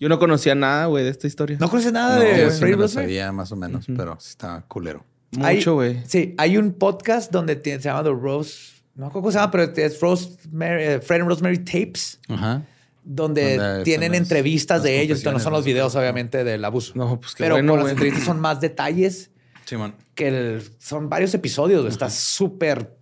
Yo 0.00 0.08
no 0.10 0.18
conocía 0.18 0.54
nada, 0.54 0.86
güey, 0.86 1.04
de 1.04 1.10
esta 1.10 1.26
historia. 1.26 1.56
no 1.60 1.70
conoces 1.70 1.92
nada 1.92 2.16
No, 2.18 2.22
de 2.24 2.30
yo 2.42 2.50
sí 2.50 2.60
lo 2.66 2.76
Rosemary. 2.76 2.88
sabía 2.88 3.32
más 3.32 3.50
o 3.52 3.56
menos, 3.56 3.86
pero 3.96 4.16
sí 4.20 4.28
está 4.30 4.64
culero. 4.68 5.04
Mucho, 5.30 5.74
güey. 5.74 6.02
Sí, 6.06 6.34
hay 6.38 6.56
un 6.58 6.72
podcast 6.72 7.32
donde 7.32 7.56
tiene- 7.56 7.80
se 7.80 7.88
llama 7.88 8.02
The 8.04 8.10
Rose. 8.10 8.74
No 8.96 9.10
cómo 9.10 9.30
se 9.32 9.38
llama, 9.38 9.50
pero 9.50 9.72
es 9.74 10.00
Rosemary, 10.00 10.82
eh, 10.84 11.00
Fred 11.00 11.20
and 11.22 11.28
Rosemary 11.30 11.58
Tapes, 11.58 12.18
Ajá. 12.28 12.62
donde 13.04 13.56
Donde 13.56 13.84
tienen 13.84 14.12
las- 14.12 14.20
entrevistas 14.20 14.78
las 14.78 14.82
de 14.84 15.00
ellos. 15.00 15.18
Esto 15.18 15.32
no 15.32 15.38
son 15.40 15.52
los 15.52 15.64
videos, 15.64 15.94
obviamente, 15.96 16.42
del 16.44 16.64
abuso. 16.64 16.92
No, 16.96 17.20
pues 17.20 17.34
qué 17.34 17.44
pero 17.44 17.54
bueno, 17.54 17.76
las 17.76 17.90
entrevistas 17.90 18.24
son 18.24 18.40
más 18.40 18.60
detalles 18.60 19.30
Simón. 19.64 19.94
que 20.14 20.28
el- 20.28 20.62
son 20.78 21.08
varios 21.08 21.34
episodios. 21.34 21.80
güey. 21.82 21.92
Está 21.92 22.10
súper 22.10 22.93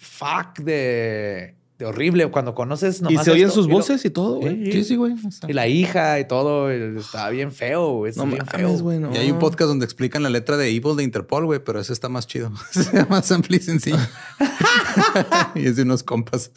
fuck 0.00 0.58
de, 0.60 1.54
de 1.78 1.84
horrible 1.84 2.30
cuando 2.30 2.54
conoces. 2.54 3.00
Y 3.00 3.02
nomás 3.02 3.24
se 3.24 3.32
oyen 3.32 3.48
esto, 3.48 3.56
sus 3.56 3.66
y 3.66 3.68
lo- 3.70 3.74
voces 3.76 4.04
y 4.04 4.10
todo, 4.10 4.36
güey. 4.36 4.72
Sí, 4.72 4.84
Sí, 4.84 4.96
güey. 4.96 5.14
Y 5.48 5.52
la 5.52 5.66
hija 5.68 6.18
y 6.20 6.26
todo. 6.26 6.72
y 6.72 6.98
Está 6.98 7.28
bien 7.30 7.52
feo. 7.52 7.94
güey. 7.96 8.10
Está 8.10 8.24
No 8.24 8.30
bien 8.30 8.44
mames, 8.46 8.60
feo. 8.60 8.78
güey, 8.82 8.98
no. 9.00 9.12
Y 9.12 9.18
hay 9.18 9.30
un 9.30 9.38
podcast 9.38 9.68
donde 9.68 9.84
explican 9.84 10.22
la 10.22 10.30
letra 10.30 10.56
de 10.56 10.68
Evil 10.68 10.96
de 10.96 11.02
Interpol, 11.02 11.44
güey, 11.46 11.60
pero 11.62 11.80
ese 11.80 11.92
está 11.92 12.08
más 12.08 12.26
chido. 12.26 12.52
Se 12.70 12.96
llama 12.96 13.22
Simple 13.22 13.56
y 13.56 13.60
sencillo. 13.60 13.98
y 15.54 15.66
es 15.66 15.76
de 15.76 15.82
unos 15.82 16.02
compas. 16.02 16.50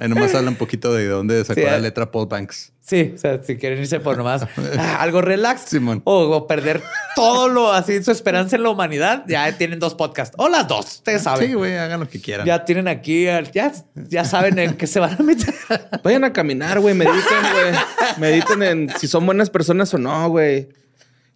Ahí 0.00 0.08
nomás 0.08 0.34
habla 0.34 0.50
un 0.50 0.56
poquito 0.56 0.94
de 0.94 1.06
dónde 1.06 1.44
sacó 1.44 1.60
Sí, 1.60 1.66
la 1.66 1.76
eh. 1.76 1.80
letra 1.80 2.10
Paul 2.10 2.26
Banks. 2.28 2.72
Sí, 2.80 3.12
o 3.14 3.18
sea, 3.18 3.42
si 3.42 3.56
quieren 3.56 3.80
irse 3.80 4.00
por 4.00 4.16
nomás 4.16 4.42
ah, 4.78 5.02
algo 5.02 5.20
relax 5.20 5.62
Simón. 5.62 6.00
o, 6.04 6.20
o 6.30 6.46
perder 6.46 6.82
todo 7.16 7.48
lo 7.48 7.72
así, 7.72 8.02
su 8.02 8.10
esperanza 8.12 8.56
en 8.56 8.62
la 8.62 8.70
humanidad, 8.70 9.24
ya 9.28 9.50
tienen 9.58 9.78
dos 9.78 9.94
podcasts 9.94 10.34
o 10.38 10.48
las 10.48 10.66
dos, 10.68 10.86
ustedes 10.86 11.22
saben. 11.22 11.48
Sí, 11.48 11.54
güey, 11.54 11.76
hagan 11.76 12.00
lo 12.00 12.08
que 12.08 12.20
quieran. 12.20 12.46
ya 12.46 12.64
tienen 12.64 12.88
aquí, 12.88 13.24
ya, 13.24 13.72
ya 13.94 14.24
saben 14.24 14.58
en 14.58 14.74
qué 14.74 14.86
se 14.86 15.00
van 15.00 15.16
a 15.18 15.22
meter. 15.22 15.54
Vayan 16.02 16.24
a 16.24 16.32
caminar, 16.32 16.80
güey. 16.80 16.94
Mediten, 16.94 17.42
güey. 17.52 17.74
Mediten 18.18 18.62
en 18.62 18.98
si 18.98 19.06
son 19.08 19.26
buenas 19.26 19.50
personas 19.50 19.92
o 19.92 19.98
no, 19.98 20.28
güey. 20.30 20.68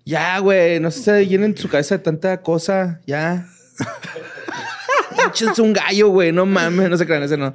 Ya, 0.04 0.38
güey. 0.38 0.80
No 0.80 0.90
se 0.90 1.26
llenen 1.26 1.56
su 1.56 1.68
cabeza 1.68 1.96
de 1.96 2.02
tanta 2.02 2.40
cosa. 2.42 3.00
Ya. 3.06 3.46
Échense 5.28 5.62
un 5.62 5.72
gallo, 5.72 6.08
güey. 6.08 6.32
No 6.32 6.46
mames. 6.46 6.88
No 6.88 6.96
se 6.96 7.06
crean, 7.06 7.22
ese 7.22 7.36
no. 7.36 7.52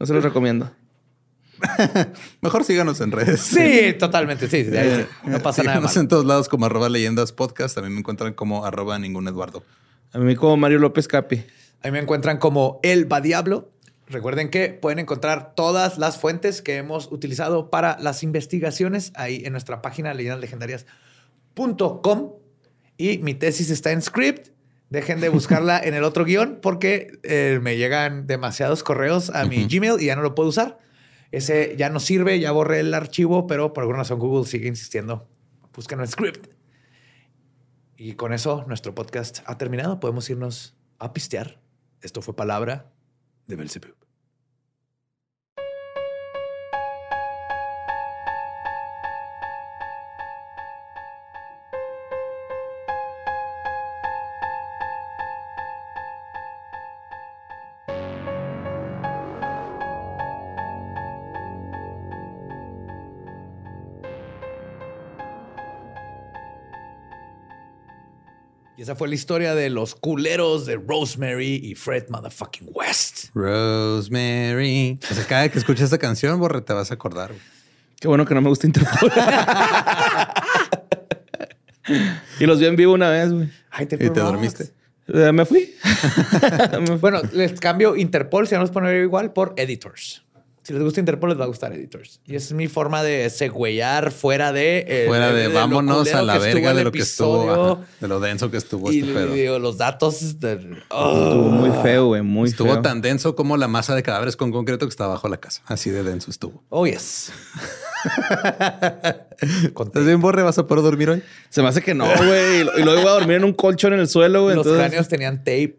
No 0.00 0.06
se 0.06 0.14
los 0.14 0.24
recomiendo. 0.24 0.72
Mejor 2.40 2.64
síganos 2.64 3.02
en 3.02 3.12
redes. 3.12 3.42
Sí, 3.42 3.94
totalmente, 3.98 4.48
sí, 4.48 4.64
sí, 4.64 4.70
Eh, 4.72 5.06
no 5.24 5.40
pasa 5.40 5.62
nada 5.62 5.76
síganos 5.76 5.96
en 5.98 6.08
todos 6.08 6.24
lados 6.24 6.48
como 6.48 6.64
arroba 6.66 6.88
leyendas 6.88 7.32
podcast. 7.32 7.74
También 7.74 7.92
me 7.92 8.00
encuentran 8.00 8.32
como 8.32 8.64
arroba 8.64 8.98
ningún 8.98 9.28
Eduardo. 9.28 9.62
A 10.12 10.18
mí 10.18 10.34
como 10.36 10.56
Mario 10.56 10.78
López 10.78 11.06
Capi. 11.06 11.44
Ahí 11.82 11.90
me 11.90 11.98
encuentran 11.98 12.38
como 12.38 12.80
El 12.82 13.12
Va 13.12 13.20
Diablo. 13.20 13.70
Recuerden 14.06 14.48
que 14.50 14.70
pueden 14.70 14.98
encontrar 14.98 15.54
todas 15.54 15.98
las 15.98 16.16
fuentes 16.18 16.62
que 16.62 16.78
hemos 16.78 17.12
utilizado 17.12 17.68
para 17.70 17.98
las 18.00 18.22
investigaciones 18.22 19.12
ahí 19.14 19.42
en 19.44 19.52
nuestra 19.52 19.82
página 19.82 20.14
leyendaslegendarias.com. 20.14 22.32
Y 22.96 23.18
mi 23.18 23.34
tesis 23.34 23.68
está 23.70 23.92
en 23.92 24.00
script. 24.02 24.48
Dejen 24.90 25.20
de 25.20 25.28
buscarla 25.28 25.78
en 25.78 25.94
el 25.94 26.02
otro 26.02 26.24
guion 26.24 26.58
porque 26.60 27.18
eh, 27.22 27.60
me 27.62 27.76
llegan 27.76 28.26
demasiados 28.26 28.82
correos 28.82 29.30
a 29.30 29.44
mi 29.44 29.66
Gmail 29.66 30.00
y 30.00 30.06
ya 30.06 30.16
no 30.16 30.22
lo 30.22 30.34
puedo 30.34 30.48
usar. 30.48 30.78
Ese 31.30 31.76
ya 31.78 31.90
no 31.90 32.00
sirve, 32.00 32.40
ya 32.40 32.50
borré 32.50 32.80
el 32.80 32.92
archivo, 32.92 33.46
pero 33.46 33.72
por 33.72 33.82
alguna 33.82 34.00
razón 34.00 34.18
Google 34.18 34.48
sigue 34.48 34.66
insistiendo. 34.66 35.28
Búsquenlo 35.72 36.04
en 36.04 36.10
script. 36.10 36.48
Y 37.96 38.14
con 38.14 38.32
eso 38.32 38.64
nuestro 38.66 38.92
podcast 38.94 39.40
ha 39.46 39.58
terminado. 39.58 40.00
Podemos 40.00 40.28
irnos 40.28 40.74
a 40.98 41.12
pistear. 41.12 41.60
Esto 42.02 42.20
fue 42.20 42.34
palabra 42.34 42.90
de 43.46 43.54
Belzebub. 43.56 44.09
Y 68.80 68.82
esa 68.82 68.96
fue 68.96 69.08
la 69.08 69.14
historia 69.14 69.54
de 69.54 69.68
los 69.68 69.94
culeros 69.94 70.64
de 70.64 70.76
Rosemary 70.76 71.60
y 71.62 71.74
Fred 71.74 72.08
Motherfucking 72.08 72.70
West. 72.72 73.26
Rosemary. 73.34 74.98
O 75.10 75.14
sea, 75.14 75.26
cada 75.26 75.42
vez 75.42 75.52
que 75.52 75.58
escuches 75.58 75.84
esta 75.84 75.98
canción, 75.98 76.40
borre, 76.40 76.62
te 76.62 76.72
vas 76.72 76.90
a 76.90 76.94
acordar. 76.94 77.28
güey. 77.28 77.42
Qué 78.00 78.08
bueno 78.08 78.24
que 78.24 78.34
no 78.34 78.40
me 78.40 78.48
gusta 78.48 78.66
Interpol. 78.66 79.12
y 82.40 82.46
los 82.46 82.58
vi 82.58 82.64
en 82.64 82.76
vivo 82.76 82.94
una 82.94 83.10
vez, 83.10 83.30
güey. 83.30 83.50
Ay, 83.70 83.84
te 83.84 83.96
¿Y 83.96 84.08
te 84.08 84.20
dormiste? 84.20 84.72
Eh, 85.08 85.30
me 85.30 85.44
fui. 85.44 85.74
Me 86.80 86.86
fui. 86.86 86.96
Bueno, 86.96 87.20
les 87.34 87.60
cambio 87.60 87.96
Interpol, 87.96 88.48
si 88.48 88.54
no 88.54 88.62
los 88.62 88.70
poner 88.70 88.96
igual, 89.02 89.34
por 89.34 89.52
Editors. 89.58 90.24
Si 90.70 90.74
les 90.74 90.84
gusta 90.84 91.00
Interpol, 91.00 91.30
les 91.30 91.40
va 91.40 91.42
a 91.42 91.48
gustar 91.48 91.72
Editors. 91.72 92.20
Y 92.24 92.36
es 92.36 92.52
mi 92.52 92.68
forma 92.68 93.02
de 93.02 93.28
següeyar 93.28 94.12
fuera 94.12 94.52
de... 94.52 94.84
eh, 94.86 95.04
Fuera 95.08 95.32
de, 95.32 95.48
vámonos 95.48 96.14
a 96.14 96.22
la 96.22 96.38
verga 96.38 96.72
de 96.74 96.84
lo 96.84 96.92
que 96.92 97.00
estuvo, 97.00 97.50
ajá, 97.74 97.80
de 98.00 98.06
lo 98.06 98.20
denso 98.20 98.52
que 98.52 98.56
estuvo 98.58 98.92
Y 98.92 99.00
este 99.00 99.12
pedo. 99.12 99.32
digo, 99.34 99.58
los 99.58 99.78
datos... 99.78 100.38
de- 100.38 100.76
oh. 100.90 101.24
Estuvo 101.24 101.48
muy 101.48 101.70
feo, 101.82 102.06
güey. 102.06 102.22
Muy 102.22 102.48
Estuvo 102.50 102.72
feo. 102.74 102.82
tan 102.82 103.00
denso 103.00 103.34
como 103.34 103.56
la 103.56 103.66
masa 103.66 103.96
de 103.96 104.04
cadáveres 104.04 104.36
con 104.36 104.52
concreto 104.52 104.86
que 104.86 104.90
está 104.90 105.08
bajo 105.08 105.28
la 105.28 105.38
casa. 105.38 105.60
Así 105.66 105.90
de 105.90 106.04
denso 106.04 106.30
estuvo. 106.30 106.62
Oh, 106.68 106.86
yes. 106.86 107.32
¿Estás 109.40 110.04
bien, 110.04 110.20
Borre? 110.20 110.44
¿Vas 110.44 110.58
a 110.58 110.68
poder 110.68 110.84
dormir 110.84 111.10
hoy? 111.10 111.22
Se 111.48 111.62
me 111.62 111.68
hace 111.68 111.82
que 111.82 111.94
no, 111.94 112.04
güey. 112.06 112.60
Y 112.78 112.84
luego 112.84 113.00
iba 113.00 113.10
a 113.10 113.14
dormir 113.14 113.38
en 113.38 113.44
un 113.44 113.54
colchón 113.54 113.92
en 113.94 113.98
el 113.98 114.08
suelo, 114.08 114.44
güey. 114.44 114.54
Los 114.54 114.64
entonces- 114.66 114.86
cráneos 114.88 115.08
tenían 115.08 115.38
tape, 115.38 115.76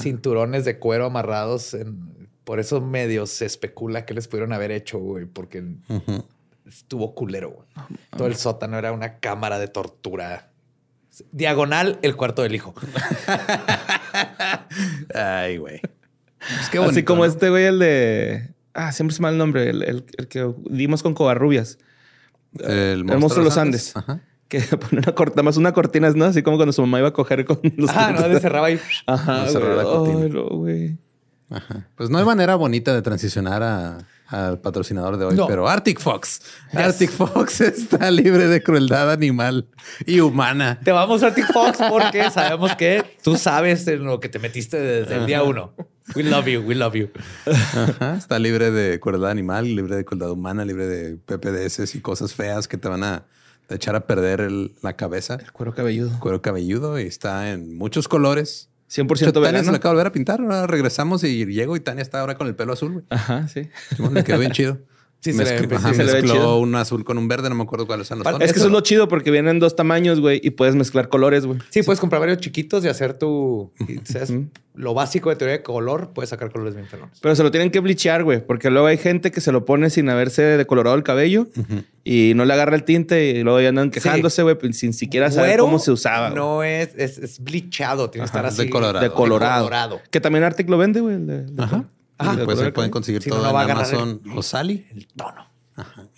cinturones 0.00 0.64
de 0.64 0.78
cuero 0.78 1.04
amarrados 1.04 1.74
en 1.74 2.17
Por 2.48 2.60
eso 2.60 2.80
medio 2.80 3.26
se 3.26 3.44
especula 3.44 4.06
que 4.06 4.14
les 4.14 4.26
pudieron 4.26 4.54
haber 4.54 4.70
hecho, 4.70 4.98
güey, 4.98 5.26
porque 5.26 5.62
estuvo 6.66 7.14
culero. 7.14 7.50
Güey. 7.50 7.66
Todo 8.16 8.26
el 8.26 8.36
sótano 8.36 8.78
era 8.78 8.92
una 8.92 9.18
cámara 9.18 9.58
de 9.58 9.68
tortura. 9.68 10.48
Diagonal, 11.30 11.98
el 12.00 12.16
cuarto 12.16 12.40
del 12.40 12.54
hijo. 12.54 12.72
Ay, 15.14 15.58
güey. 15.58 15.82
Pues 16.38 16.88
Así 16.88 17.02
como 17.02 17.26
este 17.26 17.50
güey, 17.50 17.66
el 17.66 17.80
de. 17.80 18.54
Ah, 18.72 18.92
siempre 18.92 19.12
es 19.12 19.20
mal 19.20 19.34
el 19.34 19.38
nombre, 19.38 19.68
el, 19.68 20.06
que 20.30 20.50
dimos 20.70 21.02
con 21.02 21.12
Covarrubias. 21.12 21.76
El, 22.60 23.04
monstruo, 23.04 23.44
de 23.44 23.50
los 23.50 23.58
Andes. 23.58 23.92
Que 24.48 24.60
pone 24.62 25.02
una 25.02 25.14
cortina, 25.14 25.42
más 25.42 25.58
una 25.58 25.74
cortina, 25.74 26.10
¿no? 26.12 26.24
Así 26.24 26.42
como 26.42 26.56
cuando 26.56 26.72
su 26.72 26.80
mamá 26.80 27.00
iba 27.00 27.08
a 27.08 27.12
coger 27.12 27.44
con 27.44 27.60
los. 27.76 27.90
Ah, 27.90 28.16
no, 28.18 28.26
le 28.26 28.40
cerraba 28.40 28.68
ahí. 28.68 28.80
Ajá, 29.04 29.46
cerraba 29.48 29.74
la 29.74 29.82
cortina. 29.82 30.40
güey. 30.48 30.96
Ajá. 31.50 31.88
Pues 31.96 32.10
no 32.10 32.18
hay 32.18 32.24
manera 32.24 32.54
bonita 32.56 32.94
de 32.94 33.02
transicionar 33.02 34.04
al 34.26 34.60
patrocinador 34.60 35.16
de 35.16 35.24
hoy, 35.24 35.38
pero 35.48 35.68
Arctic 35.68 35.98
Fox. 35.98 36.42
Arctic 36.72 37.10
Fox 37.10 37.60
está 37.62 38.10
libre 38.10 38.46
de 38.46 38.62
crueldad 38.62 39.10
animal 39.10 39.66
y 40.04 40.20
humana. 40.20 40.78
Te 40.84 40.92
vamos 40.92 41.22
a 41.22 41.28
Arctic 41.28 41.50
Fox 41.52 41.78
porque 41.88 42.30
sabemos 42.30 42.76
que 42.76 43.16
tú 43.22 43.36
sabes 43.36 43.86
en 43.88 44.04
lo 44.04 44.20
que 44.20 44.28
te 44.28 44.38
metiste 44.38 44.78
desde 44.78 45.16
el 45.16 45.26
día 45.26 45.42
uno. 45.42 45.74
We 46.14 46.22
love 46.22 46.46
you, 46.46 46.60
we 46.60 46.74
love 46.74 46.94
you. 46.94 47.10
Está 48.16 48.38
libre 48.38 48.70
de 48.70 48.98
crueldad 49.00 49.30
animal, 49.30 49.64
libre 49.74 49.96
de 49.96 50.04
crueldad 50.04 50.30
humana, 50.30 50.64
libre 50.64 50.86
de 50.86 51.16
PPDS 51.16 51.94
y 51.94 52.00
cosas 52.00 52.34
feas 52.34 52.68
que 52.68 52.76
te 52.76 52.88
van 52.88 53.04
a 53.04 53.24
echar 53.70 53.94
a 53.96 54.06
perder 54.06 54.50
la 54.82 54.96
cabeza. 54.96 55.34
El 55.34 55.52
cuero 55.52 55.74
cabelludo. 55.74 56.18
cuero 56.20 56.40
cabelludo 56.40 56.98
y 56.98 57.04
está 57.04 57.50
en 57.50 57.76
muchos 57.76 58.08
colores 58.08 58.70
100% 58.90 59.42
Tania 59.42 59.64
se 59.64 59.70
le 59.70 59.76
acaba 59.76 59.92
de 59.92 59.96
volver 59.96 60.06
a 60.06 60.12
pintar. 60.12 60.40
Ahora 60.40 60.66
regresamos 60.66 61.22
y 61.24 61.44
llego 61.46 61.76
y 61.76 61.80
Tania 61.80 62.02
está 62.02 62.20
ahora 62.20 62.36
con 62.36 62.46
el 62.46 62.54
pelo 62.54 62.72
azul. 62.72 63.04
Ajá, 63.10 63.48
sí. 63.48 63.68
le 64.12 64.24
quedó 64.24 64.38
bien 64.38 64.52
chido. 64.52 64.78
Sí, 65.20 65.32
se, 65.32 65.44
le, 65.44 65.66
mezcló 65.66 66.60
un 66.60 66.76
azul 66.76 67.04
con 67.04 67.18
un 67.18 67.26
verde, 67.26 67.48
no 67.48 67.56
me 67.56 67.64
acuerdo 67.64 67.88
cuáles 67.88 68.06
son 68.06 68.18
los 68.18 68.24
tonos. 68.24 68.40
Es 68.40 68.52
que 68.52 68.60
eso 68.60 68.68
es 68.68 68.72
lo 68.72 68.80
chido 68.82 69.08
porque 69.08 69.32
vienen 69.32 69.58
dos 69.58 69.74
tamaños, 69.74 70.20
güey, 70.20 70.40
y 70.44 70.50
puedes 70.50 70.76
mezclar 70.76 71.08
colores, 71.08 71.44
güey. 71.44 71.58
Sí, 71.70 71.82
puedes 71.82 71.98
comprar 71.98 72.20
varios 72.20 72.38
chiquitos 72.38 72.84
y 72.84 72.88
hacer 72.88 73.14
tu... 73.14 73.72
lo 74.74 74.94
básico 74.94 75.30
de 75.30 75.36
teoría 75.36 75.56
de 75.56 75.62
color, 75.64 76.12
puedes 76.14 76.30
sacar 76.30 76.52
colores 76.52 76.76
bien 76.76 76.86
ferones. 76.86 77.18
Pero 77.20 77.34
se 77.34 77.42
lo 77.42 77.50
tienen 77.50 77.72
que 77.72 77.80
blichear, 77.80 78.22
güey, 78.22 78.46
porque 78.46 78.70
luego 78.70 78.86
hay 78.86 78.96
gente 78.96 79.32
que 79.32 79.40
se 79.40 79.50
lo 79.50 79.64
pone 79.64 79.90
sin 79.90 80.08
haberse 80.08 80.42
decolorado 80.42 80.94
el 80.94 81.02
cabello 81.02 81.48
y 82.04 82.34
no 82.36 82.44
le 82.44 82.52
agarra 82.54 82.76
el 82.76 82.84
tinte 82.84 83.30
y 83.30 83.42
luego 83.42 83.60
ya 83.60 83.70
andan 83.70 83.90
quejándose, 83.90 84.44
güey, 84.44 84.56
pues, 84.56 84.78
sin 84.78 84.92
siquiera 84.92 85.32
saber 85.32 85.58
cómo 85.58 85.80
se 85.80 85.90
usaba. 85.90 86.30
No 86.30 86.62
es, 86.62 86.90
es, 86.96 87.18
es 87.18 87.42
blichado, 87.42 88.08
tiene 88.08 88.22
que 88.22 88.26
estar 88.26 88.46
así. 88.46 88.66
Decolorado. 88.66 89.02
Decolorado. 89.02 90.00
Que 90.12 90.20
también 90.20 90.44
Arctic 90.44 90.68
lo 90.68 90.78
vende, 90.78 91.00
güey. 91.00 91.16
Ajá. 91.58 91.86
Ajá. 92.18 92.44
Pues 92.44 92.60
ahí 92.60 92.72
pueden 92.72 92.90
conseguir 92.90 93.24
todo 93.24 93.48
en 93.48 93.70
Amazon 93.70 94.20
o 94.34 94.42
Sally. 94.42 94.86
El 94.90 95.06
tono. 95.08 95.46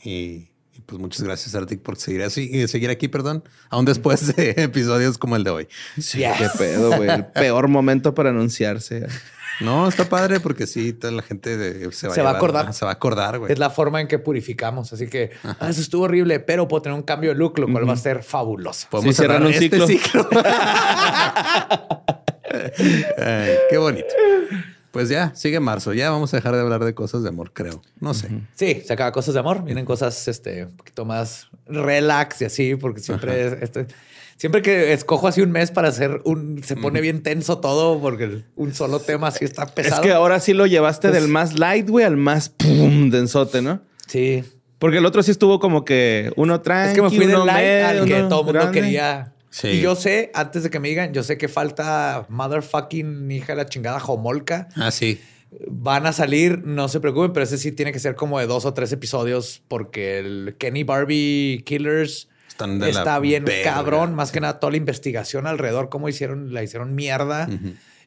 Y, 0.04 0.48
pues 0.86 0.98
muchas 0.98 1.22
gracias, 1.22 1.54
Arctic, 1.54 1.82
por 1.82 1.96
seguir 1.96 2.22
así, 2.22 2.66
seguir 2.66 2.90
aquí, 2.90 3.08
perdón, 3.08 3.44
aún 3.68 3.84
después 3.84 4.34
de 4.34 4.50
episodios 4.56 5.18
como 5.18 5.36
el 5.36 5.44
de 5.44 5.50
hoy. 5.50 5.68
Sí, 5.98 6.18
qué 6.18 6.48
pedo, 6.58 6.96
güey. 6.96 7.10
El 7.10 7.26
peor 7.26 7.68
momento 7.68 8.14
para 8.14 8.30
anunciarse. 8.30 9.06
No, 9.60 9.86
está 9.88 10.08
padre 10.08 10.40
porque 10.40 10.66
sí, 10.66 10.94
toda 10.94 11.12
la 11.12 11.22
gente 11.22 11.92
se 11.92 12.08
va, 12.08 12.30
a, 12.30 12.36
acordar. 12.36 12.72
Se 12.72 12.84
va 12.84 12.92
a 12.92 12.94
acordar, 12.94 13.38
güey. 13.38 13.52
Es 13.52 13.58
la 13.58 13.68
forma 13.68 14.00
en 14.00 14.08
que 14.08 14.18
purificamos. 14.18 14.92
Así 14.92 15.06
que 15.08 15.32
ah, 15.44 15.68
eso 15.68 15.82
estuvo 15.82 16.04
horrible, 16.04 16.40
pero 16.40 16.66
puedo 16.66 16.80
tener 16.82 16.96
un 16.96 17.02
cambio 17.02 17.30
de 17.30 17.36
look, 17.36 17.58
lo 17.58 17.70
cual 17.70 17.86
va 17.88 17.92
a 17.92 17.96
ser 17.96 18.22
fabuloso. 18.22 18.86
Podemos 18.90 19.14
cerrar 19.14 19.42
un 19.42 19.52
este 19.52 19.86
ciclo. 19.86 20.28
qué 23.70 23.76
bonito. 23.76 24.08
Pues 24.90 25.08
ya, 25.08 25.32
sigue 25.34 25.60
marzo. 25.60 25.92
Ya 25.92 26.10
vamos 26.10 26.34
a 26.34 26.36
dejar 26.36 26.54
de 26.54 26.60
hablar 26.60 26.84
de 26.84 26.94
cosas 26.94 27.22
de 27.22 27.28
amor, 27.28 27.52
creo. 27.52 27.80
No 28.00 28.12
sé. 28.12 28.28
Sí, 28.56 28.82
se 28.84 28.92
acaba 28.92 29.12
cosas 29.12 29.34
de 29.34 29.40
amor. 29.40 29.64
Vienen 29.64 29.84
cosas 29.84 30.26
este, 30.26 30.64
un 30.64 30.76
poquito 30.76 31.04
más 31.04 31.48
relax 31.66 32.42
y 32.42 32.44
así, 32.46 32.74
porque 32.74 33.00
siempre 33.00 33.62
este, 33.62 33.86
siempre 34.36 34.62
que 34.62 34.92
escojo 34.92 35.28
así 35.28 35.42
un 35.42 35.52
mes 35.52 35.70
para 35.70 35.88
hacer 35.88 36.22
un, 36.24 36.62
se 36.64 36.74
pone 36.74 37.00
bien 37.00 37.22
tenso 37.22 37.58
todo 37.58 38.00
porque 38.00 38.42
un 38.56 38.74
solo 38.74 38.98
tema 38.98 39.28
así 39.28 39.44
está 39.44 39.66
pesado. 39.66 40.02
Es 40.02 40.08
que 40.08 40.12
ahora 40.12 40.40
sí 40.40 40.54
lo 40.54 40.66
llevaste 40.66 41.10
del 41.10 41.28
más 41.28 41.58
light, 41.58 41.88
güey, 41.88 42.04
al 42.04 42.16
más 42.16 42.48
pum, 42.48 43.10
densote, 43.10 43.62
¿no? 43.62 43.80
Sí. 44.06 44.42
Porque 44.78 44.96
el 44.96 45.06
otro 45.06 45.22
sí 45.22 45.30
estuvo 45.30 45.60
como 45.60 45.84
que 45.84 46.32
uno 46.36 46.62
trae. 46.62 46.88
Es 46.88 46.94
que 46.94 47.02
me 47.02 47.10
fui 47.10 47.26
del 47.26 47.44
light 47.44 47.84
al 47.84 48.06
que 48.06 48.22
todo 48.22 48.40
el 48.40 48.46
mundo 48.46 48.72
quería 48.72 49.34
y 49.64 49.80
yo 49.80 49.96
sé, 49.96 50.30
antes 50.34 50.62
de 50.62 50.70
que 50.70 50.78
me 50.78 50.88
digan, 50.88 51.12
yo 51.12 51.22
sé 51.22 51.36
que 51.36 51.48
falta 51.48 52.26
motherfucking 52.28 53.30
hija 53.30 53.52
de 53.52 53.56
la 53.56 53.66
chingada 53.66 53.98
Homolka. 53.98 54.68
Ah, 54.76 54.90
sí. 54.90 55.20
Van 55.68 56.06
a 56.06 56.12
salir, 56.12 56.64
no 56.64 56.88
se 56.88 57.00
preocupen, 57.00 57.32
pero 57.32 57.42
ese 57.42 57.58
sí 57.58 57.72
tiene 57.72 57.92
que 57.92 57.98
ser 57.98 58.14
como 58.14 58.38
de 58.38 58.46
dos 58.46 58.64
o 58.64 58.74
tres 58.74 58.92
episodios 58.92 59.62
porque 59.66 60.18
el 60.18 60.54
Kenny 60.58 60.84
Barbie 60.84 61.62
Killers 61.64 62.28
está 62.86 63.18
bien 63.18 63.44
cabrón. 63.64 64.14
Más 64.14 64.30
que 64.30 64.40
nada, 64.40 64.60
toda 64.60 64.70
la 64.70 64.76
investigación 64.76 65.46
alrededor, 65.46 65.88
cómo 65.88 66.08
hicieron, 66.08 66.54
la 66.54 66.62
hicieron 66.62 66.94
mierda. 66.94 67.48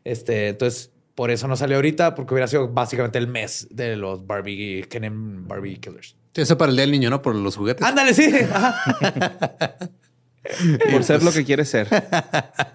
Este, 0.06 0.50
entonces, 0.50 0.92
por 1.16 1.32
eso 1.32 1.48
no 1.50 1.58
salió 1.58 1.76
ahorita, 1.76 2.16
porque 2.16 2.34
hubiera 2.34 2.48
sido 2.48 2.70
básicamente 2.70 3.18
el 3.18 3.28
mes 3.28 3.68
de 3.70 3.98
los 3.98 4.26
Barbie, 4.26 4.86
Kenny 4.90 5.10
Barbie 5.12 5.78
Killers. 5.78 6.16
Eso 6.34 6.58
para 6.58 6.72
el 6.72 6.78
día 6.78 6.84
del 6.84 6.92
niño, 6.92 7.10
¿no? 7.10 7.22
Por 7.22 7.36
los 7.36 7.58
juguetes. 7.58 7.86
Ándale, 7.86 8.14
sí. 8.14 8.32
Por 10.92 11.04
ser 11.04 11.24
lo 11.24 11.32
que 11.32 11.44
quiere 11.44 11.66
ser. 11.66 11.88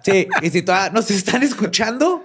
Sí, 0.03 0.27
y 0.41 0.49
si 0.49 0.61
todavía 0.61 0.91
nos 0.91 1.11
están 1.11 1.43
escuchando, 1.43 2.23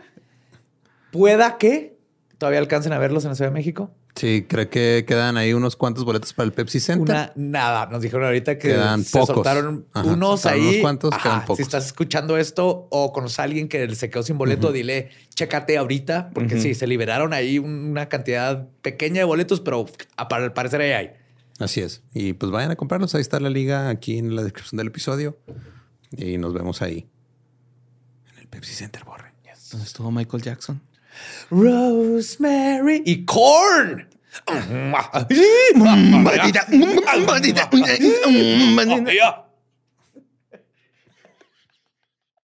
pueda 1.10 1.58
que 1.58 1.96
todavía 2.38 2.60
alcancen 2.60 2.92
a 2.92 2.98
verlos 2.98 3.24
en 3.24 3.30
la 3.30 3.34
Ciudad 3.34 3.50
de 3.50 3.54
México. 3.54 3.90
Sí, 4.14 4.46
creo 4.48 4.70
que 4.70 5.04
quedan 5.08 5.36
ahí 5.36 5.52
unos 5.54 5.74
cuantos 5.74 6.04
boletos 6.04 6.32
para 6.32 6.46
el 6.46 6.52
Pepsi 6.52 6.78
Center. 6.78 7.32
nada, 7.34 7.86
nos 7.86 8.00
dijeron 8.00 8.26
ahorita 8.26 8.58
que 8.58 8.72
se 9.02 9.26
soltaron 9.26 9.86
unos 10.04 10.46
ahí. 10.46 10.60
Unos 10.60 10.76
cuantos, 10.76 11.14
quedan 11.20 11.40
pocos. 11.40 11.56
Si 11.56 11.62
estás 11.62 11.86
escuchando 11.86 12.38
esto 12.38 12.86
o 12.90 13.12
conoces 13.12 13.40
a 13.40 13.42
alguien 13.42 13.68
que 13.68 13.92
se 13.96 14.10
quedó 14.10 14.22
sin 14.22 14.38
boleto, 14.38 14.70
dile, 14.70 15.10
chécate 15.34 15.76
ahorita, 15.76 16.30
porque 16.32 16.60
sí, 16.60 16.74
se 16.74 16.86
liberaron 16.86 17.32
ahí 17.32 17.58
una 17.58 18.08
cantidad 18.08 18.68
pequeña 18.82 19.18
de 19.18 19.24
boletos, 19.24 19.60
pero 19.60 19.86
al 20.16 20.52
parecer 20.52 20.80
ahí 20.80 20.92
hay. 20.92 21.23
Así 21.58 21.80
es. 21.80 22.02
Y 22.12 22.32
pues 22.32 22.50
vayan 22.50 22.70
a 22.70 22.76
comprarlos. 22.76 23.14
Ahí 23.14 23.20
está 23.20 23.40
la 23.40 23.50
liga 23.50 23.88
aquí 23.88 24.18
en 24.18 24.34
la 24.34 24.42
descripción 24.42 24.78
del 24.78 24.88
episodio. 24.88 25.38
Y 26.10 26.38
nos 26.38 26.52
vemos 26.52 26.82
ahí. 26.82 27.08
En 28.32 28.40
el 28.40 28.48
Pepsi 28.48 28.74
Center, 28.74 29.04
Borre. 29.04 29.32
¿Dónde 29.70 29.86
estuvo 29.86 30.10
Michael 30.12 30.42
Jackson? 30.42 30.80
Rosemary 31.50 33.02
y 33.04 33.24
Corn. 33.24 34.08